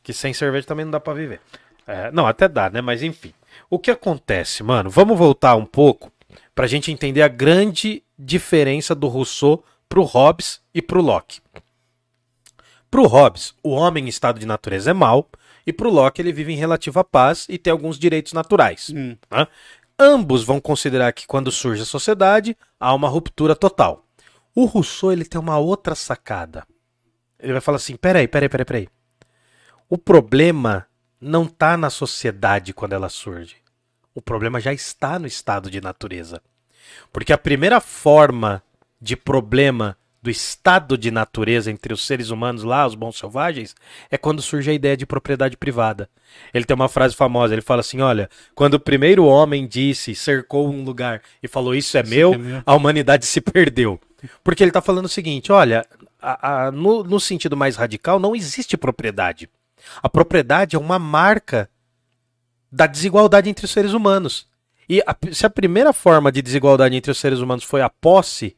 Que 0.01 0.11
sem 0.13 0.33
cerveja 0.33 0.65
também 0.65 0.85
não 0.85 0.91
dá 0.91 0.99
pra 0.99 1.13
viver. 1.13 1.39
É, 1.87 2.09
não, 2.11 2.25
até 2.25 2.47
dá, 2.47 2.69
né? 2.71 2.81
Mas 2.81 3.03
enfim. 3.03 3.31
O 3.69 3.77
que 3.77 3.91
acontece, 3.91 4.63
mano? 4.63 4.89
Vamos 4.89 5.15
voltar 5.17 5.55
um 5.55 5.65
pouco 5.65 6.11
pra 6.55 6.65
gente 6.65 6.91
entender 6.91 7.21
a 7.21 7.27
grande 7.27 8.01
diferença 8.17 8.95
do 8.95 9.07
Rousseau 9.07 9.63
pro 9.91 10.03
Hobbes 10.03 10.61
e 10.73 10.81
pro 10.81 11.01
Locke. 11.01 11.41
Pro 12.89 13.07
Hobbes, 13.07 13.53
o 13.61 13.71
homem 13.71 14.05
em 14.05 14.07
estado 14.07 14.39
de 14.39 14.45
natureza 14.45 14.91
é 14.91 14.93
mau, 14.93 15.29
e 15.67 15.73
pro 15.73 15.91
Locke 15.91 16.21
ele 16.21 16.31
vive 16.31 16.53
em 16.53 16.55
relativa 16.55 17.03
paz 17.03 17.45
e 17.49 17.57
tem 17.57 17.71
alguns 17.71 17.99
direitos 17.99 18.31
naturais. 18.31 18.89
hum, 18.89 19.17
né? 19.29 19.45
Ambos 19.99 20.45
vão 20.45 20.61
considerar 20.61 21.11
que 21.11 21.27
quando 21.27 21.51
surge 21.51 21.81
a 21.81 21.85
sociedade, 21.85 22.57
há 22.79 22.93
uma 22.93 23.09
ruptura 23.09 23.53
total. 23.53 24.05
O 24.55 24.63
Rousseau 24.63 25.11
ele 25.11 25.25
tem 25.25 25.41
uma 25.41 25.57
outra 25.57 25.93
sacada. 25.93 26.65
Ele 27.37 27.51
vai 27.51 27.61
falar 27.61 27.75
assim: 27.75 27.97
peraí, 27.97 28.29
peraí, 28.29 28.47
peraí, 28.47 28.65
peraí. 28.65 28.87
O 29.89 29.97
problema 29.97 30.87
não 31.19 31.43
está 31.43 31.75
na 31.75 31.89
sociedade 31.89 32.73
quando 32.73 32.93
ela 32.93 33.09
surge. 33.09 33.57
O 34.15 34.21
problema 34.21 34.61
já 34.61 34.71
está 34.71 35.19
no 35.19 35.27
estado 35.27 35.69
de 35.69 35.81
natureza. 35.81 36.41
Porque 37.11 37.33
a 37.33 37.37
primeira 37.37 37.81
forma 37.81 38.63
de 39.01 39.15
problema 39.15 39.97
do 40.21 40.29
estado 40.29 40.95
de 40.95 41.09
natureza 41.09 41.71
entre 41.71 41.91
os 41.91 42.05
seres 42.05 42.29
humanos 42.29 42.61
lá, 42.61 42.85
os 42.85 42.93
bons 42.93 43.17
selvagens, 43.17 43.75
é 44.11 44.17
quando 44.19 44.39
surge 44.39 44.69
a 44.69 44.73
ideia 44.73 44.95
de 44.95 45.03
propriedade 45.05 45.57
privada. 45.57 46.07
Ele 46.53 46.63
tem 46.63 46.75
uma 46.75 46.87
frase 46.87 47.15
famosa, 47.15 47.55
ele 47.55 47.61
fala 47.63 47.79
assim, 47.79 48.01
olha, 48.01 48.29
quando 48.53 48.75
o 48.75 48.79
primeiro 48.79 49.25
homem 49.25 49.65
disse, 49.67 50.13
cercou 50.13 50.69
um 50.71 50.83
lugar 50.83 51.23
e 51.41 51.47
falou 51.47 51.73
isso 51.73 51.97
é, 51.97 52.01
Isso 52.01 52.09
meu, 52.11 52.33
é 52.35 52.37
meu. 52.37 52.61
a 52.63 52.75
humanidade 52.75 53.25
se 53.25 53.41
perdeu. 53.41 53.99
Porque 54.43 54.61
ele 54.63 54.69
está 54.69 54.79
falando 54.81 55.05
o 55.05 55.09
seguinte, 55.09 55.51
olha, 55.51 55.83
a- 56.21 56.65
a- 56.67 56.71
no, 56.71 57.03
no 57.03 57.19
sentido 57.19 57.57
mais 57.57 57.75
radical, 57.75 58.19
não 58.19 58.35
existe 58.35 58.77
propriedade. 58.77 59.49
A 60.03 60.07
propriedade 60.07 60.75
é 60.75 60.79
uma 60.79 60.99
marca 60.99 61.67
da 62.71 62.85
desigualdade 62.85 63.49
entre 63.49 63.65
os 63.65 63.71
seres 63.71 63.93
humanos. 63.93 64.45
E 64.87 65.01
a- 65.01 65.15
se 65.31 65.47
a 65.47 65.49
primeira 65.49 65.91
forma 65.93 66.31
de 66.31 66.43
desigualdade 66.43 66.95
entre 66.95 67.11
os 67.11 67.17
seres 67.17 67.39
humanos 67.39 67.63
foi 67.63 67.81
a 67.81 67.89
posse, 67.89 68.55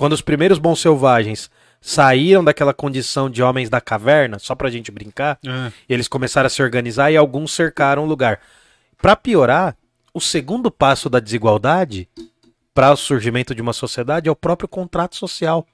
quando 0.00 0.14
os 0.14 0.22
primeiros 0.22 0.58
bons 0.58 0.80
selvagens 0.80 1.50
saíram 1.78 2.42
daquela 2.42 2.72
condição 2.72 3.28
de 3.28 3.42
homens 3.42 3.68
da 3.68 3.82
caverna, 3.82 4.38
só 4.38 4.54
pra 4.54 4.70
gente 4.70 4.90
brincar, 4.90 5.38
É. 5.46 5.70
e 5.86 5.92
eles 5.92 6.08
começaram 6.08 6.46
a 6.46 6.50
se 6.50 6.62
organizar 6.62 7.10
e 7.10 7.18
alguns 7.18 7.52
cercaram 7.52 8.04
o 8.04 8.06
lugar. 8.06 8.40
Pra 8.96 9.14
piorar, 9.14 9.76
o 10.14 10.18
segundo 10.18 10.70
passo 10.70 11.10
da 11.10 11.20
desigualdade 11.20 12.08
para 12.72 12.90
o 12.92 12.96
surgimento 12.96 13.54
de 13.54 13.60
uma 13.60 13.74
sociedade 13.74 14.26
é 14.26 14.32
o 14.32 14.36
próprio 14.36 14.66
contrato 14.66 15.16
social. 15.16 15.66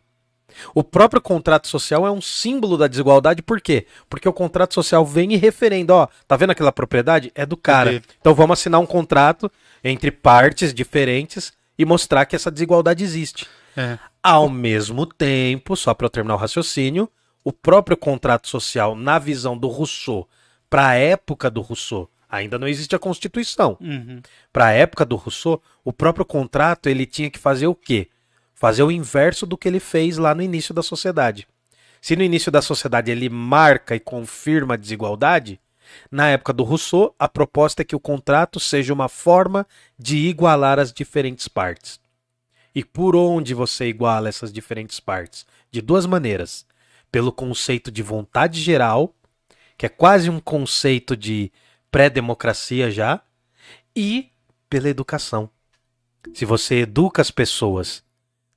O 0.74 0.82
próprio 0.82 1.22
contrato 1.22 1.68
social 1.68 2.04
é 2.04 2.10
um 2.10 2.20
símbolo 2.20 2.76
da 2.76 2.88
desigualdade, 2.88 3.42
por 3.42 3.60
quê? 3.60 3.86
Porque 4.10 4.28
o 4.28 4.32
contrato 4.32 4.74
social 4.74 5.06
vem 5.06 5.34
e 5.34 5.36
referenda, 5.36 5.94
ó, 5.94 6.08
tá 6.26 6.34
vendo 6.36 6.50
aquela 6.50 6.72
propriedade? 6.72 7.30
É 7.32 7.46
do 7.46 7.56
cara. 7.56 8.02
Então 8.20 8.34
vamos 8.34 8.58
assinar 8.58 8.80
um 8.80 8.86
contrato 8.86 9.48
entre 9.84 10.10
partes 10.10 10.74
diferentes 10.74 11.52
e 11.78 11.84
mostrar 11.84 12.26
que 12.26 12.34
essa 12.34 12.50
desigualdade 12.50 13.04
existe. 13.04 13.46
É. 13.76 13.98
Ao 14.28 14.48
mesmo 14.48 15.06
tempo, 15.06 15.76
só 15.76 15.94
para 15.94 16.06
eu 16.06 16.10
terminar 16.10 16.34
o 16.34 16.38
raciocínio, 16.38 17.08
o 17.44 17.52
próprio 17.52 17.96
contrato 17.96 18.48
social, 18.48 18.96
na 18.96 19.20
visão 19.20 19.56
do 19.56 19.68
Rousseau, 19.68 20.28
para 20.68 20.88
a 20.88 20.94
época 20.94 21.48
do 21.48 21.60
Rousseau, 21.60 22.10
ainda 22.28 22.58
não 22.58 22.66
existe 22.66 22.96
a 22.96 22.98
Constituição. 22.98 23.76
Uhum. 23.80 24.20
Para 24.52 24.66
a 24.66 24.72
época 24.72 25.04
do 25.04 25.14
Rousseau, 25.14 25.62
o 25.84 25.92
próprio 25.92 26.24
contrato 26.24 26.88
ele 26.88 27.06
tinha 27.06 27.30
que 27.30 27.38
fazer 27.38 27.68
o 27.68 27.74
quê? 27.76 28.08
Fazer 28.52 28.82
o 28.82 28.90
inverso 28.90 29.46
do 29.46 29.56
que 29.56 29.68
ele 29.68 29.78
fez 29.78 30.18
lá 30.18 30.34
no 30.34 30.42
início 30.42 30.74
da 30.74 30.82
sociedade. 30.82 31.46
Se 32.00 32.16
no 32.16 32.24
início 32.24 32.50
da 32.50 32.60
sociedade 32.60 33.12
ele 33.12 33.28
marca 33.28 33.94
e 33.94 34.00
confirma 34.00 34.74
a 34.74 34.76
desigualdade, 34.76 35.60
na 36.10 36.30
época 36.30 36.52
do 36.52 36.64
Rousseau, 36.64 37.14
a 37.16 37.28
proposta 37.28 37.82
é 37.82 37.84
que 37.84 37.94
o 37.94 38.00
contrato 38.00 38.58
seja 38.58 38.92
uma 38.92 39.08
forma 39.08 39.64
de 39.96 40.16
igualar 40.16 40.80
as 40.80 40.92
diferentes 40.92 41.46
partes. 41.46 42.04
E 42.76 42.84
por 42.84 43.16
onde 43.16 43.54
você 43.54 43.86
iguala 43.86 44.28
essas 44.28 44.52
diferentes 44.52 45.00
partes? 45.00 45.46
De 45.70 45.80
duas 45.80 46.04
maneiras. 46.04 46.66
Pelo 47.10 47.32
conceito 47.32 47.90
de 47.90 48.02
vontade 48.02 48.60
geral, 48.60 49.14
que 49.78 49.86
é 49.86 49.88
quase 49.88 50.28
um 50.28 50.38
conceito 50.38 51.16
de 51.16 51.50
pré-democracia 51.90 52.90
já, 52.90 53.22
e 53.96 54.30
pela 54.68 54.90
educação. 54.90 55.48
Se 56.34 56.44
você 56.44 56.80
educa 56.80 57.22
as 57.22 57.30
pessoas, 57.30 58.04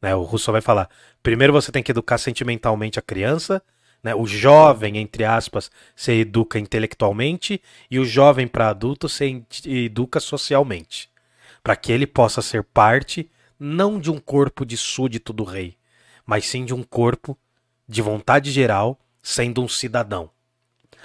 né, 0.02 0.14
o 0.14 0.24
Rousseau 0.24 0.52
vai 0.52 0.62
falar, 0.62 0.90
primeiro 1.24 1.54
você 1.54 1.72
tem 1.72 1.82
que 1.82 1.92
educar 1.92 2.18
sentimentalmente 2.18 3.00
a 3.00 3.02
criança, 3.02 3.64
né, 4.04 4.14
o 4.14 4.26
jovem, 4.26 4.98
entre 4.98 5.24
aspas, 5.24 5.72
se 5.96 6.12
educa 6.12 6.60
intelectualmente, 6.60 7.62
e 7.90 7.98
o 7.98 8.04
jovem 8.04 8.50
para 8.50 8.68
adulto 8.68 9.08
se 9.08 9.46
educa 9.66 10.20
socialmente, 10.20 11.10
para 11.64 11.78
que 11.78 11.90
ele 11.90 12.06
possa 12.06 12.42
ser 12.42 12.66
parte 12.66 13.32
não 13.60 14.00
de 14.00 14.10
um 14.10 14.20
corpo 14.20 14.66
de 14.66 14.78
súdito 14.78 15.34
do 15.34 15.44
rei, 15.44 15.78
mas 16.26 16.46
sim 16.46 16.64
de 16.64 16.74
um 16.74 16.84
corpo 16.84 17.38
de 17.88 18.02
vontade 18.02 18.52
geral, 18.52 19.00
sendo 19.22 19.62
um 19.62 19.68
cidadão. 19.68 20.30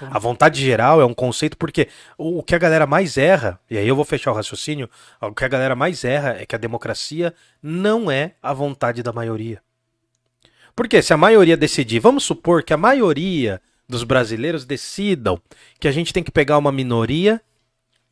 A 0.00 0.18
vontade 0.18 0.60
geral 0.60 1.00
é 1.00 1.04
um 1.04 1.14
conceito 1.14 1.56
porque 1.56 1.88
o 2.18 2.42
que 2.42 2.54
a 2.54 2.58
galera 2.58 2.86
mais 2.86 3.16
erra, 3.16 3.60
e 3.70 3.78
aí 3.78 3.86
eu 3.86 3.94
vou 3.94 4.04
fechar 4.04 4.32
o 4.32 4.34
raciocínio, 4.34 4.90
o 5.20 5.32
que 5.32 5.44
a 5.44 5.48
galera 5.48 5.76
mais 5.76 6.04
erra 6.04 6.36
é 6.40 6.44
que 6.44 6.54
a 6.54 6.58
democracia 6.58 7.32
não 7.62 8.10
é 8.10 8.34
a 8.42 8.52
vontade 8.52 9.02
da 9.02 9.12
maioria. 9.12 9.62
Porque 10.74 11.00
se 11.00 11.12
a 11.12 11.16
maioria 11.16 11.56
decidir, 11.56 12.00
vamos 12.00 12.24
supor 12.24 12.64
que 12.64 12.72
a 12.72 12.76
maioria 12.76 13.62
dos 13.88 14.02
brasileiros 14.02 14.64
decidam 14.64 15.40
que 15.78 15.86
a 15.86 15.92
gente 15.92 16.12
tem 16.12 16.24
que 16.24 16.32
pegar 16.32 16.58
uma 16.58 16.72
minoria 16.72 17.40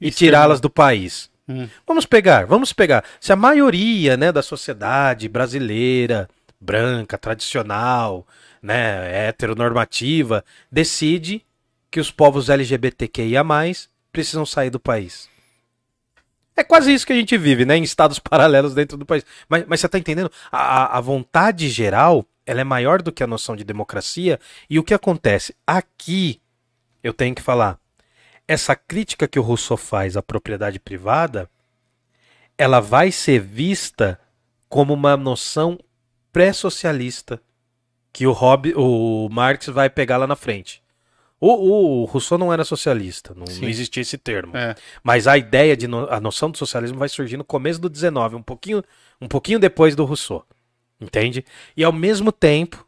e 0.00 0.10
tirá-las 0.10 0.60
do 0.60 0.70
país. 0.70 1.31
Hum. 1.48 1.68
Vamos 1.86 2.06
pegar, 2.06 2.46
vamos 2.46 2.72
pegar. 2.72 3.04
Se 3.20 3.32
a 3.32 3.36
maioria, 3.36 4.16
né, 4.16 4.30
da 4.30 4.42
sociedade 4.42 5.28
brasileira, 5.28 6.28
branca, 6.60 7.18
tradicional, 7.18 8.26
né, 8.62 9.26
heteronormativa, 9.28 10.44
decide 10.70 11.44
que 11.90 12.00
os 12.00 12.10
povos 12.10 12.48
LGBTQIA+, 12.48 13.44
precisam 14.12 14.46
sair 14.46 14.70
do 14.70 14.78
país. 14.80 15.28
É 16.54 16.62
quase 16.62 16.92
isso 16.92 17.06
que 17.06 17.12
a 17.12 17.16
gente 17.16 17.36
vive, 17.36 17.64
né, 17.64 17.76
em 17.76 17.82
estados 17.82 18.18
paralelos 18.20 18.74
dentro 18.74 18.96
do 18.96 19.06
país. 19.06 19.24
Mas, 19.48 19.64
mas 19.66 19.80
você 19.80 19.88
tá 19.88 19.98
entendendo? 19.98 20.30
A- 20.50 20.96
a 20.98 21.00
vontade 21.00 21.68
geral, 21.68 22.24
ela 22.46 22.60
é 22.60 22.64
maior 22.64 23.02
do 23.02 23.10
que 23.12 23.22
a 23.22 23.26
noção 23.26 23.56
de 23.56 23.64
democracia. 23.64 24.38
E 24.68 24.78
o 24.78 24.84
que 24.84 24.94
acontece? 24.94 25.54
Aqui, 25.66 26.40
eu 27.02 27.12
tenho 27.12 27.34
que 27.34 27.42
falar, 27.42 27.78
essa 28.46 28.74
crítica 28.74 29.26
que 29.28 29.38
o 29.38 29.42
Rousseau 29.42 29.76
faz 29.76 30.16
à 30.16 30.22
propriedade 30.22 30.78
privada, 30.78 31.48
ela 32.58 32.80
vai 32.80 33.10
ser 33.10 33.40
vista 33.40 34.20
como 34.68 34.92
uma 34.92 35.16
noção 35.16 35.78
pré-socialista 36.32 37.40
que 38.12 38.26
o, 38.26 38.32
Hobbes, 38.32 38.74
o 38.76 39.28
Marx 39.30 39.66
vai 39.68 39.88
pegar 39.88 40.16
lá 40.18 40.26
na 40.26 40.36
frente. 40.36 40.82
O, 41.40 42.02
o 42.02 42.04
Rousseau 42.04 42.38
não 42.38 42.52
era 42.52 42.64
socialista, 42.64 43.34
não, 43.34 43.44
não 43.60 43.68
existia 43.68 44.00
esse 44.02 44.16
termo. 44.16 44.56
É. 44.56 44.74
Mas 45.02 45.26
a 45.26 45.36
ideia 45.36 45.76
de 45.76 45.88
no- 45.88 46.08
a 46.08 46.20
noção 46.20 46.50
do 46.50 46.58
socialismo 46.58 46.98
vai 46.98 47.08
surgir 47.08 47.36
no 47.36 47.44
começo 47.44 47.80
do 47.80 47.88
19, 47.88 48.36
um 48.36 48.42
pouquinho, 48.42 48.82
um 49.20 49.26
pouquinho 49.26 49.58
depois 49.58 49.96
do 49.96 50.04
Rousseau. 50.04 50.46
Entende? 51.00 51.44
E 51.76 51.82
ao 51.82 51.92
mesmo 51.92 52.30
tempo, 52.30 52.86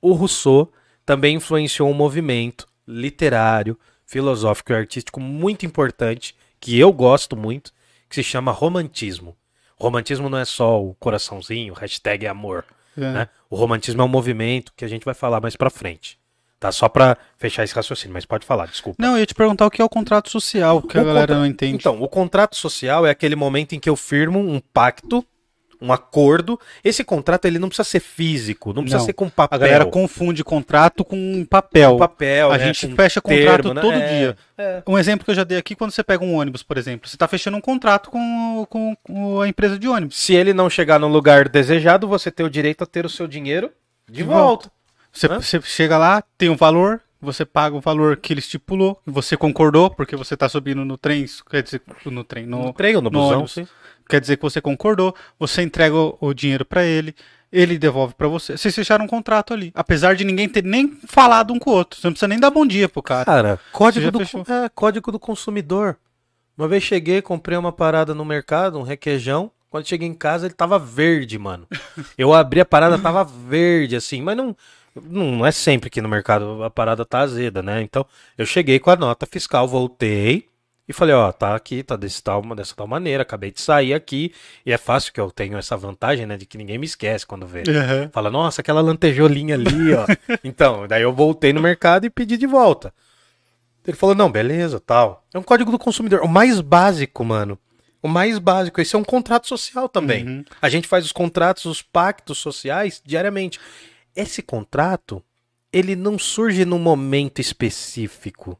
o 0.00 0.12
Rousseau 0.14 0.72
também 1.06 1.36
influenciou 1.36 1.88
um 1.88 1.94
movimento 1.94 2.66
literário, 2.88 3.78
filosófico 4.12 4.72
e 4.72 4.76
artístico 4.76 5.18
muito 5.18 5.64
importante, 5.64 6.34
que 6.60 6.78
eu 6.78 6.92
gosto 6.92 7.34
muito, 7.34 7.72
que 8.10 8.16
se 8.16 8.22
chama 8.22 8.52
romantismo. 8.52 9.34
Romantismo 9.74 10.28
não 10.28 10.36
é 10.36 10.44
só 10.44 10.80
o 10.82 10.94
coraçãozinho, 10.94 11.72
hashtag 11.72 12.26
amor. 12.26 12.62
É. 12.94 13.00
né? 13.00 13.28
O 13.48 13.56
romantismo 13.56 14.02
é 14.02 14.04
um 14.04 14.08
movimento 14.08 14.70
que 14.76 14.84
a 14.84 14.88
gente 14.88 15.02
vai 15.06 15.14
falar 15.14 15.40
mais 15.40 15.56
pra 15.56 15.70
frente. 15.70 16.18
Tá? 16.60 16.70
Só 16.70 16.90
pra 16.90 17.16
fechar 17.38 17.64
esse 17.64 17.74
raciocínio, 17.74 18.12
mas 18.12 18.26
pode 18.26 18.44
falar, 18.44 18.66
desculpa. 18.66 19.02
Não, 19.02 19.12
eu 19.14 19.20
ia 19.20 19.26
te 19.26 19.34
perguntar 19.34 19.64
o 19.66 19.70
que 19.70 19.80
é 19.80 19.84
o 19.84 19.88
contrato 19.88 20.28
social, 20.28 20.82
que 20.82 20.98
a 20.98 21.02
O 21.02 21.04
galera 21.06 21.26
contra- 21.28 21.38
não 21.38 21.46
entende. 21.46 21.74
Então, 21.76 22.00
o 22.02 22.06
contrato 22.06 22.54
social 22.54 23.06
é 23.06 23.10
aquele 23.10 23.34
momento 23.34 23.72
em 23.74 23.80
que 23.80 23.88
eu 23.88 23.96
firmo 23.96 24.38
um 24.38 24.60
pacto, 24.60 25.24
um 25.82 25.92
acordo. 25.92 26.58
Esse 26.84 27.02
contrato 27.02 27.44
ele 27.46 27.58
não 27.58 27.68
precisa 27.68 27.88
ser 27.88 28.00
físico, 28.00 28.72
não 28.72 28.82
precisa 28.82 28.98
Não. 28.98 29.06
ser 29.06 29.12
com 29.12 29.28
papel. 29.28 29.56
a 29.56 29.58
galera 29.58 29.84
confunde 29.86 30.44
contrato 30.44 31.04
com 31.04 31.44
papel. 31.44 31.92
com 31.92 31.98
papel, 31.98 32.52
a 32.52 32.58
né, 32.58 32.64
gente 32.66 32.86
com 32.88 32.94
fecha 32.96 33.20
contrato 33.20 33.62
termo, 33.62 33.74
né? 33.74 33.80
todo 33.80 33.94
É, 33.94 34.18
dia. 34.18 34.36
é. 34.56 34.82
Um 34.86 34.98
exemplo 34.98 35.24
que 35.24 35.30
eu 35.30 35.34
já 35.34 35.44
dei 35.44 35.58
aqui, 35.58 35.74
quando 35.74 35.90
você 35.90 36.02
pega 36.04 36.24
um 36.24 36.34
ônibus, 36.36 36.62
por 36.62 36.78
exemplo, 36.78 37.08
você 37.08 37.16
está 37.16 37.26
fechando 37.26 37.56
um 37.56 37.60
contrato 37.60 38.10
com, 38.10 38.66
com- 38.70 38.96
com 39.02 39.40
a 39.40 39.48
empresa 39.48 39.78
de 39.78 39.88
ônibus. 39.88 40.16
Se 40.18 40.34
ele 40.34 40.52
não 40.54 40.70
chegar 40.70 40.98
no 40.98 41.08
lugar 41.08 41.48
desejado, 41.48 42.06
você 42.06 42.30
tem 42.30 42.46
o 42.46 42.50
direito 42.50 42.82
a 42.84 42.86
ter 42.86 43.04
o 43.04 43.08
seu 43.08 43.26
dinheiro 43.26 43.70
de, 44.08 44.18
De 44.18 44.22
volta. 44.22 44.70
Você, 45.12 45.26
Hã? 45.26 45.40
você 45.40 45.60
chega 45.62 45.98
lá, 45.98 46.22
tem 46.38 46.48
um 46.48 46.56
valor, 46.56 47.00
você 47.20 47.44
paga 47.44 47.76
o 47.76 47.80
valor 47.80 48.16
que 48.16 48.32
ele 48.32 48.40
estipulou, 48.40 48.98
você 49.06 49.36
concordou, 49.36 49.90
porque 49.90 50.16
você 50.16 50.34
está 50.34 50.48
subindo 50.48 50.84
no 50.84 50.96
trem, 50.96 51.24
quer 51.50 51.62
dizer, 51.62 51.82
no 52.06 52.24
trem, 52.24 52.46
no, 52.46 52.64
No 52.64 52.72
trem 52.72 52.96
ou 52.96 53.02
no 53.02 53.10
busão, 53.10 53.46
sim. 53.46 53.66
Quer 54.12 54.20
dizer 54.20 54.36
que 54.36 54.42
você 54.42 54.60
concordou, 54.60 55.14
você 55.38 55.62
entrega 55.62 55.96
o, 55.96 56.18
o 56.20 56.34
dinheiro 56.34 56.66
para 56.66 56.84
ele, 56.84 57.14
ele 57.50 57.78
devolve 57.78 58.12
para 58.12 58.28
você. 58.28 58.58
Vocês 58.58 58.74
fecharam 58.74 59.06
um 59.06 59.08
contrato 59.08 59.54
ali, 59.54 59.72
apesar 59.74 60.14
de 60.14 60.22
ninguém 60.22 60.46
ter 60.46 60.62
nem 60.62 60.98
falado 61.06 61.52
um 61.52 61.58
com 61.58 61.70
o 61.70 61.72
outro. 61.72 61.98
Você 61.98 62.06
não 62.06 62.12
precisa 62.12 62.28
nem 62.28 62.38
dar 62.38 62.50
bom 62.50 62.66
dia 62.66 62.90
pro 62.90 63.02
cara. 63.02 63.24
Cara, 63.24 63.60
código 63.72 64.10
do, 64.10 64.20
é, 64.20 64.68
código 64.74 65.10
do 65.10 65.18
consumidor. 65.18 65.96
Uma 66.58 66.68
vez 66.68 66.82
cheguei, 66.82 67.22
comprei 67.22 67.56
uma 67.56 67.72
parada 67.72 68.14
no 68.14 68.24
mercado, 68.24 68.78
um 68.78 68.82
requeijão. 68.82 69.50
Quando 69.70 69.88
cheguei 69.88 70.06
em 70.06 70.14
casa, 70.14 70.46
ele 70.46 70.54
tava 70.54 70.78
verde, 70.78 71.38
mano. 71.38 71.66
Eu 72.18 72.34
abri 72.34 72.60
a 72.60 72.66
parada, 72.66 72.98
tava 72.98 73.24
verde, 73.24 73.96
assim, 73.96 74.20
mas 74.20 74.36
não, 74.36 74.54
não 74.94 75.46
é 75.46 75.50
sempre 75.50 75.88
que 75.88 76.02
no 76.02 76.08
mercado 76.08 76.62
a 76.62 76.68
parada 76.68 77.06
tá 77.06 77.20
azeda, 77.20 77.62
né? 77.62 77.80
Então, 77.80 78.04
eu 78.36 78.44
cheguei 78.44 78.78
com 78.78 78.90
a 78.90 78.96
nota 78.96 79.24
fiscal, 79.24 79.66
voltei 79.66 80.51
e 80.88 80.92
falei, 80.92 81.14
ó, 81.14 81.30
tá 81.30 81.54
aqui, 81.54 81.82
tá 81.82 81.96
desse 81.96 82.22
tal, 82.22 82.42
dessa 82.54 82.74
tal 82.74 82.86
maneira, 82.86 83.22
acabei 83.22 83.52
de 83.52 83.60
sair 83.60 83.94
aqui, 83.94 84.32
e 84.66 84.72
é 84.72 84.76
fácil 84.76 85.12
que 85.12 85.20
eu 85.20 85.30
tenho 85.30 85.56
essa 85.56 85.76
vantagem, 85.76 86.26
né, 86.26 86.36
de 86.36 86.44
que 86.44 86.58
ninguém 86.58 86.76
me 86.76 86.86
esquece 86.86 87.26
quando 87.26 87.46
vê. 87.46 87.60
Uhum. 87.60 88.10
Fala, 88.12 88.30
nossa, 88.30 88.60
aquela 88.60 88.80
lantejolinha 88.80 89.54
ali, 89.54 89.94
ó. 89.94 90.06
então, 90.42 90.88
daí 90.88 91.02
eu 91.02 91.12
voltei 91.12 91.52
no 91.52 91.60
mercado 91.60 92.04
e 92.04 92.10
pedi 92.10 92.36
de 92.36 92.46
volta. 92.46 92.92
Ele 93.86 93.96
falou, 93.96 94.14
não, 94.14 94.30
beleza, 94.30 94.80
tal. 94.80 95.24
É 95.32 95.38
um 95.38 95.42
código 95.42 95.70
do 95.70 95.78
consumidor. 95.78 96.20
O 96.22 96.28
mais 96.28 96.60
básico, 96.60 97.24
mano. 97.24 97.58
O 98.00 98.08
mais 98.08 98.38
básico. 98.38 98.80
Esse 98.80 98.94
é 98.94 98.98
um 98.98 99.04
contrato 99.04 99.48
social 99.48 99.88
também. 99.88 100.26
Uhum. 100.26 100.44
A 100.60 100.68
gente 100.68 100.86
faz 100.86 101.04
os 101.04 101.12
contratos, 101.12 101.64
os 101.64 101.82
pactos 101.82 102.38
sociais 102.38 103.02
diariamente. 103.04 103.58
Esse 104.14 104.42
contrato, 104.42 105.22
ele 105.72 105.96
não 105.96 106.18
surge 106.18 106.64
num 106.64 106.78
momento 106.78 107.40
específico. 107.40 108.58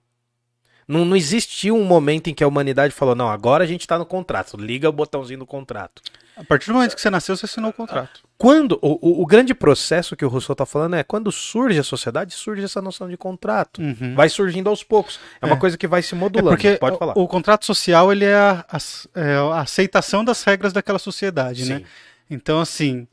Não, 0.87 1.05
não 1.05 1.17
existiu 1.17 1.77
um 1.77 1.85
momento 1.85 2.29
em 2.29 2.35
que 2.35 2.43
a 2.43 2.49
humanidade 2.49 2.93
falou, 2.93 3.15
não, 3.15 3.29
agora 3.29 3.65
a 3.65 3.67
gente 3.67 3.87
tá 3.87 3.99
no 3.99 4.05
contrato. 4.07 4.57
Liga 4.57 4.89
o 4.89 4.93
botãozinho 4.93 5.39
do 5.41 5.47
contrato. 5.47 6.03
A 6.37 6.43
partir 6.43 6.67
do 6.69 6.75
momento 6.75 6.95
que 6.95 7.01
você 7.01 7.11
nasceu, 7.11 7.37
você 7.37 7.45
assinou 7.47 7.71
o 7.71 7.73
contrato. 7.73 8.21
Quando 8.39 8.79
o, 8.83 9.23
o, 9.23 9.27
grande 9.27 9.55
processo 9.55 10.17
que 10.17 10.25
o 10.25 10.29
Rousseau 10.29 10.57
tá 10.57 10.65
falando 10.67 10.97
é 10.97 11.05
quando 11.05 11.31
surge 11.31 11.79
a 11.79 11.83
sociedade, 11.85 12.33
surge 12.35 12.65
essa 12.65 12.81
noção 12.83 13.09
de 13.09 13.17
contrato. 13.17 13.81
Uhum. 13.81 14.15
Vai 14.17 14.29
surgindo 14.29 14.69
aos 14.69 14.83
poucos. 14.83 15.21
É, 15.41 15.47
uma 15.47 15.55
É. 15.57 15.59
coisa 15.59 15.77
que 15.79 15.87
vai 15.87 16.03
se 16.03 16.15
É 16.15 16.19
modulando. 16.19 16.49
porque 16.57 16.77
Pode 16.77 16.99
falar. 16.99 17.17
o, 17.17 17.23
o 17.23 17.29
contrato 17.29 17.65
social 17.67 18.11
ele 18.11 18.25
é 18.25 18.35
a, 18.35 18.65
a- 18.69 18.79
é 19.21 19.35
a 19.37 19.61
aceitação 19.61 20.25
das 20.25 20.43
regras 20.43 20.73
daquela 20.73 20.99
sociedade, 20.99 21.67
né? 21.67 21.79
Sim. 21.79 21.85
Então, 22.31 22.59
assim, 22.61 23.07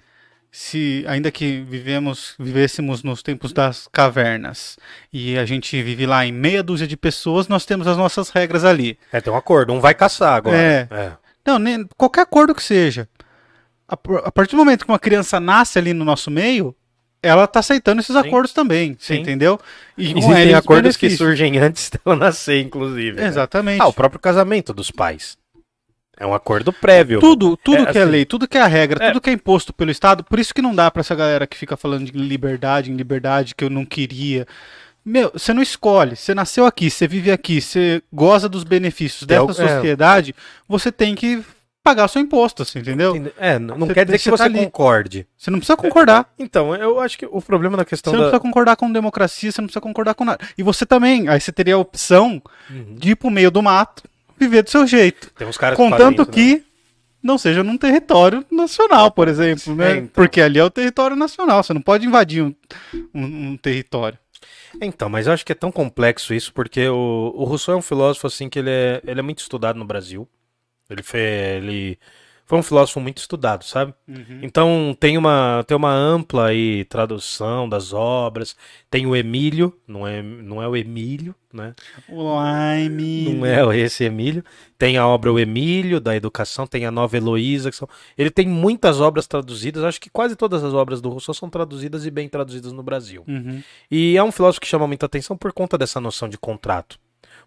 se 0.51 1.05
ainda 1.07 1.31
que 1.31 1.61
vivemos, 1.61 2.33
vivêssemos 2.39 3.03
nos 3.03 3.21
tempos 3.21 3.53
das 3.53 3.87
cavernas 3.91 4.77
e 5.13 5.37
a 5.37 5.45
gente 5.45 5.81
vive 5.83 6.05
lá 6.05 6.25
em 6.25 6.31
meia 6.31 6.63
dúzia 6.63 6.87
de 6.87 6.97
pessoas, 6.97 7.47
nós 7.47 7.65
temos 7.65 7.85
as 7.87 7.97
nossas 7.97 8.29
regras 8.29 8.65
ali. 8.65 8.97
É, 9.11 9.21
tem 9.21 9.31
um 9.31 9.35
acordo. 9.37 9.73
Um 9.73 9.79
vai 9.79 9.93
caçar 9.93 10.33
agora. 10.35 10.57
É. 10.57 10.87
é. 10.91 11.11
Não, 11.45 11.59
nem, 11.59 11.87
qualquer 11.97 12.21
acordo 12.21 12.55
que 12.55 12.63
seja. 12.63 13.07
A, 13.87 13.93
a 14.25 14.31
partir 14.31 14.51
do 14.51 14.57
momento 14.57 14.85
que 14.85 14.91
uma 14.91 14.99
criança 14.99 15.39
nasce 15.39 15.77
ali 15.77 15.93
no 15.93 16.03
nosso 16.03 16.31
meio, 16.31 16.75
ela 17.21 17.45
tá 17.47 17.59
aceitando 17.59 18.01
esses 18.01 18.15
Sim. 18.15 18.21
acordos 18.27 18.53
também, 18.53 18.95
você 18.99 19.15
Sim. 19.15 19.21
entendeu? 19.21 19.59
E 19.97 20.11
Existem 20.11 20.53
acordos 20.53 20.95
que 20.95 21.07
benefícios. 21.07 21.17
surgem 21.17 21.57
antes 21.57 21.89
dela 22.05 22.15
nascer, 22.15 22.61
inclusive. 22.61 23.19
né? 23.19 23.27
Exatamente. 23.27 23.81
Ah, 23.81 23.87
o 23.87 23.93
próprio 23.93 24.19
casamento 24.19 24.73
dos 24.73 24.89
pais. 24.89 25.37
É 26.19 26.25
um 26.25 26.33
acordo 26.33 26.73
prévio. 26.73 27.19
Tudo, 27.21 27.55
tudo 27.55 27.83
É, 27.83 27.91
que 27.91 27.97
é 27.97 28.01
assim, 28.01 28.11
lei, 28.11 28.25
tudo 28.25 28.47
que 28.47 28.57
é 28.57 28.61
a 28.61 28.67
regra, 28.67 29.03
é. 29.03 29.07
tudo 29.07 29.21
que 29.21 29.29
é 29.29 29.33
imposto 29.33 29.71
pelo 29.71 29.89
Estado, 29.89 30.23
por 30.23 30.37
isso 30.37 30.53
que 30.53 30.61
não 30.61 30.75
dá 30.75 30.91
pra 30.91 30.99
essa 30.99 31.15
galera 31.15 31.47
que 31.47 31.55
fica 31.57 31.77
falando 31.77 32.05
de 32.05 32.11
liberdade, 32.11 32.91
em 32.91 32.95
liberdade, 32.95 33.55
que 33.55 33.63
eu 33.63 33.69
não 33.69 33.85
queria. 33.85 34.45
Meu, 35.05 35.31
você 35.33 35.53
não 35.53 35.61
escolhe, 35.61 36.15
você 36.17 36.35
nasceu 36.35 36.65
aqui, 36.65 36.89
você 36.89 37.07
vive 37.07 37.31
aqui, 37.31 37.61
você 37.61 38.03
goza 38.11 38.49
dos 38.49 38.63
benefícios 38.65 39.23
É, 39.23 39.25
dessa 39.27 39.63
é. 39.63 39.67
sociedade, 39.75 40.35
você 40.67 40.91
tem 40.91 41.15
que 41.15 41.41
pagar 41.81 42.03
o 42.05 42.09
seu 42.09 42.21
imposto, 42.21 42.61
assim, 42.63 42.79
entendeu? 42.79 43.31
É, 43.39 43.57
não 43.57 43.77
Você- 43.77 43.93
quer 43.93 44.05
dizer 44.05 44.17
que 44.17 44.23
você 44.25 44.29
você 44.31 44.37
tá 44.37 44.43
ali. 44.43 44.59
concorde. 44.59 45.25
Você 45.37 45.49
não 45.49 45.57
precisa 45.57 45.77
concordar. 45.77 46.29
Então, 46.37 46.75
eu 46.75 46.99
acho 46.99 47.17
que 47.17 47.25
o 47.25 47.41
problema 47.41 47.77
da 47.77 47.85
questão 47.85 48.11
Você 48.11 48.17
não 48.17 48.25
da... 48.25 48.29
precisa 48.31 48.41
concordar 48.45 48.75
com 48.75 48.91
democracia, 48.91 49.49
você 49.51 49.61
não 49.61 49.67
precisa 49.67 49.81
concordar 49.81 50.13
com 50.13 50.25
nada. 50.25 50.45
E 50.57 50.61
você 50.61 50.85
também, 50.85 51.29
aí 51.29 51.39
você 51.39 51.53
teria 51.53 51.75
a 51.75 51.79
opção 51.79 52.41
Uhum. 52.69 52.95
de 52.95 53.11
ir 53.11 53.15
pro 53.15 53.31
meio 53.31 53.49
do 53.49 53.63
mato, 53.63 54.03
viver 54.39 54.63
do 54.63 54.69
seu 54.69 54.87
jeito. 54.87 55.31
Tem 55.31 55.47
uns 55.47 55.57
caras 55.57 55.77
que 55.77 55.83
Contanto 55.83 56.21
isso, 56.21 56.31
né? 56.31 56.33
que 56.33 56.63
não 57.21 57.37
seja 57.37 57.63
num 57.63 57.77
território 57.77 58.45
nacional, 58.49 59.11
por 59.11 59.27
exemplo, 59.27 59.75
né? 59.75 59.91
É, 59.91 59.95
então. 59.97 60.09
Porque 60.13 60.39
ali 60.41 60.57
é 60.59 60.63
o 60.63 60.69
território 60.69 61.15
nacional, 61.15 61.61
você 61.61 61.73
não 61.73 61.81
pode 61.81 62.05
invadir 62.07 62.41
um, 62.43 62.55
um- 63.13 63.49
um 63.51 63.57
território. 63.57 64.17
Então, 64.81 65.09
mas 65.09 65.27
eu 65.27 65.33
acho 65.33 65.45
que 65.45 65.51
é 65.51 65.55
tão 65.55 65.71
complexo 65.71 66.33
isso, 66.33 66.53
porque 66.53 66.87
o, 66.87 67.33
o 67.35 67.43
Rousseau 67.43 67.75
é 67.75 67.77
um 67.77 67.81
filósofo, 67.81 68.27
assim, 68.27 68.47
que 68.47 68.59
ele 68.59 68.69
é, 68.69 69.01
ele 69.05 69.19
é 69.19 69.23
muito 69.23 69.39
estudado 69.39 69.77
no 69.77 69.83
Brasil. 69.85 70.27
Ele 70.89 71.03
foi, 71.03 71.19
ele 71.19 71.99
foi 72.49 72.57
um 72.57 72.63
filósofo 72.63 72.99
muito 72.99 73.19
estudado, 73.19 73.63
sabe? 73.63 73.93
Então 74.41 74.97
tem 74.99 75.19
uma, 75.19 75.63
tem 75.67 75.77
uma 75.77 75.93
ampla 75.93 76.47
aí 76.47 76.83
tradução 76.85 77.69
das 77.69 77.93
obras. 77.93 78.55
Tem 78.89 79.05
o 79.05 79.15
Emílio, 79.15 79.71
não 79.87 80.07
é, 80.07 80.23
não 80.23 80.59
é 80.59 80.67
o 80.67 80.75
Emílio, 80.75 81.35
né? 81.53 81.75
O 82.09 82.41
Lime. 82.87 83.35
Não 83.35 83.45
é 83.45 83.77
esse 83.77 84.03
Emílio. 84.03 84.43
Tem 84.79 84.97
a 84.97 85.05
obra 85.05 85.31
O 85.31 85.37
Emílio, 85.37 85.99
da 85.99 86.15
educação, 86.15 86.65
tem 86.65 86.87
a 86.87 86.91
nova 86.91 87.15
Heloísa. 87.15 87.69
Que 87.69 87.77
são... 87.77 87.87
Ele 88.17 88.31
tem 88.31 88.47
muitas 88.47 88.99
obras 88.99 89.27
traduzidas. 89.27 89.83
Acho 89.83 90.01
que 90.01 90.09
quase 90.09 90.35
todas 90.35 90.63
as 90.63 90.73
obras 90.73 91.01
do 91.01 91.09
Rousseau 91.09 91.35
são 91.35 91.51
traduzidas 91.51 92.03
e 92.03 92.09
bem 92.09 92.27
traduzidas 92.27 92.71
no 92.71 92.81
Brasil. 92.81 93.23
Uhum. 93.27 93.61
E 93.91 94.17
é 94.17 94.23
um 94.23 94.31
filósofo 94.31 94.61
que 94.61 94.67
chama 94.67 94.87
muita 94.87 95.05
atenção 95.05 95.37
por 95.37 95.53
conta 95.53 95.77
dessa 95.77 96.01
noção 96.01 96.27
de 96.27 96.37
contrato. 96.39 96.97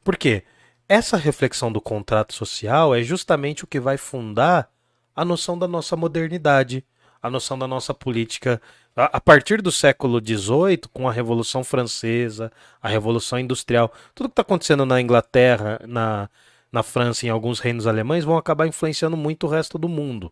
Por 0.04 0.16
quê? 0.16 0.44
Essa 0.88 1.16
reflexão 1.16 1.72
do 1.72 1.80
contrato 1.80 2.32
social 2.32 2.94
é 2.94 3.02
justamente 3.02 3.64
o 3.64 3.66
que 3.66 3.80
vai 3.80 3.96
fundar 3.96 4.70
a 5.14 5.24
noção 5.24 5.58
da 5.58 5.68
nossa 5.68 5.96
modernidade, 5.96 6.84
a 7.22 7.30
noção 7.30 7.58
da 7.58 7.66
nossa 7.66 7.92
política. 7.92 8.60
A 8.94 9.20
partir 9.20 9.62
do 9.62 9.72
século 9.72 10.20
XVIII, 10.20 10.82
com 10.92 11.08
a 11.08 11.12
Revolução 11.12 11.64
Francesa, 11.64 12.52
a 12.80 12.88
Revolução 12.88 13.38
Industrial, 13.38 13.92
tudo 14.14 14.28
que 14.28 14.32
está 14.32 14.42
acontecendo 14.42 14.84
na 14.84 15.00
Inglaterra, 15.00 15.80
na, 15.86 16.28
na 16.70 16.82
França 16.82 17.24
e 17.24 17.28
em 17.28 17.32
alguns 17.32 17.58
reinos 17.58 17.86
alemães 17.86 18.24
vão 18.24 18.36
acabar 18.36 18.66
influenciando 18.66 19.16
muito 19.16 19.46
o 19.46 19.50
resto 19.50 19.78
do 19.78 19.88
mundo, 19.88 20.30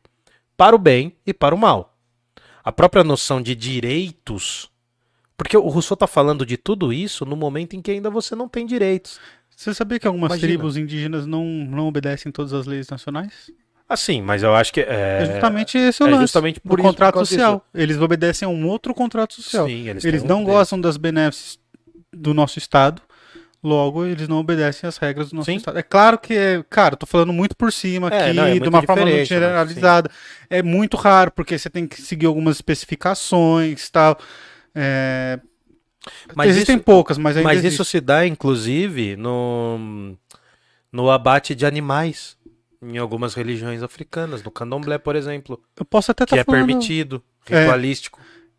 para 0.57 0.77
o 0.77 0.79
bem 0.79 1.17
e 1.27 1.33
para 1.33 1.55
o 1.55 1.59
mal. 1.59 1.97
A 2.63 2.71
própria 2.71 3.03
noção 3.03 3.41
de 3.41 3.55
direitos 3.55 4.71
porque 5.41 5.57
o 5.57 5.69
Rousseau 5.69 5.95
está 5.95 6.07
falando 6.07 6.45
de 6.45 6.59
tudo 6.59 6.93
isso 6.93 7.25
no 7.25 7.35
momento 7.35 7.75
em 7.75 7.81
que 7.81 7.91
ainda 7.91 8.11
você 8.11 8.37
não 8.37 8.47
tem 8.47 8.67
direitos. 8.67 9.19
Você 9.57 9.73
sabia 9.73 9.99
que 9.99 10.07
algumas 10.07 10.33
Imagina. 10.33 10.49
tribos 10.49 10.77
indígenas 10.77 11.25
não, 11.25 11.43
não 11.47 11.89
obedecem 11.89 12.31
todas 12.31 12.53
as 12.53 12.67
leis 12.67 12.91
nacionais? 12.91 13.51
Assim, 13.91 14.23
mas 14.23 14.45
eu 14.45 14.55
acho 14.55 14.73
que 14.73 14.81
É, 14.81 15.19
é, 15.23 15.27
justamente 15.27 15.77
esse 15.77 16.01
o 16.01 16.07
é 16.07 16.11
lance 16.11 16.21
justamente 16.23 16.61
por 16.61 16.79
isso, 16.79 16.87
por 16.87 16.91
contrato 16.93 17.15
causa 17.15 17.29
social. 17.29 17.67
Eles 17.75 17.99
obedecem 18.01 18.47
a 18.47 18.49
um 18.49 18.65
outro 18.69 18.95
contrato 18.95 19.35
social. 19.35 19.67
Sim, 19.67 19.89
eles, 19.89 20.05
Eles 20.05 20.23
não 20.23 20.43
um 20.43 20.45
gostam 20.45 20.81
das 20.81 20.97
benesses 20.97 21.59
do 22.13 22.33
nosso 22.33 22.57
Estado, 22.59 23.03
logo 23.63 24.05
eles 24.07 24.29
não 24.29 24.39
obedecem 24.39 24.87
às 24.87 24.97
regras 24.97 25.31
do 25.31 25.37
nosso 25.37 25.51
Sim. 25.51 25.57
Estado. 25.57 25.77
É 25.77 25.83
claro 25.83 26.19
que, 26.19 26.33
é, 26.35 26.65
cara, 26.71 26.95
tô 26.97 27.05
falando 27.05 27.33
muito 27.33 27.57
por 27.57 27.73
cima 27.73 28.09
É, 28.11 28.27
aqui, 28.27 28.33
não, 28.33 28.45
é 28.45 28.59
de 28.61 28.69
uma 28.69 28.83
forma 28.83 29.03
muito 29.03 29.17
né? 29.17 29.25
generalizada. 29.25 30.09
É 30.49 30.63
muito 30.63 30.97
raro, 30.97 31.33
porque 31.33 31.59
você 31.59 31.69
tem 31.69 31.87
que 31.89 32.01
seguir 32.01 32.27
algumas 32.27 32.57
especificações 32.59 33.91
tal. 33.91 34.17
É, 34.73 35.41
Mas 36.35 36.51
existem 36.51 36.77
isso- 36.77 36.85
poucas, 36.85 37.19
mas 37.19 37.37
ainda 37.37 37.49
Mas 37.49 37.59
existe. 37.59 37.75
isso 37.75 37.85
se 37.85 38.01
dá, 38.01 38.25
inclusive, 38.25 39.17
no, 39.17 40.17
no 40.93 41.11
abate 41.11 41.55
de 41.57 41.67
animais 41.67 42.39
em 42.83 42.97
algumas 42.99 43.35
religiões 43.35 43.83
africanas, 43.83 44.43
no 44.43 44.51
candomblé, 44.51 44.99
por 44.99 45.15
exemplo, 45.17 45.61
Eu 45.79 45.85
posso 45.85 46.11
até 46.11 46.25
que 46.25 46.35
estar 46.35 46.41
é 46.41 46.45
falando... 46.45 46.67
permitido, 46.67 47.23
É. 47.49 47.61
ritualístico. 47.63 48.19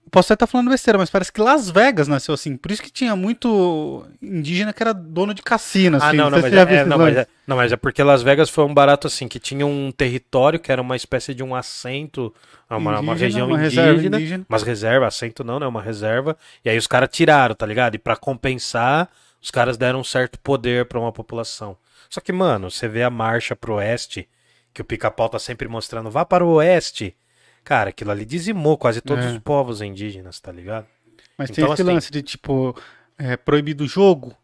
Posso 0.09 0.33
até 0.33 0.43
estar 0.43 0.47
falando 0.51 0.69
besteira, 0.69 0.97
mas 0.97 1.09
parece 1.09 1.31
que 1.31 1.39
Las 1.39 1.69
Vegas 1.69 2.07
nasceu 2.07 2.33
assim. 2.33 2.57
Por 2.57 2.69
isso 2.71 2.81
que 2.81 2.91
tinha 2.91 3.15
muito 3.15 4.03
indígena 4.21 4.73
que 4.73 4.83
era 4.83 4.93
dono 4.93 5.33
de 5.33 5.41
cassino. 5.41 5.97
Assim. 5.97 6.07
Ah, 6.07 6.13
não, 6.13 6.29
não, 6.29 6.41
mas 6.41 6.51
já 6.53 6.61
é, 6.61 6.65
viu 6.65 6.77
é, 6.79 6.85
não, 6.85 6.97
mas 6.97 7.15
é, 7.17 7.27
não, 7.47 7.55
mas 7.55 7.71
é 7.71 7.77
porque 7.77 8.03
Las 8.03 8.21
Vegas 8.21 8.49
foi 8.49 8.65
um 8.65 8.73
barato 8.73 9.07
assim, 9.07 9.27
que 9.27 9.39
tinha 9.39 9.65
um 9.65 9.89
território 9.91 10.59
que 10.59 10.69
era 10.71 10.81
uma 10.81 10.97
espécie 10.97 11.33
de 11.33 11.41
um 11.43 11.55
assento, 11.55 12.33
uma, 12.69 12.77
uma 12.77 13.13
Indígena, 13.13 13.15
região 13.15 13.47
uma 13.47 13.57
indígena, 13.61 13.85
reserva 13.93 14.17
indígena. 14.17 14.45
mas 14.49 14.63
reserva, 14.63 15.07
assento 15.07 15.43
não, 15.45 15.59
né, 15.59 15.67
uma 15.67 15.81
reserva, 15.81 16.35
e 16.65 16.69
aí 16.69 16.77
os 16.77 16.87
caras 16.87 17.07
tiraram, 17.11 17.55
tá 17.55 17.65
ligado? 17.65 17.95
E 17.95 17.97
pra 17.99 18.17
compensar, 18.17 19.07
os 19.41 19.49
caras 19.49 19.77
deram 19.77 20.01
um 20.01 20.03
certo 20.03 20.37
poder 20.39 20.85
pra 20.87 20.99
uma 20.99 21.11
população. 21.13 21.77
Só 22.09 22.19
que, 22.21 22.31
mano, 22.31 22.69
você 22.69 22.87
vê 22.87 23.03
a 23.03 23.09
marcha 23.09 23.55
pro 23.55 23.75
oeste, 23.75 24.27
que 24.73 24.81
o 24.81 24.85
pica-pau 24.85 25.29
tá 25.29 25.39
sempre 25.39 25.67
mostrando, 25.67 26.09
vá 26.11 26.23
para 26.25 26.45
o 26.45 26.53
oeste. 26.55 27.15
Cara, 27.63 27.89
aquilo 27.89 28.11
ali 28.11 28.25
dizimou 28.25 28.77
quase 28.77 29.01
todos 29.01 29.25
É. 29.25 29.29
os 29.29 29.37
povos 29.39 29.81
indígenas, 29.81 30.39
tá 30.39 30.51
ligado? 30.51 30.87
Mas 31.37 31.49
tem 31.49 31.63
Então, 31.63 31.73
esse 31.73 31.81
assim- 31.81 31.91
lance 31.91 32.11
de 32.11 32.21
tipo, 32.21 32.75
é, 33.17 33.37
proibido 33.37 33.83
o 33.83 33.87
jogo, 33.87 34.35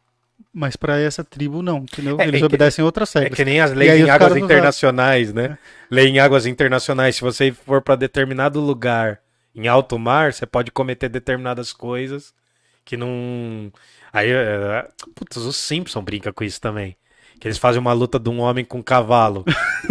mas 0.53 0.75
pra 0.75 0.99
essa 0.99 1.23
tribo 1.23 1.61
não, 1.61 1.79
entendeu? 1.79 2.19
É, 2.19 2.27
Eles 2.27 2.41
é 2.41 2.45
obedecem 2.45 2.83
outras 2.85 3.15
É 3.15 3.19
regras. 3.21 3.35
que 3.37 3.45
nem 3.45 3.59
as 3.59 3.71
leis 3.73 3.91
aí 3.91 4.01
em 4.01 4.09
águas 4.09 4.35
internacionais, 4.35 5.33
né? 5.33 5.57
Lei 5.89 6.07
em 6.07 6.19
águas 6.19 6.45
internacionais. 6.45 7.15
Se 7.15 7.21
você 7.21 7.51
for 7.51 7.81
para 7.81 7.95
determinado 7.95 8.59
lugar 8.59 9.19
em 9.55 9.67
alto 9.67 9.97
mar, 9.97 10.33
você 10.33 10.45
pode 10.45 10.71
cometer 10.71 11.09
determinadas 11.09 11.73
coisas 11.73 12.33
que 12.85 12.95
não. 12.95 13.71
Aí, 14.13 14.29
é... 14.31 14.87
putz, 15.15 15.37
os 15.37 15.55
Simpson 15.57 16.01
brinca 16.03 16.31
com 16.31 16.43
isso 16.43 16.61
também. 16.61 16.95
Que 17.39 17.47
eles 17.47 17.57
fazem 17.57 17.79
uma 17.79 17.93
luta 17.93 18.17
de 18.19 18.29
um 18.29 18.39
homem 18.39 18.65
com 18.65 18.79
um 18.79 18.83
cavalo. 18.83 19.45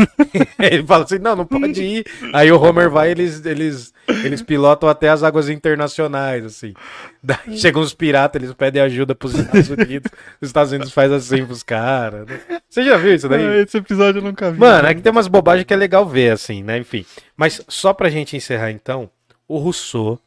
Ele 0.58 0.84
fala 0.84 1.04
assim: 1.04 1.18
não, 1.18 1.36
não 1.36 1.46
pode 1.46 1.82
ir. 1.82 2.04
Aí 2.32 2.50
o 2.50 2.60
Homer 2.60 2.90
vai, 2.90 3.10
eles, 3.10 3.44
eles, 3.46 3.94
eles 4.24 4.42
pilotam 4.42 4.88
até 4.88 5.08
as 5.08 5.22
águas 5.22 5.48
internacionais, 5.48 6.44
assim. 6.44 6.74
Daí 7.22 7.56
chegam 7.56 7.80
os 7.80 7.94
piratas, 7.94 8.42
eles 8.42 8.54
pedem 8.54 8.82
ajuda 8.82 9.14
pros 9.14 9.34
Estados 9.34 9.70
Unidos. 9.70 10.10
Os 10.40 10.48
Estados 10.48 10.72
Unidos 10.72 10.92
faz 10.92 11.12
assim 11.12 11.46
pros 11.46 11.62
caras. 11.62 12.26
né? 12.26 12.40
Você 12.68 12.82
já 12.82 12.96
viu 12.96 13.14
isso 13.14 13.28
daí? 13.28 13.44
Ah, 13.44 13.62
esse 13.62 13.76
episódio 13.78 14.18
eu 14.18 14.24
nunca 14.24 14.50
vi. 14.50 14.58
Mano, 14.58 14.88
é 14.88 14.94
que 14.94 15.00
tem 15.00 15.12
umas 15.12 15.28
bobagens 15.28 15.64
que 15.66 15.74
é 15.74 15.76
legal 15.76 16.06
ver, 16.06 16.32
assim, 16.32 16.62
né? 16.62 16.78
Enfim. 16.78 17.06
Mas 17.36 17.62
só 17.68 17.92
pra 17.92 18.10
gente 18.10 18.36
encerrar, 18.36 18.70
então, 18.70 19.08
o 19.46 19.58
Rousseau, 19.58 20.18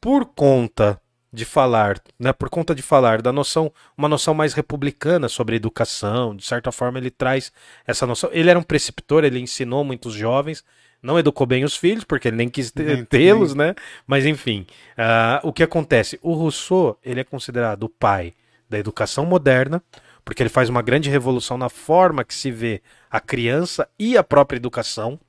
por 0.00 0.24
conta 0.26 1.00
de 1.34 1.44
falar, 1.44 2.00
né? 2.18 2.32
Por 2.32 2.48
conta 2.48 2.74
de 2.74 2.80
falar 2.82 3.20
da 3.20 3.32
noção, 3.32 3.72
uma 3.98 4.08
noção 4.08 4.32
mais 4.32 4.54
republicana 4.54 5.28
sobre 5.28 5.56
educação, 5.56 6.34
de 6.34 6.44
certa 6.44 6.70
forma 6.70 6.98
ele 6.98 7.10
traz 7.10 7.52
essa 7.86 8.06
noção. 8.06 8.30
Ele 8.32 8.48
era 8.48 8.58
um 8.58 8.62
preceptor, 8.62 9.24
ele 9.24 9.40
ensinou 9.40 9.84
muitos 9.84 10.14
jovens, 10.14 10.64
não 11.02 11.18
educou 11.18 11.46
bem 11.46 11.64
os 11.64 11.76
filhos, 11.76 12.04
porque 12.04 12.28
ele 12.28 12.36
nem 12.36 12.48
quis 12.48 12.72
tê-los, 13.10 13.54
né? 13.54 13.74
Mas 14.06 14.24
enfim, 14.24 14.64
ah, 14.96 15.40
o 15.42 15.52
que 15.52 15.62
acontece? 15.62 16.18
O 16.22 16.34
Rousseau, 16.34 16.98
ele 17.02 17.20
é 17.20 17.24
considerado 17.24 17.82
o 17.82 17.88
pai 17.88 18.32
da 18.70 18.78
educação 18.78 19.26
moderna, 19.26 19.82
porque 20.24 20.42
ele 20.42 20.48
faz 20.48 20.68
uma 20.68 20.82
grande 20.82 21.10
revolução 21.10 21.58
na 21.58 21.68
forma 21.68 22.24
que 22.24 22.34
se 22.34 22.50
vê 22.50 22.80
a 23.10 23.20
criança 23.20 23.88
e 23.98 24.16
a 24.16 24.24
própria 24.24 24.56
educação. 24.56 25.20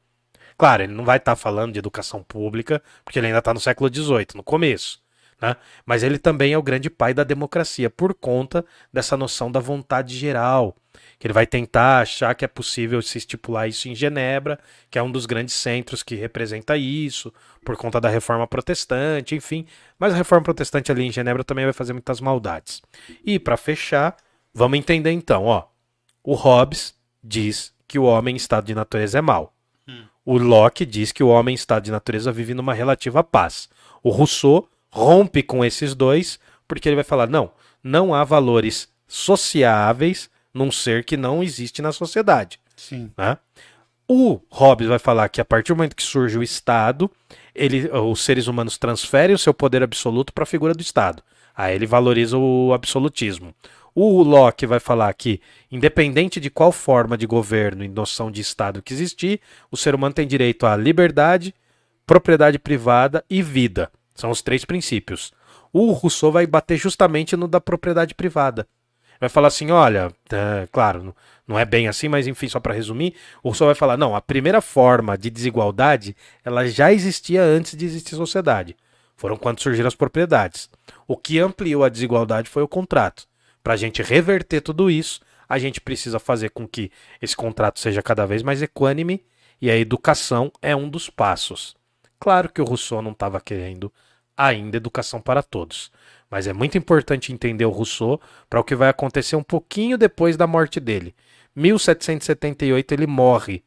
Claro, 0.57 0.83
ele 0.83 0.93
não 0.93 1.03
vai 1.03 1.17
estar 1.17 1.35
falando 1.35 1.73
de 1.73 1.79
educação 1.79 2.23
pública, 2.23 2.81
porque 3.03 3.19
ele 3.19 3.27
ainda 3.27 3.39
está 3.39 3.53
no 3.53 3.59
século 3.59 3.93
XVIII, 3.93 4.27
no 4.35 4.43
começo. 4.43 5.03
Né? 5.41 5.55
Mas 5.85 6.03
ele 6.03 6.17
também 6.17 6.53
é 6.53 6.57
o 6.57 6.63
grande 6.63 6.89
pai 6.89 7.13
da 7.13 7.23
democracia, 7.23 7.89
por 7.89 8.13
conta 8.13 8.65
dessa 8.91 9.17
noção 9.17 9.51
da 9.51 9.59
vontade 9.59 10.15
geral. 10.15 10.75
Que 11.19 11.27
ele 11.27 11.33
vai 11.33 11.45
tentar 11.45 11.99
achar 11.99 12.33
que 12.35 12.45
é 12.45 12.47
possível 12.47 13.01
se 13.01 13.17
estipular 13.17 13.67
isso 13.67 13.89
em 13.89 13.95
Genebra, 13.95 14.59
que 14.89 14.97
é 14.97 15.03
um 15.03 15.11
dos 15.11 15.25
grandes 15.25 15.53
centros 15.53 16.01
que 16.01 16.15
representa 16.15 16.77
isso, 16.77 17.33
por 17.63 17.75
conta 17.75 17.99
da 17.99 18.09
reforma 18.09 18.47
protestante, 18.47 19.35
enfim. 19.35 19.65
Mas 19.99 20.13
a 20.13 20.17
reforma 20.17 20.43
protestante 20.43 20.91
ali 20.91 21.03
em 21.03 21.11
Genebra 21.11 21.43
também 21.43 21.65
vai 21.65 21.73
fazer 21.73 21.93
muitas 21.93 22.21
maldades. 22.21 22.81
E 23.25 23.37
para 23.37 23.57
fechar, 23.57 24.15
vamos 24.53 24.77
entender 24.77 25.11
então, 25.11 25.45
ó. 25.45 25.65
O 26.23 26.33
Hobbes 26.33 26.95
diz 27.23 27.73
que 27.87 27.99
o 27.99 28.03
homem 28.03 28.33
em 28.33 28.37
estado 28.37 28.65
de 28.65 28.73
natureza 28.73 29.19
é 29.19 29.21
mau. 29.21 29.53
Hum. 29.87 30.05
O 30.25 30.37
Locke 30.37 30.85
diz 30.85 31.11
que 31.11 31.23
o 31.23 31.27
homem 31.27 31.53
em 31.53 31.55
estado 31.55 31.83
de 31.83 31.91
natureza 31.91 32.31
vive 32.31 32.53
numa 32.53 32.73
relativa 32.73 33.23
paz. 33.23 33.69
O 34.01 34.09
Rousseau 34.09 34.67
rompe 34.95 35.43
com 35.43 35.65
esses 35.65 35.93
dois, 35.93 36.39
porque 36.65 36.87
ele 36.87 36.95
vai 36.95 37.03
falar: 37.03 37.27
não, 37.27 37.51
não 37.83 38.15
há 38.15 38.23
valores 38.23 38.87
sociáveis 39.05 40.29
num 40.53 40.71
ser 40.71 41.03
que 41.03 41.17
não 41.17 41.43
existe 41.43 41.81
na 41.81 41.91
sociedade. 41.91 42.59
Sim. 42.77 43.11
Né? 43.17 43.37
O 44.07 44.39
Hobbes 44.49 44.87
vai 44.87 44.99
falar 44.99 45.27
que 45.27 45.41
a 45.41 45.45
partir 45.45 45.73
do 45.73 45.75
momento 45.75 45.95
que 45.95 46.03
surge 46.03 46.37
o 46.37 46.43
Estado, 46.43 47.11
ele, 47.53 47.89
os 47.89 48.21
seres 48.23 48.47
humanos 48.47 48.77
transferem 48.77 49.35
o 49.35 49.39
seu 49.39 49.53
poder 49.53 49.83
absoluto 49.83 50.31
para 50.31 50.43
a 50.43 50.47
figura 50.47 50.73
do 50.73 50.81
Estado. 50.81 51.21
Aí 51.55 51.75
ele 51.75 51.85
valoriza 51.85 52.37
o 52.37 52.71
absolutismo. 52.73 53.53
O 53.93 54.21
Locke 54.23 54.65
vai 54.65 54.79
falar 54.79 55.13
que, 55.13 55.41
independente 55.71 56.39
de 56.39 56.49
qual 56.49 56.71
forma 56.71 57.17
de 57.17 57.25
governo 57.25 57.83
e 57.83 57.87
noção 57.87 58.29
de 58.29 58.41
Estado 58.41 58.81
que 58.81 58.93
existir, 58.93 59.39
o 59.71 59.77
ser 59.77 59.95
humano 59.95 60.13
tem 60.13 60.27
direito 60.27 60.65
à 60.65 60.75
liberdade, 60.75 61.53
propriedade 62.05 62.59
privada 62.59 63.23
e 63.29 63.41
vida. 63.41 63.89
São 64.15 64.31
os 64.31 64.41
três 64.41 64.63
princípios. 64.63 65.33
O 65.71 65.91
Rousseau 65.91 66.31
vai 66.31 66.47
bater 66.47 66.77
justamente 66.77 67.35
no 67.35 67.47
da 67.47 67.59
propriedade 67.59 68.15
privada. 68.15 68.65
Vai 69.19 69.29
falar 69.29 69.49
assim: 69.49 69.71
olha, 69.71 70.11
é, 70.31 70.67
claro, 70.71 71.13
não 71.47 71.59
é 71.59 71.65
bem 71.65 71.87
assim, 71.87 72.07
mas 72.07 72.27
enfim, 72.27 72.47
só 72.47 72.59
para 72.59 72.73
resumir, 72.73 73.13
o 73.43 73.49
Rousseau 73.49 73.67
vai 73.67 73.75
falar: 73.75 73.97
não, 73.97 74.15
a 74.15 74.21
primeira 74.21 74.61
forma 74.61 75.17
de 75.17 75.29
desigualdade 75.29 76.15
ela 76.43 76.65
já 76.67 76.91
existia 76.91 77.43
antes 77.43 77.75
de 77.75 77.85
existir 77.85 78.15
sociedade. 78.15 78.75
Foram 79.17 79.37
quando 79.37 79.61
surgiram 79.61 79.87
as 79.87 79.95
propriedades. 79.95 80.69
O 81.07 81.15
que 81.15 81.39
ampliou 81.39 81.83
a 81.83 81.89
desigualdade 81.89 82.49
foi 82.49 82.63
o 82.63 82.67
contrato. 82.67 83.27
Para 83.63 83.73
a 83.73 83.77
gente 83.77 84.03
reverter 84.03 84.61
tudo 84.61 84.89
isso, 84.91 85.21
a 85.47 85.57
gente 85.57 85.79
precisa 85.79 86.19
fazer 86.19 86.49
com 86.49 86.67
que 86.67 86.91
esse 87.21 87.35
contrato 87.35 87.79
seja 87.79 88.01
cada 88.01 88.25
vez 88.25 88.43
mais 88.43 88.61
equânime 88.61 89.23
e 89.61 89.69
a 89.69 89.77
educação 89.77 90.51
é 90.61 90.75
um 90.75 90.89
dos 90.89 91.09
passos. 91.09 91.75
Claro 92.19 92.49
que 92.49 92.61
o 92.61 92.65
Rousseau 92.65 93.01
não 93.01 93.11
estava 93.11 93.39
querendo 93.39 93.91
ainda 94.37 94.77
educação 94.77 95.21
para 95.21 95.43
todos. 95.43 95.91
Mas 96.29 96.47
é 96.47 96.53
muito 96.53 96.77
importante 96.77 97.31
entender 97.31 97.65
o 97.65 97.69
Rousseau 97.69 98.19
para 98.49 98.59
o 98.59 98.63
que 98.63 98.75
vai 98.75 98.89
acontecer 98.89 99.35
um 99.35 99.43
pouquinho 99.43 99.97
depois 99.97 100.35
da 100.35 100.47
morte 100.47 100.79
dele. 100.79 101.15
1778 101.55 102.93
ele 102.93 103.07
morre. 103.07 103.63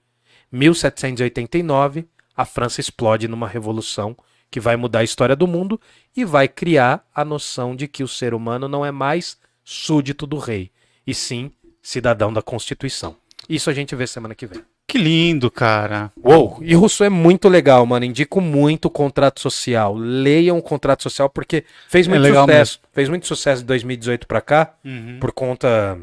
1789 0.51 2.07
a 2.39 2.45
França 2.45 2.81
explode 2.81 3.27
numa 3.27 3.49
revolução 3.49 4.17
que 4.49 4.61
vai 4.61 4.77
mudar 4.77 5.01
a 5.01 5.05
história 5.05 5.35
do 5.35 5.47
mundo 5.47 5.81
e 6.17 6.25
vai 6.25 6.47
criar 6.47 7.05
a 7.13 7.25
noção 7.25 7.75
de 7.75 7.89
que 7.89 8.05
o 8.05 8.09
ser 8.09 8.33
humano 8.33 8.69
não 8.69 8.87
é 8.87 8.93
mais 8.93 9.37
súdito 9.65 10.25
do 10.25 10.39
rei, 10.39 10.71
e 11.05 11.13
sim 11.13 11.51
cidadão 11.83 12.33
da 12.33 12.41
Constituição. 12.41 13.17
Isso 13.49 13.69
a 13.69 13.75
gente 13.75 13.97
vê 13.97 14.07
semana 14.07 14.37
que 14.37 14.47
vem. 14.47 14.65
Que 14.89 14.97
lindo, 14.97 15.51
cara. 15.51 16.11
Uou, 16.25 16.61
e 16.63 16.75
Rousseau 16.75 17.07
é 17.07 17.11
muito 17.11 17.47
legal, 17.47 17.85
mano. 17.85 18.07
Indico 18.07 18.41
muito 18.41 18.87
o 18.87 18.91
contrato 18.91 19.39
social. 19.39 19.95
Leiam 19.95 20.57
o 20.57 20.63
contrato 20.63 21.03
social 21.03 21.29
porque 21.29 21.63
fez 21.91 22.07
é 22.07 22.11
muito 22.11 22.27
é 22.27 22.29
sucesso. 22.31 22.79
Mesmo. 22.81 22.95
Fez 22.95 23.09
muito 23.11 23.27
sucesso 23.27 23.61
de 23.61 23.67
2018 23.67 24.27
para 24.27 24.41
cá, 24.41 24.75
uhum. 24.83 25.19
por 25.21 25.31
conta 25.31 25.99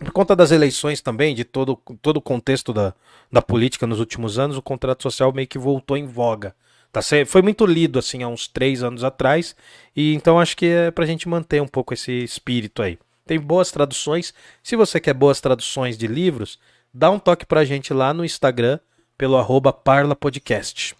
por 0.00 0.10
conta 0.10 0.34
das 0.34 0.50
eleições 0.50 1.00
também, 1.00 1.32
de 1.32 1.44
todo, 1.44 1.78
todo 2.02 2.16
o 2.16 2.20
contexto 2.20 2.72
da, 2.72 2.92
da 3.30 3.40
política 3.40 3.86
nos 3.86 4.00
últimos 4.00 4.36
anos, 4.36 4.56
o 4.56 4.62
contrato 4.62 5.04
social 5.04 5.32
meio 5.32 5.46
que 5.46 5.56
voltou 5.56 5.96
em 5.96 6.04
voga. 6.04 6.56
Tá, 6.90 7.00
foi 7.24 7.40
muito 7.40 7.64
lido 7.64 8.00
assim 8.00 8.24
há 8.24 8.26
uns 8.28 8.48
três 8.48 8.82
anos 8.82 9.04
atrás, 9.04 9.54
e 9.94 10.12
então 10.12 10.40
acho 10.40 10.56
que 10.56 10.66
é 10.66 10.90
pra 10.90 11.06
gente 11.06 11.28
manter 11.28 11.62
um 11.62 11.68
pouco 11.68 11.94
esse 11.94 12.12
espírito 12.24 12.82
aí. 12.82 12.98
Tem 13.24 13.38
boas 13.38 13.70
traduções. 13.70 14.34
Se 14.60 14.74
você 14.74 14.98
quer 14.98 15.14
boas 15.14 15.40
traduções 15.40 15.96
de 15.96 16.08
livros, 16.08 16.58
dá 16.92 17.10
um 17.10 17.18
toque 17.18 17.46
pra 17.46 17.64
gente 17.64 17.92
lá 17.92 18.12
no 18.12 18.24
Instagram, 18.24 18.78
pelo 19.16 19.36
arroba 19.36 19.72
parlapodcast. 19.72 20.94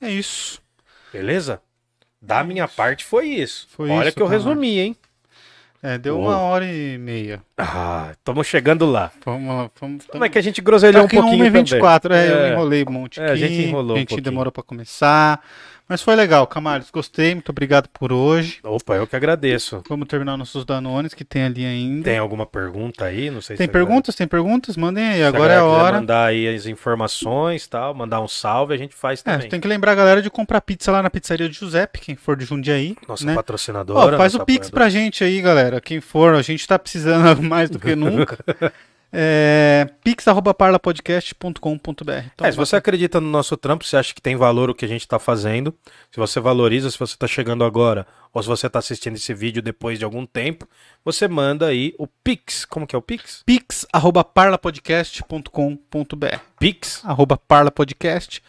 É 0.00 0.08
isso. 0.10 0.62
Beleza? 1.12 1.60
Da 2.20 2.42
minha 2.42 2.66
parte 2.66 3.04
foi 3.04 3.28
isso. 3.28 3.68
Foi 3.70 3.90
Olha 3.90 4.08
isso, 4.08 4.16
que 4.16 4.22
eu 4.22 4.26
resumi, 4.26 4.78
hein? 4.78 4.96
É, 5.82 5.98
deu 5.98 6.18
uma 6.18 6.38
hora 6.38 6.64
e 6.64 6.96
meia. 6.96 7.42
Ah, 7.58 8.08
estamos 8.12 8.46
chegando 8.46 8.86
lá. 8.86 9.12
Vamos 9.22 9.54
lá. 9.54 9.70
Vamos, 9.78 10.06
Como 10.06 10.24
é 10.24 10.30
que 10.30 10.38
a 10.38 10.40
gente 10.40 10.62
groselhou 10.62 11.06
tá 11.06 11.18
um 11.18 11.20
pouquinho 11.20 11.52
24, 11.52 12.14
é, 12.14 12.26
é, 12.26 12.30
eu 12.30 12.52
enrolei 12.52 12.84
um 12.88 12.90
monte 12.90 13.20
aqui. 13.20 13.28
É, 13.28 13.32
a 13.34 13.36
gente 13.36 13.68
enrolou 13.68 13.94
A 13.94 13.98
gente 13.98 14.14
um 14.14 14.22
demorou 14.22 14.50
para 14.50 14.62
começar. 14.62 15.44
Mas 15.86 16.00
foi 16.00 16.14
legal, 16.14 16.46
Camargo. 16.46 16.86
Gostei, 16.92 17.34
muito 17.34 17.50
obrigado 17.50 17.88
por 17.88 18.10
hoje. 18.10 18.58
Opa, 18.62 18.94
eu 18.94 19.06
que 19.06 19.14
agradeço. 19.14 19.82
Vamos 19.86 20.08
terminar 20.08 20.36
nossos 20.36 20.64
Danones 20.64 21.12
que 21.12 21.24
tem 21.24 21.44
ali 21.44 21.64
ainda. 21.64 22.04
Tem 22.04 22.18
alguma 22.18 22.46
pergunta 22.46 23.04
aí? 23.04 23.30
Não 23.30 23.42
sei 23.42 23.56
Tem 23.56 23.66
se 23.66 23.72
perguntas? 23.72 24.14
Tem 24.14 24.26
perguntas? 24.26 24.76
Mandem 24.78 25.04
aí, 25.04 25.18
se 25.18 25.24
agora 25.24 25.52
é 25.52 25.58
a 25.58 25.64
hora. 25.64 26.00
mandar 26.00 26.26
aí 26.26 26.48
as 26.48 26.64
informações 26.66 27.66
tal, 27.66 27.94
mandar 27.94 28.22
um 28.22 28.28
salve, 28.28 28.72
a 28.72 28.78
gente 28.78 28.94
faz 28.94 29.20
é, 29.20 29.24
também. 29.24 29.46
É, 29.46 29.50
tem 29.50 29.60
que 29.60 29.68
lembrar 29.68 29.92
a 29.92 29.94
galera 29.94 30.22
de 30.22 30.30
comprar 30.30 30.62
pizza 30.62 30.90
lá 30.90 31.02
na 31.02 31.10
pizzaria 31.10 31.48
de 31.48 31.58
Giuseppe, 31.58 32.00
quem 32.00 32.16
for 32.16 32.34
de 32.34 32.46
Jundiaí. 32.46 32.96
Nossa 33.06 33.26
né? 33.26 33.34
patrocinadora. 33.34 34.14
Ó, 34.14 34.18
faz 34.18 34.34
o 34.34 34.44
Pix 34.44 34.70
pra 34.70 34.88
gente 34.88 35.22
aí, 35.22 35.40
galera. 35.42 35.82
Quem 35.82 36.00
for, 36.00 36.34
a 36.34 36.42
gente 36.42 36.66
tá 36.66 36.78
precisando 36.78 37.42
mais 37.44 37.68
do 37.68 37.78
que 37.78 37.94
nunca. 37.96 38.38
É, 39.16 39.86
pix.parlapodcast.com.br. 40.02 41.60
Então, 42.34 42.44
é, 42.44 42.50
se 42.50 42.56
você 42.56 42.74
acredita 42.74 43.20
no 43.20 43.30
nosso 43.30 43.56
trampo, 43.56 43.84
se 43.84 43.96
acha 43.96 44.12
que 44.12 44.20
tem 44.20 44.34
valor 44.34 44.70
o 44.70 44.74
que 44.74 44.84
a 44.84 44.88
gente 44.88 45.02
está 45.02 45.20
fazendo, 45.20 45.72
se 46.10 46.18
você 46.18 46.40
valoriza, 46.40 46.90
se 46.90 46.98
você 46.98 47.14
está 47.14 47.28
chegando 47.28 47.62
agora, 47.62 48.08
ou 48.32 48.42
se 48.42 48.48
você 48.48 48.66
está 48.66 48.80
assistindo 48.80 49.14
esse 49.14 49.32
vídeo 49.32 49.62
depois 49.62 50.00
de 50.00 50.04
algum 50.04 50.26
tempo, 50.26 50.66
você 51.04 51.28
manda 51.28 51.68
aí 51.68 51.94
o 51.96 52.08
Pix. 52.08 52.64
Como 52.64 52.88
que 52.88 52.96
é 52.96 52.98
o 52.98 53.02
Pix? 53.02 53.44
pix.parlapodcast.com.br 53.46 56.38
pix.parlapodcast.com.br 56.58 58.40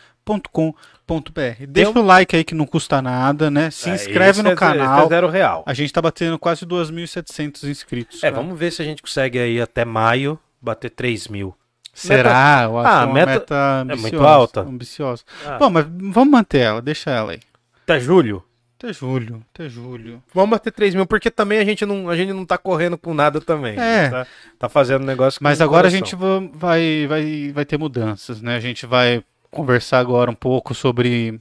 Deixa 1.67 1.91
o 1.91 2.03
like 2.03 2.35
aí 2.35 2.43
que 2.43 2.55
não 2.55 2.65
custa 2.65 3.03
nada, 3.03 3.51
né? 3.51 3.69
Se 3.69 3.91
é, 3.91 3.93
inscreve 3.93 4.41
no 4.41 4.49
é, 4.49 4.55
canal. 4.55 5.05
É 5.05 5.09
zero 5.09 5.29
real. 5.29 5.63
A 5.67 5.75
gente 5.75 5.93
tá 5.93 6.01
batendo 6.01 6.39
quase 6.39 6.65
2.700 6.65 7.69
inscritos. 7.69 8.23
É, 8.23 8.31
cara. 8.31 8.41
vamos 8.41 8.57
ver 8.57 8.71
se 8.71 8.81
a 8.81 8.85
gente 8.85 9.03
consegue 9.03 9.37
aí 9.37 9.61
até 9.61 9.85
maio 9.85 10.39
bater 10.65 10.89
3 10.89 11.27
mil. 11.29 11.55
Será? 11.93 12.29
Meta... 12.29 12.63
Eu 12.63 12.77
acho 12.79 12.89
ah, 12.89 13.07
meta... 13.07 13.31
meta 13.31 13.55
ambiciosa, 13.55 13.93
é 13.93 14.11
muito 14.11 14.27
alta. 14.27 14.61
Ambiciosa. 14.61 15.23
Ah. 15.45 15.57
Bom, 15.57 15.69
mas 15.69 15.85
vamos 15.85 16.31
manter 16.31 16.59
ela, 16.59 16.81
deixa 16.81 17.09
ela 17.09 17.31
aí. 17.31 17.39
Até 17.83 17.99
julho? 17.99 18.43
Até 18.77 18.91
julho, 18.91 19.41
até 19.53 19.69
julho. 19.69 20.21
Vamos 20.33 20.49
bater 20.49 20.71
3 20.71 20.95
mil, 20.95 21.05
porque 21.05 21.31
também 21.31 21.59
a 21.59 21.63
gente 21.63 21.85
não, 21.85 22.09
a 22.09 22.15
gente 22.15 22.33
não 22.33 22.45
tá 22.45 22.57
correndo 22.57 22.97
com 22.97 23.13
nada 23.13 23.39
também. 23.39 23.79
É. 23.79 24.09
Tá, 24.09 24.27
tá, 24.59 24.69
fazendo 24.69 25.05
negócio 25.05 25.39
Mas 25.41 25.61
agora 25.61 25.89
coração. 25.89 25.95
a 25.95 26.03
gente 26.03 26.15
vai, 26.57 27.07
vai, 27.07 27.51
vai 27.53 27.65
ter 27.65 27.77
mudanças, 27.77 28.41
né? 28.41 28.57
A 28.57 28.59
gente 28.59 28.85
vai 28.85 29.23
conversar 29.49 29.99
agora 29.99 30.29
um 30.29 30.35
pouco 30.35 30.73
sobre 30.75 31.39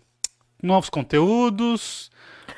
novos 0.62 0.88
conteúdos, 0.88 2.10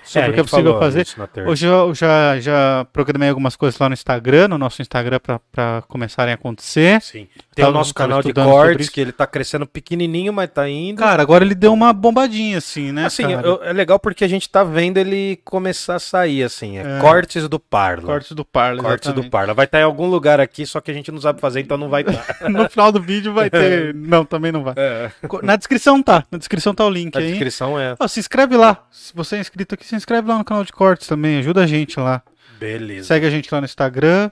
sobre 0.06 0.28
é, 0.28 0.30
o 0.30 0.34
que 0.34 0.40
é 0.40 0.42
possível 0.44 0.78
fazer. 0.78 1.06
Hoje 1.46 1.66
eu 1.66 1.94
já, 1.94 2.40
já 2.40 2.86
programei 2.92 3.28
algumas 3.28 3.56
coisas 3.56 3.78
lá 3.78 3.88
no 3.88 3.94
Instagram, 3.94 4.48
no 4.48 4.58
nosso 4.58 4.80
Instagram, 4.80 5.18
para 5.52 5.82
começarem 5.88 6.32
a 6.32 6.34
acontecer. 6.36 7.00
Sim. 7.02 7.28
Tem 7.56 7.64
o 7.64 7.70
nosso 7.70 7.94
canal 7.94 8.22
de 8.22 8.34
cortes, 8.34 8.90
que 8.90 9.00
ele 9.00 9.12
tá 9.12 9.26
crescendo 9.26 9.66
pequenininho, 9.66 10.30
mas 10.30 10.50
tá 10.50 10.68
indo. 10.68 10.98
Cara, 10.98 11.22
agora 11.22 11.42
ele 11.42 11.54
deu 11.54 11.72
uma 11.72 11.90
bombadinha, 11.90 12.58
assim, 12.58 12.92
né? 12.92 13.06
Assim, 13.06 13.32
eu, 13.32 13.64
é 13.64 13.72
legal 13.72 13.98
porque 13.98 14.24
a 14.24 14.28
gente 14.28 14.46
tá 14.46 14.62
vendo 14.62 14.98
ele 14.98 15.40
começar 15.42 15.94
a 15.94 15.98
sair, 15.98 16.42
assim. 16.42 16.76
É, 16.76 16.82
é. 16.82 17.00
Cortes 17.00 17.48
do 17.48 17.58
Parla. 17.58 18.02
Cortes 18.02 18.32
do 18.32 18.44
Parla, 18.44 18.82
Cortes 18.82 19.06
exatamente. 19.06 19.28
do 19.28 19.30
Parla. 19.30 19.54
Vai 19.54 19.64
estar 19.64 19.78
tá 19.78 19.82
em 19.82 19.84
algum 19.86 20.06
lugar 20.06 20.38
aqui, 20.38 20.66
só 20.66 20.82
que 20.82 20.90
a 20.90 20.94
gente 20.94 21.10
não 21.10 21.18
sabe 21.18 21.40
fazer, 21.40 21.60
então 21.60 21.78
não 21.78 21.88
vai 21.88 22.02
estar. 22.02 22.22
Tá. 22.22 22.46
no 22.50 22.68
final 22.68 22.92
do 22.92 23.00
vídeo 23.00 23.32
vai 23.32 23.48
ter. 23.48 23.94
não, 23.96 24.22
também 24.26 24.52
não 24.52 24.62
vai. 24.62 24.74
É. 24.76 25.10
Na 25.42 25.56
descrição 25.56 26.02
tá. 26.02 26.24
Na 26.30 26.36
descrição 26.36 26.74
tá 26.74 26.84
o 26.84 26.90
link 26.90 27.14
Na 27.14 27.20
aí. 27.22 27.26
Na 27.26 27.30
descrição 27.30 27.80
é. 27.80 27.96
se 28.06 28.20
inscreve 28.20 28.54
lá. 28.54 28.84
Se 28.90 29.14
você 29.14 29.36
é 29.36 29.40
inscrito 29.40 29.74
aqui, 29.74 29.86
se 29.86 29.96
inscreve 29.96 30.28
lá 30.28 30.36
no 30.36 30.44
canal 30.44 30.62
de 30.62 30.72
cortes 30.72 31.06
também. 31.06 31.38
Ajuda 31.38 31.64
a 31.64 31.66
gente 31.66 31.98
lá. 31.98 32.22
Beleza. 32.60 33.08
Segue 33.08 33.24
a 33.24 33.30
gente 33.30 33.48
lá 33.50 33.62
no 33.62 33.64
Instagram. 33.64 34.30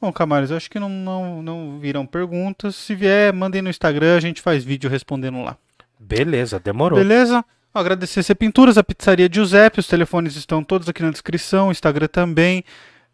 Bom, 0.00 0.12
Camares, 0.12 0.50
eu 0.50 0.56
acho 0.56 0.70
que 0.70 0.78
não, 0.78 0.88
não, 0.88 1.42
não 1.42 1.78
viram 1.78 2.04
perguntas. 2.04 2.76
Se 2.76 2.94
vier, 2.94 3.32
mandem 3.32 3.62
no 3.62 3.70
Instagram, 3.70 4.16
a 4.16 4.20
gente 4.20 4.42
faz 4.42 4.62
vídeo 4.62 4.90
respondendo 4.90 5.42
lá. 5.42 5.56
Beleza, 5.98 6.60
demorou. 6.60 6.98
Beleza? 6.98 7.44
Agradecer 7.72 8.32
a 8.32 8.34
Pinturas, 8.34 8.78
a 8.78 8.84
pizzaria 8.84 9.28
Giuseppe, 9.30 9.80
os 9.80 9.86
telefones 9.86 10.34
estão 10.36 10.64
todos 10.64 10.88
aqui 10.88 11.02
na 11.02 11.10
descrição, 11.10 11.68
o 11.68 11.72
Instagram 11.72 12.08
também. 12.08 12.64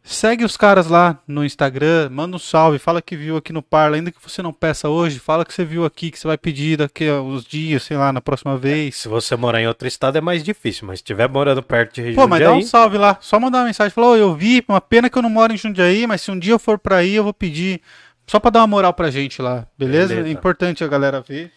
Segue 0.04 0.44
os 0.44 0.56
caras 0.56 0.88
lá 0.88 1.20
no 1.28 1.44
Instagram, 1.44 2.10
manda 2.10 2.34
um 2.34 2.38
salve, 2.38 2.78
fala 2.78 3.00
que 3.00 3.16
viu 3.16 3.36
aqui 3.36 3.52
no 3.52 3.62
Parla, 3.62 3.96
ainda 3.96 4.10
que 4.10 4.18
você 4.20 4.42
não 4.42 4.52
peça 4.52 4.88
hoje, 4.88 5.20
fala 5.20 5.44
que 5.44 5.54
você 5.54 5.64
viu 5.64 5.84
aqui, 5.84 6.10
que 6.10 6.18
você 6.18 6.26
vai 6.26 6.36
pedir 6.36 6.76
daqui 6.76 7.08
a 7.08 7.22
uns 7.22 7.44
dias, 7.44 7.84
sei 7.84 7.96
lá, 7.96 8.12
na 8.12 8.20
próxima 8.20 8.58
vez. 8.58 8.96
Se 8.96 9.06
você 9.08 9.36
morar 9.36 9.60
em 9.60 9.68
outro 9.68 9.86
estado 9.86 10.18
é 10.18 10.20
mais 10.20 10.42
difícil, 10.42 10.88
mas 10.88 10.98
se 10.98 11.02
estiver 11.04 11.28
morando 11.28 11.62
perto 11.62 12.02
de 12.02 12.14
Pô, 12.14 12.26
mas 12.26 12.40
dá 12.40 12.50
um 12.50 12.54
Jundiaí, 12.54 12.68
salve 12.68 12.98
lá, 12.98 13.16
só 13.20 13.38
mandar 13.38 13.58
uma 13.58 13.66
mensagem, 13.66 13.92
falar, 13.92 14.08
"Ô, 14.08 14.16
eu 14.16 14.34
vi, 14.34 14.64
uma 14.66 14.80
pena 14.80 15.08
que 15.08 15.16
eu 15.16 15.22
não 15.22 15.30
moro 15.30 15.52
em 15.52 15.56
Jundiaí, 15.56 16.04
mas 16.06 16.20
se 16.20 16.32
um 16.32 16.38
dia 16.38 16.52
eu 16.52 16.58
for 16.58 16.80
pra 16.80 16.96
aí, 16.96 17.14
eu 17.14 17.22
vou 17.22 17.32
pedir, 17.32 17.80
só 18.26 18.40
pra 18.40 18.50
dar 18.50 18.60
uma 18.60 18.66
moral 18.66 18.92
pra 18.92 19.08
gente 19.08 19.40
lá, 19.40 19.68
beleza? 19.78 20.14
Beleza. 20.16 20.28
É 20.28 20.32
importante 20.32 20.82
a 20.82 20.88
galera 20.88 21.20
ver. 21.20 21.52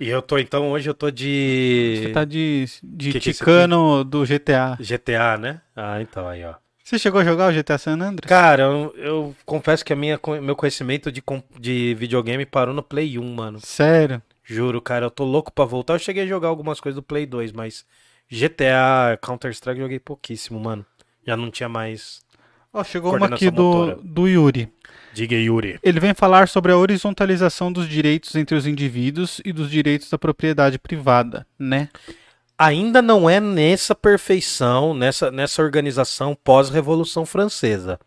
E 0.00 0.08
eu 0.08 0.20
tô, 0.20 0.36
então, 0.38 0.72
hoje 0.72 0.90
eu 0.90 0.94
tô 0.94 1.08
de 1.12 2.00
Você 2.02 2.08
tá 2.08 2.24
de, 2.24 2.64
de 2.82 3.12
Que 3.12 3.20
que 3.20 3.30
é 3.30 3.32
ticano 3.32 4.02
do 4.02 4.24
GTA. 4.24 4.76
GTA, 4.80 5.38
né? 5.38 5.60
Ah, 5.76 6.02
então, 6.02 6.26
aí, 6.26 6.44
ó. 6.44 6.54
Você 6.84 6.98
chegou 6.98 7.18
a 7.18 7.24
jogar 7.24 7.50
o 7.50 7.54
GTA 7.54 7.78
San 7.78 7.94
Andreas? 7.94 8.28
Cara, 8.28 8.64
eu, 8.64 8.94
eu 8.98 9.36
confesso 9.46 9.82
que 9.82 9.94
a 9.94 9.96
minha, 9.96 10.20
meu 10.42 10.54
conhecimento 10.54 11.10
de, 11.10 11.22
de 11.58 11.94
videogame 11.94 12.44
parou 12.44 12.74
no 12.74 12.82
Play 12.82 13.18
1, 13.18 13.34
mano. 13.34 13.58
Sério? 13.62 14.20
Juro, 14.44 14.82
cara, 14.82 15.06
eu 15.06 15.10
tô 15.10 15.24
louco 15.24 15.50
pra 15.50 15.64
voltar. 15.64 15.94
Eu 15.94 15.98
cheguei 15.98 16.24
a 16.24 16.26
jogar 16.26 16.48
algumas 16.48 16.80
coisas 16.80 16.96
do 16.96 17.02
Play 17.02 17.24
2, 17.24 17.52
mas 17.52 17.86
GTA, 18.30 19.18
Counter-Strike 19.22 19.80
joguei 19.80 19.98
pouquíssimo, 19.98 20.60
mano. 20.60 20.84
Já 21.26 21.34
não 21.34 21.50
tinha 21.50 21.70
mais. 21.70 22.20
Ó, 22.70 22.84
chegou 22.84 23.16
uma 23.16 23.28
aqui 23.28 23.50
do, 23.50 23.62
motora. 23.62 23.98
do 24.02 24.28
Yuri. 24.28 24.68
Diga, 25.14 25.36
Yuri. 25.36 25.78
Ele 25.82 26.00
vem 26.00 26.12
falar 26.12 26.48
sobre 26.48 26.70
a 26.70 26.76
horizontalização 26.76 27.72
dos 27.72 27.88
direitos 27.88 28.34
entre 28.34 28.54
os 28.54 28.66
indivíduos 28.66 29.40
e 29.42 29.54
dos 29.54 29.70
direitos 29.70 30.10
da 30.10 30.18
propriedade 30.18 30.78
privada, 30.78 31.46
né? 31.58 31.88
Ainda 32.56 33.02
não 33.02 33.28
é 33.28 33.40
nessa 33.40 33.96
perfeição, 33.96 34.94
nessa, 34.94 35.28
nessa 35.30 35.60
organização 35.60 36.36
pós-Revolução 36.36 37.26
Francesa. 37.26 37.98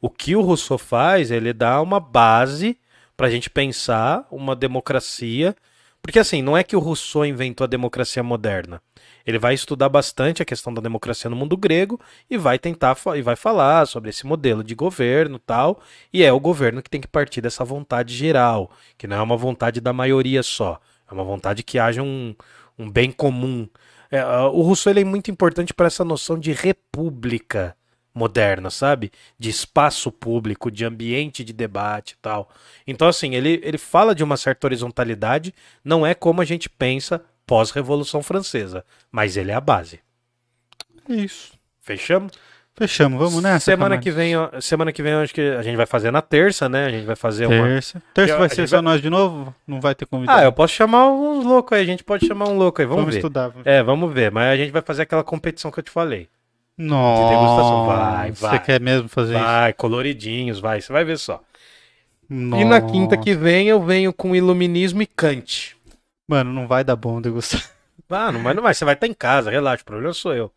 O 0.00 0.08
que 0.08 0.36
o 0.36 0.42
Rousseau 0.42 0.78
faz, 0.78 1.32
ele 1.32 1.52
dá 1.52 1.80
uma 1.82 1.98
base 1.98 2.78
pra 3.16 3.28
gente 3.28 3.50
pensar 3.50 4.24
uma 4.30 4.54
democracia. 4.54 5.56
Porque 6.00 6.20
assim, 6.20 6.40
não 6.40 6.56
é 6.56 6.62
que 6.62 6.76
o 6.76 6.78
Rousseau 6.78 7.26
inventou 7.26 7.64
a 7.64 7.68
democracia 7.68 8.22
moderna. 8.22 8.80
Ele 9.26 9.40
vai 9.40 9.54
estudar 9.54 9.88
bastante 9.88 10.40
a 10.40 10.44
questão 10.44 10.72
da 10.72 10.80
democracia 10.80 11.28
no 11.28 11.34
mundo 11.34 11.56
grego 11.56 12.00
e 12.30 12.38
vai 12.38 12.60
tentar 12.60 12.96
e 13.16 13.22
vai 13.22 13.34
falar 13.34 13.88
sobre 13.88 14.10
esse 14.10 14.24
modelo 14.24 14.62
de 14.62 14.76
governo 14.76 15.40
tal. 15.40 15.80
E 16.12 16.22
é 16.22 16.32
o 16.32 16.38
governo 16.38 16.80
que 16.80 16.88
tem 16.88 17.00
que 17.00 17.08
partir 17.08 17.40
dessa 17.40 17.64
vontade 17.64 18.14
geral, 18.14 18.70
que 18.96 19.08
não 19.08 19.16
é 19.16 19.20
uma 19.20 19.36
vontade 19.36 19.80
da 19.80 19.92
maioria 19.92 20.44
só. 20.44 20.80
É 21.10 21.12
uma 21.12 21.24
vontade 21.24 21.64
que 21.64 21.76
haja 21.76 22.04
um, 22.04 22.36
um 22.78 22.88
bem 22.88 23.10
comum. 23.10 23.68
É, 24.10 24.24
o 24.24 24.62
Rousseau 24.62 24.92
ele 24.92 25.00
é 25.00 25.04
muito 25.04 25.30
importante 25.30 25.74
para 25.74 25.86
essa 25.86 26.04
noção 26.04 26.38
de 26.38 26.52
república 26.52 27.76
moderna, 28.14 28.70
sabe? 28.70 29.12
De 29.38 29.50
espaço 29.50 30.10
público, 30.10 30.70
de 30.70 30.84
ambiente 30.86 31.44
de 31.44 31.52
debate 31.52 32.12
e 32.12 32.16
tal. 32.22 32.48
Então, 32.86 33.06
assim, 33.06 33.34
ele, 33.34 33.60
ele 33.62 33.76
fala 33.76 34.14
de 34.14 34.24
uma 34.24 34.38
certa 34.38 34.66
horizontalidade, 34.66 35.54
não 35.84 36.06
é 36.06 36.14
como 36.14 36.40
a 36.40 36.44
gente 36.44 36.70
pensa 36.70 37.22
pós-Revolução 37.46 38.22
Francesa, 38.22 38.84
mas 39.12 39.36
ele 39.36 39.50
é 39.50 39.54
a 39.54 39.60
base. 39.60 40.00
É 41.08 41.14
isso. 41.14 41.52
Fechamos? 41.80 42.32
Fechamos, 42.78 43.18
vamos 43.18 43.42
nessa. 43.42 43.64
semana 43.64 43.96
que 43.96 44.10
vem, 44.10 44.34
semana 44.60 44.92
que 44.92 45.02
vem 45.02 45.14
acho 45.14 45.32
que 45.32 45.40
a 45.40 45.62
gente 45.62 45.76
vai 45.76 45.86
fazer 45.86 46.10
na 46.10 46.20
terça, 46.20 46.68
né? 46.68 46.84
A 46.84 46.90
gente 46.90 47.06
vai 47.06 47.16
fazer 47.16 47.46
uma 47.46 47.66
Terça. 47.66 48.02
Terça 48.12 48.36
vai 48.36 48.48
ser 48.50 48.68
só 48.68 48.76
vai- 48.76 48.82
nós 48.84 49.00
de 49.00 49.08
novo? 49.08 49.54
Não 49.66 49.80
vai 49.80 49.94
ter 49.94 50.04
convidado? 50.04 50.38
Ah, 50.40 50.44
eu 50.44 50.52
posso 50.52 50.74
chamar 50.74 51.06
uns 51.10 51.42
loucos 51.44 51.76
aí, 51.76 51.82
a 51.82 51.86
gente 51.86 52.04
pode 52.04 52.26
chamar 52.26 52.48
um 52.48 52.56
louco 52.58 52.80
aí, 52.82 52.86
vamos, 52.86 53.00
Vamos 53.00 53.14
ver. 53.14 53.20
estudar. 53.20 53.48
vamos- 53.48 53.66
É, 53.66 53.82
vamos 53.82 54.12
ver, 54.12 54.30
mas 54.30 54.52
a 54.52 54.56
gente 54.56 54.70
vai 54.72 54.82
fazer 54.82 55.02
aquela 55.02 55.24
competição 55.24 55.70
que 55.70 55.78
eu 55.78 55.82
te 55.84 55.90
falei. 55.90 56.28
Nossa, 56.76 57.30
degustação. 57.34 57.86
Vai, 57.86 58.32
Você 58.32 58.46
vai. 58.46 58.62
quer 58.62 58.80
mesmo 58.80 59.08
fazer 59.08 59.38
Vai, 59.38 59.72
coloridinhos, 59.72 60.60
vai, 60.60 60.80
você 60.82 60.92
vai 60.92 61.04
ver 61.04 61.16
só. 61.18 61.40
isso? 62.28 62.36
E 62.58 62.64
na 62.64 62.78
Nossa. 62.80 62.92
quinta 62.92 63.16
que 63.16 63.34
vem 63.34 63.68
eu 63.68 63.82
venho 63.82 64.12
com 64.12 64.36
iluminismo 64.36 65.00
e 65.00 65.06
Kant. 65.06 65.74
Mano, 66.28 66.52
não 66.52 66.66
vai 66.66 66.84
dar 66.84 66.96
bom 66.96 67.22
degustar. 67.22 67.62
Ah, 68.10 68.30
não 68.30 68.42
vai, 68.42 68.52
não 68.52 68.62
vai, 68.62 68.74
você 68.74 68.84
vai 68.84 68.92
estar 68.94 69.06
em 69.06 69.14
casa, 69.14 69.50
relaxa, 69.50 69.82
o 69.82 69.86
problema 69.86 70.12
sou 70.12 70.34
eu. 70.34 70.52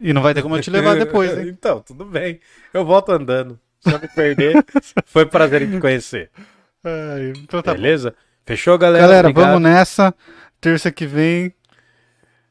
E 0.00 0.12
não 0.12 0.22
vai 0.22 0.34
ter 0.34 0.42
como 0.42 0.56
eu 0.56 0.60
te 0.62 0.70
levar 0.70 0.96
depois, 0.96 1.36
hein? 1.36 1.48
então, 1.56 1.80
tudo 1.80 2.04
bem. 2.04 2.40
Eu 2.72 2.84
volto 2.84 3.12
andando. 3.12 3.58
Se 3.80 3.92
eu 3.92 4.00
me 4.00 4.08
perder, 4.08 4.64
foi 5.06 5.24
um 5.24 5.28
prazer 5.28 5.62
em 5.62 5.70
te 5.70 5.80
conhecer. 5.80 6.30
Ai, 6.82 7.32
então 7.36 7.62
tá 7.62 7.72
bom. 7.72 7.80
Beleza? 7.80 8.14
Fechou, 8.46 8.76
galera? 8.76 9.02
Galera, 9.02 9.28
Obrigado. 9.28 9.46
vamos 9.52 9.62
nessa. 9.62 10.14
Terça 10.60 10.90
que 10.90 11.06
vem, 11.06 11.52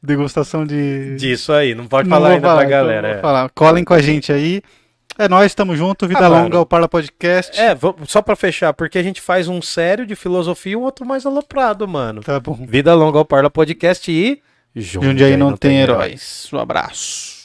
degustação 0.02 0.64
de. 0.64 1.16
Disso 1.16 1.52
aí, 1.52 1.74
não 1.74 1.86
pode 1.86 2.08
Não 2.08 2.16
falar 2.16 2.30
ainda 2.30 2.48
falar, 2.48 2.56
pra 2.56 2.64
então 2.66 2.78
galera. 2.78 3.08
vou 3.08 3.16
é. 3.18 3.20
falar. 3.20 3.50
Colhem 3.50 3.84
com 3.84 3.94
a 3.94 4.00
gente 4.00 4.32
aí. 4.32 4.62
É 5.16 5.28
nóis, 5.28 5.54
tamo 5.54 5.76
junto. 5.76 6.08
Vida 6.08 6.24
Ah, 6.24 6.28
longa, 6.28 6.58
o 6.58 6.66
Parla 6.66 6.88
Podcast. 6.88 7.58
É, 7.60 7.76
só 8.06 8.20
pra 8.20 8.34
fechar, 8.34 8.72
porque 8.72 8.98
a 8.98 9.02
gente 9.02 9.20
faz 9.20 9.46
um 9.46 9.62
sério 9.62 10.04
de 10.04 10.16
filosofia 10.16 10.72
e 10.72 10.76
um 10.76 10.82
outro 10.82 11.06
mais 11.06 11.24
aloprado, 11.24 11.86
mano. 11.86 12.20
Tá 12.20 12.40
bom. 12.40 12.54
Vida 12.66 12.92
longa 12.94 13.18
ao 13.18 13.24
Parla 13.24 13.48
Podcast 13.50 14.10
e. 14.10 14.42
Jundiaí 14.74 15.36
não 15.36 15.56
tem 15.56 15.78
heróis. 15.80 16.48
Um 16.52 16.58
abraço. 16.58 17.43